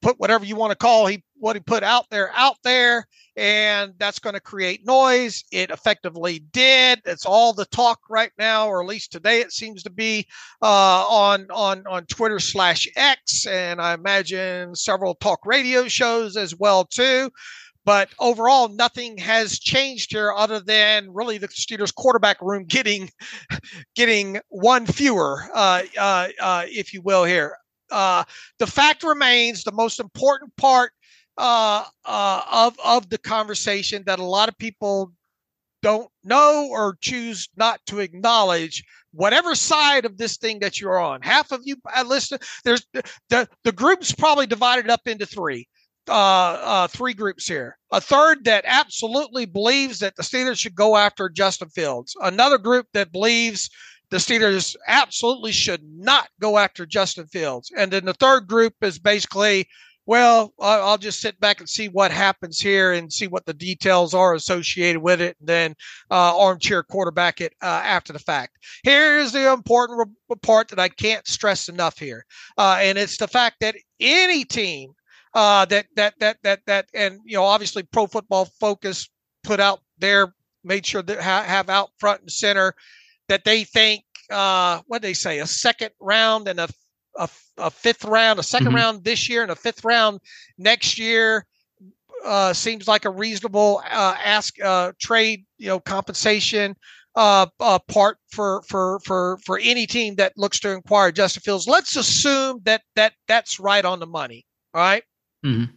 put 0.00 0.18
whatever 0.18 0.44
you 0.44 0.54
want 0.54 0.70
to 0.70 0.76
call 0.76 1.06
he 1.06 1.24
what 1.42 1.56
he 1.56 1.60
put 1.60 1.82
out 1.82 2.08
there 2.08 2.30
out 2.34 2.54
there 2.62 3.04
and 3.36 3.94
that's 3.98 4.20
going 4.20 4.34
to 4.34 4.40
create 4.40 4.86
noise. 4.86 5.42
It 5.50 5.70
effectively 5.70 6.38
did. 6.52 7.00
It's 7.04 7.26
all 7.26 7.52
the 7.52 7.64
talk 7.64 7.98
right 8.08 8.30
now 8.38 8.68
or 8.68 8.80
at 8.80 8.88
least 8.88 9.10
today 9.10 9.40
it 9.40 9.50
seems 9.50 9.82
to 9.82 9.90
be 9.90 10.24
uh, 10.62 11.04
on 11.08 11.48
on 11.50 11.84
on 11.88 12.06
twitter 12.06 12.38
slash 12.38 12.86
x 12.94 13.46
and 13.46 13.80
i 13.80 13.94
imagine 13.94 14.74
several 14.76 15.16
talk 15.16 15.40
radio 15.44 15.88
shows 15.88 16.36
as 16.36 16.54
well 16.54 16.84
too. 16.84 17.28
But 17.84 18.10
overall, 18.20 18.68
nothing 18.68 19.18
has 19.18 19.58
changed 19.58 20.12
here 20.12 20.32
other 20.32 20.60
than 20.60 21.12
really 21.12 21.38
the 21.38 21.48
Steelers 21.48 21.92
quarterback 21.92 22.40
room 22.40 22.64
getting 22.64 23.10
getting 23.96 24.40
one 24.48 24.86
fewer, 24.86 25.42
uh, 25.52 25.82
uh, 25.98 26.28
uh, 26.40 26.64
if 26.68 26.94
you 26.94 27.02
will. 27.02 27.24
Here, 27.24 27.56
uh, 27.90 28.22
the 28.60 28.68
fact 28.68 29.02
remains 29.02 29.64
the 29.64 29.72
most 29.72 29.98
important 29.98 30.56
part 30.56 30.92
uh, 31.38 31.84
uh, 32.04 32.42
of 32.50 32.76
of 32.84 33.08
the 33.08 33.18
conversation 33.18 34.02
that 34.06 34.18
a 34.18 34.24
lot 34.24 34.48
of 34.48 34.58
people 34.58 35.12
don't 35.82 36.10
know 36.22 36.68
or 36.70 36.96
choose 37.00 37.48
not 37.56 37.80
to 37.86 38.00
acknowledge 38.00 38.84
whatever 39.12 39.54
side 39.54 40.04
of 40.04 40.16
this 40.16 40.36
thing 40.36 40.60
that 40.60 40.80
you're 40.80 40.98
on 40.98 41.20
half 41.22 41.50
of 41.50 41.60
you 41.64 41.76
I 41.86 42.02
listen 42.02 42.38
there's 42.64 42.86
the 42.92 43.48
the 43.64 43.72
group's 43.72 44.12
probably 44.12 44.46
divided 44.46 44.90
up 44.90 45.00
into 45.06 45.26
three 45.26 45.66
uh, 46.08 46.12
uh, 46.12 46.86
three 46.88 47.14
groups 47.14 47.46
here. 47.46 47.78
A 47.92 48.00
third 48.00 48.44
that 48.44 48.64
absolutely 48.66 49.44
believes 49.44 50.00
that 50.00 50.16
the 50.16 50.22
Steelers 50.22 50.58
should 50.58 50.74
go 50.74 50.96
after 50.96 51.28
Justin 51.28 51.68
Fields. 51.68 52.16
Another 52.20 52.58
group 52.58 52.86
that 52.92 53.12
believes 53.12 53.70
the 54.10 54.16
Steelers 54.16 54.74
absolutely 54.88 55.52
should 55.52 55.82
not 55.84 56.28
go 56.40 56.58
after 56.58 56.86
Justin 56.86 57.26
Fields. 57.26 57.70
And 57.76 57.92
then 57.92 58.04
the 58.04 58.14
third 58.14 58.48
group 58.48 58.74
is 58.82 58.98
basically, 58.98 59.68
well, 60.12 60.52
I'll 60.60 60.98
just 60.98 61.22
sit 61.22 61.40
back 61.40 61.60
and 61.60 61.66
see 61.66 61.88
what 61.88 62.12
happens 62.12 62.60
here 62.60 62.92
and 62.92 63.10
see 63.10 63.28
what 63.28 63.46
the 63.46 63.54
details 63.54 64.12
are 64.12 64.34
associated 64.34 65.00
with 65.00 65.22
it, 65.22 65.38
and 65.40 65.48
then 65.48 65.74
uh, 66.10 66.38
armchair 66.38 66.82
quarterback 66.82 67.40
it 67.40 67.54
uh, 67.62 67.80
after 67.82 68.12
the 68.12 68.18
fact. 68.18 68.58
Here's 68.82 69.32
the 69.32 69.50
important 69.50 70.10
part 70.42 70.68
that 70.68 70.78
I 70.78 70.90
can't 70.90 71.26
stress 71.26 71.70
enough 71.70 71.98
here, 71.98 72.26
uh, 72.58 72.76
and 72.82 72.98
it's 72.98 73.16
the 73.16 73.26
fact 73.26 73.60
that 73.60 73.74
any 74.00 74.44
team 74.44 74.92
uh, 75.32 75.64
that 75.64 75.86
that 75.96 76.12
that 76.20 76.36
that 76.42 76.60
that 76.66 76.90
and 76.92 77.18
you 77.24 77.38
know 77.38 77.44
obviously 77.44 77.82
Pro 77.82 78.06
Football 78.06 78.50
Focus 78.60 79.08
put 79.42 79.60
out 79.60 79.80
there 79.96 80.34
made 80.62 80.84
sure 80.84 81.00
that 81.00 81.22
ha- 81.22 81.44
have 81.44 81.70
out 81.70 81.88
front 81.98 82.20
and 82.20 82.30
center 82.30 82.74
that 83.30 83.44
they 83.44 83.64
think 83.64 84.04
uh, 84.30 84.82
what 84.88 85.00
they 85.00 85.14
say 85.14 85.38
a 85.38 85.46
second 85.46 85.92
round 86.00 86.48
and 86.48 86.60
a 86.60 86.68
a, 87.16 87.28
a 87.58 87.70
fifth 87.70 88.04
round, 88.04 88.38
a 88.38 88.42
2nd 88.42 88.60
mm-hmm. 88.60 88.74
round 88.74 89.04
this 89.04 89.28
year 89.28 89.42
and 89.42 89.50
a 89.50 89.56
fifth 89.56 89.84
round 89.84 90.20
next 90.58 90.98
year 90.98 91.46
uh, 92.24 92.52
seems 92.52 92.86
like 92.86 93.04
a 93.04 93.10
reasonable 93.10 93.82
uh, 93.90 94.16
ask 94.22 94.60
uh, 94.62 94.92
trade, 94.98 95.44
you 95.58 95.68
know, 95.68 95.80
compensation 95.80 96.76
uh, 97.14 97.46
uh, 97.60 97.78
part 97.88 98.18
for 98.30 98.62
for 98.62 99.00
for 99.00 99.38
for 99.44 99.58
any 99.58 99.86
team 99.86 100.14
that 100.14 100.32
looks 100.36 100.58
to 100.60 100.76
acquire 100.76 101.12
Justin 101.12 101.42
Fields. 101.42 101.66
Let's 101.66 101.96
assume 101.96 102.60
that 102.64 102.82
that 102.96 103.12
that's 103.28 103.60
right 103.60 103.84
on 103.84 104.00
the 104.00 104.06
money. 104.06 104.46
All 104.72 104.80
right. 104.80 105.02
Mm-hmm. 105.44 105.74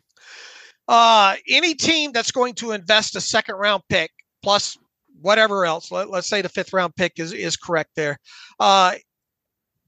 Uh, 0.87 1.35
any 1.49 1.73
team 1.73 2.11
that's 2.11 2.31
going 2.31 2.53
to 2.53 2.71
invest 2.71 3.15
a 3.15 3.21
second 3.21 3.55
round 3.55 3.83
pick 3.89 4.11
plus 4.43 4.77
whatever 5.21 5.65
else, 5.65 5.91
let, 5.91 6.07
us 6.09 6.27
say 6.27 6.41
the 6.41 6.49
fifth 6.49 6.71
round 6.71 6.95
pick 6.95 7.13
is 7.17 7.33
is 7.33 7.57
correct 7.57 7.89
there, 7.95 8.17
uh, 8.59 8.93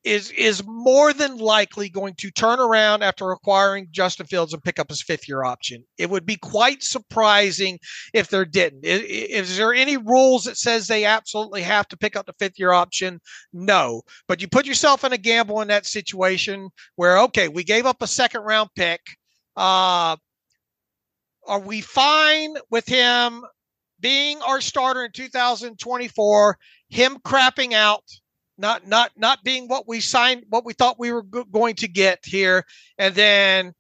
is 0.07 0.31
is 0.31 0.63
more 0.65 1.11
than 1.11 1.37
likely 1.37 1.89
going 1.89 2.15
to 2.15 2.31
turn 2.31 2.59
around 2.59 3.03
after 3.03 3.31
acquiring 3.31 3.89
Justin 3.91 4.25
Fields 4.25 4.53
and 4.53 4.63
pick 4.63 4.79
up 4.79 4.89
his 4.89 5.03
fifth 5.03 5.27
year 5.27 5.43
option. 5.43 5.83
It 5.97 6.09
would 6.09 6.25
be 6.25 6.37
quite 6.37 6.81
surprising 6.81 7.77
if 8.13 8.29
there 8.29 8.45
didn't. 8.45 8.85
Is, 8.85 9.01
is, 9.01 9.57
there 9.57 9.73
any 9.73 9.97
rules 9.97 10.45
that 10.45 10.57
says 10.57 10.87
they 10.87 11.03
absolutely 11.03 11.61
have 11.61 11.87
to 11.89 11.97
pick 11.97 12.15
up 12.15 12.25
the 12.25 12.33
fifth 12.39 12.57
year 12.57 12.71
option? 12.71 13.19
No, 13.51 14.01
but 14.27 14.41
you 14.41 14.47
put 14.47 14.65
yourself 14.65 15.03
in 15.03 15.11
a 15.11 15.17
gamble 15.17 15.61
in 15.61 15.67
that 15.67 15.85
situation 15.85 16.69
where 16.95 17.19
okay, 17.19 17.49
we 17.49 17.63
gave 17.65 17.85
up 17.85 18.01
a 18.01 18.07
second 18.07 18.41
round 18.41 18.69
pick. 18.75 19.01
Uh, 19.57 20.15
are 21.47 21.59
we 21.59 21.81
fine 21.81 22.55
with 22.71 22.87
him 22.87 23.43
being 23.99 24.41
our 24.41 24.61
starter 24.61 25.03
in 25.03 25.11
2024? 25.11 26.57
Him 26.89 27.17
crapping 27.25 27.73
out, 27.73 28.03
not 28.57 28.87
not 28.87 29.11
not 29.15 29.43
being 29.43 29.67
what 29.67 29.87
we 29.87 29.99
signed, 29.99 30.43
what 30.49 30.65
we 30.65 30.73
thought 30.73 30.99
we 30.99 31.11
were 31.11 31.23
go- 31.23 31.43
going 31.45 31.75
to 31.75 31.87
get 31.87 32.19
here, 32.23 32.63
and 32.97 33.13
then, 33.15 33.73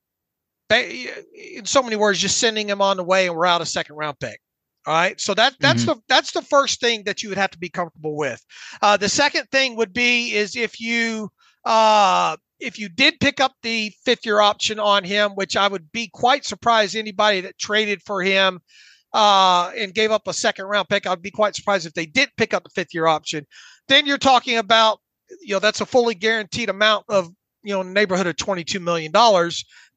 in 0.69 1.65
so 1.65 1.81
many 1.81 1.95
words, 1.95 2.19
just 2.19 2.37
sending 2.37 2.69
him 2.69 2.81
on 2.81 2.97
the 2.97 3.03
way, 3.03 3.27
and 3.27 3.35
we're 3.35 3.45
out 3.45 3.61
a 3.61 3.65
second 3.65 3.95
round 3.95 4.19
pick. 4.19 4.39
All 4.85 4.93
right, 4.93 5.19
so 5.19 5.33
that 5.33 5.55
that's 5.59 5.81
mm-hmm. 5.81 5.93
the 5.93 6.01
that's 6.07 6.31
the 6.31 6.41
first 6.41 6.79
thing 6.79 7.03
that 7.03 7.21
you 7.21 7.29
would 7.29 7.37
have 7.37 7.51
to 7.51 7.59
be 7.59 7.69
comfortable 7.69 8.15
with. 8.15 8.43
Uh, 8.81 8.95
the 8.95 9.09
second 9.09 9.47
thing 9.51 9.75
would 9.75 9.91
be 9.91 10.33
is 10.33 10.55
if 10.55 10.79
you 10.79 11.29
uh, 11.65 12.37
if 12.59 12.79
you 12.79 12.89
did 12.89 13.19
pick 13.19 13.39
up 13.39 13.53
the 13.63 13.91
fifth 14.05 14.25
year 14.25 14.39
option 14.39 14.79
on 14.79 15.03
him, 15.03 15.31
which 15.31 15.57
I 15.57 15.67
would 15.67 15.91
be 15.91 16.09
quite 16.13 16.45
surprised 16.45 16.95
anybody 16.95 17.41
that 17.41 17.57
traded 17.57 18.01
for 18.03 18.21
him 18.21 18.59
uh, 19.13 19.71
and 19.77 19.93
gave 19.93 20.11
up 20.11 20.27
a 20.27 20.33
second 20.33 20.65
round 20.65 20.89
pick, 20.89 21.05
I'd 21.05 21.21
be 21.21 21.31
quite 21.31 21.55
surprised 21.55 21.85
if 21.85 21.93
they 21.93 22.05
did 22.05 22.29
pick 22.37 22.53
up 22.53 22.63
the 22.63 22.69
fifth 22.69 22.93
year 22.93 23.07
option. 23.07 23.45
Then 23.87 24.05
you're 24.05 24.17
talking 24.17 24.57
about, 24.57 24.99
you 25.41 25.53
know, 25.53 25.59
that's 25.59 25.81
a 25.81 25.85
fully 25.85 26.15
guaranteed 26.15 26.69
amount 26.69 27.05
of, 27.09 27.29
you 27.63 27.73
know, 27.73 27.83
neighborhood 27.83 28.27
of 28.27 28.35
$22 28.35 28.81
million 28.81 29.11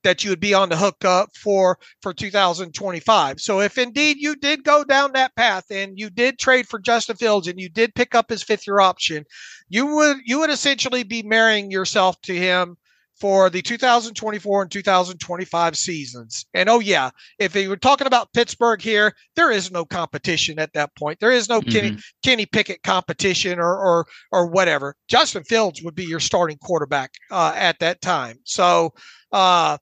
that 0.02 0.24
you 0.24 0.30
would 0.30 0.40
be 0.40 0.54
on 0.54 0.68
the 0.68 0.76
hook 0.76 1.04
up 1.04 1.28
for 1.36 1.78
for 2.00 2.14
2025. 2.14 3.40
So 3.40 3.60
if 3.60 3.76
indeed 3.78 4.16
you 4.18 4.34
did 4.36 4.64
go 4.64 4.84
down 4.84 5.12
that 5.12 5.34
path 5.36 5.64
and 5.70 5.98
you 5.98 6.10
did 6.10 6.38
trade 6.38 6.66
for 6.68 6.78
Justin 6.78 7.16
Fields 7.16 7.46
and 7.48 7.60
you 7.60 7.68
did 7.68 7.94
pick 7.94 8.14
up 8.14 8.30
his 8.30 8.42
fifth 8.42 8.66
year 8.66 8.80
option, 8.80 9.24
you 9.68 9.86
would 9.86 10.18
you 10.24 10.38
would 10.40 10.50
essentially 10.50 11.02
be 11.02 11.22
marrying 11.22 11.70
yourself 11.70 12.20
to 12.22 12.34
him 12.34 12.76
for 13.20 13.50
the 13.50 13.60
2024 13.60 14.62
and 14.62 14.70
2025 14.70 15.76
seasons. 15.76 16.46
And 16.54 16.68
oh 16.68 16.80
yeah, 16.80 17.10
if 17.38 17.54
you 17.54 17.68
were 17.68 17.76
talking 17.76 18.06
about 18.06 18.32
Pittsburgh 18.32 18.80
here, 18.80 19.14
there 19.36 19.50
is 19.50 19.70
no 19.70 19.84
competition 19.84 20.58
at 20.58 20.72
that 20.72 20.94
point. 20.96 21.20
There 21.20 21.30
is 21.30 21.48
no 21.48 21.60
mm-hmm. 21.60 21.70
Kenny 21.70 21.96
Kenny 22.24 22.46
Pickett 22.46 22.82
competition 22.82 23.58
or 23.58 23.76
or 23.76 24.06
or 24.32 24.46
whatever. 24.46 24.96
Justin 25.08 25.44
Fields 25.44 25.82
would 25.82 25.94
be 25.94 26.04
your 26.04 26.20
starting 26.20 26.58
quarterback 26.58 27.12
uh, 27.30 27.52
at 27.54 27.78
that 27.80 28.00
time. 28.00 28.38
So 28.44 28.94
uh, 29.32 29.76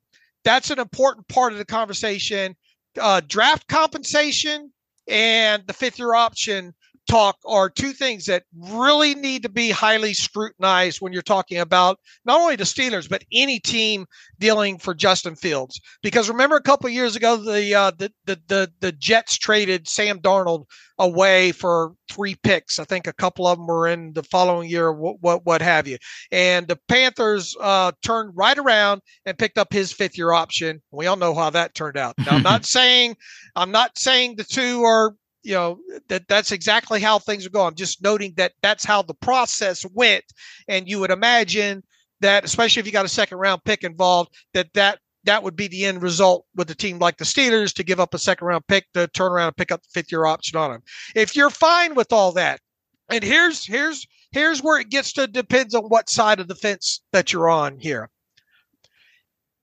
that's 0.45 0.71
an 0.71 0.81
important 0.81 1.29
part 1.29 1.53
of 1.53 1.59
the 1.59 1.65
conversation. 1.65 2.57
Uh, 3.01 3.21
draft 3.27 3.69
compensation 3.69 4.73
and 5.07 5.65
the 5.67 5.73
fifth 5.73 5.99
year 5.99 6.15
option 6.15 6.75
talk 7.09 7.37
are 7.47 7.71
two 7.71 7.93
things 7.93 8.27
that 8.27 8.45
really 8.55 9.15
need 9.15 9.43
to 9.43 9.49
be 9.49 9.71
highly 9.71 10.13
scrutinized 10.13 11.01
when 11.01 11.13
you're 11.13 11.23
talking 11.23 11.59
about 11.59 11.99
not 12.25 12.41
only 12.41 12.57
the 12.57 12.65
Steelers 12.65 13.09
but 13.09 13.25
any 13.33 13.59
team 13.59 14.07
dealing 14.39 14.79
for 14.79 14.95
Justin 14.95 15.35
Fields. 15.35 15.81
Because 16.03 16.29
remember 16.29 16.57
a 16.57 16.63
couple 16.63 16.89
years 16.91 17.17
ago 17.17 17.37
the, 17.37 17.75
uh, 17.75 17.91
the 17.99 18.13
the 18.27 18.41
the 18.47 18.73
the 18.81 18.93
Jets 18.93 19.37
traded 19.37 19.89
Sam 19.89 20.21
Darnold 20.21 20.65
away 20.99 21.53
for 21.53 21.93
three 22.11 22.35
picks. 22.35 22.79
I 22.79 22.85
think 22.85 23.07
a 23.07 23.13
couple 23.13 23.47
of 23.47 23.57
them 23.57 23.67
were 23.67 23.87
in 23.87 24.13
the 24.13 24.23
following 24.23 24.69
year, 24.69 24.93
what 24.93 25.17
what, 25.21 25.47
what 25.47 25.63
have 25.63 25.89
you. 25.89 25.99
And 26.31 26.69
the 26.69 26.79
Panthers 26.89 27.57
uh, 27.61 27.93
turned 28.03 28.33
right 28.35 28.59
around 28.59 29.01
and 29.25 29.39
picked 29.39 29.59
up 29.59 29.73
his 29.73 29.93
fifth 29.93 30.19
year 30.19 30.33
option. 30.33 30.83
We 30.91 31.07
all 31.07 31.17
know 31.17 31.35
how 31.35 31.51
that 31.51 31.75
turned 31.75 31.97
out. 31.97 32.15
Now, 32.19 32.33
I'm 32.33 32.43
not 32.43 32.67
saying 32.67 33.17
I'm 33.57 33.71
not 33.71 33.99
saying 33.99 34.37
the 34.37 34.45
two 34.45 34.83
are 34.83 35.15
you 35.49 35.55
know 35.55 35.79
that 36.09 36.29
that's 36.29 36.53
exactly 36.53 37.01
how 37.01 37.19
things 37.19 37.47
are 37.47 37.51
going. 37.51 37.69
I'm 37.69 37.75
just 37.75 38.03
noting 38.03 38.35
that 38.37 38.53
that's 38.61 38.85
how 38.85 39.01
the 39.01 39.15
process 39.15 39.87
went, 39.95 40.25
and 40.69 40.87
you 40.87 41.01
would 41.01 41.11
imagine 41.11 41.83
that, 42.21 42.45
especially 42.45 42.81
if 42.81 42.87
you 42.87 42.93
got 42.93 43.07
a 43.07 43.09
second 43.09 43.39
round 43.39 43.65
pick 43.65 43.83
involved, 43.83 44.31
that 44.53 44.75
that 44.75 44.99
that 45.25 45.43
would 45.43 45.57
be 45.57 45.67
the 45.67 45.87
end 45.87 46.03
result 46.03 46.45
with 46.55 46.71
a 46.71 46.75
team 46.75 46.99
like 46.99 47.17
the 47.17 47.25
Steelers 47.25 47.73
to 47.75 47.83
give 47.83 47.99
up 47.99 48.13
a 48.13 48.19
second 48.19 48.47
round 48.47 48.67
pick 48.67 48.93
to 48.93 49.07
turn 49.09 49.33
around 49.33 49.47
and 49.47 49.57
pick 49.57 49.73
up 49.73 49.83
the 49.83 49.89
fifth 49.95 50.13
year 50.13 50.27
option 50.27 50.59
on 50.59 50.71
him. 50.71 50.83
If 51.15 51.35
you're 51.35 51.49
fine 51.49 51.95
with 51.95 52.13
all 52.13 52.33
that, 52.33 52.61
and 53.09 53.25
here's 53.25 53.65
here's 53.65 54.07
here's 54.33 54.63
where 54.63 54.79
it 54.79 54.91
gets 54.91 55.15
to 55.15 55.27
depends 55.27 55.75
on 55.75 55.85
what 55.85 56.11
side 56.11 56.41
of 56.41 56.49
the 56.49 56.57
fence 56.57 57.01
that 57.13 57.33
you're 57.33 57.49
on 57.49 57.79
here. 57.79 58.11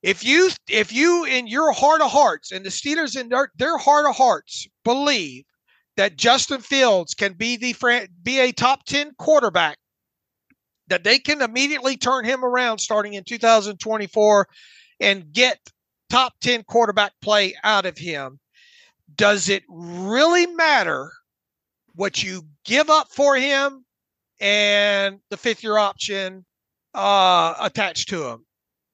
If 0.01 0.25
you 0.25 0.49
if 0.67 0.91
you 0.91 1.25
in 1.25 1.45
your 1.45 1.73
heart 1.73 2.01
of 2.01 2.09
hearts 2.09 2.51
and 2.51 2.65
the 2.65 2.69
Steelers 2.69 3.15
in 3.15 3.29
their, 3.29 3.51
their 3.55 3.77
heart 3.77 4.07
of 4.07 4.15
hearts 4.15 4.67
believe 4.83 5.45
that 5.97 6.17
Justin 6.17 6.61
Fields 6.61 7.13
can 7.13 7.33
be 7.33 7.57
the 7.57 8.07
be 8.21 8.39
a 8.39 8.51
top 8.51 8.85
10 8.85 9.13
quarterback 9.17 9.77
that 10.87 11.03
they 11.03 11.19
can 11.19 11.41
immediately 11.41 11.97
turn 11.97 12.25
him 12.25 12.43
around 12.43 12.79
starting 12.79 13.13
in 13.13 13.23
2024 13.23 14.47
and 14.99 15.33
get 15.33 15.59
top 16.09 16.33
10 16.41 16.63
quarterback 16.63 17.13
play 17.21 17.55
out 17.63 17.85
of 17.85 17.97
him. 17.97 18.39
Does 19.15 19.49
it 19.49 19.63
really 19.69 20.45
matter 20.47 21.11
what 21.95 22.21
you 22.21 22.43
give 22.65 22.89
up 22.89 23.11
for 23.11 23.35
him 23.35 23.85
and 24.39 25.19
the 25.29 25.37
fifth 25.37 25.63
year 25.63 25.77
option 25.77 26.45
uh, 26.93 27.55
attached 27.59 28.09
to 28.09 28.23
him 28.25 28.45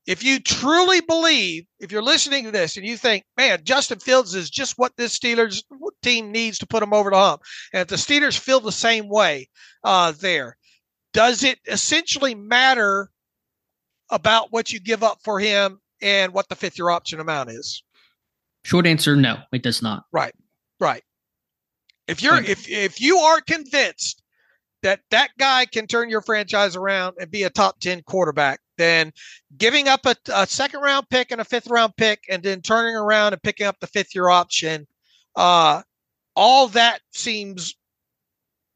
if 0.08 0.24
you 0.24 0.40
truly 0.40 1.02
believe, 1.02 1.66
if 1.80 1.92
you're 1.92 2.02
listening 2.02 2.46
to 2.46 2.52
this 2.52 2.76
and 2.78 2.86
you 2.86 2.98
think, 2.98 3.24
man, 3.38 3.60
Justin 3.64 4.00
Fields 4.00 4.34
is 4.34 4.50
just 4.50 4.78
what 4.78 4.96
this 4.98 5.18
Steelers 5.18 5.64
team 6.02 6.32
needs 6.32 6.58
to 6.60 6.68
put 6.68 6.82
him 6.82 6.94
over 6.94 7.12
the 7.12 7.18
hump, 7.18 7.42
and 7.74 7.82
if 7.82 7.88
the 7.88 7.96
Steelers 7.96 8.38
feel 8.38 8.60
the 8.60 8.72
same 8.72 9.10
way 9.10 9.48
uh, 9.84 10.12
there, 10.12 10.58
does 11.14 11.44
it 11.44 11.60
essentially 11.68 12.34
matter 12.34 13.12
about 14.10 14.52
what 14.52 14.72
you 14.72 14.80
give 14.80 15.04
up 15.04 15.20
for 15.24 15.40
him 15.40 15.80
and 16.02 16.34
what 16.34 16.50
the 16.50 16.56
fifth 16.56 16.78
year 16.78 16.90
option 16.90 17.20
amount 17.20 17.50
is? 17.50 17.84
Short 18.64 18.88
answer, 18.88 19.16
no, 19.16 19.38
it 19.52 19.64
does 19.64 19.82
not. 19.82 20.06
Right, 20.12 20.34
right. 20.80 21.04
If 22.08 22.22
you're 22.22 22.38
if 22.38 22.68
if 22.70 23.00
you 23.00 23.18
are 23.18 23.40
convinced 23.42 24.22
that 24.82 25.02
that 25.12 25.30
guy 25.38 25.66
can 25.66 25.88
turn 25.88 26.10
your 26.10 26.22
franchise 26.22 26.76
around 26.76 27.16
and 27.20 27.30
be 27.30 27.44
a 27.44 27.50
top 27.50 27.80
10 27.80 28.02
quarterback, 28.04 28.60
then 28.78 29.12
giving 29.58 29.88
up 29.88 30.06
a, 30.06 30.16
a 30.34 30.48
second 30.48 30.82
round 30.82 31.10
pick 31.10 31.32
and 31.32 31.42
a 31.42 31.46
fifth 31.46 31.68
round 31.68 31.96
pick 31.98 32.24
and 32.30 32.44
then 32.44 32.62
turning 32.62 32.96
around 32.96 33.34
and 33.34 33.44
picking 33.44 33.68
up 33.68 33.80
the 33.80 33.88
fifth 33.88 34.16
year 34.16 34.30
option, 34.30 34.88
uh, 35.36 35.82
all 36.36 36.68
that 36.70 37.02
seems 37.12 37.76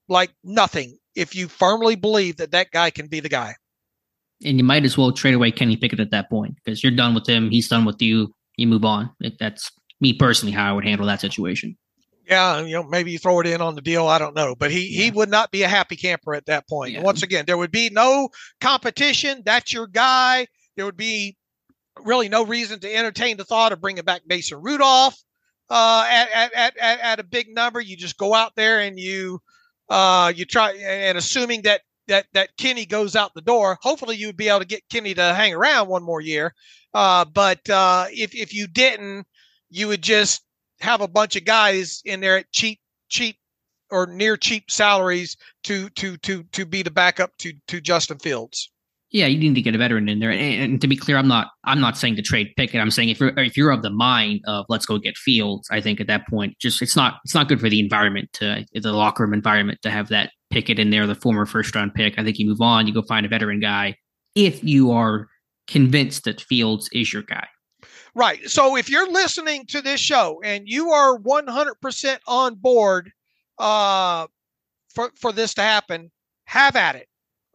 like 0.07 0.31
nothing 0.43 0.97
if 1.15 1.35
you 1.35 1.47
firmly 1.47 1.95
believe 1.95 2.37
that 2.37 2.51
that 2.51 2.71
guy 2.71 2.89
can 2.89 3.07
be 3.07 3.19
the 3.19 3.29
guy. 3.29 3.55
And 4.43 4.57
you 4.57 4.63
might 4.63 4.83
as 4.83 4.97
well 4.97 5.11
trade 5.11 5.33
away 5.33 5.51
Kenny 5.51 5.77
Pickett 5.77 5.99
at 5.99 6.11
that 6.11 6.29
point 6.29 6.55
because 6.63 6.83
you're 6.83 6.91
done 6.91 7.15
with 7.15 7.27
him. 7.27 7.49
He's 7.49 7.69
done 7.69 7.85
with 7.85 8.01
you. 8.01 8.33
You 8.57 8.67
move 8.67 8.85
on. 8.85 9.09
That's 9.39 9.71
me 10.01 10.13
personally 10.13 10.51
how 10.51 10.69
I 10.69 10.73
would 10.73 10.85
handle 10.85 11.07
that 11.07 11.21
situation 11.21 11.77
yeah, 12.27 12.61
you 12.61 12.73
know, 12.73 12.83
maybe 12.83 13.11
you 13.11 13.19
throw 13.19 13.39
it 13.39 13.47
in 13.47 13.61
on 13.61 13.75
the 13.75 13.81
deal. 13.81 14.07
I 14.07 14.17
don't 14.17 14.35
know, 14.35 14.55
but 14.55 14.71
he 14.71 14.87
yeah. 14.87 15.03
he 15.03 15.11
would 15.11 15.29
not 15.29 15.51
be 15.51 15.63
a 15.63 15.67
happy 15.67 15.95
camper 15.95 16.33
at 16.33 16.45
that 16.47 16.67
point. 16.67 16.93
Yeah. 16.93 17.01
Once 17.01 17.23
again, 17.23 17.45
there 17.45 17.57
would 17.57 17.71
be 17.71 17.89
no 17.89 18.29
competition. 18.61 19.41
That's 19.45 19.73
your 19.73 19.87
guy. 19.87 20.47
There 20.75 20.85
would 20.85 20.97
be 20.97 21.37
really 22.03 22.29
no 22.29 22.45
reason 22.45 22.79
to 22.79 22.93
entertain 22.93 23.37
the 23.37 23.45
thought 23.45 23.71
of 23.71 23.81
bringing 23.81 24.03
back 24.03 24.21
Mason 24.27 24.61
Rudolph 24.61 25.17
uh, 25.69 26.05
at, 26.09 26.53
at, 26.53 26.77
at, 26.77 26.99
at 26.99 27.19
a 27.19 27.23
big 27.23 27.53
number. 27.53 27.79
You 27.79 27.95
just 27.95 28.17
go 28.17 28.33
out 28.33 28.53
there 28.55 28.79
and 28.79 28.99
you 28.99 29.39
uh, 29.89 30.33
you 30.35 30.45
try 30.45 30.71
and 30.73 31.17
assuming 31.17 31.63
that 31.63 31.81
that 32.07 32.25
that 32.33 32.49
Kenny 32.57 32.85
goes 32.85 33.15
out 33.15 33.33
the 33.33 33.41
door. 33.41 33.77
Hopefully, 33.81 34.15
you 34.15 34.27
would 34.27 34.37
be 34.37 34.49
able 34.49 34.59
to 34.59 34.65
get 34.65 34.87
Kenny 34.89 35.13
to 35.13 35.33
hang 35.33 35.53
around 35.53 35.87
one 35.87 36.03
more 36.03 36.21
year. 36.21 36.53
Uh, 36.93 37.25
but 37.25 37.67
uh, 37.69 38.05
if 38.09 38.35
if 38.35 38.53
you 38.53 38.67
didn't, 38.67 39.25
you 39.69 39.87
would 39.87 40.01
just 40.01 40.44
have 40.81 41.01
a 41.01 41.07
bunch 41.07 41.35
of 41.35 41.45
guys 41.45 42.01
in 42.05 42.19
there 42.19 42.37
at 42.37 42.51
cheap, 42.51 42.79
cheap 43.09 43.37
or 43.91 44.07
near 44.07 44.35
cheap 44.35 44.69
salaries 44.69 45.37
to 45.63 45.89
to 45.91 46.17
to 46.17 46.43
to 46.43 46.65
be 46.65 46.81
the 46.81 46.91
backup 46.91 47.37
to 47.37 47.53
to 47.67 47.81
Justin 47.81 48.19
Fields. 48.19 48.71
Yeah, 49.11 49.27
you 49.27 49.37
need 49.37 49.55
to 49.55 49.61
get 49.61 49.75
a 49.75 49.77
veteran 49.77 50.09
in 50.09 50.19
there. 50.19 50.31
And, 50.31 50.61
and, 50.61 50.81
to 50.81 50.87
be 50.87 50.97
clear, 50.97 51.15
I'm 51.15 51.27
not 51.27 51.47
I'm 51.63 51.79
not 51.79 51.97
saying 51.97 52.17
to 52.17 52.21
trade 52.21 52.51
Pickett. 52.57 52.81
I'm 52.81 52.91
saying 52.91 53.09
if 53.09 53.19
you're 53.19 53.37
if 53.39 53.55
you're 53.55 53.71
of 53.71 53.81
the 53.81 53.89
mind 53.89 54.41
of 54.45 54.65
let's 54.67 54.85
go 54.85 54.97
get 54.97 55.15
Fields, 55.15 55.67
I 55.71 55.79
think 55.79 56.01
at 56.01 56.07
that 56.07 56.27
point, 56.27 56.57
just 56.59 56.81
it's 56.81 56.95
not 56.95 57.15
it's 57.23 57.35
not 57.35 57.47
good 57.47 57.61
for 57.61 57.69
the 57.69 57.79
environment 57.79 58.33
to 58.33 58.65
the 58.73 58.91
locker 58.91 59.23
room 59.23 59.33
environment 59.33 59.79
to 59.83 59.91
have 59.91 60.09
that 60.09 60.31
Pickett 60.49 60.79
in 60.79 60.89
there, 60.89 61.07
the 61.07 61.15
former 61.15 61.45
first 61.45 61.73
round 61.75 61.93
pick. 61.93 62.15
I 62.17 62.23
think 62.23 62.39
you 62.39 62.47
move 62.47 62.61
on, 62.61 62.87
you 62.87 62.93
go 62.93 63.03
find 63.03 63.25
a 63.25 63.29
veteran 63.29 63.59
guy 63.59 63.95
if 64.35 64.63
you 64.63 64.91
are 64.91 65.27
convinced 65.67 66.25
that 66.25 66.41
Fields 66.41 66.89
is 66.91 67.13
your 67.13 67.23
guy. 67.23 67.47
Right. 68.15 68.49
So 68.49 68.77
if 68.77 68.89
you're 68.89 69.11
listening 69.11 69.65
to 69.67 69.81
this 69.81 69.99
show 69.99 70.41
and 70.43 70.63
you 70.67 70.91
are 70.91 71.19
100% 71.19 72.17
on 72.27 72.55
board 72.55 73.11
uh, 73.59 74.27
for, 74.93 75.11
for 75.19 75.33
this 75.33 75.53
to 75.55 75.61
happen, 75.61 76.09
have 76.45 76.77
at 76.77 76.95
it. 76.95 77.07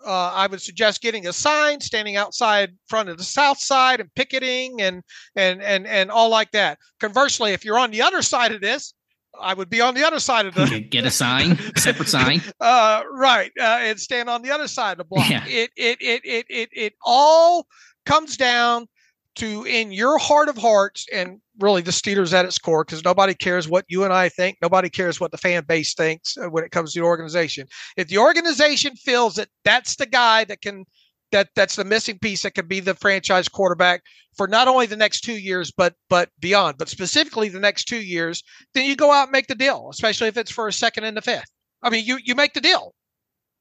Uh, 0.04 0.32
I 0.34 0.46
would 0.46 0.62
suggest 0.62 1.02
getting 1.02 1.26
a 1.26 1.32
sign, 1.32 1.80
standing 1.80 2.16
outside 2.16 2.74
front 2.88 3.08
of 3.08 3.18
the 3.18 3.24
south 3.24 3.58
side 3.58 4.00
and 4.00 4.12
picketing 4.14 4.80
and 4.80 5.02
and 5.36 5.62
and 5.62 5.86
and 5.86 6.10
all 6.10 6.30
like 6.30 6.50
that. 6.52 6.78
Conversely, 7.00 7.52
if 7.52 7.66
you're 7.66 7.78
on 7.78 7.90
the 7.90 8.00
other 8.00 8.22
side 8.22 8.52
of 8.52 8.62
this, 8.62 8.94
I 9.38 9.52
would 9.52 9.68
be 9.68 9.82
on 9.82 9.94
the 9.94 10.06
other 10.06 10.18
side 10.18 10.46
of 10.46 10.54
the 10.54 10.80
get 10.90 11.04
a 11.04 11.10
sign, 11.10 11.58
separate 11.76 12.08
sign. 12.08 12.40
Uh, 12.60 13.02
right, 13.12 13.50
uh, 13.58 13.78
and 13.80 14.00
stand 14.00 14.28
on 14.30 14.42
the 14.42 14.50
other 14.50 14.68
side 14.68 14.92
of 14.92 14.98
the 14.98 15.04
block. 15.04 15.28
Yeah. 15.28 15.44
It, 15.46 15.70
it 15.76 15.98
it 16.00 16.22
it 16.24 16.46
it 16.48 16.68
it 16.72 16.92
all 17.04 17.66
comes 18.06 18.38
down 18.38 18.86
to 19.40 19.64
in 19.64 19.90
your 19.90 20.18
heart 20.18 20.48
of 20.48 20.56
hearts 20.56 21.06
and 21.12 21.40
really 21.58 21.82
the 21.82 21.90
Steelers 21.90 22.32
at 22.32 22.44
its 22.44 22.58
core 22.58 22.84
because 22.84 23.04
nobody 23.04 23.34
cares 23.34 23.68
what 23.68 23.84
you 23.88 24.04
and 24.04 24.12
I 24.12 24.28
think 24.28 24.58
nobody 24.60 24.90
cares 24.90 25.18
what 25.18 25.30
the 25.30 25.38
fan 25.38 25.64
base 25.64 25.94
thinks 25.94 26.36
uh, 26.36 26.48
when 26.48 26.62
it 26.62 26.70
comes 26.70 26.92
to 26.92 27.00
the 27.00 27.06
organization. 27.06 27.66
If 27.96 28.08
the 28.08 28.18
organization 28.18 28.96
feels 28.96 29.34
that 29.34 29.48
that's 29.64 29.96
the 29.96 30.06
guy 30.06 30.44
that 30.44 30.60
can 30.60 30.84
that 31.32 31.48
that's 31.54 31.76
the 31.76 31.84
missing 31.84 32.18
piece 32.18 32.42
that 32.42 32.54
can 32.54 32.66
be 32.66 32.80
the 32.80 32.94
franchise 32.94 33.48
quarterback 33.48 34.02
for 34.36 34.46
not 34.46 34.68
only 34.68 34.86
the 34.86 34.96
next 34.96 35.22
2 35.22 35.34
years 35.34 35.72
but 35.74 35.94
but 36.08 36.28
beyond 36.38 36.76
but 36.76 36.88
specifically 36.88 37.48
the 37.48 37.60
next 37.60 37.84
2 37.84 37.96
years 37.96 38.42
then 38.74 38.84
you 38.84 38.96
go 38.96 39.10
out 39.10 39.24
and 39.24 39.32
make 39.32 39.46
the 39.46 39.54
deal 39.54 39.88
especially 39.90 40.28
if 40.28 40.36
it's 40.36 40.50
for 40.50 40.68
a 40.68 40.72
second 40.72 41.04
and 41.04 41.16
a 41.16 41.22
fifth. 41.22 41.50
I 41.82 41.90
mean 41.90 42.04
you 42.04 42.18
you 42.24 42.34
make 42.34 42.52
the 42.52 42.60
deal. 42.60 42.94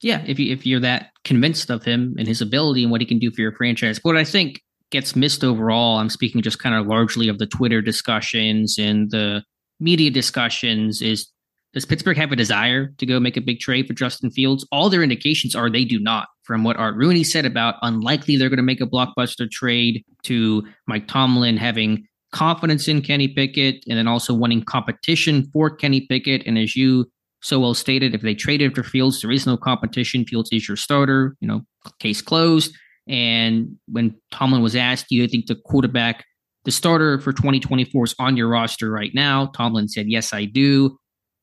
Yeah 0.02 0.24
if 0.28 0.40
you 0.40 0.52
if 0.52 0.66
you're 0.66 0.82
that 0.82 1.12
convinced 1.24 1.70
of 1.70 1.84
him 1.84 2.16
and 2.18 2.28
his 2.28 2.42
ability 2.42 2.84
and 2.84 2.92
what 2.92 3.02
he 3.02 3.08
can 3.08 3.20
do 3.20 3.32
for 3.32 3.42
your 3.42 3.54
franchise. 3.54 4.00
But 4.04 4.18
I 4.18 4.26
think 4.26 4.62
gets 4.92 5.16
missed 5.16 5.44
overall. 5.44 5.98
I'm 5.98 6.10
speaking 6.10 6.42
just 6.42 6.60
kind 6.60 6.76
of 6.76 6.88
largely 6.88 7.28
of 7.28 7.38
the 7.38 7.46
Twitter 7.46 7.82
discussions 7.82 8.78
and 8.78 9.12
the 9.12 9.44
media 9.80 10.12
discussions 10.12 11.02
is 11.02 11.28
does 11.74 11.86
Pittsburgh 11.86 12.18
have 12.18 12.32
a 12.32 12.36
desire 12.36 12.88
to 12.98 13.06
go 13.06 13.20
make 13.20 13.38
a 13.38 13.42
big 13.42 13.60
trade 13.60 13.88
for 13.88 13.94
Justin 13.94 14.32
Fields? 14.32 14.68
All 14.72 14.90
their 14.90 15.04
indications 15.04 15.56
are 15.56 15.70
they 15.70 15.86
do 15.86 16.00
not. 16.00 16.28
From 16.44 16.64
what 16.64 16.78
Art 16.78 16.96
Rooney 16.96 17.24
said 17.24 17.46
about 17.46 17.76
unlikely 17.84 18.36
they're 18.36 18.50
going 18.50 18.58
to 18.58 18.64
make 18.64 18.82
a 18.82 18.88
blockbuster 18.88 19.50
trade 19.50 20.04
to 20.24 20.68
Mike 20.88 21.08
Tomlin 21.08 21.58
having 21.58 22.08
confidence 22.32 22.88
in 22.88 23.02
Kenny 23.02 23.28
Pickett 23.28 23.84
and 23.88 23.98
then 23.98 24.08
also 24.08 24.34
wanting 24.34 24.64
competition 24.64 25.48
for 25.54 25.70
Kenny 25.70 26.02
Pickett. 26.02 26.44
And 26.48 26.58
as 26.58 26.76
you 26.76 27.06
so 27.42 27.60
well 27.60 27.74
stated, 27.74 28.16
if 28.16 28.22
they 28.22 28.34
traded 28.34 28.76
for 28.76 28.84
Fields, 28.84 29.22
there 29.22 29.32
is 29.32 29.46
no 29.46 29.58
competition. 29.58 30.26
Fields 30.26 30.50
is 30.52 30.68
your 30.68 30.78
starter, 30.78 31.36
you 31.40 31.48
know, 31.48 31.62
case 32.00 32.22
closed. 32.22 32.76
And 33.10 33.78
when 33.88 34.16
Tomlin 34.32 34.62
was 34.62 34.76
asked, 34.76 35.08
do 35.10 35.16
you 35.16 35.28
think 35.28 35.48
the 35.48 35.56
quarterback, 35.56 36.24
the 36.64 36.72
starter 36.72 37.20
for 37.20 37.34
2024 37.34 38.06
is 38.06 38.16
on 38.20 38.38
your 38.38 38.48
roster 38.48 38.92
right 38.92 39.12
now? 39.16 39.48
Tomlin 39.48 39.90
said, 39.90 40.08
yes, 40.08 40.32
I 40.32 40.46
do. 40.46 40.98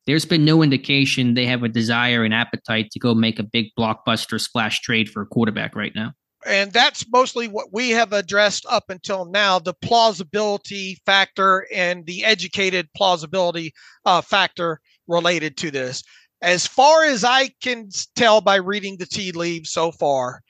There's 0.07 0.25
been 0.25 0.45
no 0.45 0.63
indication 0.63 1.35
they 1.35 1.47
have 1.47 1.65
a 1.65 1.69
desire 1.69 2.23
and 2.23 2.33
appetite 2.33 2.93
to 2.93 3.01
go 3.01 3.15
make 3.15 3.41
a 3.41 3.43
big 3.43 3.67
blockbuster 3.77 4.41
splash 4.41 4.81
trade 4.81 5.11
for 5.11 5.23
a 5.23 5.27
quarterback 5.27 5.75
right 5.75 5.93
now. 5.97 6.13
And 6.47 6.73
that's 6.73 7.05
mostly 7.11 7.49
what 7.49 7.73
we 7.73 7.91
have 7.91 8.13
addressed 8.13 8.65
up 8.71 8.85
until 8.89 9.25
now 9.25 9.59
the 9.59 9.75
plausibility 9.75 11.01
factor 11.05 11.67
and 11.75 12.07
the 12.07 12.25
educated 12.25 12.89
plausibility 12.97 13.73
uh, 14.05 14.21
factor 14.21 14.81
related 15.09 15.57
to 15.57 15.73
this. 15.73 16.05
As 16.43 16.65
far 16.65 17.05
as 17.05 17.25
I 17.25 17.51
can 17.61 17.89
tell 18.15 18.41
by 18.41 18.57
reading 18.57 18.99
the 18.99 19.07
tea 19.07 19.33
leaves 19.33 19.73
so 19.73 19.91
far, 19.91 20.43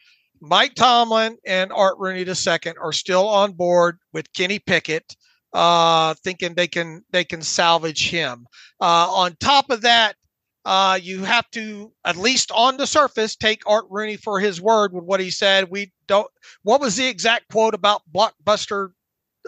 Mike 0.49 0.75
Tomlin 0.75 1.39
and 1.45 1.73
Art 1.73 1.97
Rooney 1.99 2.21
II 2.21 2.75
are 2.81 2.93
still 2.93 3.29
on 3.29 3.53
board 3.53 3.99
with 4.13 4.33
Kenny 4.33 4.59
Pickett, 4.59 5.17
uh, 5.53 6.15
thinking 6.23 6.55
they 6.55 6.69
can 6.69 7.03
they 7.11 7.25
can 7.25 7.43
salvage 7.43 8.11
him. 8.11 8.47
Uh, 8.81 9.11
on 9.11 9.37
top 9.41 9.71
of 9.71 9.83
that, 9.83 10.15
uh, 10.65 10.99
you 11.01 11.25
have 11.25 11.51
to 11.53 11.93
at 12.05 12.17
least 12.17 12.51
on 12.53 12.77
the 12.77 12.87
surface 12.87 13.37
take 13.37 13.63
Art 13.67 13.87
Rooney 13.91 14.17
for 14.17 14.41
his 14.41 14.61
word 14.61 14.93
with 14.93 15.05
what 15.05 15.21
he 15.21 15.31
said. 15.31 15.71
We 15.71 15.93
don't. 16.07 16.29
What 16.63 16.81
was 16.81 16.97
the 16.97 17.07
exact 17.07 17.49
quote 17.51 17.75
about 17.75 18.03
blockbuster 18.15 18.91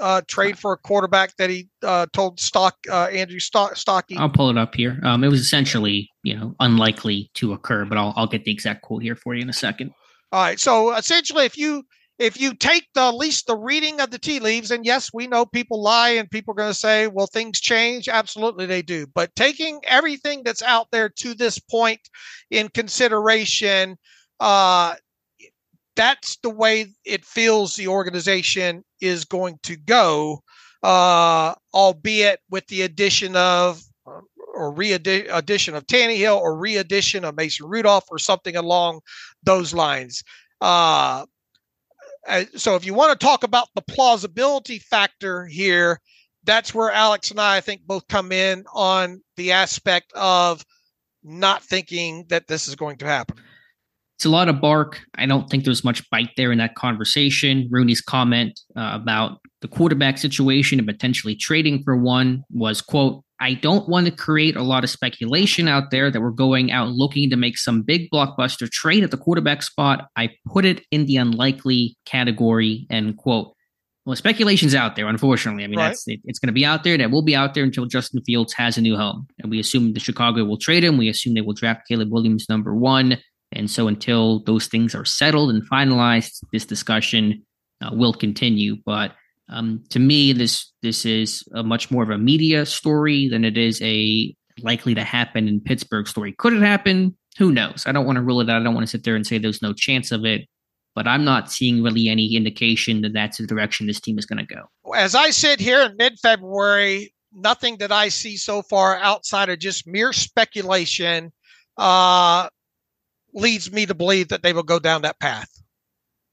uh, 0.01 0.23
trade 0.27 0.59
for 0.59 0.73
a 0.73 0.77
quarterback 0.77 1.37
that 1.37 1.51
he 1.51 1.69
uh, 1.83 2.07
told 2.12 2.41
Stock 2.41 2.77
uh, 2.91 3.07
Andrew 3.07 3.41
Stock, 3.41 3.77
Stockey? 3.77 4.16
I'll 4.16 4.29
pull 4.29 4.51
it 4.51 4.59
up 4.59 4.75
here. 4.75 5.01
Um, 5.05 5.23
it 5.23 5.29
was 5.29 5.41
essentially, 5.41 6.11
you 6.23 6.37
know, 6.37 6.55
unlikely 6.61 7.31
to 7.35 7.53
occur, 7.53 7.85
but 7.85 7.99
I'll 7.99 8.15
I'll 8.16 8.27
get 8.27 8.45
the 8.45 8.53
exact 8.53 8.83
quote 8.83 9.03
here 9.03 9.16
for 9.16 9.35
you 9.35 9.43
in 9.43 9.51
a 9.51 9.55
second. 9.55 9.93
All 10.32 10.42
right. 10.42 10.60
So 10.60 10.94
essentially, 10.94 11.44
if 11.44 11.56
you 11.56 11.84
if 12.18 12.38
you 12.40 12.52
take 12.55 12.86
the 12.94 13.12
least 13.12 13.46
the 13.46 13.56
reading 13.56 14.00
of 14.00 14.10
the 14.10 14.18
tea 14.18 14.40
leaves, 14.40 14.70
and 14.70 14.84
yes, 14.84 15.10
we 15.14 15.26
know 15.26 15.46
people 15.46 15.80
lie 15.82 16.10
and 16.10 16.30
people 16.30 16.52
are 16.52 16.56
going 16.56 16.70
to 16.70 16.78
say, 16.78 17.06
well, 17.06 17.26
things 17.26 17.60
change. 17.60 18.09
Absolutely, 18.09 18.66
they 18.66 18.82
do. 18.82 19.06
But 19.14 19.34
taking 19.36 19.80
everything 19.86 20.42
that's 20.44 20.62
out 20.62 20.88
there 20.90 21.09
to 21.09 21.34
this 21.34 21.59
point 21.59 22.00
in 22.50 22.68
consideration, 22.68 23.96
uh, 24.40 24.96
that's 25.96 26.36
the 26.42 26.50
way 26.50 26.86
it 27.05 27.24
feels 27.24 27.74
the 27.74 27.88
organization 27.88 28.84
is 29.00 29.24
going 29.24 29.59
to 29.64 29.76
go, 29.76 30.42
uh, 30.82 31.55
albeit 31.74 32.40
with 32.50 32.66
the 32.68 32.82
addition 32.82 33.34
of 33.36 33.80
or 34.59 34.72
re-addition 34.72 35.74
of 35.74 35.86
Tannehill 35.86 36.39
or 36.39 36.59
re-addition 36.59 37.24
of 37.24 37.36
Mason 37.36 37.66
Rudolph 37.66 38.05
or 38.10 38.18
something 38.18 38.56
along 38.56 39.01
those 39.44 39.72
lines. 39.72 40.24
Uh, 40.60 41.24
so 42.56 42.74
if 42.74 42.85
you 42.85 42.93
want 42.93 43.18
to 43.18 43.24
talk 43.24 43.44
about 43.44 43.68
the 43.74 43.82
plausibility 43.82 44.78
factor 44.80 45.47
here, 45.47 46.01
that's 46.44 46.74
where 46.74 46.90
Alex 46.90 47.30
and 47.30 47.40
I, 47.40 47.59
I 47.59 47.60
think, 47.60 47.82
both 47.86 48.06
come 48.09 48.32
in 48.32 48.64
on 48.74 49.22
the 49.36 49.52
aspect 49.52 50.12
of 50.14 50.64
not 51.22 51.62
thinking 51.62 52.24
that 52.28 52.47
this 52.47 52.68
is 52.68 52.74
going 52.74 52.97
to 52.98 53.06
happen. 53.06 53.36
it's 54.18 54.24
a 54.24 54.30
lot 54.30 54.48
of 54.48 54.60
bark. 54.60 55.01
I 55.14 55.26
don't 55.26 55.48
think 55.48 55.64
there's 55.64 55.85
much 55.85 56.02
bite 56.10 56.30
there 56.36 56.51
in 56.51 56.59
that 56.59 56.74
conversation. 56.74 57.68
Rooney's 57.70 58.01
comment 58.01 58.59
uh, 58.74 58.90
about 58.93 59.39
the 59.60 59.68
quarterback 59.68 60.18
situation 60.18 60.80
and 60.80 60.89
potentially 60.89 61.36
trading 61.36 61.85
for 61.85 61.97
one 61.97 62.43
was, 62.51 62.80
quote, 62.80 63.22
I 63.40 63.55
don't 63.55 63.89
want 63.89 64.06
to 64.06 64.12
create 64.12 64.56
a 64.56 64.62
lot 64.62 64.85
of 64.85 64.90
speculation 64.90 65.69
out 65.69 65.90
there 65.90 66.10
that 66.10 66.20
we're 66.20 66.31
going 66.31 66.73
out 66.73 66.89
looking 66.89 67.31
to 67.31 67.36
make 67.36 67.56
some 67.56 67.82
big 67.82 68.10
blockbuster 68.10 68.69
trade 68.70 69.05
at 69.05 69.10
the 69.10 69.16
quarterback 69.16 69.62
spot. 69.62 70.09
I 70.16 70.31
put 70.47 70.65
it 70.65 70.85
in 70.90 71.06
the 71.06 71.16
unlikely 71.16 71.97
category, 72.05 72.86
end 72.90 73.16
quote. 73.16 73.55
Well, 74.05 74.16
speculation's 74.16 74.74
out 74.74 74.97
there, 74.97 75.06
unfortunately. 75.06 75.65
I 75.65 75.66
mean, 75.66 75.78
right. 75.78 75.89
that's 75.89 76.09
it, 76.09 76.20
it's 76.24 76.39
going 76.39 76.48
to 76.48 76.52
be 76.52 76.65
out 76.65 76.82
there. 76.82 76.97
That 76.97 77.10
will 77.10 77.23
be 77.23 77.36
out 77.36 77.55
there 77.55 77.62
until 77.62 77.85
Justin 77.85 78.23
Fields 78.24 78.55
has 78.55 78.78
a 78.78 78.81
new 78.81 78.97
home. 78.97 79.27
And 79.39 79.51
we 79.51 79.60
assume 79.60 79.93
the 79.93 80.01
Chicago 80.01 80.44
will 80.44 80.56
trade 80.56 80.82
him. 80.82 80.97
We 80.97 81.09
assume 81.09 81.35
they 81.35 81.43
will 81.43 81.52
draft 81.52 81.86
Caleb 81.86 82.10
Williams 82.10 82.47
number 82.48 82.74
one. 82.74 83.19
And 83.52 83.70
so 83.70 83.86
until 83.86 84.43
those 84.44 84.66
things 84.66 84.94
are 84.94 85.05
settled 85.05 85.51
and 85.51 85.62
finalized, 85.69 86.43
this 86.52 86.65
discussion 86.65 87.44
uh, 87.82 87.90
will 87.93 88.15
continue. 88.15 88.77
But 88.85 89.12
um, 89.49 89.85
to 89.91 89.99
me, 89.99 90.33
this 90.33 90.73
this 90.83 91.05
is 91.07 91.45
a 91.55 91.62
much 91.62 91.91
more 91.91 92.03
of 92.03 92.11
a 92.11 92.19
media 92.19 92.66
story 92.66 93.29
than 93.29 93.45
it 93.45 93.57
is 93.57 93.81
a 93.83 94.35
likely 94.62 94.95
to 94.95 95.05
happen 95.05 95.49
in 95.49 95.61
Pittsburgh 95.61 96.07
story. 96.07 96.35
Could 96.37 96.53
it 96.53 96.62
happen? 96.62 97.16
Who 97.39 97.53
knows? 97.53 97.85
I 97.87 97.93
don't 97.93 98.05
want 98.05 98.16
to 98.16 98.23
rule 98.23 98.41
it 98.41 98.51
out. 98.51 98.61
I 98.61 98.65
don't 98.65 98.75
want 98.75 98.87
to 98.87 98.91
sit 98.91 99.05
there 99.05 99.16
and 99.16 99.27
say 99.27 99.39
there's 99.39 99.62
no 99.62 99.73
chance 99.73 100.12
of 100.12 100.25
it. 100.25 100.43
But 100.95 101.07
I'm 101.07 101.25
not 101.25 101.53
seeing 101.53 101.83
really 101.83 102.09
any 102.09 102.35
indication 102.35 103.03
that 103.03 103.12
that's 103.12 103.39
the 103.39 103.47
direction 103.47 103.87
this 103.87 104.01
team 104.01 104.19
is 104.19 104.27
going 104.27 104.45
to 104.45 104.55
go. 104.55 104.93
As 104.97 105.15
I 105.15 105.31
sit 105.31 105.61
here 105.61 105.83
in 105.83 105.97
mid 105.97 106.19
February, 106.19 107.15
nothing 107.33 107.77
that 107.79 107.93
I 107.93 108.09
see 108.09 108.37
so 108.37 108.62
far 108.62 108.97
outside 108.97 109.49
of 109.49 109.61
just 109.61 109.87
mere 109.87 110.12
speculation 110.12 111.33
uh, 111.77 112.49
leads 113.33 113.70
me 113.70 113.87
to 113.87 113.95
believe 113.95 114.29
that 114.29 114.43
they 114.43 114.53
will 114.53 114.65
go 114.65 114.81
down 114.81 115.03
that 115.03 115.20
path. 115.20 115.49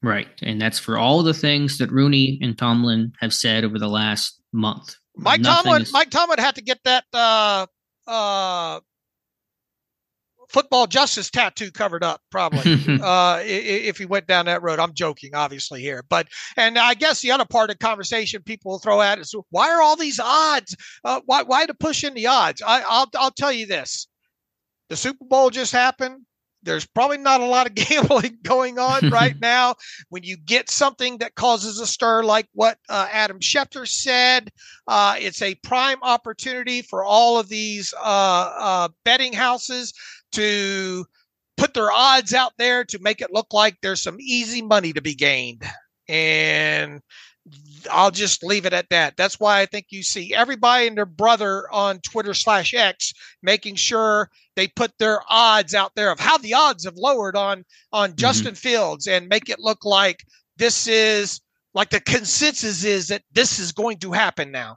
Right. 0.02 0.28
And 0.42 0.60
that's 0.60 0.78
for 0.78 0.98
all 0.98 1.22
the 1.22 1.34
things 1.34 1.78
that 1.78 1.90
Rooney 1.90 2.38
and 2.42 2.56
Tomlin 2.56 3.12
have 3.20 3.32
said 3.32 3.64
over 3.64 3.78
the 3.78 3.88
last 3.88 4.40
month. 4.52 4.96
Mike 5.16 5.40
Nothing 5.40 5.64
Tomlin 5.64 5.82
is... 5.82 5.92
Mike 5.92 6.10
Tomlin 6.10 6.38
had 6.38 6.54
to 6.56 6.62
get 6.62 6.78
that 6.84 7.04
uh 7.12 7.66
uh 8.06 8.80
football 10.48 10.86
justice 10.86 11.28
tattoo 11.28 11.72
covered 11.72 12.04
up 12.04 12.20
probably 12.30 12.60
uh 13.02 13.40
if 13.42 13.98
he 13.98 14.04
went 14.04 14.28
down 14.28 14.46
that 14.46 14.62
road 14.62 14.78
i'm 14.78 14.94
joking 14.94 15.34
obviously 15.34 15.80
here 15.80 16.04
but 16.08 16.28
and 16.56 16.78
i 16.78 16.94
guess 16.94 17.20
the 17.20 17.32
other 17.32 17.44
part 17.44 17.68
of 17.68 17.76
the 17.76 17.84
conversation 17.84 18.40
people 18.44 18.70
will 18.70 18.78
throw 18.78 19.02
at 19.02 19.18
is 19.18 19.34
why 19.50 19.68
are 19.68 19.82
all 19.82 19.96
these 19.96 20.20
odds 20.20 20.76
uh, 21.04 21.20
why 21.26 21.42
why 21.42 21.66
to 21.66 21.74
push 21.74 22.04
in 22.04 22.14
the 22.14 22.28
odds 22.28 22.62
I, 22.64 22.82
i'll 22.88 23.10
i'll 23.16 23.32
tell 23.32 23.50
you 23.50 23.66
this 23.66 24.06
the 24.88 24.96
super 24.96 25.24
bowl 25.24 25.50
just 25.50 25.72
happened 25.72 26.22
there's 26.66 26.84
probably 26.84 27.16
not 27.16 27.40
a 27.40 27.46
lot 27.46 27.66
of 27.66 27.74
gambling 27.74 28.38
going 28.42 28.78
on 28.78 29.08
right 29.10 29.40
now. 29.40 29.76
When 30.10 30.22
you 30.22 30.36
get 30.36 30.68
something 30.68 31.18
that 31.18 31.36
causes 31.36 31.80
a 31.80 31.86
stir, 31.86 32.24
like 32.24 32.48
what 32.52 32.76
uh, 32.90 33.08
Adam 33.10 33.40
Schefter 33.40 33.88
said, 33.88 34.50
uh, 34.86 35.16
it's 35.18 35.40
a 35.40 35.54
prime 35.54 35.98
opportunity 36.02 36.82
for 36.82 37.04
all 37.04 37.38
of 37.38 37.48
these 37.48 37.94
uh, 37.98 38.52
uh, 38.58 38.88
betting 39.04 39.32
houses 39.32 39.94
to 40.32 41.06
put 41.56 41.72
their 41.72 41.90
odds 41.90 42.34
out 42.34 42.52
there 42.58 42.84
to 42.84 42.98
make 42.98 43.22
it 43.22 43.32
look 43.32 43.54
like 43.54 43.78
there's 43.80 44.02
some 44.02 44.18
easy 44.20 44.60
money 44.60 44.92
to 44.92 45.00
be 45.00 45.14
gained. 45.14 45.62
And 46.08 47.00
I'll 47.90 48.10
just 48.10 48.44
leave 48.44 48.66
it 48.66 48.72
at 48.72 48.88
that. 48.90 49.16
That's 49.16 49.38
why 49.38 49.60
I 49.60 49.66
think 49.66 49.86
you 49.90 50.02
see 50.02 50.34
everybody 50.34 50.88
and 50.88 50.96
their 50.96 51.06
brother 51.06 51.72
on 51.72 52.00
Twitter 52.00 52.34
slash 52.34 52.74
X 52.74 53.12
making 53.42 53.76
sure 53.76 54.30
they 54.56 54.68
put 54.68 54.92
their 54.98 55.20
odds 55.28 55.74
out 55.74 55.92
there 55.94 56.10
of 56.10 56.18
how 56.18 56.38
the 56.38 56.54
odds 56.54 56.84
have 56.84 56.96
lowered 56.96 57.36
on 57.36 57.64
on 57.92 58.10
mm-hmm. 58.10 58.16
Justin 58.16 58.54
Fields 58.54 59.06
and 59.06 59.28
make 59.28 59.48
it 59.48 59.60
look 59.60 59.84
like 59.84 60.24
this 60.56 60.86
is 60.86 61.40
like 61.74 61.90
the 61.90 62.00
consensus 62.00 62.84
is 62.84 63.08
that 63.08 63.22
this 63.32 63.58
is 63.58 63.72
going 63.72 63.98
to 63.98 64.12
happen 64.12 64.50
now 64.50 64.76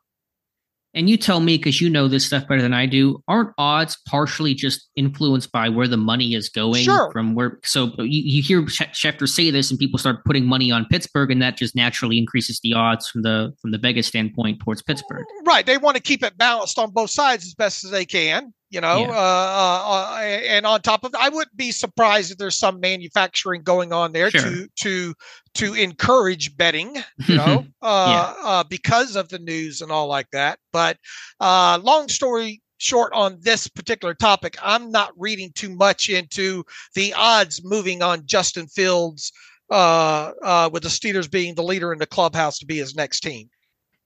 and 0.93 1.09
you 1.09 1.17
tell 1.17 1.39
me 1.39 1.57
because 1.57 1.79
you 1.79 1.89
know 1.89 2.07
this 2.07 2.25
stuff 2.25 2.47
better 2.47 2.61
than 2.61 2.73
I 2.73 2.87
do, 2.87 3.23
aren't 3.27 3.51
odds 3.59 3.97
partially 4.07 4.55
just 4.55 4.89
influenced 4.95 5.51
by 5.51 5.69
where 5.69 5.87
the 5.87 5.97
money 5.97 6.33
is 6.33 6.49
going 6.49 6.83
sure. 6.83 7.11
from 7.11 7.35
where? 7.35 7.59
So 7.63 7.93
you, 7.99 8.23
you 8.23 8.41
hear 8.41 8.63
Schefter 8.63 9.29
say 9.29 9.51
this, 9.51 9.69
and 9.69 9.79
people 9.79 9.99
start 9.99 10.25
putting 10.25 10.45
money 10.45 10.71
on 10.71 10.85
Pittsburgh, 10.89 11.29
and 11.29 11.41
that 11.43 11.57
just 11.57 11.75
naturally 11.75 12.17
increases 12.17 12.59
the 12.63 12.73
odds 12.73 13.07
from 13.07 13.21
the 13.21 13.53
from 13.61 13.69
the 13.71 13.77
Vegas 13.77 14.07
standpoint 14.07 14.61
towards 14.61 14.81
Pittsburgh. 14.81 15.25
Right, 15.45 15.65
they 15.65 15.77
want 15.77 15.95
to 15.95 16.01
keep 16.01 16.23
it 16.23 16.37
balanced 16.37 16.79
on 16.79 16.89
both 16.89 17.11
sides 17.11 17.45
as 17.45 17.53
best 17.53 17.85
as 17.85 17.91
they 17.91 18.05
can 18.05 18.51
you 18.69 18.81
know 18.81 18.99
yeah. 18.99 19.09
uh, 19.09 19.83
uh, 19.85 20.19
and 20.21 20.65
on 20.65 20.81
top 20.81 21.03
of 21.03 21.11
that 21.11 21.21
i 21.21 21.29
wouldn't 21.29 21.55
be 21.55 21.71
surprised 21.71 22.31
if 22.31 22.37
there's 22.37 22.57
some 22.57 22.79
manufacturing 22.79 23.61
going 23.63 23.91
on 23.91 24.11
there 24.11 24.29
sure. 24.29 24.41
to 24.41 24.67
to 24.75 25.13
to 25.53 25.73
encourage 25.73 26.55
betting 26.57 26.95
you 27.27 27.35
know 27.35 27.65
uh, 27.81 28.33
yeah. 28.41 28.43
uh, 28.43 28.63
because 28.69 29.15
of 29.15 29.29
the 29.29 29.39
news 29.39 29.81
and 29.81 29.91
all 29.91 30.07
like 30.07 30.29
that 30.31 30.59
but 30.71 30.97
uh, 31.39 31.79
long 31.83 32.07
story 32.07 32.61
short 32.77 33.11
on 33.13 33.37
this 33.41 33.67
particular 33.67 34.13
topic 34.13 34.55
i'm 34.61 34.91
not 34.91 35.11
reading 35.17 35.51
too 35.53 35.75
much 35.75 36.09
into 36.09 36.63
the 36.95 37.13
odds 37.13 37.61
moving 37.63 38.01
on 38.01 38.25
justin 38.25 38.67
fields 38.67 39.31
uh, 39.71 40.69
with 40.71 40.81
the 40.81 40.89
steelers 40.89 41.29
being 41.29 41.53
the 41.53 41.63
leader 41.63 41.93
in 41.93 41.99
the 41.99 42.07
clubhouse 42.07 42.57
to 42.57 42.65
be 42.65 42.77
his 42.77 42.95
next 42.95 43.19
team 43.19 43.49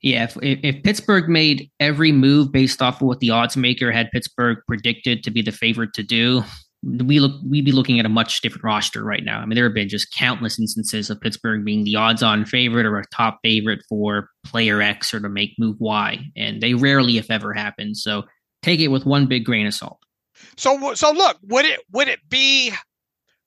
yeah, 0.04 0.26
if, 0.26 0.38
if 0.42 0.84
Pittsburgh 0.84 1.30
made 1.30 1.72
every 1.80 2.12
move 2.12 2.52
based 2.52 2.82
off 2.82 3.02
of 3.02 3.08
what 3.08 3.22
the 3.22 3.30
odds 3.30 3.56
maker 3.56 3.90
had 3.90 4.12
Pittsburgh 4.12 4.58
predicted 4.68 5.24
to 5.24 5.32
be 5.32 5.42
the 5.42 5.54
favorite 5.54 5.94
to 5.94 6.04
do, 6.04 6.44
we 6.84 7.22
look 7.22 7.32
we'd 7.50 7.64
be 7.64 7.72
looking 7.72 7.98
at 8.02 8.06
a 8.06 8.10
much 8.10 8.42
different 8.42 8.66
roster 8.66 9.02
right 9.02 9.24
now. 9.24 9.40
I 9.40 9.46
mean, 9.46 9.56
there 9.56 9.64
have 9.64 9.74
been 9.74 9.88
just 9.88 10.14
countless 10.14 10.60
instances 10.60 11.10
of 11.10 11.22
Pittsburgh 11.22 11.64
being 11.64 11.86
the 11.86 11.96
odds-on 11.96 12.44
favorite 12.44 12.86
or 12.86 12.98
a 12.98 13.06
top 13.14 13.40
favorite 13.42 13.80
for 13.88 14.30
player 14.46 14.82
X 14.82 15.14
or 15.14 15.22
to 15.22 15.30
make 15.30 15.54
move 15.58 15.78
Y, 15.80 16.20
and 16.36 16.62
they 16.62 16.74
rarely, 16.74 17.18
if 17.18 17.32
ever, 17.32 17.54
happen. 17.54 17.96
So 17.96 18.24
take 18.62 18.82
it 18.82 18.90
with 18.90 19.06
one 19.06 19.28
big 19.28 19.46
grain 19.46 19.66
of 19.66 19.74
salt. 19.74 20.00
So, 20.58 20.94
so 20.96 21.14
look, 21.14 21.38
would 21.44 21.64
it 21.64 21.80
would 21.94 22.10
it 22.10 22.20
be 22.30 22.74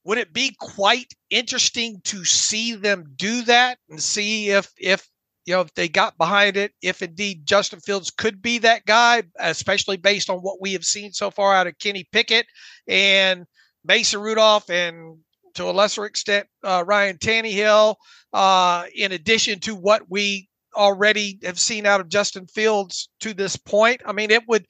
would 0.04 0.16
it 0.16 0.32
be 0.32 0.56
quite 0.58 1.12
interesting 1.28 2.00
to 2.04 2.24
see 2.24 2.74
them 2.74 3.12
do 3.16 3.42
that 3.42 3.76
and 3.90 4.02
see 4.02 4.48
if 4.48 4.72
if 4.78 5.06
you 5.46 5.54
know, 5.54 5.60
if 5.60 5.72
they 5.74 5.88
got 5.88 6.18
behind 6.18 6.56
it, 6.56 6.72
if 6.82 7.02
indeed 7.02 7.46
Justin 7.46 7.80
Fields 7.80 8.10
could 8.10 8.42
be 8.42 8.58
that 8.58 8.84
guy, 8.84 9.22
especially 9.38 9.96
based 9.96 10.28
on 10.28 10.38
what 10.40 10.60
we 10.60 10.72
have 10.72 10.84
seen 10.84 11.12
so 11.12 11.30
far 11.30 11.54
out 11.54 11.68
of 11.68 11.78
Kenny 11.78 12.04
Pickett 12.12 12.46
and 12.88 13.46
Mason 13.84 14.20
Rudolph 14.20 14.68
and 14.68 15.18
to 15.54 15.64
a 15.64 15.72
lesser 15.72 16.04
extent 16.04 16.46
uh, 16.64 16.84
Ryan 16.86 17.16
Tannehill, 17.16 17.94
uh, 18.32 18.84
in 18.94 19.12
addition 19.12 19.60
to 19.60 19.74
what 19.74 20.02
we 20.10 20.48
already 20.74 21.38
have 21.44 21.58
seen 21.58 21.86
out 21.86 22.00
of 22.00 22.08
Justin 22.08 22.46
Fields 22.48 23.08
to 23.20 23.32
this 23.32 23.56
point. 23.56 24.02
I 24.04 24.12
mean, 24.12 24.30
it 24.30 24.46
would 24.48 24.66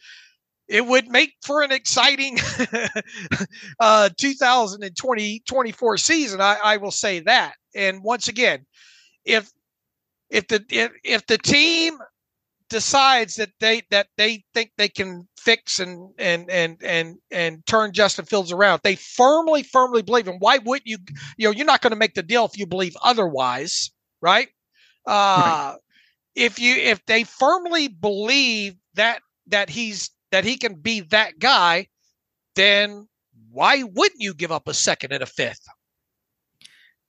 it 0.69 0.85
would 0.85 1.09
make 1.09 1.35
for 1.44 1.62
an 1.62 1.73
exciting 1.73 2.39
uh, 3.81 4.11
2020 4.16 5.43
24 5.47 5.97
season. 5.97 6.40
I, 6.40 6.59
I 6.62 6.77
will 6.77 6.90
say 6.90 7.20
that. 7.20 7.55
And 7.74 8.03
once 8.03 8.28
again, 8.28 8.66
if 9.24 9.51
if 10.31 10.48
the 10.48 10.65
if, 10.70 10.93
if 11.05 11.27
the 11.27 11.39
team 11.39 11.98
decides 12.69 13.35
that 13.36 13.51
they 13.61 13.82
that 13.90 14.09
they 14.16 14.44
think 14.53 14.73
they 14.77 14.89
can 14.89 15.28
fix 15.39 15.78
and 15.78 16.11
and 16.19 16.51
and 16.51 16.78
and 16.82 17.16
and 17.31 17.65
turn 17.66 17.93
Justin 17.93 18.24
Fields 18.24 18.53
around. 18.53 18.81
They 18.82 18.97
firmly 18.97 19.62
firmly 19.62 20.03
believe 20.03 20.28
and 20.28 20.40
why 20.40 20.59
wouldn't 20.59 20.86
you 20.86 20.98
you 21.36 21.47
know 21.48 21.53
you're 21.53 21.66
not 21.66 21.81
going 21.81 21.93
to 21.93 21.97
make 21.97 22.15
the 22.15 22.23
deal 22.23 22.44
if 22.44 22.59
you 22.59 22.66
believe 22.66 22.97
otherwise, 23.03 23.90
right? 24.20 24.48
Uh 25.07 25.12
right. 25.12 25.77
if 26.35 26.59
you 26.59 26.74
if 26.74 27.05
they 27.07 27.24
firmly 27.24 27.89
believe 27.89 28.74
that 28.94 29.20
that 29.47 29.70
he's 29.70 30.11
that 30.32 30.44
he 30.44 30.57
can 30.57 30.74
be 30.74 31.01
that 31.01 31.39
guy, 31.39 31.86
then 32.57 33.07
why 33.53 33.85
wouldn't 33.85 34.20
you 34.20 34.35
give 34.35 34.51
up 34.51 34.66
a 34.66 34.74
second 34.74 35.12
and 35.12 35.23
a 35.23 35.27
fifth? 35.27 35.65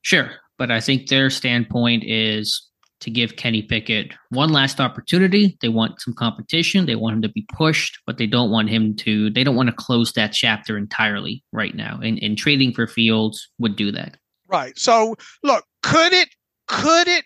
Sure, 0.04 0.32
but 0.58 0.70
I 0.70 0.80
think 0.80 1.08
their 1.08 1.30
standpoint 1.30 2.04
is 2.06 2.67
to 3.00 3.12
give 3.12 3.36
Kenny 3.36 3.62
Pickett 3.62 4.14
one 4.30 4.52
last 4.52 4.80
opportunity. 4.80 5.58
They 5.62 5.70
want 5.70 6.02
some 6.02 6.14
competition. 6.14 6.86
They 6.86 6.96
want 6.96 7.16
him 7.16 7.22
to 7.22 7.30
be 7.30 7.46
pushed, 7.54 8.00
but 8.06 8.18
they 8.18 8.26
don't 8.26 8.50
want 8.50 8.70
him 8.70 8.96
to, 8.98 9.30
they 9.30 9.44
don't 9.44 9.56
want 9.56 9.70
to 9.70 9.76
close 9.76 10.14
that 10.14 10.34
chapter 10.34 10.78
entirely 10.78 11.44
right 11.52 11.76
now. 11.76 12.00
And, 12.02 12.18
and 12.24 12.38
trading 12.38 12.74
for 12.74 12.88
Fields 12.88 13.50
would 13.60 13.76
do 13.76 13.92
that. 13.92 14.18
Right. 14.48 14.78
So 14.80 15.16
look, 15.44 15.66
could 15.84 16.14
it, 16.14 16.30
could 16.68 17.08
it, 17.08 17.26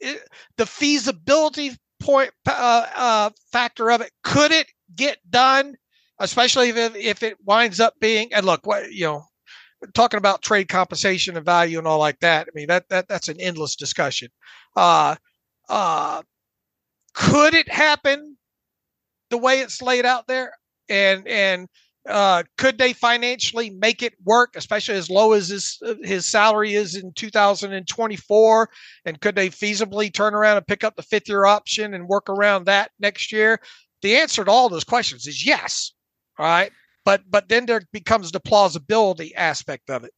it 0.00 0.28
the 0.56 0.66
feasibility 0.66 1.72
point 2.00 2.30
uh, 2.48 2.86
uh, 2.96 3.30
factor 3.52 3.90
of 3.90 4.00
it, 4.00 4.10
could 4.24 4.52
it 4.52 4.66
get 4.94 5.18
done? 5.30 5.76
Especially 6.18 6.70
if, 6.70 6.96
if 6.96 7.22
it 7.22 7.36
winds 7.44 7.78
up 7.78 7.92
being, 8.00 8.32
and 8.32 8.46
look, 8.46 8.66
what, 8.66 8.90
you 8.90 9.04
know, 9.04 9.22
talking 9.94 10.18
about 10.18 10.42
trade 10.42 10.68
compensation 10.68 11.36
and 11.36 11.44
value 11.44 11.78
and 11.78 11.86
all 11.86 11.98
like 11.98 12.18
that. 12.20 12.48
I 12.48 12.50
mean, 12.54 12.68
that, 12.68 12.88
that 12.88 13.08
that's 13.08 13.28
an 13.28 13.40
endless 13.40 13.76
discussion. 13.76 14.28
Uh, 14.76 15.16
uh, 15.68 16.22
could 17.14 17.54
it 17.54 17.70
happen 17.70 18.36
the 19.30 19.38
way 19.38 19.60
it's 19.60 19.82
laid 19.82 20.06
out 20.06 20.26
there? 20.26 20.52
And, 20.88 21.26
and 21.28 21.68
Uh, 22.08 22.44
could 22.56 22.78
they 22.78 22.92
financially 22.92 23.70
make 23.70 24.00
it 24.00 24.14
work, 24.24 24.54
especially 24.54 24.94
as 24.94 25.10
low 25.10 25.32
as 25.32 25.48
his 25.48 25.82
his 26.04 26.24
salary 26.24 26.74
is 26.74 26.94
in 26.94 27.12
2024? 27.14 28.68
And 29.04 29.20
could 29.20 29.34
they 29.34 29.50
feasibly 29.50 30.12
turn 30.12 30.32
around 30.32 30.56
and 30.56 30.66
pick 30.68 30.84
up 30.84 30.94
the 30.94 31.02
fifth 31.02 31.28
year 31.28 31.46
option 31.46 31.94
and 31.94 32.06
work 32.06 32.28
around 32.28 32.66
that 32.66 32.92
next 33.00 33.32
year? 33.32 33.58
The 34.02 34.16
answer 34.18 34.44
to 34.44 34.50
all 34.52 34.68
those 34.68 34.84
questions 34.84 35.26
is 35.26 35.44
yes. 35.44 35.92
All 36.38 36.46
right, 36.46 36.70
but 37.06 37.22
but 37.30 37.48
then 37.48 37.64
there 37.64 37.80
becomes 37.92 38.32
the 38.32 38.40
plausibility 38.40 39.34
aspect 39.34 39.88
of 39.88 40.04
it. 40.04 40.10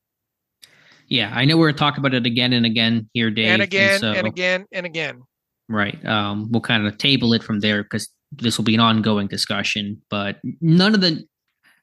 Yeah, 1.07 1.31
I 1.33 1.45
know 1.45 1.57
we're 1.57 1.73
talking 1.73 2.01
about 2.01 2.15
it 2.15 2.27
again 2.27 2.53
and 2.53 2.67
again 2.67 3.09
here, 3.13 3.31
Dave. 3.31 3.49
And 3.49 3.63
again 3.63 3.93
and, 3.93 4.01
so, 4.01 4.13
and 4.13 4.27
again 4.27 4.67
and 4.73 4.85
again. 4.85 5.23
Right. 5.69 6.05
Um, 6.05 6.51
we'll 6.51 6.63
kind 6.63 6.87
of 6.87 6.99
table 6.99 7.35
it 7.35 7.43
from 7.43 7.61
there 7.61 7.83
because 7.83 8.09
this 8.33 8.59
will 8.59 8.65
be 8.65 8.75
an 8.75 8.81
ongoing 8.81 9.29
discussion. 9.29 10.03
But 10.11 10.39
none 10.61 10.95
of 10.95 11.03
the 11.03 11.25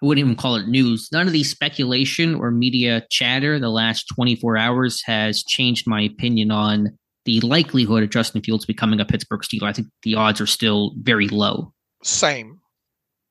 I 0.02 0.06
wouldn't 0.06 0.26
even 0.26 0.36
call 0.36 0.56
it 0.56 0.68
news. 0.68 1.08
None 1.12 1.28
of 1.28 1.34
the 1.34 1.44
speculation 1.44 2.36
or 2.36 2.52
media 2.52 3.06
chatter 3.10 3.60
the 3.60 3.70
last 3.70 4.06
24 4.16 4.58
hours 4.58 5.02
has 5.06 5.44
changed 5.44 5.88
my 5.88 6.02
opinion 6.02 6.52
on 6.52 6.98
the 7.26 7.40
likelihood 7.42 8.04
of 8.04 8.10
Justin 8.10 8.42
Fields 8.42 8.66
becoming 8.66 9.00
a 9.00 9.06
Pittsburgh 9.06 9.42
Steeler. 9.42 9.64
I 9.68 9.74
think 9.74 9.88
the 10.04 10.16
odds 10.16 10.42
are 10.42 10.48
still 10.48 10.94
very 10.98 11.28
low. 11.28 11.74
Same. 12.04 12.60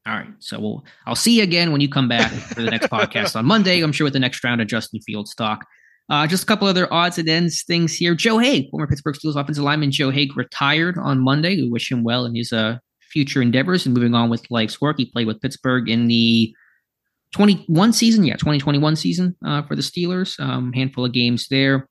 All 0.06 0.14
right. 0.14 0.28
So 0.38 0.60
we'll 0.60 0.84
I'll 1.06 1.14
see 1.14 1.38
you 1.38 1.42
again 1.42 1.72
when 1.72 1.80
you 1.80 1.88
come 1.88 2.08
back 2.08 2.30
for 2.30 2.62
the 2.62 2.70
next 2.70 2.88
podcast 2.88 3.36
on 3.36 3.46
Monday. 3.46 3.80
I'm 3.80 3.92
sure 3.92 4.04
with 4.04 4.12
the 4.12 4.20
next 4.20 4.44
round 4.44 4.60
of 4.60 4.68
Justin 4.68 5.00
Fields 5.00 5.34
talk. 5.34 5.66
Uh, 6.10 6.26
just 6.26 6.42
a 6.42 6.46
couple 6.46 6.68
other 6.68 6.92
odds 6.92 7.16
and 7.16 7.28
ends 7.28 7.62
things 7.62 7.94
here. 7.94 8.14
Joe 8.14 8.36
Haeg, 8.36 8.70
former 8.70 8.86
Pittsburgh 8.86 9.14
Steelers 9.14 9.40
offensive 9.40 9.64
lineman 9.64 9.90
Joe 9.90 10.10
Haeg, 10.10 10.36
retired 10.36 10.98
on 10.98 11.18
Monday. 11.20 11.56
We 11.56 11.70
wish 11.70 11.90
him 11.90 12.04
well 12.04 12.26
in 12.26 12.34
his 12.34 12.52
uh, 12.52 12.76
future 13.00 13.40
endeavors 13.40 13.86
and 13.86 13.94
moving 13.94 14.14
on 14.14 14.28
with 14.28 14.50
life's 14.50 14.80
work. 14.80 14.96
He 14.98 15.06
played 15.06 15.26
with 15.26 15.40
Pittsburgh 15.40 15.88
in 15.88 16.08
the 16.08 16.54
21 17.32 17.94
season, 17.94 18.24
yeah, 18.24 18.34
2021 18.34 18.96
season 18.96 19.34
uh, 19.46 19.62
for 19.62 19.74
the 19.74 19.82
Steelers. 19.82 20.38
Um, 20.38 20.74
handful 20.74 21.06
of 21.06 21.12
games 21.12 21.48
there. 21.48 21.88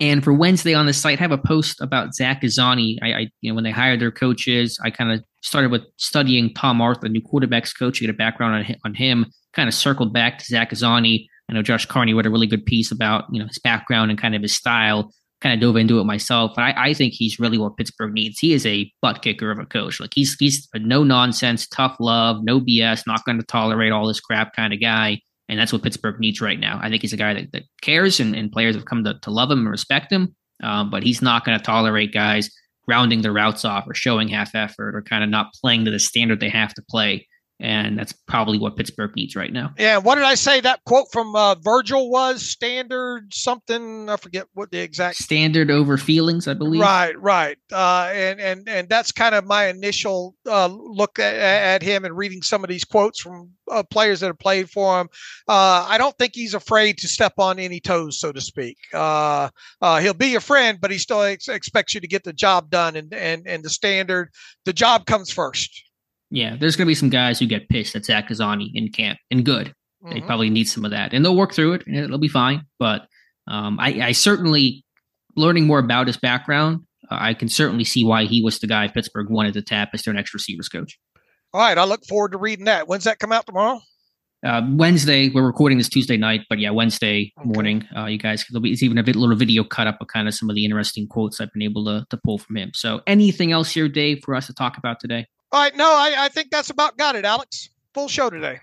And 0.00 0.22
for 0.22 0.34
Wednesday 0.34 0.74
on 0.74 0.84
the 0.84 0.92
site, 0.92 1.18
I 1.18 1.22
have 1.22 1.32
a 1.32 1.38
post 1.38 1.80
about 1.80 2.14
Zach 2.14 2.42
Azzanni. 2.42 2.98
I, 3.02 3.12
I 3.12 3.30
you 3.40 3.50
know, 3.50 3.54
when 3.54 3.64
they 3.64 3.70
hired 3.70 4.00
their 4.00 4.12
coaches, 4.12 4.78
I 4.84 4.90
kind 4.90 5.10
of 5.10 5.24
started 5.42 5.70
with 5.70 5.82
studying 5.96 6.52
Tom 6.54 6.80
Arthur, 6.80 7.02
the 7.02 7.08
new 7.08 7.22
quarterbacks 7.22 7.76
coach, 7.76 8.00
You 8.00 8.06
get 8.06 8.14
a 8.14 8.16
background 8.16 8.54
on 8.54 8.64
him, 8.64 8.76
on 8.84 8.94
him. 8.94 9.26
Kind 9.54 9.68
of 9.68 9.74
circled 9.74 10.12
back 10.12 10.38
to 10.38 10.44
Zach 10.44 10.70
Azzanni. 10.70 11.26
I 11.48 11.54
know 11.54 11.62
Josh 11.62 11.86
Carney 11.86 12.12
wrote 12.12 12.26
a 12.26 12.30
really 12.30 12.46
good 12.46 12.66
piece 12.66 12.92
about 12.92 13.24
you 13.32 13.40
know 13.40 13.46
his 13.46 13.58
background 13.58 14.10
and 14.10 14.20
kind 14.20 14.34
of 14.34 14.42
his 14.42 14.54
style. 14.54 15.12
Kind 15.40 15.54
of 15.54 15.60
dove 15.60 15.76
into 15.76 16.00
it 16.00 16.04
myself, 16.04 16.54
and 16.56 16.64
I, 16.66 16.88
I 16.88 16.94
think 16.94 17.12
he's 17.12 17.38
really 17.38 17.58
what 17.58 17.76
Pittsburgh 17.76 18.12
needs. 18.12 18.40
He 18.40 18.52
is 18.52 18.66
a 18.66 18.92
butt 19.00 19.22
kicker 19.22 19.52
of 19.52 19.60
a 19.60 19.66
coach. 19.66 20.00
Like 20.00 20.12
he's 20.12 20.34
he's 20.34 20.68
a 20.74 20.80
no 20.80 21.04
nonsense, 21.04 21.68
tough 21.68 21.96
love, 22.00 22.42
no 22.42 22.60
BS, 22.60 23.06
not 23.06 23.24
going 23.24 23.38
to 23.38 23.46
tolerate 23.46 23.92
all 23.92 24.08
this 24.08 24.20
crap 24.20 24.54
kind 24.54 24.72
of 24.72 24.80
guy. 24.80 25.20
And 25.48 25.58
that's 25.58 25.72
what 25.72 25.82
Pittsburgh 25.82 26.18
needs 26.18 26.40
right 26.40 26.58
now. 26.58 26.78
I 26.82 26.90
think 26.90 27.00
he's 27.02 27.14
a 27.14 27.16
guy 27.16 27.34
that, 27.34 27.52
that 27.52 27.62
cares, 27.80 28.20
and, 28.20 28.34
and 28.34 28.52
players 28.52 28.74
have 28.74 28.84
come 28.84 29.04
to, 29.04 29.14
to 29.22 29.30
love 29.30 29.50
him 29.50 29.60
and 29.60 29.70
respect 29.70 30.12
him. 30.12 30.34
Um, 30.62 30.90
but 30.90 31.04
he's 31.04 31.22
not 31.22 31.44
going 31.44 31.56
to 31.56 31.64
tolerate 31.64 32.12
guys 32.12 32.50
rounding 32.88 33.22
their 33.22 33.32
routes 33.32 33.64
off 33.64 33.86
or 33.86 33.94
showing 33.94 34.28
half 34.28 34.54
effort 34.54 34.96
or 34.96 35.02
kind 35.02 35.22
of 35.22 35.30
not 35.30 35.52
playing 35.60 35.84
to 35.84 35.90
the 35.90 35.98
standard 35.98 36.40
they 36.40 36.48
have 36.48 36.74
to 36.74 36.82
play 36.88 37.26
and 37.60 37.98
that's 37.98 38.12
probably 38.12 38.58
what 38.58 38.76
Pittsburgh 38.76 39.14
needs 39.16 39.34
right 39.34 39.52
now. 39.52 39.74
Yeah, 39.78 39.98
what 39.98 40.14
did 40.14 40.24
I 40.24 40.34
say? 40.34 40.60
That 40.60 40.84
quote 40.84 41.08
from 41.12 41.34
uh, 41.34 41.56
Virgil 41.56 42.10
was 42.10 42.42
standard 42.42 43.34
something. 43.34 44.08
I 44.08 44.16
forget 44.16 44.46
what 44.54 44.70
the 44.70 44.78
exact 44.78 45.16
standard 45.16 45.70
over 45.70 45.96
feelings, 45.96 46.46
I 46.46 46.54
believe. 46.54 46.80
Right, 46.80 47.20
right, 47.20 47.58
uh, 47.72 48.10
and 48.12 48.40
and 48.40 48.68
and 48.68 48.88
that's 48.88 49.10
kind 49.10 49.34
of 49.34 49.44
my 49.44 49.66
initial 49.66 50.36
uh, 50.46 50.68
look 50.68 51.18
at, 51.18 51.34
at, 51.34 51.82
him 51.82 52.04
and 52.04 52.16
reading 52.16 52.42
some 52.42 52.62
of 52.62 52.70
these 52.70 52.84
quotes 52.84 53.20
from 53.20 53.50
uh, 53.70 53.82
players 53.82 54.20
that 54.20 54.28
have 54.28 54.38
played 54.38 54.70
for 54.70 55.00
him. 55.00 55.08
Uh, 55.48 55.84
I 55.88 55.98
don't 55.98 56.16
think 56.16 56.34
he's 56.34 56.54
afraid 56.54 56.98
to 56.98 57.08
step 57.08 57.34
on 57.38 57.58
any 57.58 57.80
toes, 57.80 58.20
so 58.20 58.30
to 58.30 58.40
speak. 58.40 58.76
Uh, 58.94 59.48
he'll 60.00 60.14
be 60.14 60.28
your 60.28 60.40
friend, 60.40 60.78
but 60.80 60.92
he 60.92 60.98
still 60.98 61.22
ex- 61.22 61.48
expects 61.48 61.94
you 61.94 62.00
to 62.00 62.08
get 62.08 62.22
the 62.22 62.32
job 62.32 62.70
done, 62.70 62.94
and 62.94 63.12
and 63.12 63.48
and 63.48 63.64
the 63.64 63.70
standard, 63.70 64.30
the 64.64 64.72
job 64.72 65.06
comes 65.06 65.30
first. 65.32 65.87
Yeah, 66.30 66.56
there's 66.58 66.76
going 66.76 66.86
to 66.86 66.90
be 66.90 66.94
some 66.94 67.10
guys 67.10 67.38
who 67.38 67.46
get 67.46 67.68
pissed 67.68 67.96
at 67.96 68.04
Zach 68.04 68.28
Azzanni 68.28 68.70
in 68.74 68.90
camp, 68.90 69.18
and 69.30 69.44
good. 69.44 69.74
Mm-hmm. 70.04 70.14
They 70.14 70.20
probably 70.20 70.50
need 70.50 70.68
some 70.68 70.84
of 70.84 70.90
that, 70.90 71.12
and 71.12 71.24
they'll 71.24 71.36
work 71.36 71.54
through 71.54 71.74
it, 71.74 71.86
and 71.86 71.96
it'll 71.96 72.18
be 72.18 72.28
fine. 72.28 72.66
But 72.78 73.06
um, 73.46 73.78
I, 73.80 74.00
I, 74.02 74.12
certainly, 74.12 74.84
learning 75.36 75.66
more 75.66 75.78
about 75.78 76.06
his 76.06 76.16
background, 76.16 76.82
uh, 77.10 77.16
I 77.18 77.34
can 77.34 77.48
certainly 77.48 77.84
see 77.84 78.04
why 78.04 78.24
he 78.24 78.42
was 78.42 78.58
the 78.58 78.66
guy 78.66 78.88
Pittsburgh 78.88 79.30
wanted 79.30 79.54
to 79.54 79.62
tap 79.62 79.90
as 79.94 80.02
their 80.02 80.14
next 80.14 80.34
receivers 80.34 80.68
coach. 80.68 80.98
All 81.54 81.62
right, 81.62 81.78
I 81.78 81.84
look 81.84 82.04
forward 82.04 82.32
to 82.32 82.38
reading 82.38 82.66
that. 82.66 82.88
When's 82.88 83.04
that 83.04 83.18
come 83.18 83.32
out 83.32 83.46
tomorrow? 83.46 83.80
Uh, 84.46 84.62
Wednesday. 84.70 85.30
We're 85.30 85.46
recording 85.46 85.78
this 85.78 85.88
Tuesday 85.88 86.16
night, 86.16 86.42
but 86.48 86.60
yeah, 86.60 86.70
Wednesday 86.70 87.32
okay. 87.40 87.48
morning. 87.48 87.88
Uh, 87.96 88.04
you 88.04 88.18
guys, 88.18 88.44
there'll 88.50 88.62
be 88.62 88.70
it's 88.70 88.82
even 88.84 88.98
a 88.98 89.02
bit, 89.02 89.16
little 89.16 89.34
video 89.34 89.64
cut 89.64 89.88
up 89.88 89.96
of 90.00 90.06
kind 90.08 90.28
of 90.28 90.34
some 90.34 90.48
of 90.48 90.54
the 90.54 90.64
interesting 90.64 91.08
quotes 91.08 91.40
I've 91.40 91.52
been 91.52 91.62
able 91.62 91.84
to 91.86 92.06
to 92.10 92.20
pull 92.22 92.38
from 92.38 92.56
him. 92.56 92.70
So, 92.74 93.00
anything 93.06 93.50
else 93.50 93.70
here, 93.72 93.88
Dave, 93.88 94.20
for 94.24 94.36
us 94.36 94.46
to 94.46 94.54
talk 94.54 94.76
about 94.76 95.00
today? 95.00 95.26
All 95.50 95.62
right, 95.62 95.74
no, 95.76 95.84
I, 95.84 96.14
I 96.18 96.28
think 96.28 96.50
that's 96.50 96.70
about 96.70 96.98
got 96.98 97.16
it, 97.16 97.24
Alex. 97.24 97.70
Full 97.94 98.08
show 98.08 98.28
today. 98.28 98.60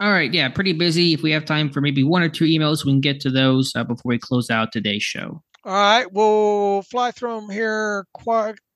All 0.00 0.10
right, 0.10 0.32
yeah, 0.32 0.48
pretty 0.50 0.74
busy. 0.74 1.14
If 1.14 1.22
we 1.22 1.30
have 1.30 1.46
time 1.46 1.70
for 1.70 1.80
maybe 1.80 2.04
one 2.04 2.22
or 2.22 2.28
two 2.28 2.44
emails, 2.44 2.84
we 2.84 2.92
can 2.92 3.00
get 3.00 3.20
to 3.22 3.30
those 3.30 3.72
uh, 3.74 3.84
before 3.84 4.10
we 4.10 4.18
close 4.18 4.50
out 4.50 4.70
today's 4.70 5.02
show. 5.02 5.42
All 5.66 5.72
right, 5.72 6.06
we'll 6.12 6.82
fly 6.82 7.10
through 7.10 7.40
them 7.40 7.50
here 7.50 8.06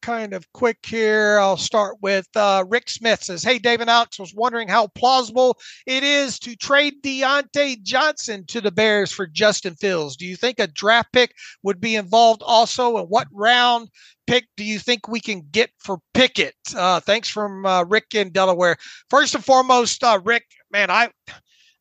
kind 0.03 0.33
of 0.33 0.53
quick 0.53 0.79
here. 0.85 1.39
I'll 1.39 1.57
start 1.57 1.99
with 2.03 2.27
uh, 2.35 2.65
Rick 2.67 2.91
Smith 2.91 3.23
says, 3.23 3.45
Hey, 3.45 3.61
David 3.61 3.89
Alex 3.89 4.19
was 4.19 4.35
wondering 4.35 4.67
how 4.67 4.89
plausible 4.89 5.57
it 5.87 6.03
is 6.03 6.41
to 6.41 6.57
trade 6.57 6.95
Diontae 7.01 7.81
Johnson 7.85 8.45
to 8.47 8.61
the 8.61 8.73
Bears 8.73 9.13
for 9.13 9.29
Justin 9.29 9.77
Fields. 9.77 10.17
Do 10.17 10.27
you 10.27 10.35
think 10.35 10.59
a 10.59 10.67
draft 10.67 11.13
pick 11.13 11.33
would 11.63 11.81
be 11.81 11.95
involved 11.95 12.43
also? 12.45 12.97
And 12.97 13.09
what 13.09 13.29
round 13.31 13.89
pick 14.27 14.49
do 14.57 14.65
you 14.65 14.81
think 14.81 15.07
we 15.07 15.21
can 15.21 15.47
get 15.53 15.71
for 15.79 15.99
Pickett? 16.13 16.57
Uh, 16.75 16.99
thanks 16.99 17.29
from 17.29 17.65
uh, 17.67 17.85
Rick 17.85 18.15
in 18.15 18.31
Delaware. 18.31 18.77
First 19.11 19.37
and 19.37 19.45
foremost, 19.45 20.03
uh, 20.03 20.21
Rick, 20.25 20.47
man, 20.73 20.91
I. 20.91 21.11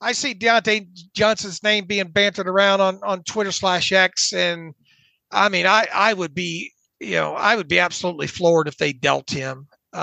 I 0.02 0.14
see 0.14 0.34
Diontae 0.34 0.88
Johnson's 1.14 1.62
name 1.62 1.84
being 1.84 2.08
bantered 2.08 2.48
around 2.48 2.80
on, 2.80 3.02
on 3.04 3.22
Twitter 3.24 3.52
slash 3.52 3.92
X, 3.92 4.32
and 4.32 4.74
I 5.32 5.50
mean, 5.50 5.66
I, 5.66 5.88
I 5.94 6.14
would 6.14 6.34
be 6.34 6.72
you 7.00 7.16
know, 7.16 7.34
I 7.34 7.56
would 7.56 7.68
be 7.68 7.80
absolutely 7.80 8.28
floored 8.28 8.68
if 8.68 8.78
they 8.78 8.94
dealt 8.94 9.30
him. 9.30 9.68
Uh, 9.94 9.98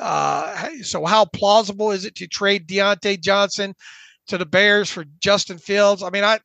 uh, 0.00 0.68
so 0.82 1.04
how 1.04 1.24
plausible 1.24 1.90
is 1.90 2.04
it 2.04 2.14
to 2.16 2.26
trade 2.26 2.68
Diontae 2.68 3.20
Johnson 3.20 3.74
to 4.28 4.38
the 4.38 4.46
Bears 4.46 4.90
for 4.90 5.04
Justin 5.18 5.58
Fields? 5.58 6.02
I 6.02 6.10
mean, 6.10 6.24
I, 6.24 6.38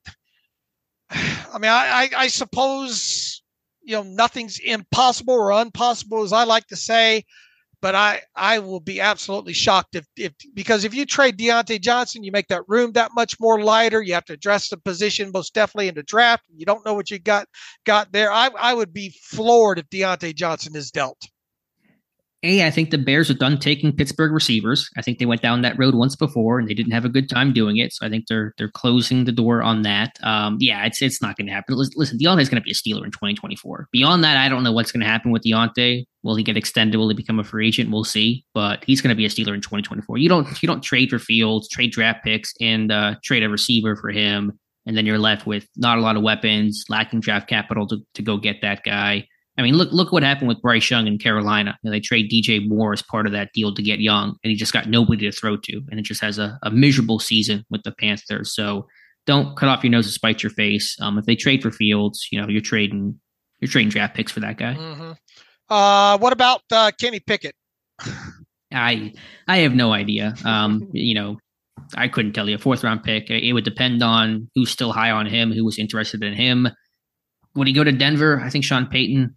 I 1.11 1.57
mean, 1.59 1.71
I, 1.71 2.09
I, 2.09 2.09
I 2.17 2.27
suppose 2.27 3.43
you 3.83 3.95
know 3.95 4.03
nothing's 4.03 4.59
impossible 4.59 5.35
or 5.35 5.61
impossible, 5.61 6.23
as 6.23 6.33
I 6.33 6.45
like 6.45 6.67
to 6.67 6.75
say 6.75 7.23
but 7.81 7.95
I 7.95 8.21
I 8.35 8.59
will 8.59 8.79
be 8.79 8.99
absolutely 9.01 9.53
shocked 9.53 9.95
if 9.95 10.05
if 10.17 10.33
because 10.53 10.83
if 10.83 10.93
you 10.93 11.05
trade 11.05 11.37
Diontae 11.37 11.81
Johnson, 11.81 12.23
you 12.23 12.31
make 12.31 12.47
that 12.49 12.63
room 12.67 12.91
that 12.93 13.11
much 13.15 13.39
more 13.39 13.61
lighter. 13.61 14.01
You 14.01 14.13
have 14.15 14.25
to 14.25 14.33
address 14.33 14.69
the 14.69 14.77
position 14.77 15.31
most 15.33 15.53
definitely 15.53 15.87
in 15.89 15.95
the 15.95 16.03
draft. 16.03 16.43
You 16.55 16.65
don't 16.65 16.85
know 16.85 16.93
what 16.93 17.11
you 17.11 17.19
got 17.19 17.47
got 17.85 18.11
there. 18.11 18.31
I 18.31 18.49
I 18.57 18.73
would 18.73 18.93
be 18.93 19.13
floored 19.23 19.79
if 19.79 19.89
Diontae 19.89 20.35
Johnson 20.35 20.75
is 20.75 20.91
dealt. 20.91 21.21
A, 22.45 22.65
I 22.65 22.71
think 22.71 22.91
the 22.91 22.97
Bears 22.97 23.29
are 23.29 23.35
done 23.35 23.57
taking 23.57 23.95
Pittsburgh 23.95 24.31
receivers. 24.31 24.89
I 24.95 25.01
think 25.01 25.17
they 25.17 25.25
went 25.25 25.41
down 25.41 25.61
that 25.61 25.77
road 25.79 25.95
once 25.95 26.15
before 26.15 26.59
and 26.59 26.67
they 26.67 26.73
didn't 26.73 26.91
have 26.91 27.03
a 27.03 27.09
good 27.09 27.27
time 27.27 27.51
doing 27.51 27.77
it. 27.77 27.91
So 27.93 28.05
I 28.05 28.09
think 28.09 28.27
they're 28.27 28.53
they're 28.57 28.69
closing 28.69 29.25
the 29.25 29.31
door 29.31 29.63
on 29.63 29.81
that. 29.81 30.11
Um, 30.23 30.57
yeah, 30.59 30.85
it's 30.85 31.01
it's 31.01 31.21
not 31.21 31.35
going 31.37 31.47
to 31.47 31.53
happen. 31.53 31.75
Listen, 31.75 32.19
Diontae 32.19 32.41
is 32.41 32.49
going 32.49 32.61
to 32.61 32.65
be 32.65 32.71
a 32.71 32.73
Steeler 32.73 33.03
in 33.03 33.11
2024. 33.11 33.89
Beyond 33.91 34.23
that, 34.23 34.37
I 34.37 34.47
don't 34.47 34.63
know 34.63 34.71
what's 34.71 34.91
going 34.91 35.01
to 35.01 35.07
happen 35.07 35.31
with 35.31 35.43
Diontae. 35.43 36.05
Will 36.23 36.35
he 36.35 36.43
get 36.43 36.57
extended? 36.57 36.97
Will 36.97 37.09
he 37.09 37.15
become 37.15 37.39
a 37.39 37.43
free 37.43 37.67
agent? 37.67 37.91
We'll 37.91 38.03
see. 38.03 38.45
But 38.53 38.83
he's 38.85 39.01
going 39.01 39.13
to 39.13 39.17
be 39.17 39.25
a 39.25 39.29
Steeler 39.29 39.53
in 39.53 39.61
2024. 39.61 40.17
You 40.17 40.29
don't 40.29 40.61
you 40.61 40.67
don't 40.67 40.81
trade 40.81 41.09
for 41.09 41.19
Fields, 41.19 41.67
trade 41.69 41.91
draft 41.91 42.23
picks, 42.23 42.53
and 42.61 42.91
uh, 42.91 43.15
trade 43.23 43.43
a 43.43 43.49
receiver 43.49 43.95
for 43.95 44.09
him, 44.09 44.53
and 44.85 44.95
then 44.95 45.05
you're 45.05 45.19
left 45.19 45.47
with 45.47 45.67
not 45.75 45.97
a 45.97 46.01
lot 46.01 46.15
of 46.15 46.23
weapons, 46.23 46.85
lacking 46.89 47.21
draft 47.21 47.49
capital 47.49 47.87
to 47.87 47.97
to 48.13 48.21
go 48.21 48.37
get 48.37 48.61
that 48.61 48.83
guy. 48.83 49.27
I 49.57 49.61
mean, 49.61 49.75
look 49.75 49.91
look 49.91 50.11
what 50.11 50.23
happened 50.23 50.49
with 50.49 50.61
Bryce 50.61 50.89
Young 50.89 51.07
in 51.07 51.17
Carolina. 51.17 51.77
You 51.81 51.89
know, 51.89 51.95
they 51.95 52.01
trade 52.01 52.29
DJ 52.29 52.67
Moore 52.67 52.91
as 52.93 53.01
part 53.01 53.25
of 53.25 53.31
that 53.31 53.51
deal 53.53 53.73
to 53.73 53.81
get 53.81 53.99
Young, 53.99 54.35
and 54.43 54.51
he 54.51 54.55
just 54.55 54.73
got 54.73 54.89
nobody 54.89 55.29
to 55.29 55.31
throw 55.31 55.55
to, 55.55 55.81
and 55.89 55.99
it 55.99 56.03
just 56.03 56.21
has 56.21 56.37
a, 56.37 56.59
a 56.63 56.71
miserable 56.71 57.19
season 57.19 57.63
with 57.69 57.83
the 57.83 57.93
Panthers. 57.93 58.53
So 58.53 58.87
don't 59.25 59.55
cut 59.57 59.69
off 59.69 59.83
your 59.83 59.91
nose 59.91 60.07
to 60.07 60.11
spite 60.11 60.43
your 60.43 60.49
face. 60.49 60.97
Um, 60.99 61.17
if 61.17 61.25
they 61.25 61.35
trade 61.35 61.61
for 61.61 61.71
Fields, 61.71 62.27
you 62.31 62.41
know 62.41 62.47
you're 62.49 62.61
trading 62.61 63.19
you're 63.59 63.69
trading 63.69 63.89
draft 63.89 64.15
picks 64.15 64.31
for 64.31 64.41
that 64.41 64.57
guy. 64.57 64.75
Mm-hmm. 64.75 65.11
Uh, 65.69 66.17
what 66.17 66.33
about 66.33 66.61
uh, 66.71 66.91
Kenny 66.99 67.21
Pickett? 67.21 67.55
I 68.73 69.13
I 69.47 69.57
have 69.59 69.73
no 69.73 69.93
idea. 69.93 70.33
Um, 70.43 70.89
you 70.91 71.15
know, 71.15 71.37
I 71.95 72.09
couldn't 72.09 72.33
tell 72.33 72.49
you 72.49 72.55
a 72.55 72.59
fourth 72.59 72.83
round 72.83 73.03
pick. 73.03 73.29
It 73.29 73.53
would 73.53 73.63
depend 73.63 74.03
on 74.03 74.49
who's 74.53 74.69
still 74.69 74.91
high 74.91 75.11
on 75.11 75.27
him, 75.27 75.53
who 75.53 75.63
was 75.63 75.79
interested 75.79 76.23
in 76.23 76.33
him. 76.33 76.67
Would 77.55 77.67
he 77.67 77.73
go 77.73 77.85
to 77.85 77.91
Denver? 77.93 78.41
I 78.43 78.49
think 78.49 78.65
Sean 78.65 78.87
Payton 78.87 79.33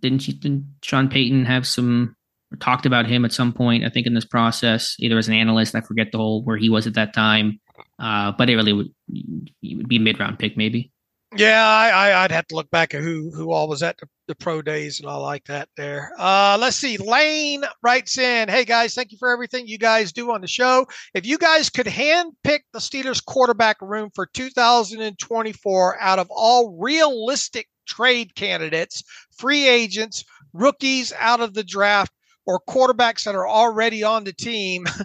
didn't, 0.00 0.26
you, 0.28 0.34
didn't 0.34 0.66
Sean 0.82 1.08
Payton 1.08 1.44
have 1.46 1.66
some 1.66 2.16
talked 2.60 2.86
about 2.86 3.06
him 3.06 3.24
at 3.24 3.32
some 3.32 3.52
point. 3.52 3.84
I 3.84 3.90
think 3.90 4.06
in 4.06 4.14
this 4.14 4.24
process, 4.24 4.96
either 4.98 5.18
as 5.18 5.28
an 5.28 5.34
analyst, 5.34 5.74
I 5.74 5.80
forget 5.80 6.12
the 6.12 6.18
whole 6.18 6.42
where 6.42 6.56
he 6.56 6.70
was 6.70 6.86
at 6.86 6.94
that 6.94 7.12
time. 7.12 7.60
Uh, 7.98 8.32
but 8.32 8.48
it 8.48 8.56
really 8.56 8.72
would, 8.72 8.94
would 9.08 9.88
be 9.88 9.96
a 9.96 10.00
mid 10.00 10.18
round 10.20 10.38
pick, 10.38 10.56
maybe. 10.56 10.92
Yeah, 11.34 11.66
I, 11.66 12.22
would 12.22 12.30
have 12.30 12.46
to 12.48 12.54
look 12.54 12.70
back 12.70 12.94
at 12.94 13.02
who 13.02 13.30
who 13.34 13.50
all 13.50 13.68
was 13.68 13.82
at 13.82 13.98
the, 13.98 14.08
the 14.28 14.34
pro 14.34 14.62
days 14.62 15.00
and 15.00 15.08
all 15.08 15.20
like 15.22 15.44
that 15.46 15.68
there. 15.76 16.12
Uh, 16.16 16.56
let's 16.58 16.76
see. 16.76 16.96
Lane 16.96 17.64
writes 17.82 18.16
in, 18.16 18.48
"Hey 18.48 18.64
guys, 18.64 18.94
thank 18.94 19.12
you 19.12 19.18
for 19.18 19.30
everything 19.30 19.66
you 19.66 19.76
guys 19.76 20.12
do 20.12 20.30
on 20.30 20.40
the 20.40 20.46
show. 20.46 20.86
If 21.14 21.26
you 21.26 21.36
guys 21.36 21.68
could 21.68 21.88
hand 21.88 22.32
pick 22.44 22.64
the 22.72 22.78
Steelers 22.78 23.22
quarterback 23.22 23.82
room 23.82 24.10
for 24.14 24.26
2024 24.26 26.00
out 26.00 26.18
of 26.18 26.28
all 26.30 26.78
realistic 26.80 27.68
trade 27.86 28.34
candidates, 28.34 29.02
free 29.36 29.68
agents, 29.68 30.24
rookies 30.52 31.12
out 31.18 31.40
of 31.40 31.54
the 31.54 31.64
draft, 31.64 32.12
or 32.44 32.60
quarterbacks 32.68 33.24
that 33.24 33.34
are 33.34 33.48
already 33.48 34.02
on 34.02 34.24
the 34.24 34.32
team." 34.32 34.86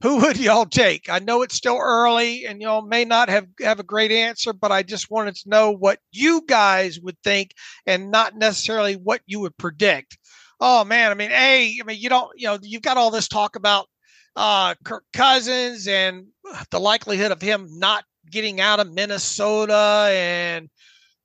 who 0.00 0.20
would 0.20 0.38
y'all 0.38 0.66
take? 0.66 1.10
I 1.10 1.18
know 1.18 1.42
it's 1.42 1.56
still 1.56 1.78
early 1.80 2.44
and 2.46 2.62
y'all 2.62 2.82
may 2.82 3.04
not 3.04 3.28
have, 3.28 3.46
have 3.60 3.80
a 3.80 3.84
great 3.84 4.12
answer, 4.12 4.52
but 4.52 4.70
I 4.70 4.82
just 4.82 5.10
wanted 5.10 5.34
to 5.36 5.48
know 5.48 5.72
what 5.72 5.98
you 6.12 6.44
guys 6.46 7.00
would 7.00 7.16
think 7.24 7.52
and 7.84 8.10
not 8.10 8.36
necessarily 8.36 8.94
what 8.94 9.22
you 9.26 9.40
would 9.40 9.56
predict. 9.56 10.16
Oh 10.60 10.84
man, 10.84 11.10
I 11.10 11.14
mean, 11.14 11.32
A, 11.32 11.78
I 11.80 11.84
mean, 11.84 12.00
you 12.00 12.08
don't, 12.08 12.30
you 12.36 12.46
know, 12.46 12.58
you've 12.62 12.82
got 12.82 12.96
all 12.96 13.10
this 13.10 13.28
talk 13.28 13.56
about 13.56 13.86
uh 14.36 14.74
Kirk 14.84 15.04
Cousins 15.12 15.88
and 15.88 16.26
the 16.70 16.78
likelihood 16.78 17.32
of 17.32 17.42
him 17.42 17.66
not 17.72 18.04
getting 18.30 18.60
out 18.60 18.78
of 18.78 18.92
Minnesota 18.92 20.10
and 20.12 20.68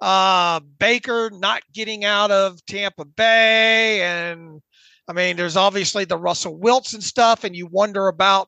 uh 0.02 0.60
Baker 0.80 1.30
not 1.34 1.64
getting 1.74 2.03
out 2.06 2.32
of 2.32 2.65
Tampa 2.65 3.06
Bay 3.06 4.02
and 4.02 4.61
I 5.07 5.14
mean, 5.14 5.36
there's 5.36 5.57
obviously 5.57 6.06
the 6.06 6.18
Russell 6.18 6.57
Wilson 6.57 7.02
stuff, 7.02 7.44
and 7.44 7.56
you 7.56 7.68
wonder 7.68 8.07
about 8.07 8.48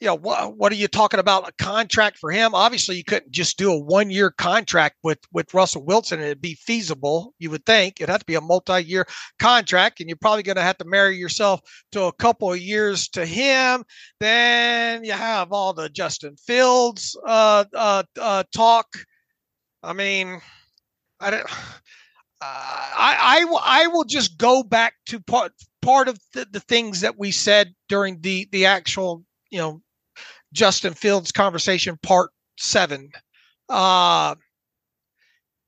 you 0.00 0.08
know 0.08 0.16
what 0.16 0.56
what 0.56 0.72
are 0.72 0.76
you 0.76 0.88
talking 0.88 1.20
about 1.20 1.48
a 1.48 1.52
contract 1.62 2.18
for 2.18 2.30
him? 2.30 2.54
Obviously 2.54 2.96
you 2.96 3.04
couldn't 3.04 3.30
just 3.30 3.56
do 3.56 3.72
a 3.72 3.78
one 3.78 4.10
year 4.10 4.30
contract 4.30 4.96
with 5.02 5.18
with 5.32 5.54
russell 5.54 5.84
wilson 5.84 6.20
it'd 6.20 6.42
be 6.42 6.56
feasible 6.56 7.32
you 7.38 7.48
would 7.48 7.64
think. 7.64 8.00
It'd 8.00 8.10
have 8.10 8.20
to 8.20 8.26
be 8.26 8.34
a 8.34 8.40
multi-year 8.40 9.06
contract 9.38 10.00
and 10.00 10.08
you're 10.08 10.18
probably 10.20 10.42
going 10.42 10.56
to 10.56 10.62
have 10.62 10.76
to 10.78 10.84
marry 10.84 11.16
yourself 11.16 11.60
to 11.92 12.02
a 12.04 12.12
couple 12.12 12.52
of 12.52 12.58
years 12.58 13.08
to 13.10 13.24
him. 13.24 13.84
Then 14.18 15.04
you 15.04 15.12
have 15.12 15.52
all 15.52 15.72
the 15.72 15.88
justin 15.88 16.36
fields 16.36 17.16
uh 17.26 17.64
uh, 17.72 18.02
uh 18.20 18.42
talk. 18.52 18.88
I 19.82 19.92
mean 19.92 20.40
i 21.24 21.30
don't 21.30 21.50
uh, 21.50 21.50
I, 22.96 23.46
I, 23.46 23.82
I 23.82 23.86
will 23.88 24.04
just 24.04 24.38
go 24.38 24.62
back 24.62 24.94
to 25.06 25.20
part 25.20 25.52
part 25.82 26.08
of 26.08 26.18
the, 26.32 26.46
the 26.50 26.60
things 26.60 27.00
that 27.00 27.18
we 27.18 27.30
said 27.30 27.74
during 27.88 28.20
the 28.20 28.48
the 28.52 28.66
actual 28.66 29.24
you 29.50 29.58
know 29.58 29.82
Justin 30.52 30.94
Fields 30.94 31.32
conversation 31.32 31.98
part 32.02 32.30
seven. 32.58 33.10
Uh, 33.68 34.36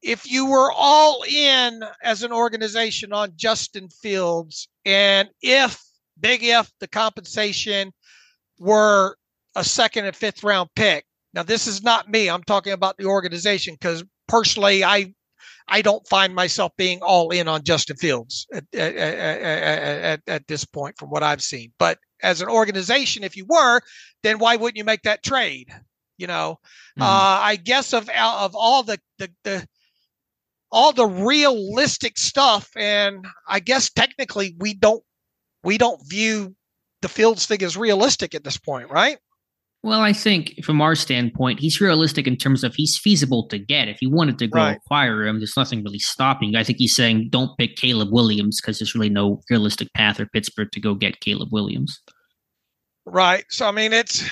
if 0.02 0.30
you 0.30 0.46
were 0.46 0.70
all 0.72 1.24
in 1.24 1.82
as 2.02 2.22
an 2.22 2.32
organization 2.32 3.12
on 3.12 3.32
Justin 3.36 3.88
Fields, 3.88 4.68
and 4.84 5.28
if 5.42 5.82
big 6.20 6.42
if 6.42 6.70
the 6.80 6.88
compensation 6.88 7.92
were 8.58 9.16
a 9.56 9.64
second 9.64 10.04
and 10.04 10.14
fifth 10.14 10.44
round 10.44 10.70
pick. 10.76 11.04
Now, 11.34 11.42
this 11.42 11.66
is 11.66 11.82
not 11.82 12.08
me. 12.08 12.30
I'm 12.30 12.44
talking 12.44 12.72
about 12.72 12.96
the 12.96 13.06
organization 13.06 13.74
because 13.74 14.04
personally, 14.28 14.84
I 14.84 15.12
I 15.68 15.82
don't 15.82 16.06
find 16.06 16.34
myself 16.34 16.72
being 16.76 17.00
all 17.02 17.30
in 17.30 17.48
on 17.48 17.64
Justin 17.64 17.96
Fields 17.96 18.46
at, 18.52 18.64
at, 18.72 18.96
at, 18.96 20.20
at, 20.26 20.46
this 20.46 20.64
point 20.64 20.96
from 20.96 21.10
what 21.10 21.24
I've 21.24 21.42
seen. 21.42 21.72
But 21.78 21.98
as 22.22 22.40
an 22.40 22.48
organization, 22.48 23.24
if 23.24 23.36
you 23.36 23.46
were, 23.48 23.80
then 24.22 24.38
why 24.38 24.56
wouldn't 24.56 24.76
you 24.76 24.84
make 24.84 25.02
that 25.02 25.24
trade? 25.24 25.68
You 26.18 26.28
know, 26.28 26.60
mm-hmm. 26.98 27.02
uh, 27.02 27.06
I 27.42 27.56
guess 27.56 27.92
of 27.92 28.08
of 28.08 28.54
all 28.54 28.82
the, 28.82 28.98
the 29.18 29.30
the 29.44 29.66
all 30.70 30.92
the 30.92 31.06
realistic 31.06 32.16
stuff, 32.16 32.70
and 32.76 33.26
I 33.46 33.60
guess 33.60 33.90
technically 33.90 34.56
we 34.58 34.72
don't 34.72 35.02
we 35.62 35.78
don't 35.78 36.00
view 36.08 36.54
the 37.02 37.08
Fields 37.08 37.46
thing 37.46 37.62
as 37.62 37.76
realistic 37.76 38.34
at 38.34 38.44
this 38.44 38.56
point, 38.56 38.90
right? 38.90 39.18
Well, 39.86 40.00
I 40.00 40.12
think 40.12 40.64
from 40.64 40.80
our 40.80 40.96
standpoint, 40.96 41.60
he's 41.60 41.80
realistic 41.80 42.26
in 42.26 42.36
terms 42.36 42.64
of 42.64 42.74
he's 42.74 42.98
feasible 42.98 43.46
to 43.46 43.56
get. 43.56 43.86
If 43.86 44.02
you 44.02 44.10
wanted 44.10 44.36
to 44.40 44.48
go 44.48 44.58
right. 44.58 44.76
acquire 44.78 45.24
him, 45.24 45.38
there's 45.38 45.56
nothing 45.56 45.84
really 45.84 46.00
stopping. 46.00 46.56
I 46.56 46.64
think 46.64 46.78
he's 46.78 46.96
saying 46.96 47.28
don't 47.30 47.56
pick 47.56 47.76
Caleb 47.76 48.08
Williams 48.10 48.60
because 48.60 48.80
there's 48.80 48.96
really 48.96 49.10
no 49.10 49.40
realistic 49.48 49.92
path 49.94 50.16
for 50.16 50.26
Pittsburgh 50.26 50.72
to 50.72 50.80
go 50.80 50.96
get 50.96 51.20
Caleb 51.20 51.50
Williams. 51.52 52.00
Right. 53.04 53.44
So 53.48 53.68
I 53.68 53.70
mean, 53.70 53.92
it's. 53.92 54.28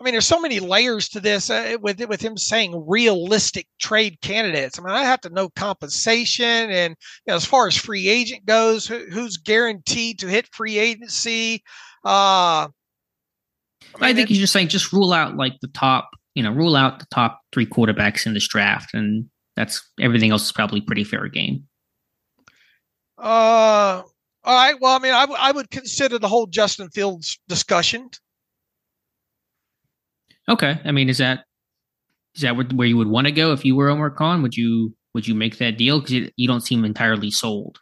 I 0.00 0.02
mean, 0.02 0.14
there's 0.14 0.26
so 0.26 0.40
many 0.40 0.58
layers 0.58 1.08
to 1.10 1.20
this 1.20 1.50
uh, 1.50 1.76
with 1.80 2.04
with 2.08 2.20
him 2.20 2.36
saying 2.36 2.84
realistic 2.88 3.68
trade 3.78 4.20
candidates. 4.22 4.76
I 4.76 4.82
mean, 4.82 4.90
I 4.90 5.04
have 5.04 5.20
to 5.20 5.30
know 5.30 5.50
compensation 5.50 6.44
and 6.44 6.96
you 7.26 7.30
know, 7.30 7.36
as 7.36 7.44
far 7.44 7.68
as 7.68 7.76
free 7.76 8.08
agent 8.08 8.44
goes, 8.44 8.88
who, 8.88 9.06
who's 9.12 9.36
guaranteed 9.36 10.18
to 10.18 10.26
hit 10.26 10.52
free 10.52 10.78
agency. 10.78 11.62
Uh, 12.04 12.66
I, 14.00 14.12
think 14.14 14.28
he's 14.28 14.38
just 14.38 14.52
saying 14.52 14.68
just 14.68 14.92
rule 14.92 15.12
out 15.12 15.36
like 15.36 15.54
the 15.60 15.68
top, 15.68 16.10
you 16.34 16.42
know, 16.42 16.50
rule 16.50 16.76
out 16.76 16.98
the 16.98 17.06
top 17.12 17.40
three 17.52 17.66
quarterbacks 17.66 18.26
in 18.26 18.34
this 18.34 18.46
draft, 18.46 18.94
and 18.94 19.26
that's 19.56 19.82
everything 20.00 20.30
else 20.30 20.44
is 20.44 20.52
probably 20.52 20.80
pretty 20.80 21.04
fair 21.04 21.28
game. 21.28 21.64
Uh, 23.18 24.02
all 24.02 24.06
right. 24.44 24.74
Well, 24.80 24.96
I 24.96 24.98
mean, 24.98 25.12
I, 25.12 25.22
w- 25.22 25.38
I 25.38 25.52
would 25.52 25.70
consider 25.70 26.18
the 26.18 26.28
whole 26.28 26.46
Justin 26.46 26.88
Fields 26.90 27.38
discussion. 27.48 28.08
Okay. 30.48 30.80
I 30.84 30.92
mean, 30.92 31.08
is 31.08 31.18
that 31.18 31.44
is 32.34 32.42
that 32.42 32.56
where 32.74 32.86
you 32.86 32.96
would 32.96 33.08
want 33.08 33.26
to 33.26 33.32
go 33.32 33.52
if 33.52 33.64
you 33.64 33.76
were 33.76 33.88
Omar 33.88 34.10
Khan? 34.10 34.42
Would 34.42 34.56
you 34.56 34.94
would 35.14 35.26
you 35.26 35.34
make 35.34 35.58
that 35.58 35.76
deal 35.76 36.00
because 36.00 36.12
you, 36.12 36.30
you 36.36 36.48
don't 36.48 36.62
seem 36.62 36.84
entirely 36.84 37.30
sold? 37.30 37.78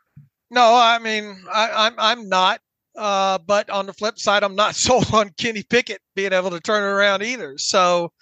No, 0.51 0.75
I 0.75 0.99
mean, 0.99 1.45
I, 1.53 1.71
I'm 1.71 1.95
I'm 1.99 2.29
not. 2.29 2.61
Uh, 2.99 3.39
but 3.47 3.71
on 3.71 3.87
the 3.87 3.93
flip 3.93 4.19
side, 4.19 4.43
I'm 4.43 4.57
not 4.57 4.75
sold 4.75 5.15
on 5.15 5.31
Kenny 5.39 5.63
Pickett 5.63 6.01
being 6.17 6.33
able 6.33 6.51
to 6.51 6.61
turn 6.61 6.83
it 6.83 6.93
around 6.93 7.23
either. 7.23 7.57
So, 7.57 8.13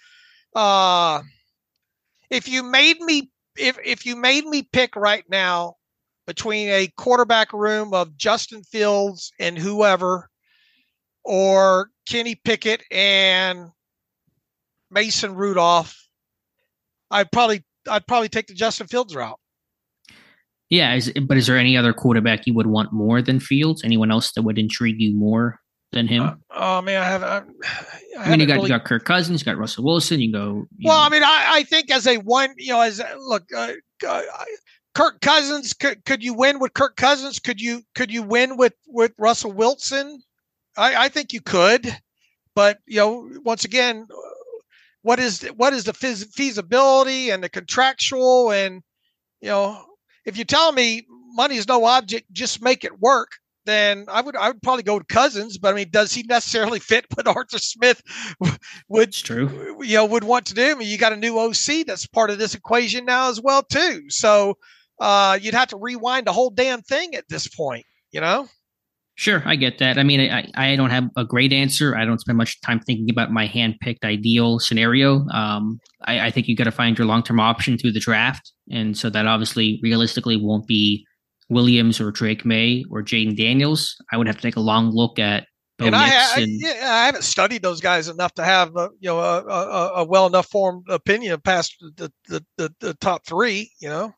uh, 0.55 1.21
if 2.29 2.47
you 2.47 2.63
made 2.63 2.99
me 3.01 3.31
if 3.57 3.77
if 3.83 4.05
you 4.05 4.15
made 4.15 4.45
me 4.45 4.61
pick 4.71 4.95
right 4.95 5.23
now 5.29 5.75
between 6.27 6.69
a 6.69 6.91
quarterback 6.97 7.53
room 7.53 7.93
of 7.93 8.15
Justin 8.17 8.61
Fields 8.63 9.31
and 9.39 9.57
whoever, 9.57 10.29
or 11.23 11.89
Kenny 12.07 12.35
Pickett 12.35 12.83
and 12.91 13.69
Mason 14.91 15.33
Rudolph, 15.33 15.95
I'd 17.09 17.31
probably 17.31 17.63
I'd 17.89 18.05
probably 18.05 18.29
take 18.29 18.47
the 18.47 18.53
Justin 18.53 18.87
Fields 18.87 19.15
route. 19.15 19.39
Yeah, 20.69 20.95
is, 20.95 21.11
but 21.23 21.37
is 21.37 21.47
there 21.47 21.57
any 21.57 21.77
other 21.77 21.93
quarterback 21.93 22.45
you 22.45 22.53
would 22.53 22.67
want 22.67 22.91
more 22.91 23.21
than 23.21 23.39
Fields? 23.39 23.83
Anyone 23.83 24.11
else 24.11 24.33
that 24.33 24.41
would 24.41 24.59
intrigue 24.59 24.99
you 24.99 25.15
more 25.15 25.59
than 25.93 26.07
him? 26.07 26.23
Uh, 26.23 26.35
oh 26.51 26.81
man, 26.81 27.01
I 27.01 27.05
have. 27.05 27.23
I, 27.23 27.41
I 28.19 28.29
mean, 28.29 28.41
you 28.41 28.45
got 28.45 28.55
really... 28.55 28.63
you 28.63 28.69
got 28.69 28.83
Kirk 28.83 29.05
Cousins, 29.05 29.41
you 29.41 29.45
got 29.45 29.57
Russell 29.57 29.85
Wilson. 29.85 30.19
You 30.19 30.31
go. 30.31 30.65
You 30.77 30.89
well, 30.89 30.99
know. 30.99 31.05
I 31.05 31.09
mean, 31.09 31.23
I, 31.23 31.45
I 31.47 31.63
think 31.63 31.89
as 31.89 32.05
a 32.05 32.17
one, 32.17 32.53
you 32.57 32.73
know, 32.73 32.81
as 32.81 33.01
look, 33.19 33.43
uh, 33.55 33.73
uh, 34.05 34.21
Kirk 34.93 35.21
Cousins, 35.21 35.73
could 35.73 36.03
could 36.05 36.21
you 36.23 36.33
win 36.33 36.59
with 36.59 36.73
Kirk 36.73 36.97
Cousins? 36.97 37.39
Could 37.39 37.61
you 37.61 37.83
could 37.95 38.11
you 38.11 38.23
win 38.23 38.57
with 38.57 38.73
with 38.87 39.13
Russell 39.17 39.53
Wilson? 39.53 40.21
I, 40.75 41.05
I 41.05 41.09
think 41.09 41.31
you 41.31 41.39
could, 41.39 41.95
but 42.55 42.79
you 42.85 42.97
know, 42.97 43.29
once 43.45 43.63
again, 43.63 44.05
what 45.03 45.19
is 45.19 45.43
what 45.55 45.71
is 45.71 45.85
the 45.85 45.93
feasibility 45.93 47.29
and 47.29 47.41
the 47.41 47.49
contractual 47.49 48.51
and 48.51 48.81
you 49.39 49.49
know 49.49 49.81
if 50.27 50.37
you 50.37 50.43
tell 50.43 50.71
me 50.71 51.07
money 51.33 51.55
is 51.55 51.67
no 51.67 51.85
object, 51.85 52.31
just 52.31 52.61
make 52.61 52.83
it 52.83 52.99
work, 52.99 53.31
then 53.65 54.05
I 54.09 54.21
would 54.21 54.35
I 54.35 54.49
would 54.49 54.61
probably 54.61 54.83
go 54.83 54.99
to 54.99 55.05
Cousins. 55.05 55.57
But 55.57 55.73
I 55.73 55.77
mean, 55.77 55.89
does 55.89 56.13
he 56.13 56.23
necessarily 56.23 56.79
fit 56.91 57.05
what 57.13 57.27
Arthur 57.27 57.57
Smith 57.57 58.03
would 58.89 59.09
it's 59.09 59.21
true 59.21 59.81
you 59.83 59.95
know 59.95 60.05
would 60.05 60.25
want 60.25 60.47
to 60.47 60.53
do? 60.53 60.71
I 60.71 60.75
mean, 60.75 60.89
you 60.89 60.97
got 60.97 61.13
a 61.13 61.17
new 61.17 61.39
OC 61.39 61.87
that's 61.87 62.05
part 62.05 62.29
of 62.29 62.37
this 62.37 62.53
equation 62.53 63.05
now 63.05 63.29
as 63.29 63.41
well 63.41 63.63
too. 63.63 64.03
So 64.09 64.55
uh, 64.99 65.39
you'd 65.41 65.53
have 65.53 65.69
to 65.69 65.77
rewind 65.77 66.27
the 66.27 66.33
whole 66.33 66.49
damn 66.49 66.81
thing 66.81 67.15
at 67.15 67.29
this 67.29 67.47
point, 67.47 67.85
you 68.11 68.19
know. 68.19 68.47
Sure, 69.19 69.41
I 69.45 69.55
get 69.55 69.79
that. 69.79 69.97
I 69.97 70.03
mean, 70.03 70.31
I, 70.31 70.47
I 70.53 70.75
don't 70.75 70.91
have 70.91 71.09
a 71.15 71.25
great 71.25 71.51
answer. 71.51 71.95
I 71.97 72.05
don't 72.05 72.19
spend 72.19 72.37
much 72.37 72.61
time 72.61 72.79
thinking 72.79 73.09
about 73.09 73.31
my 73.31 73.47
hand-picked 73.47 74.05
ideal 74.05 74.59
scenario. 74.59 75.27
Um, 75.29 75.79
I, 76.05 76.27
I 76.27 76.31
think 76.31 76.47
you 76.47 76.55
got 76.55 76.65
to 76.65 76.71
find 76.71 76.95
your 76.95 77.07
long-term 77.07 77.39
option 77.39 77.79
through 77.79 77.93
the 77.93 77.99
draft, 77.99 78.51
and 78.71 78.95
so 78.95 79.09
that 79.09 79.25
obviously 79.25 79.79
realistically 79.81 80.37
won't 80.37 80.67
be 80.67 81.03
Williams 81.49 81.99
or 81.99 82.11
Drake 82.11 82.45
Maye 82.45 82.85
or 82.91 83.01
Jayden 83.01 83.35
Daniels. 83.35 83.95
I 84.11 84.17
would 84.17 84.27
have 84.27 84.35
to 84.35 84.41
take 84.41 84.55
a 84.55 84.61
long 84.61 84.91
look 84.91 85.17
at. 85.17 85.47
Bo 85.79 85.85
and 85.87 85.95
I, 85.95 86.09
I, 86.09 86.45
yeah, 86.47 86.73
I 86.83 87.05
haven't 87.07 87.23
studied 87.23 87.63
those 87.63 87.81
guys 87.81 88.07
enough 88.09 88.33
to 88.35 88.43
have 88.43 88.75
a, 88.75 88.89
you 88.99 89.09
know 89.09 89.19
a, 89.19 89.43
a, 89.43 89.91
a 89.95 90.03
well 90.05 90.27
enough 90.27 90.47
formed 90.47 90.85
opinion 90.89 91.41
past 91.41 91.75
the, 91.79 92.11
the 92.27 92.45
the, 92.57 92.73
the 92.81 92.93
top 92.95 93.25
three. 93.25 93.71
You 93.79 93.89
know, 93.89 94.13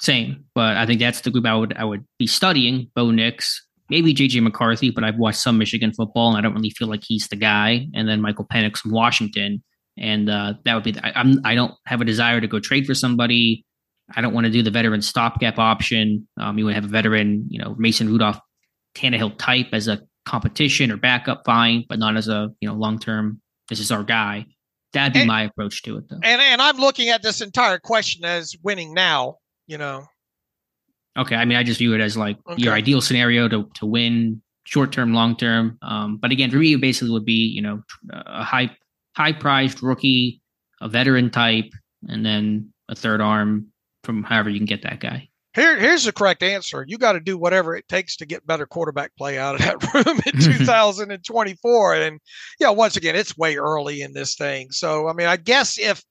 same, 0.00 0.46
but 0.56 0.76
I 0.76 0.86
think 0.86 0.98
that's 0.98 1.20
the 1.20 1.30
group 1.30 1.46
I 1.46 1.54
would 1.54 1.76
I 1.76 1.84
would 1.84 2.04
be 2.18 2.26
studying. 2.26 2.90
Bo 2.96 3.10
Nix, 3.12 3.64
maybe 3.90 4.14
JJ 4.14 4.42
McCarthy, 4.42 4.90
but 4.90 5.04
I've 5.04 5.16
watched 5.16 5.40
some 5.40 5.58
Michigan 5.58 5.92
football 5.92 6.28
and 6.28 6.38
I 6.38 6.40
don't 6.40 6.54
really 6.54 6.70
feel 6.70 6.88
like 6.88 7.02
he's 7.06 7.28
the 7.28 7.36
guy. 7.36 7.86
And 7.94 8.08
then 8.08 8.20
Michael 8.20 8.46
Penix 8.46 8.78
from 8.78 8.92
Washington, 8.92 9.62
and 9.98 10.30
uh, 10.30 10.54
that 10.64 10.74
would 10.74 10.84
be. 10.84 10.92
The, 10.92 11.06
I, 11.06 11.20
I'm 11.20 11.40
I 11.44 11.54
don't 11.54 11.74
have 11.86 12.00
a 12.00 12.04
desire 12.04 12.40
to 12.40 12.46
go 12.46 12.60
trade 12.60 12.86
for 12.86 12.94
somebody. 12.94 13.64
I 14.14 14.20
don't 14.20 14.32
want 14.32 14.46
to 14.46 14.50
do 14.50 14.62
the 14.62 14.70
veteran 14.70 15.02
stopgap 15.02 15.58
option. 15.58 16.26
Um, 16.38 16.58
you 16.58 16.64
would 16.64 16.74
have 16.74 16.84
a 16.84 16.88
veteran, 16.88 17.46
you 17.48 17.62
know, 17.62 17.76
Mason 17.78 18.08
Rudolph, 18.08 18.40
Tannehill 18.96 19.38
type 19.38 19.68
as 19.72 19.86
a 19.86 20.00
competition 20.26 20.90
or 20.90 20.96
backup, 20.96 21.42
fine, 21.44 21.84
but 21.88 21.98
not 21.98 22.16
as 22.16 22.28
a 22.28 22.48
you 22.60 22.68
know 22.68 22.74
long 22.74 22.98
term. 22.98 23.40
This 23.68 23.80
is 23.80 23.90
our 23.92 24.04
guy. 24.04 24.46
That'd 24.92 25.12
be 25.12 25.20
and, 25.20 25.28
my 25.28 25.42
approach 25.42 25.82
to 25.82 25.98
it, 25.98 26.08
though. 26.08 26.18
And 26.22 26.40
and 26.40 26.62
I'm 26.62 26.78
looking 26.78 27.08
at 27.10 27.22
this 27.22 27.40
entire 27.40 27.78
question 27.78 28.24
as 28.24 28.56
winning 28.62 28.94
now. 28.94 29.36
You 29.66 29.78
know. 29.78 30.06
Okay, 31.18 31.34
I 31.34 31.44
mean, 31.44 31.58
I 31.58 31.62
just 31.62 31.78
view 31.78 31.94
it 31.94 32.00
as 32.00 32.16
like 32.16 32.38
okay. 32.48 32.62
your 32.62 32.72
ideal 32.72 33.00
scenario 33.00 33.48
to 33.48 33.68
to 33.74 33.86
win 33.86 34.42
short 34.64 34.92
term, 34.92 35.12
long 35.12 35.36
term. 35.36 35.78
Um, 35.82 36.18
but 36.18 36.30
again, 36.30 36.50
for 36.50 36.56
me, 36.56 36.74
it 36.74 36.80
basically 36.80 37.10
would 37.10 37.24
be 37.24 37.52
you 37.54 37.62
know 37.62 37.82
a 38.10 38.44
high 38.44 38.70
high 39.16 39.32
priced 39.32 39.82
rookie, 39.82 40.40
a 40.80 40.88
veteran 40.88 41.30
type, 41.30 41.72
and 42.08 42.24
then 42.24 42.72
a 42.88 42.94
third 42.94 43.20
arm 43.20 43.66
from 44.04 44.22
however 44.22 44.50
you 44.50 44.58
can 44.58 44.66
get 44.66 44.82
that 44.82 45.00
guy. 45.00 45.28
Here, 45.54 45.78
here's 45.80 46.04
the 46.04 46.12
correct 46.12 46.44
answer. 46.44 46.84
You 46.86 46.96
got 46.96 47.12
to 47.12 47.20
do 47.20 47.36
whatever 47.36 47.74
it 47.74 47.88
takes 47.88 48.16
to 48.18 48.26
get 48.26 48.46
better 48.46 48.66
quarterback 48.66 49.10
play 49.16 49.36
out 49.36 49.56
of 49.56 49.60
that 49.62 49.94
room 50.06 50.20
in 50.24 50.40
2024. 50.58 51.94
And, 51.96 52.20
you 52.60 52.66
know, 52.66 52.72
once 52.72 52.96
again, 52.96 53.16
it's 53.16 53.36
way 53.36 53.56
early 53.56 54.00
in 54.00 54.12
this 54.12 54.36
thing. 54.36 54.70
So, 54.70 55.08
I 55.08 55.12
mean, 55.12 55.26
I 55.26 55.36
guess 55.36 55.76
if, 55.76 56.04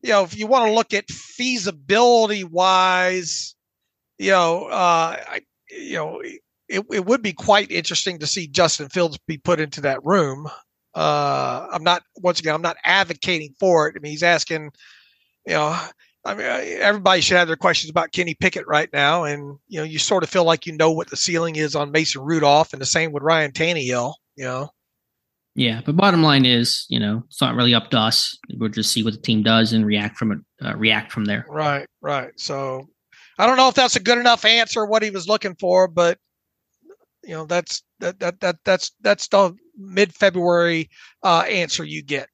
you 0.00 0.10
know, 0.10 0.22
if 0.22 0.36
you 0.36 0.46
want 0.46 0.66
to 0.66 0.72
look 0.72 0.94
at 0.94 1.10
feasibility 1.10 2.42
wise, 2.42 3.54
you 4.20 4.32
know, 4.32 4.66
uh, 4.66 5.16
I, 5.16 5.40
you 5.70 5.94
know, 5.94 6.20
it, 6.20 6.84
it 6.90 7.06
would 7.06 7.22
be 7.22 7.32
quite 7.32 7.70
interesting 7.70 8.18
to 8.18 8.26
see 8.26 8.46
Justin 8.46 8.90
Fields 8.90 9.18
be 9.26 9.38
put 9.38 9.60
into 9.60 9.80
that 9.80 10.04
room. 10.04 10.46
Uh, 10.94 11.66
I'm 11.72 11.82
not, 11.82 12.02
once 12.18 12.38
again, 12.38 12.54
I'm 12.54 12.60
not 12.60 12.76
advocating 12.84 13.54
for 13.58 13.88
it. 13.88 13.94
I 13.96 14.00
mean, 14.00 14.12
he's 14.12 14.22
asking, 14.22 14.72
you 15.46 15.54
know, 15.54 15.74
I 16.26 16.34
mean, 16.34 16.44
everybody 16.44 17.22
should 17.22 17.38
have 17.38 17.48
their 17.48 17.56
questions 17.56 17.88
about 17.88 18.12
Kenny 18.12 18.34
Pickett 18.34 18.66
right 18.66 18.90
now, 18.92 19.24
and 19.24 19.56
you 19.68 19.78
know, 19.80 19.84
you 19.84 19.98
sort 19.98 20.22
of 20.22 20.28
feel 20.28 20.44
like 20.44 20.66
you 20.66 20.76
know 20.76 20.92
what 20.92 21.08
the 21.08 21.16
ceiling 21.16 21.56
is 21.56 21.74
on 21.74 21.90
Mason 21.90 22.20
Rudolph, 22.20 22.74
and 22.74 22.82
the 22.82 22.86
same 22.86 23.12
with 23.12 23.22
Ryan 23.22 23.52
Tannehill. 23.52 24.12
You 24.36 24.44
know. 24.44 24.70
Yeah, 25.54 25.80
but 25.84 25.96
bottom 25.96 26.22
line 26.22 26.44
is, 26.44 26.84
you 26.90 27.00
know, 27.00 27.22
it's 27.26 27.40
not 27.40 27.54
really 27.54 27.74
up 27.74 27.90
to 27.92 27.98
us. 27.98 28.36
We'll 28.52 28.68
just 28.68 28.92
see 28.92 29.02
what 29.02 29.14
the 29.14 29.20
team 29.20 29.42
does 29.42 29.72
and 29.72 29.86
react 29.86 30.18
from 30.18 30.32
it. 30.32 30.38
Uh, 30.62 30.76
react 30.76 31.10
from 31.10 31.24
there. 31.24 31.46
Right, 31.48 31.86
right. 32.02 32.38
So, 32.38 32.86
I 33.40 33.46
don't 33.46 33.56
know 33.56 33.68
if 33.68 33.74
that's 33.74 33.96
a 33.96 34.00
good 34.00 34.18
enough 34.18 34.44
answer 34.44 34.84
what 34.84 35.02
he 35.02 35.10
was 35.10 35.26
looking 35.26 35.54
for, 35.54 35.88
but 35.88 36.18
you 37.24 37.30
know, 37.30 37.46
that's 37.46 37.82
that 38.00 38.20
that 38.20 38.40
that 38.40 38.56
that's 38.64 38.92
that's 39.00 39.28
the 39.28 39.54
mid 39.78 40.14
February 40.14 40.90
uh, 41.22 41.44
answer 41.48 41.82
you 41.82 42.02
get. 42.02 42.28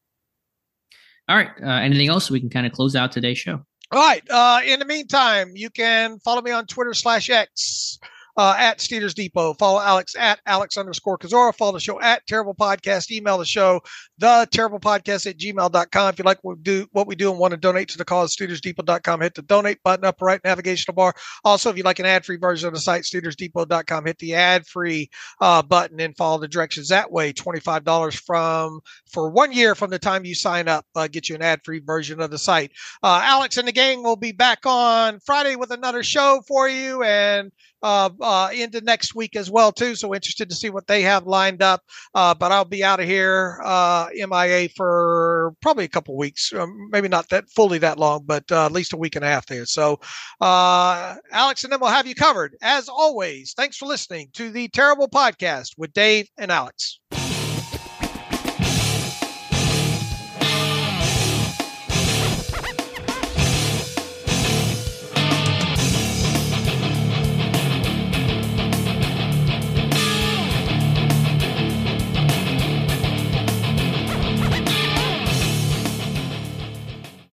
All 1.29 1.37
right. 1.37 1.51
Uh, 1.63 1.81
anything 1.81 2.09
else? 2.09 2.29
We 2.29 2.41
can 2.41 2.51
kind 2.51 2.67
of 2.67 2.73
close 2.73 2.97
out 2.97 3.13
today's 3.13 3.39
show. 3.39 3.65
All 3.93 4.01
right. 4.01 4.23
Uh, 4.29 4.61
in 4.65 4.81
the 4.81 4.85
meantime, 4.85 5.53
you 5.55 5.71
can 5.71 6.19
follow 6.21 6.43
me 6.43 6.51
on 6.51 6.67
Twitter 6.67 6.93
slash 6.93 7.31
X 7.31 8.01
uh, 8.37 8.55
at 8.59 8.79
Steelers 8.79 9.15
Depot. 9.15 9.55
Follow 9.55 9.81
Alex 9.81 10.15
at 10.19 10.41
Alex 10.47 10.77
underscore 10.77 11.19
Kozora. 11.19 11.55
Follow 11.55 11.73
the 11.73 11.81
show 11.81 12.01
at 12.01 12.27
Terrible 12.27 12.55
Podcast. 12.55 13.11
Email 13.11 13.39
the 13.39 13.45
show, 13.45 13.81
the 14.19 14.47
Terrible 14.51 14.81
Podcast 14.81 15.27
at 15.27 15.39
gmail.com. 15.39 16.09
If 16.11 16.19
you 16.19 16.25
like 16.25 16.43
what 16.43 16.59
we 16.59 16.63
do, 16.63 16.87
what 16.93 17.07
we 17.07 17.15
do 17.15 17.31
and 17.31 17.39
want 17.39 17.53
to 17.53 17.57
donate 17.57 17.89
to 17.89 17.99
the 17.99 18.05
cause, 18.05 18.37
SteelersDepot.com. 18.37 19.21
Hit 19.21 19.35
the 19.35 19.43
donate 19.43 19.83
button 19.83 20.05
up 20.05 20.21
right 20.21 20.41
navigational 20.45 20.95
bar. 20.95 21.15
Also, 21.45 21.71
if 21.71 21.77
you 21.77 21.83
like 21.83 21.99
an 21.99 22.07
ad 22.07 22.25
free 22.25 22.37
version 22.37 22.69
of 22.69 22.75
the 22.75 22.81
site, 22.81 23.03
SteelersDepot.com, 23.03 24.07
hit 24.07 24.19
the 24.19 24.35
ad 24.35 24.67
free 24.67 25.11
uh, 25.41 25.63
button 25.63 26.01
and 26.01 26.17
follow 26.17 26.39
the 26.39 26.49
directions 26.49 26.89
that 26.89 27.11
way. 27.11 27.33
$25 27.33 28.17
from 28.25 28.81
for 29.11 29.31
one 29.31 29.53
year 29.53 29.75
from 29.75 29.91
the 29.91 29.99
time 29.99 30.25
you 30.25 30.35
sign 30.35 30.69
up, 30.69 30.85
uh, 30.95 31.09
get 31.09 31.29
you 31.29 31.35
an 31.35 31.43
ad 31.43 31.61
free 31.65 31.81
version 31.81 32.21
of 32.21 32.31
the 32.31 32.39
site. 32.39 32.73
Uh, 33.03 33.21
Alex 33.23 33.57
and 33.57 33.69
the 33.69 33.73
gang 33.73 34.03
will 34.03 34.17
be 34.17 34.33
back 34.33 34.61
on 34.67 35.21
Friday 35.21 35.57
with 35.57 35.71
another 35.71 36.03
show 36.03 36.43
for 36.47 36.69
you. 36.69 37.03
And 37.03 37.51
uh, 37.83 38.11
uh, 38.27 38.51
into 38.51 38.81
next 38.81 39.15
week 39.15 39.37
as 39.37 39.51
well 39.51 39.71
too. 39.71 39.95
So 39.95 40.15
interested 40.15 40.49
to 40.49 40.55
see 40.55 40.69
what 40.69 40.89
they 40.89 41.03
have 41.03 41.27
lined 41.27 41.63
up. 41.63 41.83
Uh, 42.15 42.35
but 42.35 42.51
I'll 42.51 42.65
be 42.65 42.83
out 42.83 42.99
of 42.99 43.07
here 43.07 43.61
uh, 43.65 44.09
MIA 44.13 44.69
for 44.77 45.55
probably 45.63 45.85
a 45.85 45.89
couple 45.89 46.17
weeks, 46.17 46.53
um, 46.53 46.89
maybe 46.91 47.09
not 47.09 47.29
that 47.29 47.49
fully 47.51 47.79
that 47.79 47.99
long, 47.99 48.25
but 48.27 48.51
uh, 48.51 48.67
at 48.67 48.73
least 48.73 48.93
a 48.93 48.97
week 48.97 49.15
and 49.15 49.25
a 49.25 49.29
half 49.29 49.47
there. 49.47 49.67
So 49.67 50.01
uh, 50.41 51.15
Alex 51.31 51.63
and 51.63 51.73
then 51.73 51.81
we'll 51.81 51.91
have 51.91 52.07
you 52.07 52.15
covered 52.15 52.57
as 52.63 52.89
always. 52.89 53.55
Thanks 53.57 53.77
for 53.77 53.87
listening 53.87 54.29
to 54.35 54.51
the 54.51 54.69
Terrible 54.69 55.09
Podcast 55.09 55.75
with 55.79 55.93
Dave 55.93 56.29
and 56.37 56.51
Alex. 56.51 56.99